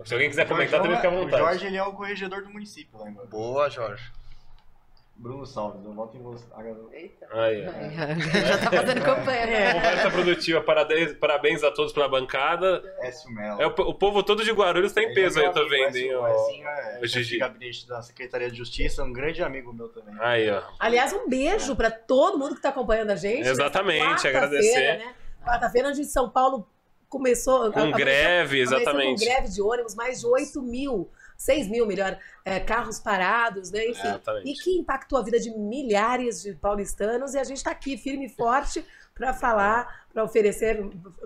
Se 0.05 0.15
alguém 0.15 0.31
quiser 0.31 0.49
comentar, 0.49 0.81
também 0.81 0.97
fica 0.97 1.09
à 1.09 1.13
O 1.13 1.25
vontade. 1.25 1.43
Jorge 1.43 1.67
ele 1.67 1.77
é 1.77 1.83
o 1.83 1.93
corregedor 1.93 2.43
do 2.43 2.51
município 2.51 2.99
lá 2.99 3.09
agora. 3.09 3.27
Boa, 3.27 3.69
Jorge. 3.69 4.11
Bruno 5.19 5.45
Salves, 5.45 5.85
eu 5.85 5.93
voto 5.93 6.17
em 6.17 6.23
você. 6.23 6.45
Eita. 6.93 7.27
Aí, 7.33 7.67
ó. 7.67 8.47
Já 8.47 8.59
tá 8.59 8.71
fazendo 8.71 9.03
campanha. 9.03 9.47
né? 9.47 9.75
Conversa 9.75 10.11
produtiva, 10.13 10.61
parabéns, 10.61 11.13
parabéns 11.15 11.65
a 11.65 11.73
todos 11.73 11.93
pela 11.93 12.09
bancada. 12.09 12.81
Écio 13.01 13.29
Melo. 13.33 13.61
É, 13.61 13.67
o, 13.67 13.71
o 13.71 13.95
povo 13.95 14.23
todo 14.23 14.45
de 14.45 14.53
Guarulhos 14.53 14.93
tem 14.93 15.13
peso 15.13 15.41
aí, 15.41 15.47
eu 15.47 15.53
tô 15.53 15.69
vendo, 15.69 15.97
hein? 15.97 16.15
O. 16.15 16.25
Écio 16.25 16.65
é 16.69 17.01
o 17.03 17.07
Gigi. 17.07 17.31
de 17.33 17.39
gabinete 17.39 17.89
da 17.89 18.01
Secretaria 18.01 18.49
de 18.49 18.57
Justiça, 18.57 19.03
um 19.03 19.13
grande 19.13 19.43
amigo 19.43 19.73
meu 19.73 19.89
também. 19.89 20.15
Aí, 20.21 20.49
ó. 20.51 20.63
Aliás, 20.79 21.13
um 21.13 21.29
beijo 21.29 21.75
pra 21.75 21.91
todo 21.91 22.39
mundo 22.39 22.55
que 22.55 22.63
tá 22.63 22.69
acompanhando 22.69 23.11
a 23.11 23.17
gente. 23.17 23.49
Exatamente, 23.49 24.05
quarta-feira, 24.05 24.39
agradecer. 24.39 24.99
Né? 24.99 25.15
Quarta-feira, 25.45 25.89
onde 25.89 26.05
São 26.05 26.31
Paulo 26.31 26.65
começou. 27.09 27.73
Com 27.73 27.91
greve, 27.91 28.59
começou 28.59 28.79
exatamente. 28.79 29.19
Com 29.19 29.25
greve 29.33 29.49
de 29.49 29.61
ônibus, 29.61 29.97
mais 29.97 30.21
de 30.21 30.27
8 30.27 30.63
mil, 30.63 31.11
6 31.39 31.69
mil, 31.69 31.87
melhor, 31.87 32.19
é, 32.45 32.59
carros 32.59 32.99
parados, 32.99 33.71
né? 33.71 33.87
Enfim. 33.89 34.09
Exatamente. 34.09 34.51
E 34.51 34.55
que 34.55 34.71
impactou 34.77 35.19
a 35.21 35.23
vida 35.23 35.39
de 35.39 35.51
milhares 35.57 36.43
de 36.43 36.53
paulistanos. 36.55 37.33
E 37.35 37.39
a 37.39 37.45
gente 37.45 37.59
está 37.59 37.71
aqui 37.71 37.97
firme 37.97 38.27
e 38.27 38.29
forte 38.29 38.85
para 39.15 39.33
falar, 39.33 40.05
para 40.13 40.25
oferecer, 40.25 40.77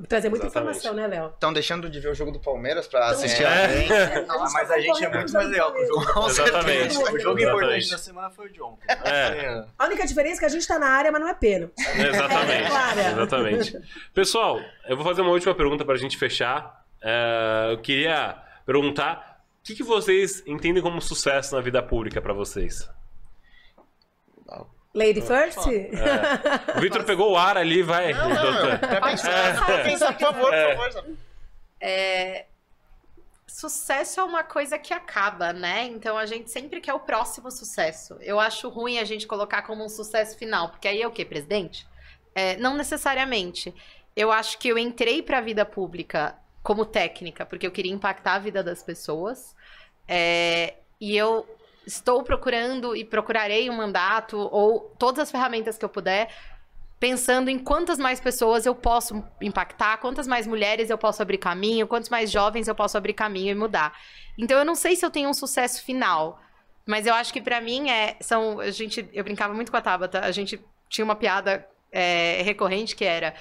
trazer 0.08 0.28
muita 0.28 0.46
Exatamente. 0.46 0.76
informação, 0.78 0.94
né, 0.94 1.06
Léo? 1.06 1.28
Estão 1.28 1.52
deixando 1.52 1.88
de 1.90 1.98
ver 1.98 2.08
o 2.10 2.14
jogo 2.14 2.30
do 2.30 2.38
Palmeiras 2.40 2.86
pra 2.86 3.06
assistir 3.06 3.42
É. 3.42 3.46
a 3.46 3.68
gente. 3.68 3.92
Ah, 4.28 4.48
mas 4.52 4.70
a 4.70 4.78
gente 4.80 5.02
é 5.04 5.08
muito 5.08 5.32
mais 5.32 5.48
legal 5.48 5.72
que 5.72 5.82
o 5.82 5.86
jogo. 5.86 6.12
Com 6.12 6.26
Exatamente. 6.28 6.94
certeza. 6.94 7.00
O 7.00 7.18
jogo 7.18 7.38
Exatamente. 7.38 7.44
importante 7.44 7.90
da 7.90 7.98
semana 7.98 8.30
foi 8.30 8.46
o 8.48 8.52
John. 8.52 8.78
É. 8.88 9.64
A 9.78 9.86
única 9.86 10.06
diferença 10.06 10.36
é 10.36 10.40
que 10.40 10.44
a 10.44 10.48
gente 10.50 10.60
está 10.62 10.78
na 10.78 10.88
área, 10.88 11.10
mas 11.10 11.20
não 11.22 11.28
é 11.28 11.34
pênalti. 11.34 11.72
Exatamente. 11.78 12.68
Clara. 12.68 13.00
Exatamente. 13.12 13.80
Pessoal, 14.14 14.60
eu 14.86 14.96
vou 14.96 15.04
fazer 15.06 15.22
uma 15.22 15.30
última 15.30 15.54
pergunta 15.54 15.84
pra 15.86 15.96
gente 15.96 16.18
fechar. 16.18 16.84
É, 17.02 17.68
eu 17.72 17.78
queria 17.78 18.36
perguntar 18.64 19.31
o 19.62 19.64
que, 19.64 19.76
que 19.76 19.82
vocês 19.82 20.42
entendem 20.46 20.82
como 20.82 21.00
sucesso 21.00 21.54
na 21.54 21.60
vida 21.60 21.82
pública 21.82 22.20
pra 22.20 22.32
vocês? 22.32 22.88
Lady 24.94 25.22
First? 25.22 25.66
É. 25.68 26.76
O 26.76 26.80
Victor 26.82 27.04
pegou 27.04 27.32
o 27.32 27.36
ar 27.36 27.56
ali, 27.56 27.82
vai. 27.82 28.12
Não, 28.12 28.28
não, 28.28 28.42
doutor. 28.42 28.78
pra 28.78 29.00
pensar, 29.00 30.12
por 30.12 30.20
favor, 30.20 30.50
por 30.50 30.92
favor. 30.92 31.16
É, 31.80 32.44
Sucesso 33.52 34.18
é 34.18 34.24
uma 34.24 34.42
coisa 34.42 34.78
que 34.78 34.94
acaba, 34.94 35.52
né? 35.52 35.84
Então 35.84 36.16
a 36.16 36.24
gente 36.24 36.50
sempre 36.50 36.80
quer 36.80 36.94
o 36.94 37.00
próximo 37.00 37.50
sucesso. 37.50 38.16
Eu 38.20 38.40
acho 38.40 38.66
ruim 38.70 38.98
a 38.98 39.04
gente 39.04 39.26
colocar 39.26 39.60
como 39.60 39.84
um 39.84 39.90
sucesso 39.90 40.38
final, 40.38 40.70
porque 40.70 40.88
aí 40.88 41.02
é 41.02 41.06
o 41.06 41.10
quê? 41.10 41.22
Presidente? 41.22 41.86
É, 42.34 42.56
não 42.56 42.74
necessariamente. 42.74 43.74
Eu 44.16 44.32
acho 44.32 44.58
que 44.58 44.68
eu 44.68 44.78
entrei 44.78 45.22
para 45.22 45.36
a 45.36 45.42
vida 45.42 45.66
pública 45.66 46.34
como 46.62 46.84
técnica, 46.84 47.44
porque 47.44 47.66
eu 47.66 47.70
queria 47.70 47.92
impactar 47.92 48.34
a 48.34 48.38
vida 48.38 48.62
das 48.62 48.82
pessoas. 48.82 49.54
É, 50.06 50.74
e 51.00 51.16
eu 51.16 51.46
estou 51.86 52.22
procurando 52.22 52.94
e 52.94 53.04
procurarei 53.04 53.68
um 53.68 53.76
mandato 53.76 54.38
ou 54.38 54.94
todas 54.98 55.20
as 55.20 55.30
ferramentas 55.30 55.76
que 55.76 55.84
eu 55.84 55.88
puder 55.88 56.28
pensando 57.02 57.48
em 57.48 57.58
quantas 57.58 57.98
mais 57.98 58.20
pessoas 58.20 58.64
eu 58.64 58.76
posso 58.76 59.24
impactar, 59.40 59.96
quantas 59.96 60.28
mais 60.28 60.46
mulheres 60.46 60.88
eu 60.88 60.96
posso 60.96 61.20
abrir 61.20 61.36
caminho, 61.36 61.84
quantos 61.88 62.08
mais 62.08 62.30
jovens 62.30 62.68
eu 62.68 62.76
posso 62.76 62.96
abrir 62.96 63.12
caminho 63.12 63.50
e 63.50 63.54
mudar. 63.56 63.92
Então 64.38 64.56
eu 64.56 64.64
não 64.64 64.76
sei 64.76 64.94
se 64.94 65.04
eu 65.04 65.10
tenho 65.10 65.28
um 65.28 65.34
sucesso 65.34 65.82
final, 65.82 66.40
mas 66.86 67.04
eu 67.04 67.12
acho 67.12 67.32
que 67.32 67.40
pra 67.40 67.60
mim 67.60 67.90
é 67.90 68.16
são 68.20 68.60
a 68.60 68.70
gente 68.70 69.04
eu 69.12 69.24
brincava 69.24 69.52
muito 69.52 69.72
com 69.72 69.76
a 69.76 69.80
Tabata, 69.80 70.20
a 70.20 70.30
gente 70.30 70.64
tinha 70.88 71.04
uma 71.04 71.16
piada 71.16 71.66
é, 71.90 72.40
recorrente 72.44 72.94
que 72.94 73.04
era 73.04 73.34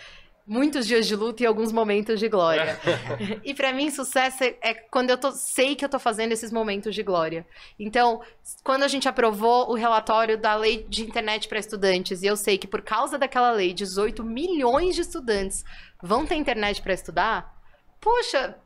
muitos 0.45 0.87
dias 0.87 1.07
de 1.07 1.15
luta 1.15 1.43
e 1.43 1.45
alguns 1.45 1.71
momentos 1.71 2.19
de 2.19 2.27
glória. 2.27 2.79
e 3.43 3.53
pra 3.53 3.73
mim 3.73 3.89
sucesso 3.89 4.43
é, 4.43 4.55
é 4.61 4.73
quando 4.73 5.09
eu 5.09 5.17
tô, 5.17 5.31
sei 5.31 5.75
que 5.75 5.85
eu 5.85 5.89
tô 5.89 5.99
fazendo 5.99 6.31
esses 6.31 6.51
momentos 6.51 6.93
de 6.95 7.03
glória. 7.03 7.45
Então, 7.79 8.21
quando 8.63 8.83
a 8.83 8.87
gente 8.87 9.07
aprovou 9.07 9.69
o 9.69 9.73
relatório 9.73 10.37
da 10.37 10.55
lei 10.55 10.85
de 10.87 11.03
internet 11.03 11.47
para 11.47 11.59
estudantes, 11.59 12.21
e 12.21 12.27
eu 12.27 12.35
sei 12.35 12.57
que 12.57 12.67
por 12.67 12.81
causa 12.81 13.17
daquela 13.17 13.51
lei, 13.51 13.73
18 13.73 14.23
milhões 14.23 14.95
de 14.95 15.01
estudantes 15.01 15.63
vão 16.01 16.25
ter 16.25 16.35
internet 16.35 16.81
para 16.81 16.93
estudar, 16.93 17.55
poxa, 17.99 18.57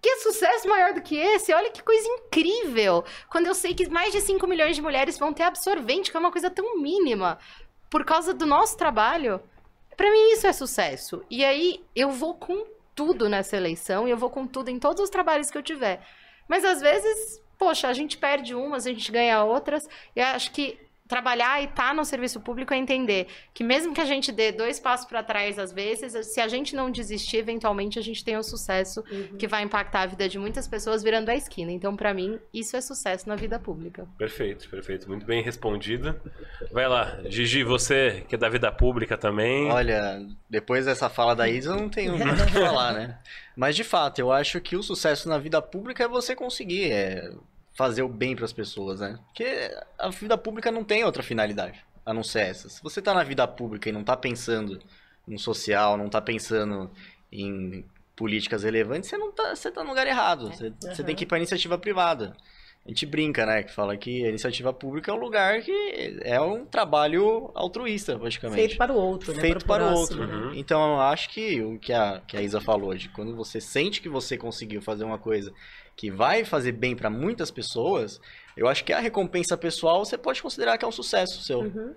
que 0.00 0.16
sucesso 0.16 0.68
maior 0.68 0.94
do 0.94 1.02
que 1.02 1.16
esse? 1.16 1.52
Olha 1.52 1.70
que 1.70 1.82
coisa 1.82 2.06
incrível! 2.08 3.04
Quando 3.28 3.46
eu 3.46 3.54
sei 3.54 3.74
que 3.74 3.88
mais 3.88 4.12
de 4.12 4.20
5 4.20 4.46
milhões 4.46 4.76
de 4.76 4.82
mulheres 4.82 5.18
vão 5.18 5.32
ter 5.32 5.42
absorvente, 5.44 6.10
que 6.10 6.16
é 6.16 6.20
uma 6.20 6.32
coisa 6.32 6.50
tão 6.50 6.80
mínima, 6.80 7.38
por 7.90 8.04
causa 8.04 8.32
do 8.32 8.46
nosso 8.46 8.76
trabalho, 8.76 9.40
para 9.96 10.10
mim 10.10 10.32
isso 10.32 10.46
é 10.46 10.52
sucesso. 10.52 11.24
E 11.30 11.44
aí 11.44 11.84
eu 11.94 12.10
vou 12.10 12.34
com 12.34 12.66
tudo 12.94 13.28
nessa 13.28 13.56
eleição 13.56 14.06
e 14.06 14.10
eu 14.10 14.16
vou 14.16 14.30
com 14.30 14.46
tudo 14.46 14.68
em 14.68 14.78
todos 14.78 15.02
os 15.02 15.10
trabalhos 15.10 15.50
que 15.50 15.58
eu 15.58 15.62
tiver. 15.62 16.00
Mas 16.48 16.64
às 16.64 16.80
vezes, 16.80 17.42
poxa, 17.58 17.88
a 17.88 17.92
gente 17.92 18.18
perde 18.18 18.54
umas, 18.54 18.86
a 18.86 18.90
gente 18.90 19.10
ganha 19.10 19.44
outras. 19.44 19.88
E 20.14 20.20
acho 20.20 20.50
que 20.52 20.78
trabalhar 21.12 21.60
e 21.60 21.66
estar 21.66 21.94
no 21.94 22.06
serviço 22.06 22.40
público 22.40 22.72
é 22.72 22.76
entender 22.78 23.26
que 23.52 23.62
mesmo 23.62 23.92
que 23.92 24.00
a 24.00 24.04
gente 24.06 24.32
dê 24.32 24.50
dois 24.50 24.80
passos 24.80 25.04
para 25.04 25.22
trás 25.22 25.58
às 25.58 25.70
vezes, 25.70 26.26
se 26.28 26.40
a 26.40 26.48
gente 26.48 26.74
não 26.74 26.90
desistir, 26.90 27.36
eventualmente 27.36 27.98
a 27.98 28.02
gente 28.02 28.24
tem 28.24 28.34
o 28.38 28.42
sucesso 28.42 29.02
que 29.38 29.46
vai 29.46 29.62
impactar 29.62 30.02
a 30.02 30.06
vida 30.06 30.26
de 30.26 30.38
muitas 30.38 30.66
pessoas 30.66 31.02
virando 31.02 31.28
a 31.28 31.34
esquina. 31.34 31.70
Então, 31.70 31.94
para 31.94 32.14
mim, 32.14 32.38
isso 32.52 32.78
é 32.78 32.80
sucesso 32.80 33.28
na 33.28 33.36
vida 33.36 33.58
pública. 33.58 34.08
Perfeito, 34.16 34.66
perfeito. 34.70 35.06
Muito 35.06 35.26
bem 35.26 35.42
respondido. 35.42 36.18
Vai 36.70 36.88
lá, 36.88 37.18
Gigi, 37.26 37.62
você 37.62 38.24
que 38.26 38.34
é 38.34 38.38
da 38.38 38.48
vida 38.48 38.72
pública 38.72 39.18
também. 39.18 39.70
Olha, 39.70 40.26
depois 40.48 40.86
dessa 40.86 41.10
fala 41.10 41.36
da 41.36 41.46
Isa, 41.46 41.72
eu 41.72 41.76
não 41.76 41.90
tenho 41.90 42.16
muito 42.16 42.42
o 42.42 42.46
que 42.46 42.52
falar, 42.58 42.94
né? 42.94 43.18
Mas 43.54 43.76
de 43.76 43.84
fato, 43.84 44.18
eu 44.18 44.32
acho 44.32 44.58
que 44.62 44.76
o 44.76 44.82
sucesso 44.82 45.28
na 45.28 45.36
vida 45.36 45.60
pública 45.60 46.04
é 46.04 46.08
você 46.08 46.34
conseguir 46.34 46.90
é, 46.90 47.30
fazer 47.74 48.02
o 48.02 48.08
bem 48.08 48.36
para 48.36 48.44
as 48.44 48.52
pessoas, 48.52 49.00
né? 49.00 49.18
Porque 49.26 49.70
a 49.98 50.08
vida 50.10 50.36
pública 50.36 50.70
não 50.70 50.84
tem 50.84 51.04
outra 51.04 51.22
finalidade 51.22 51.84
a 52.04 52.12
não 52.12 52.22
ser 52.22 52.40
essa. 52.40 52.68
Se 52.68 52.82
você 52.82 53.00
tá 53.00 53.14
na 53.14 53.22
vida 53.22 53.46
pública 53.46 53.88
e 53.88 53.92
não 53.92 54.04
tá 54.04 54.16
pensando 54.16 54.80
no 55.26 55.38
social, 55.38 55.96
não 55.96 56.08
tá 56.08 56.20
pensando 56.20 56.90
em 57.30 57.84
políticas 58.16 58.62
relevantes, 58.62 59.08
você 59.08 59.16
não 59.16 59.32
tá, 59.32 59.54
você 59.54 59.70
tá 59.70 59.82
no 59.82 59.90
lugar 59.90 60.06
errado. 60.06 60.50
Você, 60.52 60.72
você 60.80 61.02
tem 61.02 61.14
que 61.14 61.24
ir 61.24 61.26
para 61.26 61.38
iniciativa 61.38 61.78
privada. 61.78 62.36
A 62.84 62.88
gente 62.88 63.06
brinca, 63.06 63.46
né? 63.46 63.62
Que 63.62 63.72
fala 63.72 63.96
que 63.96 64.24
a 64.24 64.28
iniciativa 64.28 64.72
pública 64.72 65.12
é 65.12 65.14
um 65.14 65.18
lugar 65.18 65.62
que 65.62 66.18
é 66.22 66.40
um 66.40 66.66
trabalho 66.66 67.50
altruísta, 67.54 68.18
praticamente 68.18 68.60
Feito 68.60 68.76
para 68.76 68.92
o 68.92 68.96
outro, 68.96 69.32
né? 69.34 69.40
feito 69.40 69.64
para 69.64 69.86
o 69.86 69.94
outro. 69.94 70.22
Uhum. 70.22 70.52
Então 70.54 70.94
eu 70.94 71.00
acho 71.00 71.30
que 71.30 71.62
o 71.62 71.78
que 71.78 71.92
a, 71.92 72.20
que 72.26 72.36
a 72.36 72.42
Isa 72.42 72.60
falou 72.60 72.90
hoje, 72.90 73.08
quando 73.10 73.36
você 73.36 73.60
sente 73.60 74.02
que 74.02 74.08
você 74.08 74.36
conseguiu 74.36 74.82
fazer 74.82 75.04
uma 75.04 75.18
coisa 75.18 75.52
que 75.94 76.10
vai 76.10 76.44
fazer 76.44 76.72
bem 76.72 76.96
para 76.96 77.08
muitas 77.08 77.52
pessoas, 77.52 78.20
eu 78.56 78.66
acho 78.66 78.82
que 78.84 78.92
a 78.92 78.98
recompensa 78.98 79.56
pessoal 79.56 80.04
você 80.04 80.18
pode 80.18 80.42
considerar 80.42 80.76
que 80.76 80.84
é 80.84 80.88
um 80.88 80.92
sucesso 80.92 81.40
seu. 81.42 81.60
Uhum. 81.60 81.94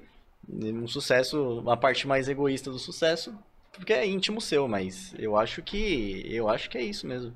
Um 0.47 0.87
sucesso, 0.87 1.59
uma 1.59 1.75
parte 1.75 2.07
mais 2.07 2.29
egoísta 2.29 2.69
do 2.69 2.77
sucesso, 2.77 3.33
porque 3.71 3.91
é 3.91 4.05
íntimo 4.05 4.39
seu, 4.39 4.67
mas 4.67 5.15
eu 5.17 5.35
acho 5.35 5.63
que 5.63 6.23
eu 6.29 6.47
acho 6.47 6.69
que 6.69 6.77
é 6.77 6.83
isso 6.83 7.07
mesmo. 7.07 7.33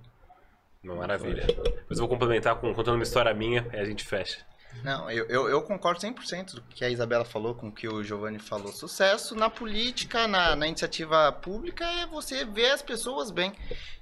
Maravilha. 0.83 1.45
Depois 1.45 1.91
eu 1.91 1.97
vou 1.97 2.07
complementar 2.07 2.55
com, 2.55 2.73
contando 2.73 2.95
uma 2.95 3.03
história 3.03 3.33
minha 3.33 3.67
e 3.73 3.77
a 3.77 3.85
gente 3.85 4.05
fecha. 4.05 4.45
Não, 4.83 5.09
eu, 5.09 5.25
eu, 5.25 5.49
eu 5.49 5.61
concordo 5.63 5.99
100% 5.99 6.53
do 6.53 6.61
que 6.61 6.85
a 6.85 6.89
Isabela 6.89 7.25
falou 7.25 7.55
com 7.55 7.67
o 7.67 7.71
que 7.71 7.87
o 7.87 8.03
Giovanni 8.03 8.39
falou. 8.39 8.71
Sucesso 8.71 9.35
na 9.35 9.49
política, 9.49 10.27
na, 10.27 10.55
na 10.55 10.67
iniciativa 10.67 11.31
pública, 11.31 11.83
é 11.83 12.05
você 12.05 12.45
ver 12.45 12.71
as 12.71 12.81
pessoas 12.81 13.31
bem. 13.31 13.51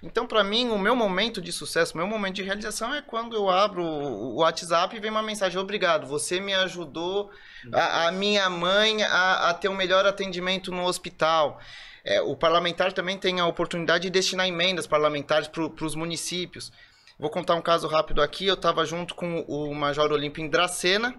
Então, 0.04 0.28
para 0.28 0.44
mim, 0.44 0.70
o 0.70 0.78
meu 0.78 0.96
momento 0.96 1.42
de 1.42 1.52
sucesso, 1.52 1.94
o 1.94 1.98
meu 1.98 2.06
momento 2.06 2.36
de 2.36 2.44
realização 2.44 2.94
é 2.94 3.02
quando 3.02 3.36
eu 3.36 3.50
abro 3.50 3.84
o 3.84 4.28
o 4.36 4.42
WhatsApp 4.42 4.96
e 4.96 5.00
vem 5.00 5.10
uma 5.10 5.24
mensagem: 5.24 5.58
Obrigado, 5.58 6.06
você 6.06 6.40
me 6.40 6.54
ajudou, 6.54 7.32
a, 7.74 8.08
a 8.08 8.12
minha 8.12 8.48
mãe, 8.50 9.02
a, 9.04 9.50
a 9.50 9.54
ter 9.54 9.70
um 9.70 9.76
melhor 9.76 10.06
atendimento 10.06 10.72
no 10.72 10.84
hospital. 10.84 11.60
É, 12.08 12.22
o 12.22 12.38
parlamentar 12.38 12.94
também 12.94 13.18
tem 13.18 13.42
a 13.42 13.46
oportunidade 13.46 14.04
de 14.04 14.10
destinar 14.10 14.48
emendas 14.48 14.88
parlamentares 14.88 15.50
para 15.50 15.86
os 15.86 15.94
municípios. 15.94 16.72
Vou 17.20 17.30
contar 17.30 17.56
um 17.56 17.62
caso 17.62 17.86
rápido 17.86 18.22
aqui. 18.22 18.48
Eu 18.48 18.54
estava 18.54 18.86
junto 18.86 19.14
com 19.14 19.42
o 19.42 19.76
Major 19.76 20.10
Olímpio 20.14 20.42
em 20.42 20.48
Dracena 20.48 21.14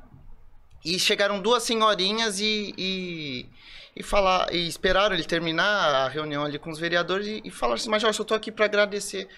e 0.82 0.98
chegaram 0.98 1.42
duas 1.42 1.62
senhorinhas 1.62 2.40
e, 2.40 2.72
e, 2.78 3.46
e, 3.94 4.02
falar, 4.02 4.50
e 4.50 4.66
esperaram 4.66 5.14
ele 5.14 5.24
terminar 5.24 5.94
a 5.94 6.08
reunião 6.08 6.42
ali 6.42 6.58
com 6.58 6.70
os 6.70 6.78
vereadores 6.78 7.26
e, 7.26 7.42
e 7.44 7.50
falaram 7.50 7.76
assim: 7.76 7.90
Major, 7.90 8.08
eu 8.08 8.22
estou 8.22 8.34
aqui 8.34 8.50
para 8.50 8.64
agradecer 8.64 9.28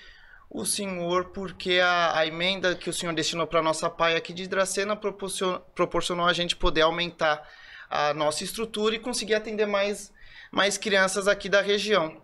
o 0.48 0.64
senhor 0.64 1.26
porque 1.30 1.80
a, 1.80 2.16
a 2.16 2.26
emenda 2.28 2.76
que 2.76 2.88
o 2.88 2.92
senhor 2.92 3.12
destinou 3.12 3.48
para 3.48 3.60
nossa 3.60 3.90
PAI 3.90 4.14
aqui 4.14 4.32
de 4.32 4.46
Dracena 4.46 4.94
proporcionou, 4.94 5.58
proporcionou 5.74 6.26
a 6.26 6.32
gente 6.32 6.54
poder 6.54 6.82
aumentar 6.82 7.42
a 7.90 8.14
nossa 8.14 8.44
estrutura 8.44 8.94
e 8.94 9.00
conseguir 9.00 9.34
atender 9.34 9.66
mais, 9.66 10.12
mais 10.50 10.76
crianças 10.76 11.28
aqui 11.28 11.48
da 11.48 11.60
região. 11.60 12.20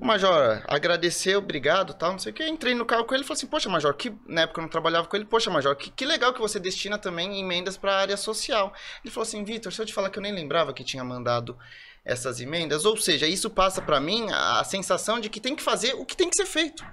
O 0.00 0.06
Major, 0.06 0.62
agradecer, 0.68 1.34
obrigado, 1.34 1.94
tal, 1.94 2.12
não 2.12 2.18
sei 2.18 2.30
o 2.30 2.34
que. 2.34 2.46
Entrei 2.46 2.74
no 2.74 2.84
carro 2.84 3.04
com 3.04 3.14
ele 3.14 3.24
e 3.24 3.26
falei 3.26 3.38
assim, 3.38 3.46
poxa, 3.46 3.70
Major, 3.70 3.94
que 3.94 4.12
na 4.26 4.42
época 4.42 4.60
eu 4.60 4.62
não 4.62 4.68
trabalhava 4.68 5.06
com 5.06 5.16
ele, 5.16 5.24
poxa, 5.24 5.50
Major, 5.50 5.74
que, 5.74 5.90
que 5.90 6.04
legal 6.04 6.34
que 6.34 6.40
você 6.40 6.60
destina 6.60 6.98
também 6.98 7.40
emendas 7.40 7.76
para 7.78 7.92
a 7.92 8.00
área 8.00 8.16
social. 8.16 8.72
Ele 9.02 9.10
falou 9.10 9.26
assim, 9.26 9.42
Vitor, 9.42 9.72
se 9.72 9.80
eu 9.80 9.86
te 9.86 9.94
falar 9.94 10.10
que 10.10 10.18
eu 10.18 10.22
nem 10.22 10.32
lembrava 10.32 10.74
que 10.74 10.84
tinha 10.84 11.02
mandado 11.02 11.56
essas 12.04 12.38
emendas, 12.38 12.84
ou 12.84 12.96
seja, 12.98 13.26
isso 13.26 13.48
passa 13.48 13.80
para 13.80 13.98
mim 13.98 14.30
a, 14.30 14.60
a 14.60 14.64
sensação 14.64 15.18
de 15.18 15.30
que 15.30 15.40
tem 15.40 15.56
que 15.56 15.62
fazer 15.62 15.94
o 15.94 16.04
que 16.04 16.16
tem 16.16 16.28
que 16.28 16.36
ser 16.36 16.46
feito. 16.46 16.84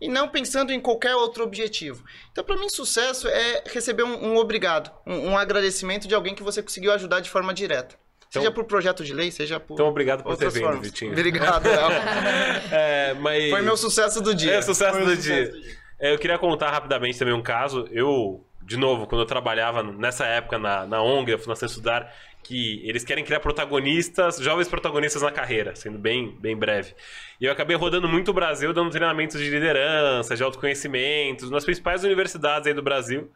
E 0.00 0.08
não 0.08 0.28
pensando 0.28 0.72
em 0.72 0.80
qualquer 0.80 1.14
outro 1.14 1.44
objetivo. 1.44 2.02
Então, 2.32 2.42
para 2.42 2.56
mim, 2.56 2.68
sucesso 2.68 3.28
é 3.28 3.62
receber 3.66 4.04
um, 4.04 4.32
um 4.32 4.36
obrigado, 4.36 4.90
um, 5.06 5.32
um 5.32 5.38
agradecimento 5.38 6.08
de 6.08 6.14
alguém 6.14 6.34
que 6.34 6.42
você 6.42 6.62
conseguiu 6.62 6.92
ajudar 6.92 7.20
de 7.20 7.30
forma 7.30 7.52
direta. 7.52 7.96
Então- 8.34 8.42
seja 8.42 8.50
por 8.50 8.64
projeto 8.64 9.04
de 9.04 9.14
lei, 9.14 9.30
seja 9.30 9.60
por. 9.60 9.74
Então, 9.74 9.86
obrigado 9.86 10.24
por 10.24 10.36
ter 10.36 10.50
vindo, 10.50 10.64
formas. 10.64 10.82
Vitinho. 10.82 11.12
Obrigado. 11.12 11.68
É, 12.72 13.14
mas... 13.14 13.50
Foi 13.50 13.62
meu 13.62 13.76
sucesso 13.76 14.20
do 14.20 14.34
dia. 14.34 14.54
É, 14.54 14.62
sucesso 14.62 14.98
do 14.98 15.14
sucesso 15.14 15.22
dia. 15.22 15.52
É, 16.00 16.12
eu 16.12 16.18
queria 16.18 16.38
contar 16.38 16.70
rapidamente 16.70 17.18
também 17.18 17.32
um 17.32 17.42
caso. 17.42 17.88
Eu, 17.92 18.44
de 18.62 18.76
novo, 18.76 19.06
quando 19.06 19.20
eu 19.20 19.26
trabalhava 19.26 19.82
nessa 19.82 20.26
época 20.26 20.58
na, 20.58 20.86
na 20.86 21.02
ONG, 21.02 21.34
a 21.34 21.38
Fundação 21.38 21.66
Estudar, 21.66 22.12
que 22.42 22.82
eles 22.84 23.04
querem 23.04 23.24
criar 23.24 23.40
protagonistas, 23.40 24.38
jovens 24.38 24.68
protagonistas 24.68 25.22
na 25.22 25.30
carreira, 25.30 25.74
sendo 25.76 25.98
bem, 25.98 26.36
bem 26.40 26.56
breve. 26.56 26.94
E 27.40 27.44
eu 27.44 27.52
acabei 27.52 27.76
rodando 27.76 28.08
muito 28.08 28.30
o 28.30 28.34
Brasil, 28.34 28.72
dando 28.72 28.90
treinamentos 28.90 29.40
de 29.40 29.48
liderança, 29.48 30.34
de 30.36 30.42
autoconhecimento, 30.42 31.48
nas 31.50 31.64
principais 31.64 32.02
universidades 32.04 32.66
aí 32.66 32.74
do 32.74 32.82
Brasil. 32.82 33.30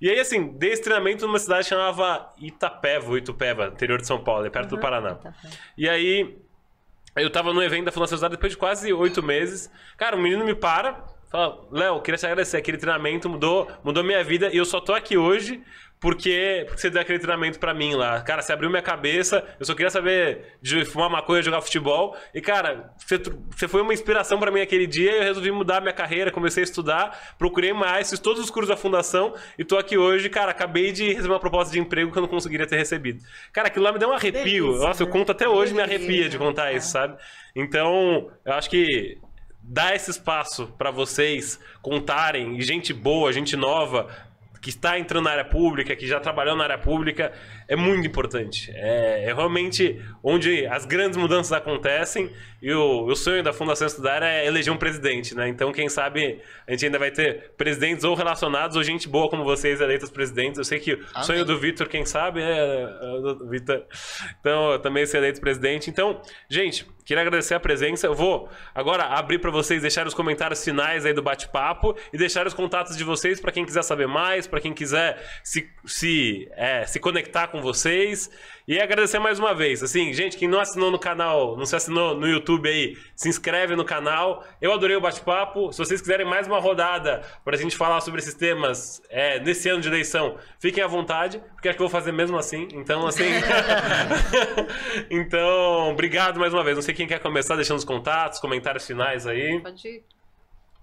E 0.00 0.08
aí, 0.08 0.18
assim, 0.18 0.48
dei 0.56 0.72
esse 0.72 0.82
treinamento 0.82 1.26
numa 1.26 1.38
cidade 1.38 1.64
que 1.64 1.68
chamava 1.68 2.32
Itapeva, 2.38 3.18
Itupeva, 3.18 3.66
interior 3.66 4.00
de 4.00 4.06
São 4.06 4.22
Paulo, 4.22 4.46
é 4.46 4.50
perto 4.50 4.70
do 4.70 4.78
Paraná. 4.78 5.18
E 5.76 5.88
aí, 5.88 6.38
eu 7.16 7.28
tava 7.28 7.52
no 7.52 7.62
evento 7.62 7.84
da 7.84 7.92
Fundação 7.92 8.16
Cidade 8.16 8.36
depois 8.36 8.52
de 8.52 8.58
quase 8.58 8.92
oito 8.92 9.22
meses. 9.22 9.70
Cara, 9.96 10.16
um 10.16 10.22
menino 10.22 10.44
me 10.44 10.54
para, 10.54 11.04
fala, 11.30 11.66
Léo, 11.70 12.00
queria 12.00 12.16
te 12.16 12.24
agradecer, 12.24 12.56
aquele 12.56 12.78
treinamento 12.78 13.28
mudou, 13.28 13.70
mudou 13.84 14.02
minha 14.02 14.22
vida 14.24 14.48
e 14.52 14.56
eu 14.56 14.64
só 14.64 14.80
tô 14.80 14.94
aqui 14.94 15.18
hoje 15.18 15.62
porque, 16.00 16.64
porque 16.66 16.80
você 16.80 16.88
deu 16.88 17.02
aquele 17.02 17.18
treinamento 17.18 17.58
pra 17.58 17.74
mim 17.74 17.94
lá. 17.94 18.22
Cara, 18.22 18.40
você 18.40 18.54
abriu 18.54 18.70
minha 18.70 18.80
cabeça, 18.80 19.44
eu 19.60 19.66
só 19.66 19.74
queria 19.74 19.90
saber 19.90 20.56
de 20.62 20.82
fumar 20.86 21.10
maconha, 21.10 21.42
jogar 21.42 21.60
futebol. 21.60 22.16
E, 22.34 22.40
cara, 22.40 22.90
você, 22.96 23.18
você 23.54 23.68
foi 23.68 23.82
uma 23.82 23.92
inspiração 23.92 24.38
pra 24.40 24.50
mim 24.50 24.62
aquele 24.62 24.86
dia 24.86 25.12
e 25.12 25.16
eu 25.18 25.22
resolvi 25.22 25.50
mudar 25.50 25.82
minha 25.82 25.92
carreira, 25.92 26.30
comecei 26.30 26.62
a 26.62 26.64
estudar, 26.64 27.34
procurei 27.38 27.74
mais, 27.74 28.08
fiz 28.08 28.18
todos 28.18 28.42
os 28.42 28.50
cursos 28.50 28.70
da 28.70 28.78
fundação 28.78 29.34
e 29.58 29.64
tô 29.64 29.76
aqui 29.76 29.98
hoje, 29.98 30.30
cara, 30.30 30.52
acabei 30.52 30.90
de 30.90 31.12
receber 31.12 31.34
uma 31.34 31.40
proposta 31.40 31.70
de 31.70 31.78
emprego 31.78 32.10
que 32.10 32.16
eu 32.16 32.22
não 32.22 32.28
conseguiria 32.28 32.66
ter 32.66 32.78
recebido. 32.78 33.22
Cara, 33.52 33.68
aquilo 33.68 33.84
lá 33.84 33.92
me 33.92 33.98
deu 33.98 34.08
um 34.08 34.14
arrepio. 34.14 34.68
Delícia, 34.68 34.86
Nossa, 34.86 35.02
eu 35.02 35.06
né? 35.06 35.12
conto 35.12 35.32
até 35.32 35.46
hoje, 35.46 35.74
me 35.74 35.82
Delícia, 35.82 35.98
arrepia 35.98 36.28
de 36.30 36.38
contar 36.38 36.72
é. 36.72 36.76
isso, 36.76 36.88
sabe? 36.88 37.18
Então, 37.54 38.30
eu 38.46 38.54
acho 38.54 38.70
que 38.70 39.18
dar 39.62 39.94
esse 39.94 40.10
espaço 40.10 40.74
pra 40.78 40.90
vocês 40.90 41.60
contarem, 41.82 42.56
e 42.56 42.62
gente 42.62 42.94
boa, 42.94 43.32
gente 43.32 43.54
nova, 43.54 44.08
que 44.60 44.70
está 44.70 44.98
entrando 44.98 45.24
na 45.24 45.32
área 45.32 45.44
pública, 45.44 45.96
que 45.96 46.06
já 46.06 46.20
trabalhou 46.20 46.54
na 46.54 46.64
área 46.64 46.78
pública, 46.78 47.32
é 47.70 47.76
muito 47.76 48.04
importante. 48.04 48.72
É, 48.74 49.26
é 49.28 49.32
realmente 49.32 49.96
onde 50.24 50.66
as 50.66 50.84
grandes 50.84 51.16
mudanças 51.16 51.52
acontecem 51.52 52.28
e 52.60 52.72
o, 52.72 53.04
o 53.04 53.14
sonho 53.14 53.44
da 53.44 53.52
Fundação 53.52 53.86
Estudar 53.86 54.24
é 54.24 54.44
eleger 54.44 54.72
um 54.72 54.76
presidente, 54.76 55.36
né? 55.36 55.48
Então, 55.48 55.72
quem 55.72 55.88
sabe 55.88 56.40
a 56.66 56.72
gente 56.72 56.86
ainda 56.86 56.98
vai 56.98 57.12
ter 57.12 57.52
presidentes 57.56 58.02
ou 58.02 58.14
relacionados 58.14 58.76
ou 58.76 58.82
gente 58.82 59.08
boa 59.08 59.30
como 59.30 59.44
vocês 59.44 59.80
eleitos 59.80 60.10
presidentes. 60.10 60.58
Eu 60.58 60.64
sei 60.64 60.80
que 60.80 60.94
o 60.94 61.06
Amém. 61.14 61.24
sonho 61.24 61.44
do 61.44 61.56
Vitor, 61.58 61.88
quem 61.88 62.04
sabe, 62.04 62.42
é, 62.42 62.82
é 62.82 63.06
o 63.40 63.48
Vitor. 63.48 63.84
Então, 64.40 64.78
também 64.80 65.06
ser 65.06 65.18
eleito 65.18 65.40
presidente. 65.40 65.88
Então, 65.88 66.20
gente, 66.48 66.84
queria 67.04 67.22
agradecer 67.22 67.54
a 67.54 67.60
presença. 67.60 68.06
Eu 68.06 68.14
vou 68.14 68.48
agora 68.74 69.04
abrir 69.04 69.38
para 69.38 69.50
vocês 69.50 69.80
deixar 69.80 70.06
os 70.06 70.14
comentários 70.14 70.62
finais 70.62 71.06
aí 71.06 71.12
do 71.12 71.22
bate-papo 71.22 71.96
e 72.12 72.18
deixar 72.18 72.46
os 72.46 72.52
contatos 72.52 72.96
de 72.96 73.04
vocês 73.04 73.40
para 73.40 73.52
quem 73.52 73.64
quiser 73.64 73.82
saber 73.82 74.06
mais, 74.06 74.46
para 74.46 74.60
quem 74.60 74.74
quiser 74.74 75.18
se, 75.42 75.70
se, 75.86 76.48
é, 76.52 76.84
se 76.84 77.00
conectar 77.00 77.48
com 77.48 77.59
vocês. 77.60 78.30
E 78.68 78.78
agradecer 78.78 79.18
mais 79.18 79.38
uma 79.38 79.52
vez. 79.52 79.82
Assim, 79.82 80.12
gente, 80.12 80.36
quem 80.36 80.46
não 80.46 80.60
assinou 80.60 80.90
no 80.92 80.98
canal, 80.98 81.56
não 81.56 81.66
se 81.66 81.74
assinou 81.74 82.14
no 82.14 82.26
YouTube 82.28 82.68
aí, 82.68 82.96
se 83.16 83.28
inscreve 83.28 83.74
no 83.74 83.84
canal. 83.84 84.44
Eu 84.60 84.72
adorei 84.72 84.94
o 84.96 85.00
bate-papo. 85.00 85.72
Se 85.72 85.78
vocês 85.78 86.00
quiserem 86.00 86.24
mais 86.24 86.46
uma 86.46 86.60
rodada 86.60 87.22
para 87.44 87.56
a 87.56 87.58
gente 87.58 87.76
falar 87.76 88.00
sobre 88.00 88.20
esses 88.20 88.34
temas 88.34 89.02
é, 89.10 89.40
nesse 89.40 89.68
ano 89.68 89.80
de 89.80 89.88
eleição, 89.88 90.36
fiquem 90.60 90.84
à 90.84 90.86
vontade, 90.86 91.42
porque 91.54 91.68
acho 91.68 91.76
que 91.76 91.82
eu 91.82 91.88
vou 91.88 91.92
fazer 91.92 92.12
mesmo 92.12 92.36
assim. 92.36 92.68
Então, 92.72 93.06
assim. 93.06 93.24
então, 95.10 95.90
obrigado 95.90 96.38
mais 96.38 96.52
uma 96.52 96.62
vez. 96.62 96.76
Não 96.76 96.82
sei 96.82 96.94
quem 96.94 97.06
quer 97.06 97.18
começar 97.18 97.56
deixando 97.56 97.78
os 97.78 97.84
contatos, 97.84 98.38
comentários 98.38 98.86
finais 98.86 99.26
aí. 99.26 99.60
Pode 99.60 99.88
ir. 99.88 100.04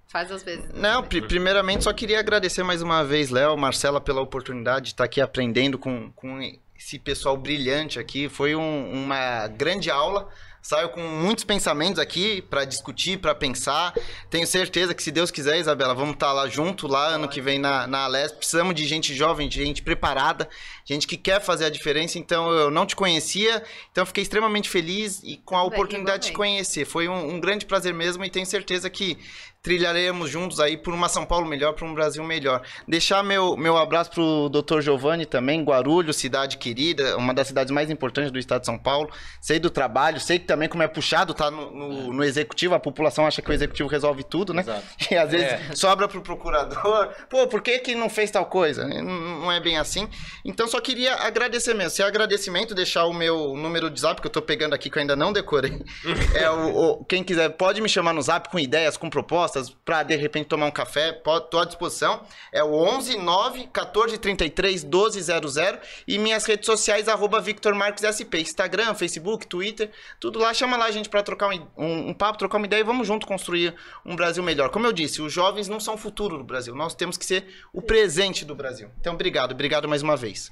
Faz 0.10 0.32
às 0.32 0.42
vezes. 0.42 0.66
Não, 0.74 1.04
pri- 1.04 1.22
primeiramente 1.22 1.84
só 1.84 1.92
queria 1.92 2.20
agradecer 2.20 2.64
mais 2.64 2.82
uma 2.82 3.04
vez, 3.04 3.30
Léo, 3.30 3.58
Marcela, 3.58 4.00
pela 4.00 4.22
oportunidade 4.22 4.86
de 4.86 4.92
estar 4.92 5.04
aqui 5.04 5.20
aprendendo 5.20 5.78
com, 5.78 6.10
com 6.16 6.40
esse 6.78 7.00
pessoal 7.00 7.36
brilhante 7.38 8.00
aqui. 8.00 8.30
Foi 8.30 8.56
um- 8.56 8.92
uma 8.92 9.48
grande 9.48 9.90
aula. 9.90 10.30
Saio 10.62 10.90
com 10.90 11.00
muitos 11.02 11.46
pensamentos 11.46 11.98
aqui 11.98 12.42
para 12.42 12.66
discutir, 12.66 13.20
para 13.20 13.34
pensar. 13.34 13.94
Tenho 14.30 14.46
certeza 14.46 14.94
que, 14.94 15.02
se 15.02 15.12
Deus 15.12 15.32
quiser, 15.32 15.58
Isabela, 15.58 15.96
vamos 15.96 16.16
estar 16.16 16.34
lá 16.34 16.46
junto, 16.50 16.88
lá 16.88 17.08
ano 17.08 17.30
que 17.30 17.40
vem 17.40 17.58
na, 17.58 17.88
na 17.88 18.00
Alesp. 18.04 18.36
Precisamos 18.38 18.76
de 18.76 18.86
gente 18.86 19.14
jovem, 19.16 19.48
de 19.48 19.64
gente 19.64 19.82
preparada, 19.82 20.50
gente 20.84 21.08
que 21.08 21.16
quer 21.16 21.40
fazer 21.40 21.64
a 21.66 21.70
diferença. 21.70 22.20
Então, 22.20 22.52
eu 22.52 22.70
não 22.70 22.86
te 22.86 22.98
conhecia, 22.98 23.64
então 23.92 24.06
fiquei 24.06 24.24
extremamente 24.24 24.68
feliz 24.70 25.22
e 25.24 25.38
com 25.38 25.56
a 25.56 25.64
oportunidade 25.64 26.24
de 26.24 26.28
te 26.32 26.34
conhecer. 26.34 26.84
Foi 26.84 27.08
um, 27.08 27.36
um 27.36 27.40
grande 27.40 27.66
prazer 27.66 27.94
mesmo 27.94 28.26
e 28.26 28.30
tenho 28.30 28.46
certeza 28.46 28.90
que 28.90 29.18
trilharemos 29.62 30.30
juntos 30.30 30.60
aí 30.60 30.78
por 30.78 30.94
uma 30.94 31.10
São 31.10 31.26
Paulo 31.26 31.46
melhor, 31.48 31.74
por 31.74 31.86
um 31.88 31.94
Brasil 31.94 32.24
melhor. 32.24 32.62
Deixar 32.88 33.24
meu, 33.24 33.58
meu 33.58 33.78
abraço 33.78 34.12
pro 34.12 34.50
Dr. 34.50 34.82
Giovanni 34.82 35.26
também, 35.26 35.64
Guarulhos, 35.64 36.16
cidade 36.18 36.58
querida, 36.58 37.18
uma 37.18 37.34
das 37.34 37.48
cidades 37.48 37.72
mais 37.72 37.90
importantes 37.90 38.32
do 38.32 38.40
estado 38.40 38.62
de 38.62 38.66
São 38.66 38.78
Paulo. 38.78 39.10
Sei 39.42 39.60
do 39.60 39.70
trabalho, 39.70 40.20
sei 40.20 40.40
que 40.40 40.46
também 40.46 40.70
como 40.70 40.84
é 40.84 40.88
puxado, 40.88 41.34
tá 41.34 41.52
no, 41.52 41.72
no, 41.72 42.14
no 42.14 42.24
executivo, 42.24 42.76
a 42.76 42.80
população 42.80 43.26
acha 43.26 43.42
que 43.42 43.50
o 43.50 43.54
executivo 43.54 43.90
resolve 43.90 44.24
tudo, 44.24 44.54
né? 44.54 44.62
Exato. 44.62 44.84
E 45.12 45.16
às 45.16 45.32
vezes 45.32 45.80
sobra 45.80 46.08
pro 46.08 46.22
procurador. 46.22 47.10
Pô, 47.30 47.48
por 47.48 47.62
que 47.62 47.80
que 47.80 47.96
não 47.96 48.10
fez 48.10 48.30
tal 48.32 48.46
coisa? 48.46 48.86
Não, 48.88 49.04
não 49.42 49.52
é 49.52 49.60
bem 49.60 49.78
assim. 49.78 50.08
Então 50.46 50.68
só 50.68 50.80
queria 50.82 51.14
agradecer 51.16 51.74
mesmo. 51.74 51.92
Se 51.92 52.02
é 52.02 52.06
agradecimento, 52.06 52.76
deixar 52.76 53.06
o 53.06 53.14
meu 53.14 53.56
número 53.56 53.90
de 53.90 54.00
zap, 54.00 54.20
que 54.22 54.28
eu 54.28 54.32
tô 54.32 54.42
pegando 54.42 54.74
aqui, 54.74 54.90
que 54.90 54.98
eu 54.98 55.02
ainda 55.02 55.16
não 55.16 55.32
decorei. 55.34 55.82
É 56.36 56.50
o, 56.52 56.76
o- 57.00 57.06
quem 57.06 57.24
quiser, 57.24 57.50
pode 57.50 57.82
me 57.82 57.88
chamar 57.90 58.14
no 58.14 58.22
zap 58.22 58.50
com 58.50 58.60
ideias, 58.60 58.98
com 58.98 59.10
propostas, 59.10 59.47
pra 59.84 60.04
de 60.04 60.16
repente 60.16 60.48
tomar 60.48 60.66
um 60.66 60.72
café. 60.72 61.12
Tô 61.50 61.60
à 61.60 61.66
disposição. 61.66 62.22
É 62.52 62.64
o 62.64 62.74
11 62.74 63.18
9 63.18 63.68
14 63.68 64.18
33 64.18 64.84
12 64.84 65.22
00 65.22 65.80
e 66.08 66.18
minhas 66.18 66.46
redes 66.46 66.66
sociais, 66.66 67.08
arroba 67.08 67.40
Victor 67.40 67.74
Marques 67.76 68.04
SP. 68.04 68.40
Instagram, 68.40 68.94
Facebook, 68.96 69.48
Twitter, 69.48 69.92
tudo 70.20 70.40
lá. 70.40 70.54
Chama 70.54 70.78
lá 70.78 70.86
a 70.86 70.92
gente 70.92 71.10
pra 71.10 71.24
trocar 71.24 71.50
um, 71.50 71.68
um, 71.78 72.10
um 72.10 72.14
papo, 72.14 72.40
trocar 72.40 72.58
uma 72.58 72.66
ideia 72.66 72.82
e 72.82 72.84
vamos 72.84 73.08
junto 73.08 73.28
construir 73.28 73.76
um 74.06 74.16
Brasil 74.16 74.44
melhor. 74.44 74.70
Como 74.70 74.86
eu 74.86 74.94
disse, 74.94 75.22
os 75.22 75.32
jovens 75.32 75.68
não 75.68 75.80
são 75.80 75.96
o 75.96 75.98
futuro 75.98 76.38
do 76.38 76.44
Brasil. 76.44 76.76
Nós 76.76 76.96
temos 76.96 77.18
que 77.18 77.26
ser 77.26 77.46
o 77.74 77.82
presente 77.82 78.46
do 78.46 78.56
Brasil. 78.56 78.90
Então, 79.00 79.14
obrigado. 79.14 79.52
Obrigado 79.52 79.88
mais 79.88 80.02
uma 80.02 80.16
vez. 80.16 80.52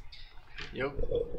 Eu, 0.73 0.93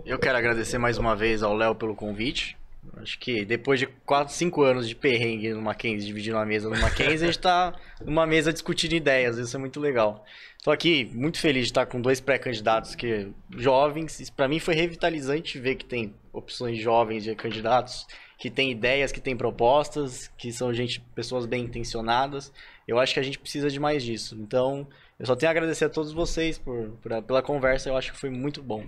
eu 0.04 0.18
quero 0.18 0.36
agradecer 0.36 0.78
mais 0.78 0.98
uma 0.98 1.16
vez 1.16 1.42
ao 1.42 1.54
Léo 1.54 1.74
pelo 1.74 1.94
convite. 1.94 2.57
Acho 2.97 3.18
que 3.18 3.45
depois 3.45 3.78
de 3.78 3.87
4, 3.87 4.32
5 4.34 4.62
anos 4.62 4.89
de 4.89 4.95
perrengue 4.95 5.53
no 5.53 5.61
Mackenzie, 5.62 6.07
dividindo 6.07 6.37
uma 6.37 6.47
mesa 6.47 6.68
no 6.68 6.78
Mackenzie, 6.80 7.24
a 7.24 7.26
gente 7.32 7.39
tá 7.39 7.74
numa 8.05 8.26
mesa 8.26 8.53
discutindo 8.53 8.95
ideias, 8.95 9.37
isso 9.39 9.55
é 9.57 9.59
muito 9.61 9.78
legal. 9.80 10.24
Tô 10.64 10.70
aqui 10.70 11.05
muito 11.14 11.39
feliz 11.39 11.64
de 11.64 11.70
estar 11.70 11.87
com 11.87 12.01
dois 12.01 12.20
pré-candidatos 12.20 12.95
que 12.95 13.28
jovens, 13.57 14.18
isso 14.20 14.32
pra 14.32 14.49
mim 14.49 14.59
foi 14.59 14.74
revitalizante 14.74 15.59
ver 15.59 15.76
que 15.76 15.84
tem 15.84 16.14
opções 16.32 16.78
jovens 16.78 17.22
de 17.24 17.34
candidatos, 17.34 18.07
que 18.39 18.51
tem 18.51 18.70
ideias, 18.70 19.12
que 19.12 19.20
tem 19.20 19.37
propostas, 19.37 20.28
que 20.37 20.51
são 20.53 20.72
gente, 20.74 21.01
pessoas 21.14 21.47
bem 21.47 21.64
intencionadas. 21.64 22.53
Eu 22.89 22.99
acho 22.99 23.14
que 23.14 23.20
a 23.20 23.22
gente 23.22 23.39
precisa 23.39 23.70
de 23.70 23.78
mais 23.80 24.03
disso. 24.03 24.37
Então, 24.41 24.87
eu 25.18 25.26
só 25.26 25.34
tenho 25.37 25.49
a 25.49 25.53
agradecer 25.53 25.84
a 25.87 25.89
todos 25.91 26.12
vocês 26.12 26.59
por, 26.59 26.91
por- 27.03 27.22
pela 27.22 27.43
conversa, 27.43 27.89
eu 27.89 27.97
acho 27.97 28.12
que 28.12 28.18
foi 28.18 28.30
muito 28.30 28.62
bom. 28.62 28.84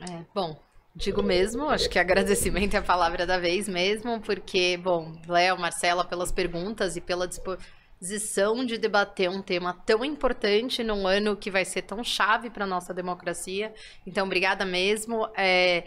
É, 0.00 0.24
bom, 0.34 0.58
digo 0.94 1.22
mesmo, 1.22 1.68
acho 1.68 1.88
que 1.88 1.98
agradecimento 1.98 2.74
é 2.74 2.78
a 2.78 2.82
palavra 2.82 3.26
da 3.26 3.38
vez 3.38 3.68
mesmo, 3.68 4.20
porque, 4.20 4.76
bom, 4.76 5.16
Léo, 5.26 5.58
Marcela, 5.58 6.04
pelas 6.04 6.30
perguntas 6.30 6.96
e 6.96 7.00
pela 7.00 7.26
disposição 7.26 8.64
de 8.64 8.76
debater 8.76 9.30
um 9.30 9.40
tema 9.40 9.72
tão 9.86 10.04
importante 10.04 10.84
num 10.84 11.06
ano 11.06 11.36
que 11.36 11.50
vai 11.50 11.64
ser 11.64 11.82
tão 11.82 12.04
chave 12.04 12.50
para 12.50 12.66
nossa 12.66 12.92
democracia. 12.92 13.72
Então, 14.06 14.26
obrigada 14.26 14.64
mesmo. 14.64 15.28
É, 15.36 15.84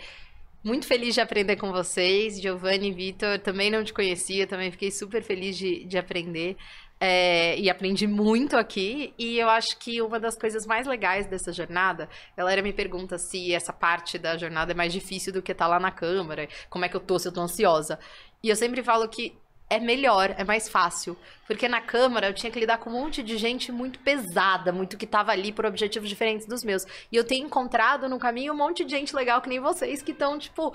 muito 0.63 0.87
feliz 0.87 1.13
de 1.13 1.21
aprender 1.21 1.57
com 1.57 1.71
vocês, 1.71 2.41
Giovanni 2.41 2.87
e 2.89 2.91
Vitor. 2.91 3.37
Também 3.37 3.69
não 3.69 3.83
te 3.83 3.93
conhecia, 3.93 4.47
também 4.47 4.71
fiquei 4.71 4.89
super 4.89 5.21
feliz 5.21 5.55
de, 5.55 5.85
de 5.85 5.95
aprender. 5.95 6.57
É, 6.99 7.59
e 7.59 7.69
aprendi 7.69 8.07
muito 8.07 8.55
aqui. 8.55 9.13
E 9.17 9.37
eu 9.37 9.49
acho 9.49 9.77
que 9.77 10.01
uma 10.01 10.19
das 10.19 10.37
coisas 10.37 10.65
mais 10.65 10.87
legais 10.87 11.27
dessa 11.27 11.51
jornada, 11.51 12.09
a 12.33 12.37
galera 12.37 12.61
me 12.61 12.71
pergunta 12.71 13.17
se 13.17 13.53
essa 13.53 13.73
parte 13.73 14.17
da 14.17 14.37
jornada 14.37 14.71
é 14.71 14.75
mais 14.75 14.93
difícil 14.93 15.33
do 15.33 15.41
que 15.41 15.51
estar 15.51 15.67
lá 15.67 15.79
na 15.79 15.91
Câmara, 15.91 16.47
como 16.69 16.85
é 16.85 16.89
que 16.89 16.95
eu 16.95 17.01
tô, 17.01 17.19
se 17.19 17.27
eu 17.27 17.33
tô 17.33 17.41
ansiosa. 17.41 17.99
E 18.41 18.49
eu 18.49 18.55
sempre 18.55 18.81
falo 18.81 19.07
que 19.09 19.37
é 19.69 19.79
melhor, 19.79 20.33
é 20.37 20.43
mais 20.43 20.69
fácil. 20.69 21.17
Porque 21.47 21.67
na 21.67 21.81
Câmara 21.81 22.27
eu 22.27 22.33
tinha 22.33 22.51
que 22.51 22.59
lidar 22.59 22.77
com 22.77 22.89
um 22.89 22.93
monte 22.93 23.21
de 23.21 23.37
gente 23.37 23.71
muito 23.71 23.99
pesada, 23.99 24.71
muito 24.71 24.97
que 24.97 25.05
tava 25.05 25.31
ali 25.31 25.51
por 25.51 25.65
objetivos 25.65 26.09
diferentes 26.09 26.47
dos 26.47 26.63
meus. 26.63 26.83
E 27.11 27.15
eu 27.15 27.23
tenho 27.23 27.45
encontrado 27.45 28.07
no 28.09 28.19
caminho 28.19 28.53
um 28.53 28.57
monte 28.57 28.83
de 28.83 28.91
gente 28.91 29.15
legal 29.15 29.41
que 29.41 29.49
nem 29.49 29.59
vocês, 29.59 30.01
que 30.01 30.11
estão, 30.11 30.37
tipo, 30.37 30.73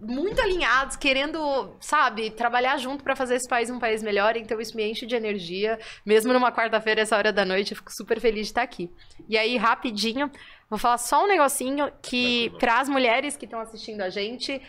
muito 0.00 0.40
alinhados, 0.40 0.96
querendo, 0.96 1.74
sabe, 1.80 2.30
trabalhar 2.30 2.76
junto 2.78 3.04
para 3.04 3.14
fazer 3.14 3.34
esse 3.36 3.48
país 3.48 3.70
um 3.70 3.78
país 3.78 4.02
melhor. 4.02 4.36
Então 4.36 4.60
isso 4.60 4.76
me 4.76 4.88
enche 4.88 5.06
de 5.06 5.14
energia. 5.14 5.78
Mesmo 6.04 6.32
numa 6.32 6.50
quarta-feira, 6.50 7.02
essa 7.02 7.16
hora 7.16 7.32
da 7.32 7.44
noite, 7.44 7.72
eu 7.72 7.76
fico 7.76 7.92
super 7.92 8.20
feliz 8.20 8.46
de 8.46 8.52
estar 8.52 8.62
aqui. 8.62 8.90
E 9.28 9.36
aí, 9.36 9.56
rapidinho, 9.56 10.30
vou 10.68 10.78
falar 10.78 10.98
só 10.98 11.24
um 11.24 11.28
negocinho 11.28 11.90
que, 12.02 12.50
para 12.58 12.80
as 12.80 12.88
mulheres 12.88 13.36
que 13.36 13.44
estão 13.44 13.60
assistindo 13.60 14.00
a 14.00 14.08
gente. 14.08 14.60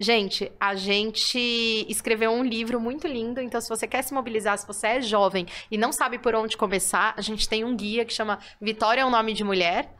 Gente, 0.00 0.50
a 0.58 0.74
gente 0.74 1.86
escreveu 1.88 2.32
um 2.32 2.42
livro 2.42 2.80
muito 2.80 3.06
lindo, 3.06 3.40
então 3.40 3.60
se 3.60 3.68
você 3.68 3.86
quer 3.86 4.02
se 4.02 4.12
mobilizar, 4.12 4.58
se 4.58 4.66
você 4.66 4.86
é 4.88 5.00
jovem 5.00 5.46
e 5.70 5.78
não 5.78 5.92
sabe 5.92 6.18
por 6.18 6.34
onde 6.34 6.56
começar, 6.56 7.14
a 7.16 7.20
gente 7.20 7.48
tem 7.48 7.62
um 7.62 7.76
guia 7.76 8.04
que 8.04 8.12
chama 8.12 8.40
Vitória 8.60 9.02
é 9.02 9.06
um 9.06 9.10
nome 9.10 9.32
de 9.32 9.44
mulher. 9.44 9.94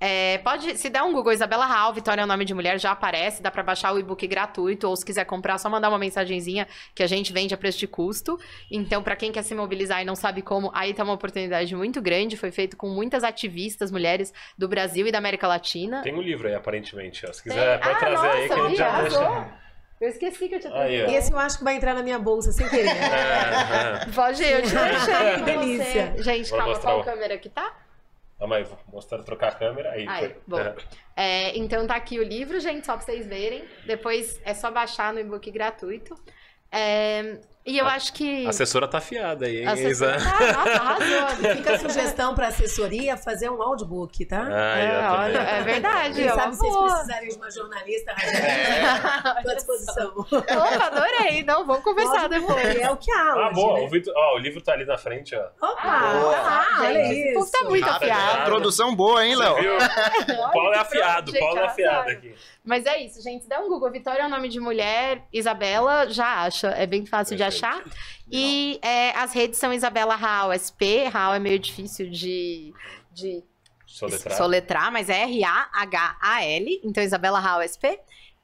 É, 0.00 0.38
pode, 0.38 0.78
se 0.78 0.88
der 0.88 1.02
um 1.02 1.12
Google 1.12 1.32
Isabela 1.32 1.66
Raul, 1.66 1.92
Vitória 1.92 2.20
é 2.20 2.24
o 2.24 2.26
nome 2.26 2.44
de 2.44 2.54
mulher, 2.54 2.78
já 2.78 2.92
aparece, 2.92 3.42
dá 3.42 3.50
pra 3.50 3.64
baixar 3.64 3.92
o 3.92 3.98
e-book 3.98 4.24
gratuito, 4.28 4.88
ou 4.88 4.94
se 4.94 5.04
quiser 5.04 5.24
comprar, 5.24 5.58
só 5.58 5.68
mandar 5.68 5.88
uma 5.88 5.98
mensagenzinha 5.98 6.68
que 6.94 7.02
a 7.02 7.06
gente 7.08 7.32
vende 7.32 7.52
a 7.52 7.56
preço 7.58 7.78
de 7.80 7.88
custo. 7.88 8.38
Então, 8.70 9.02
pra 9.02 9.16
quem 9.16 9.32
quer 9.32 9.42
se 9.42 9.54
mobilizar 9.56 10.00
e 10.00 10.04
não 10.04 10.14
sabe 10.14 10.40
como, 10.40 10.70
aí 10.72 10.94
tá 10.94 11.02
uma 11.02 11.14
oportunidade 11.14 11.74
muito 11.74 12.00
grande, 12.00 12.36
foi 12.36 12.52
feito 12.52 12.76
com 12.76 12.88
muitas 12.88 13.24
ativistas, 13.24 13.90
mulheres 13.90 14.32
do 14.56 14.68
Brasil 14.68 15.04
e 15.06 15.10
da 15.10 15.18
América 15.18 15.48
Latina. 15.48 16.00
Tem 16.02 16.14
um 16.14 16.22
livro 16.22 16.46
aí, 16.46 16.54
aparentemente. 16.54 17.26
ó. 17.28 17.32
Se 17.32 17.42
Tem- 17.42 17.52
quiser, 17.52 17.80
pode 17.80 17.94
Ah, 17.94 17.98
trazer 17.98 18.28
aí 18.28 18.46
que 18.46 18.52
a 18.52 18.56
nossa, 18.56 18.68
gente 18.68 18.78
já 18.78 19.00
deixa. 19.02 19.58
Eu 20.00 20.08
esqueci 20.10 20.48
que 20.48 20.54
eu 20.54 20.60
tinha 20.60 20.72
trazido. 20.72 21.04
ó. 21.08 21.10
Esse 21.10 21.32
eu 21.32 21.38
acho 21.40 21.58
que 21.58 21.64
vai 21.64 21.74
entrar 21.74 21.92
na 21.92 22.04
minha 22.04 22.20
bolsa 22.20 22.52
sem 22.52 22.68
querer. 22.68 22.86
É. 22.88 24.06
Pode 24.14 24.40
ir, 24.44 24.52
eu 24.52 24.62
te 24.62 24.72
deixei. 24.72 25.14
pra 25.14 25.36
Delícia. 25.38 26.12
você. 26.16 26.22
Gente, 26.22 26.48
Vou 26.50 26.58
calma, 26.58 26.72
mostrar 26.72 26.90
qual 26.92 27.00
o- 27.00 27.04
câmera 27.04 27.36
que 27.36 27.48
tá? 27.48 27.72
Calma 28.38 28.56
aí, 28.56 28.64
vou 28.64 28.78
mostrar, 28.92 29.22
trocar 29.24 29.48
a 29.48 29.54
câmera. 29.54 29.90
Aí, 29.90 30.06
Aí, 30.06 30.36
bom. 30.46 30.60
É. 30.60 30.74
É, 31.16 31.58
então 31.58 31.86
tá 31.86 31.96
aqui 31.96 32.20
o 32.20 32.22
livro, 32.22 32.60
gente, 32.60 32.86
só 32.86 32.96
pra 32.96 33.04
vocês 33.04 33.26
verem. 33.26 33.64
Depois 33.84 34.40
é 34.44 34.54
só 34.54 34.70
baixar 34.70 35.12
no 35.12 35.18
e-book 35.18 35.50
gratuito. 35.50 36.14
É, 36.70 37.40
e 37.68 37.78
eu 37.78 37.86
A- 37.86 37.92
acho 37.94 38.12
que. 38.12 38.46
A 38.46 38.50
assessora 38.50 38.88
tá 38.88 38.98
afiada 38.98 39.46
aí, 39.46 39.58
hein, 39.58 39.66
Assessora- 39.68 40.16
Isa? 40.16 40.28
Ah, 40.28 40.52
nossa, 40.52 40.70
arrasou. 40.72 41.56
Fica 41.56 41.74
a 41.74 41.78
sugestão 41.78 42.34
para 42.34 42.48
assessoria 42.48 43.16
fazer 43.16 43.50
um 43.50 43.62
audiobook, 43.62 44.24
tá? 44.24 44.42
Ah, 44.50 44.78
É, 44.78 45.08
olha, 45.10 45.38
é 45.38 45.62
verdade. 45.62 46.14
Quem 46.14 46.26
é 46.26 46.32
sabe 46.32 46.56
vocês 46.56 46.72
boa. 46.72 46.88
precisarem 46.90 47.28
de 47.28 47.36
uma 47.36 47.50
jornalista, 47.50 48.14
estou 48.16 49.50
à 49.52 49.54
disposição. 49.54 50.12
Opa, 50.18 50.84
adorei. 50.86 51.42
Não, 51.44 51.66
vamos 51.66 51.82
conversar 51.84 52.28
depois. 52.28 52.76
É 52.76 52.90
o 52.90 52.96
que 52.96 53.10
há 53.12 53.32
Ah, 53.32 53.46
hoje, 53.46 53.54
boa. 53.54 53.78
né? 53.80 53.84
O, 53.86 53.88
Vitor- 53.88 54.14
ó, 54.16 54.34
o 54.36 54.38
livro 54.38 54.60
tá 54.62 54.72
ali 54.72 54.84
na 54.84 54.96
frente, 54.98 55.34
ó. 55.36 55.44
Opa! 55.66 55.78
Ah, 55.84 56.66
Ah, 56.78 56.82
olha 56.82 57.12
isso. 57.12 57.34
povo 57.34 57.50
tá 57.50 57.64
muito 57.64 57.84
Nada, 57.86 57.96
afiado. 57.96 58.22
nada. 58.32 58.44
Produção 58.44 58.94
boa, 58.94 59.24
hein, 59.24 59.36
Léo? 59.36 59.56
O 59.56 59.58
Paulo 60.52 60.72
é 60.74 60.78
afiado, 60.78 61.30
o 61.32 61.38
Paulo 61.38 61.58
é 61.60 61.64
afiado 61.66 62.10
aqui. 62.10 62.34
Mas 62.68 62.84
é 62.84 63.02
isso, 63.02 63.22
gente. 63.22 63.48
Der 63.48 63.58
um 63.60 63.68
Google, 63.68 63.90
Vitória 63.90 64.20
é 64.22 64.26
o 64.26 64.28
nome 64.28 64.46
de 64.50 64.60
mulher, 64.60 65.26
Isabela 65.32 66.10
já 66.10 66.44
acha. 66.44 66.68
É 66.68 66.86
bem 66.86 67.06
fácil 67.06 67.34
de 67.34 67.42
Perfeito. 67.42 67.64
achar. 67.64 67.82
E 68.30 68.78
é, 68.82 69.10
as 69.16 69.32
redes 69.32 69.58
são 69.58 69.72
Isabela 69.72 70.14
Raul 70.14 70.52
SP. 70.52 71.08
Raul 71.10 71.34
é 71.34 71.38
meio 71.38 71.58
difícil 71.58 72.10
de, 72.10 72.74
de 73.10 73.42
Soletrar. 73.86 74.36
soletrar, 74.36 74.92
mas 74.92 75.08
é 75.08 75.22
R-A-H-A-L. 75.22 76.80
Então, 76.84 77.02
Isabela 77.02 77.40
Raul 77.40 77.62
SP. 77.64 77.98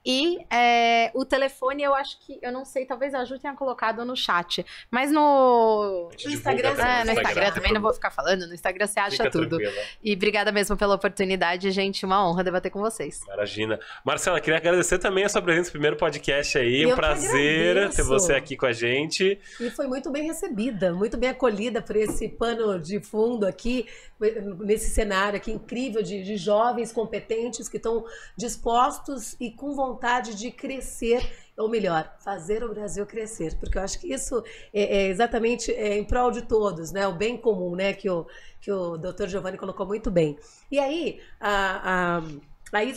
E 0.05 0.45
é, 0.51 1.11
o 1.15 1.25
telefone, 1.25 1.83
eu 1.83 1.95
acho 1.95 2.19
que, 2.21 2.39
eu 2.43 2.53
não 2.53 2.65
sei, 2.65 2.85
talvez 2.85 3.15
a 3.15 3.25
Ju 3.25 3.39
tenha 3.39 3.55
colocado 3.55 4.05
no 4.05 4.15
chat. 4.15 4.65
Mas 4.91 5.11
no. 5.11 6.11
No 6.23 6.31
Instagram, 6.31 6.73
até 6.73 7.01
É, 7.01 7.05
no 7.05 7.13
Instagram 7.13 7.53
também, 7.53 7.73
não 7.73 7.81
vou 7.81 7.95
ficar 7.95 8.11
falando. 8.11 8.47
No 8.47 8.53
Instagram 8.53 8.87
você 8.87 9.01
acha 9.01 9.17
Fica 9.17 9.31
tudo. 9.31 9.57
tranquila. 9.57 9.83
E 10.03 10.13
obrigada 10.13 10.53
mesmo 10.53 10.77
pela 10.77 10.95
oportunidade, 10.95 11.71
gente. 11.71 12.05
Uma 12.05 12.29
honra 12.29 12.45
debater 12.45 12.71
com 12.71 12.81
vocês. 12.81 13.23
Imagina. 13.33 13.81
Marcela, 14.05 14.41
queria 14.43 14.59
agradecer 14.59 14.99
também 14.99 15.25
a 15.25 15.29
sua 15.31 15.41
presença 15.41 15.69
no 15.69 15.73
primeiro 15.73 15.97
podcast 15.97 16.59
aí. 16.59 16.83
Eu 16.83 16.91
um 16.91 16.95
prazer 16.95 17.89
ter 17.91 18.03
você 18.03 18.35
aqui 18.35 18.59
com 18.59 18.67
a 18.67 18.73
gente. 18.73 19.41
E 19.59 19.71
foi 19.71 19.87
muito 19.87 20.11
bem 20.11 20.25
recebida, 20.25 20.93
muito 20.93 21.17
bem 21.17 21.31
acolhida 21.31 21.81
por 21.81 21.97
esse 21.97 22.29
pano 22.29 22.79
de 22.79 23.01
fundo 23.01 23.47
aqui, 23.47 23.87
nesse 24.61 24.91
cenário 24.91 25.39
aqui 25.39 25.51
incrível 25.51 26.03
de, 26.03 26.23
de 26.23 26.37
jovens 26.37 26.93
competentes 26.93 27.71
que 27.71 27.79
estão 27.79 28.05
dispostos 28.37 29.35
e 29.41 29.51
com 29.51 29.75
vontade 29.75 29.94
de 30.35 30.51
crescer, 30.51 31.23
ou 31.57 31.69
melhor, 31.69 32.17
fazer 32.21 32.65
o 32.65 32.69
Brasil 32.69 33.07
crescer, 33.07 33.57
porque 33.59 33.79
eu 33.79 33.83
acho 33.83 34.01
que 34.01 34.13
isso 34.13 34.43
é, 34.73 34.83
é 34.83 35.09
exatamente 35.09 35.73
é, 35.73 35.97
em 35.97 36.05
prol 36.05 36.31
de 36.31 36.43
todos, 36.43 36.93
né? 36.93 37.07
O 37.07 37.15
bem 37.15 37.37
comum, 37.37 37.75
né? 37.75 37.93
Que 37.93 38.11
o, 38.11 38.27
que 38.61 38.71
o 38.71 38.97
Dr. 38.97 39.27
Giovanni 39.27 39.59
colocou 39.59 39.87
muito 39.87 40.11
bem. 40.11 40.39
E 40.71 40.79
aí, 40.79 41.21
a, 41.41 42.19
a 42.19 42.23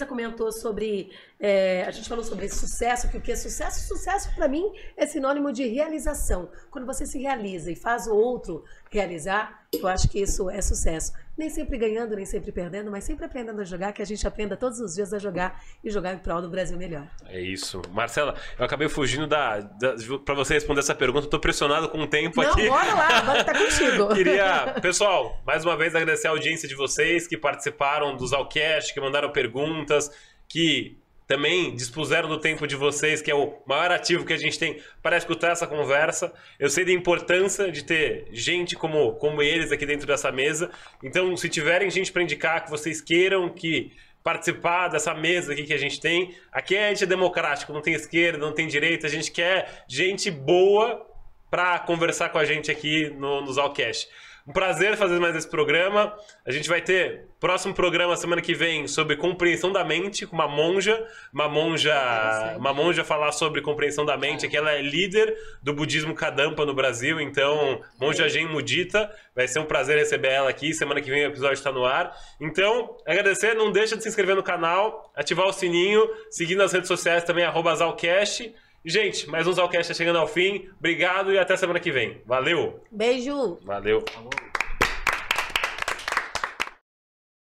comentou 0.08 0.52
sobre. 0.52 1.12
é, 1.40 1.84
a 1.84 1.92
gente 1.92 2.10
falou 2.10 2.24
sobre 2.24 2.50
sucesso, 2.50 3.10
que 3.10 3.18
o 3.18 3.22
que 3.22 3.32
é 3.32 3.36
sucesso? 3.36 3.88
Sucesso, 3.88 4.34
para 4.34 4.48
mim, 4.48 4.72
é 4.96 5.06
sinônimo 5.06 5.52
de 5.52 5.68
realização. 5.68 6.50
Quando 6.72 6.88
você 6.88 7.06
se 7.06 7.20
realiza 7.20 7.72
e 7.72 7.76
faz 7.76 8.08
o 8.08 8.16
outro 8.16 8.64
realizar, 8.90 9.68
eu 9.72 9.88
acho 9.88 10.10
que 10.10 10.20
isso 10.20 10.50
é 10.50 10.62
sucesso. 10.62 11.12
Nem 11.38 11.50
sempre 11.50 11.78
ganhando, 11.78 12.16
nem 12.16 12.26
sempre 12.26 12.52
perdendo, 12.52 12.90
mas 12.90 13.04
sempre 13.04 13.26
aprendendo 13.26 13.62
a 13.62 13.64
jogar, 13.64 13.94
que 13.94 14.02
a 14.02 14.06
gente 14.06 14.26
aprenda 14.26 14.58
todos 14.58 14.80
os 14.80 14.96
dias 14.96 15.14
a 15.14 15.20
jogar 15.20 15.62
e 15.84 15.90
jogar 15.92 16.14
em 16.14 16.18
prol 16.18 16.42
do 16.42 16.50
Brasil 16.50 16.78
melhor. 16.78 17.08
É 17.28 17.40
isso. 17.40 17.82
Marcela, 17.92 18.36
eu 18.58 18.66
acabei 18.66 18.90
fugindo 18.90 19.28
da, 19.28 19.60
da 19.60 19.96
para 20.26 20.34
você 20.34 20.56
responder 20.56 20.80
essa 20.80 20.96
pergunta. 20.96 21.28
Tô 21.28 21.40
pressionado 21.40 21.90
com 21.90 22.00
o 22.00 22.08
tempo 22.08 22.42
Não, 22.42 22.52
aqui. 22.52 22.68
bora 22.68 22.94
lá, 22.94 23.08
agora 23.20 23.44
tá 23.44 23.54
contigo. 23.54 24.08
Queria, 24.16 24.76
pessoal, 24.82 25.40
mais 25.46 25.64
uma 25.64 25.78
vez 25.78 25.96
agradecer 25.96 26.28
a 26.28 26.32
audiência 26.32 26.68
de 26.68 26.74
vocês 26.76 27.28
que 27.28 27.38
participaram 27.38 28.16
do 28.18 28.26
Zalcast, 28.26 28.94
que 28.94 29.00
mandaram 29.00 29.32
perguntas, 29.32 30.10
que 30.50 30.98
também 31.28 31.76
dispuseram 31.76 32.30
do 32.30 32.40
tempo 32.40 32.66
de 32.66 32.76
vocês, 32.76 33.22
que 33.22 33.30
é 33.30 33.36
o 33.36 33.62
maior 33.66 33.92
ativo 33.92 34.26
que 34.26 34.32
a 34.32 34.38
gente 34.38 34.58
tem 34.58 34.82
para 35.04 35.18
escutar 35.18 35.52
essa 35.52 35.68
conversa. 35.68 36.34
Eu 36.58 36.70
sei 36.70 36.86
da 36.86 36.92
importância 36.94 37.70
de 37.70 37.84
ter 37.84 38.28
gente 38.32 38.76
como, 38.78 39.14
como 39.16 39.44
eles 39.44 39.72
aqui 39.72 39.86
dentro 39.86 40.08
dessa 40.08 40.32
mesa. 40.32 40.72
Então, 41.04 41.36
se 41.36 41.50
tiverem 41.50 41.92
gente 41.92 42.14
para 42.14 42.24
indicar 42.24 42.64
que 42.64 42.72
vocês 42.72 43.02
queiram 43.02 43.50
que 43.50 43.92
participar 44.24 44.88
dessa 44.88 45.14
mesa 45.14 45.52
aqui 45.52 45.64
que 45.64 45.74
a 45.74 45.78
gente 45.78 46.00
tem, 46.00 46.34
aqui 46.52 46.76
é 46.76 46.94
democrático, 46.94 47.74
não 47.74 47.82
tem 47.82 47.94
esquerda, 47.94 48.38
não 48.38 48.54
tem 48.54 48.68
direita, 48.68 49.08
a 49.08 49.10
gente 49.10 49.32
quer 49.32 49.86
gente 49.88 50.32
boa 50.32 51.06
para 51.50 51.80
conversar 51.80 52.30
com 52.30 52.38
a 52.38 52.46
gente 52.46 52.72
aqui 52.72 53.10
no, 53.10 53.42
no 53.42 53.52
Zalcast. 53.52 54.10
Um 54.48 54.54
prazer 54.54 54.96
fazer 54.96 55.20
mais 55.20 55.36
esse 55.36 55.50
programa. 55.50 56.16
A 56.46 56.52
gente 56.52 56.70
vai 56.70 56.80
ter 56.80 57.26
próximo 57.38 57.74
programa 57.74 58.16
semana 58.16 58.42
que 58.42 58.54
vem 58.54 58.88
sobre 58.88 59.18
compreensão 59.18 59.74
da 59.74 59.84
mente 59.84 60.26
com 60.26 60.36
uma 60.36 60.48
monja, 60.48 61.06
uma 61.34 61.50
monja, 61.50 62.56
uma 62.58 62.74
monja 62.74 63.04
falar 63.04 63.34
sobre 63.34 63.62
compreensão 63.62 64.06
da 64.06 64.16
mente, 64.16 64.48
que 64.48 64.56
ela 64.56 64.72
é 64.72 64.82
líder 64.82 65.36
do 65.62 65.74
budismo 65.74 66.16
Kadampa 66.16 66.66
no 66.66 66.74
Brasil, 66.74 67.20
então 67.20 67.82
monja 68.00 68.30
Gen 68.30 68.48
Mudita, 68.48 69.14
vai 69.36 69.50
ser 69.50 69.60
um 69.60 69.66
prazer 69.66 69.98
receber 69.98 70.30
ela 70.30 70.50
aqui. 70.50 70.74
Semana 70.74 71.02
que 71.02 71.10
vem 71.10 71.26
o 71.26 71.28
episódio 71.28 71.56
está 71.56 71.72
no 71.74 71.84
ar. 71.84 72.16
Então, 72.40 72.96
agradecer, 73.06 73.54
não 73.54 73.70
deixa 73.70 73.98
de 73.98 74.04
se 74.04 74.08
inscrever 74.08 74.36
no 74.36 74.44
canal, 74.44 75.12
ativar 75.14 75.46
o 75.46 75.52
sininho, 75.52 76.08
seguir 76.32 76.56
nas 76.56 76.72
redes 76.72 76.88
sociais 76.88 77.26
também 77.26 77.44
arroba 77.44 77.76
Zalcast. 77.76 78.56
Gente, 78.90 79.30
mais 79.30 79.46
um 79.46 79.52
Zalcast 79.52 79.94
chegando 79.94 80.18
ao 80.18 80.26
fim. 80.26 80.70
Obrigado 80.80 81.34
e 81.34 81.38
até 81.38 81.58
semana 81.58 81.78
que 81.78 81.92
vem. 81.92 82.22
Valeu! 82.26 82.80
Beijo! 82.90 83.58
Valeu! 83.66 84.02
Falou. 84.10 84.30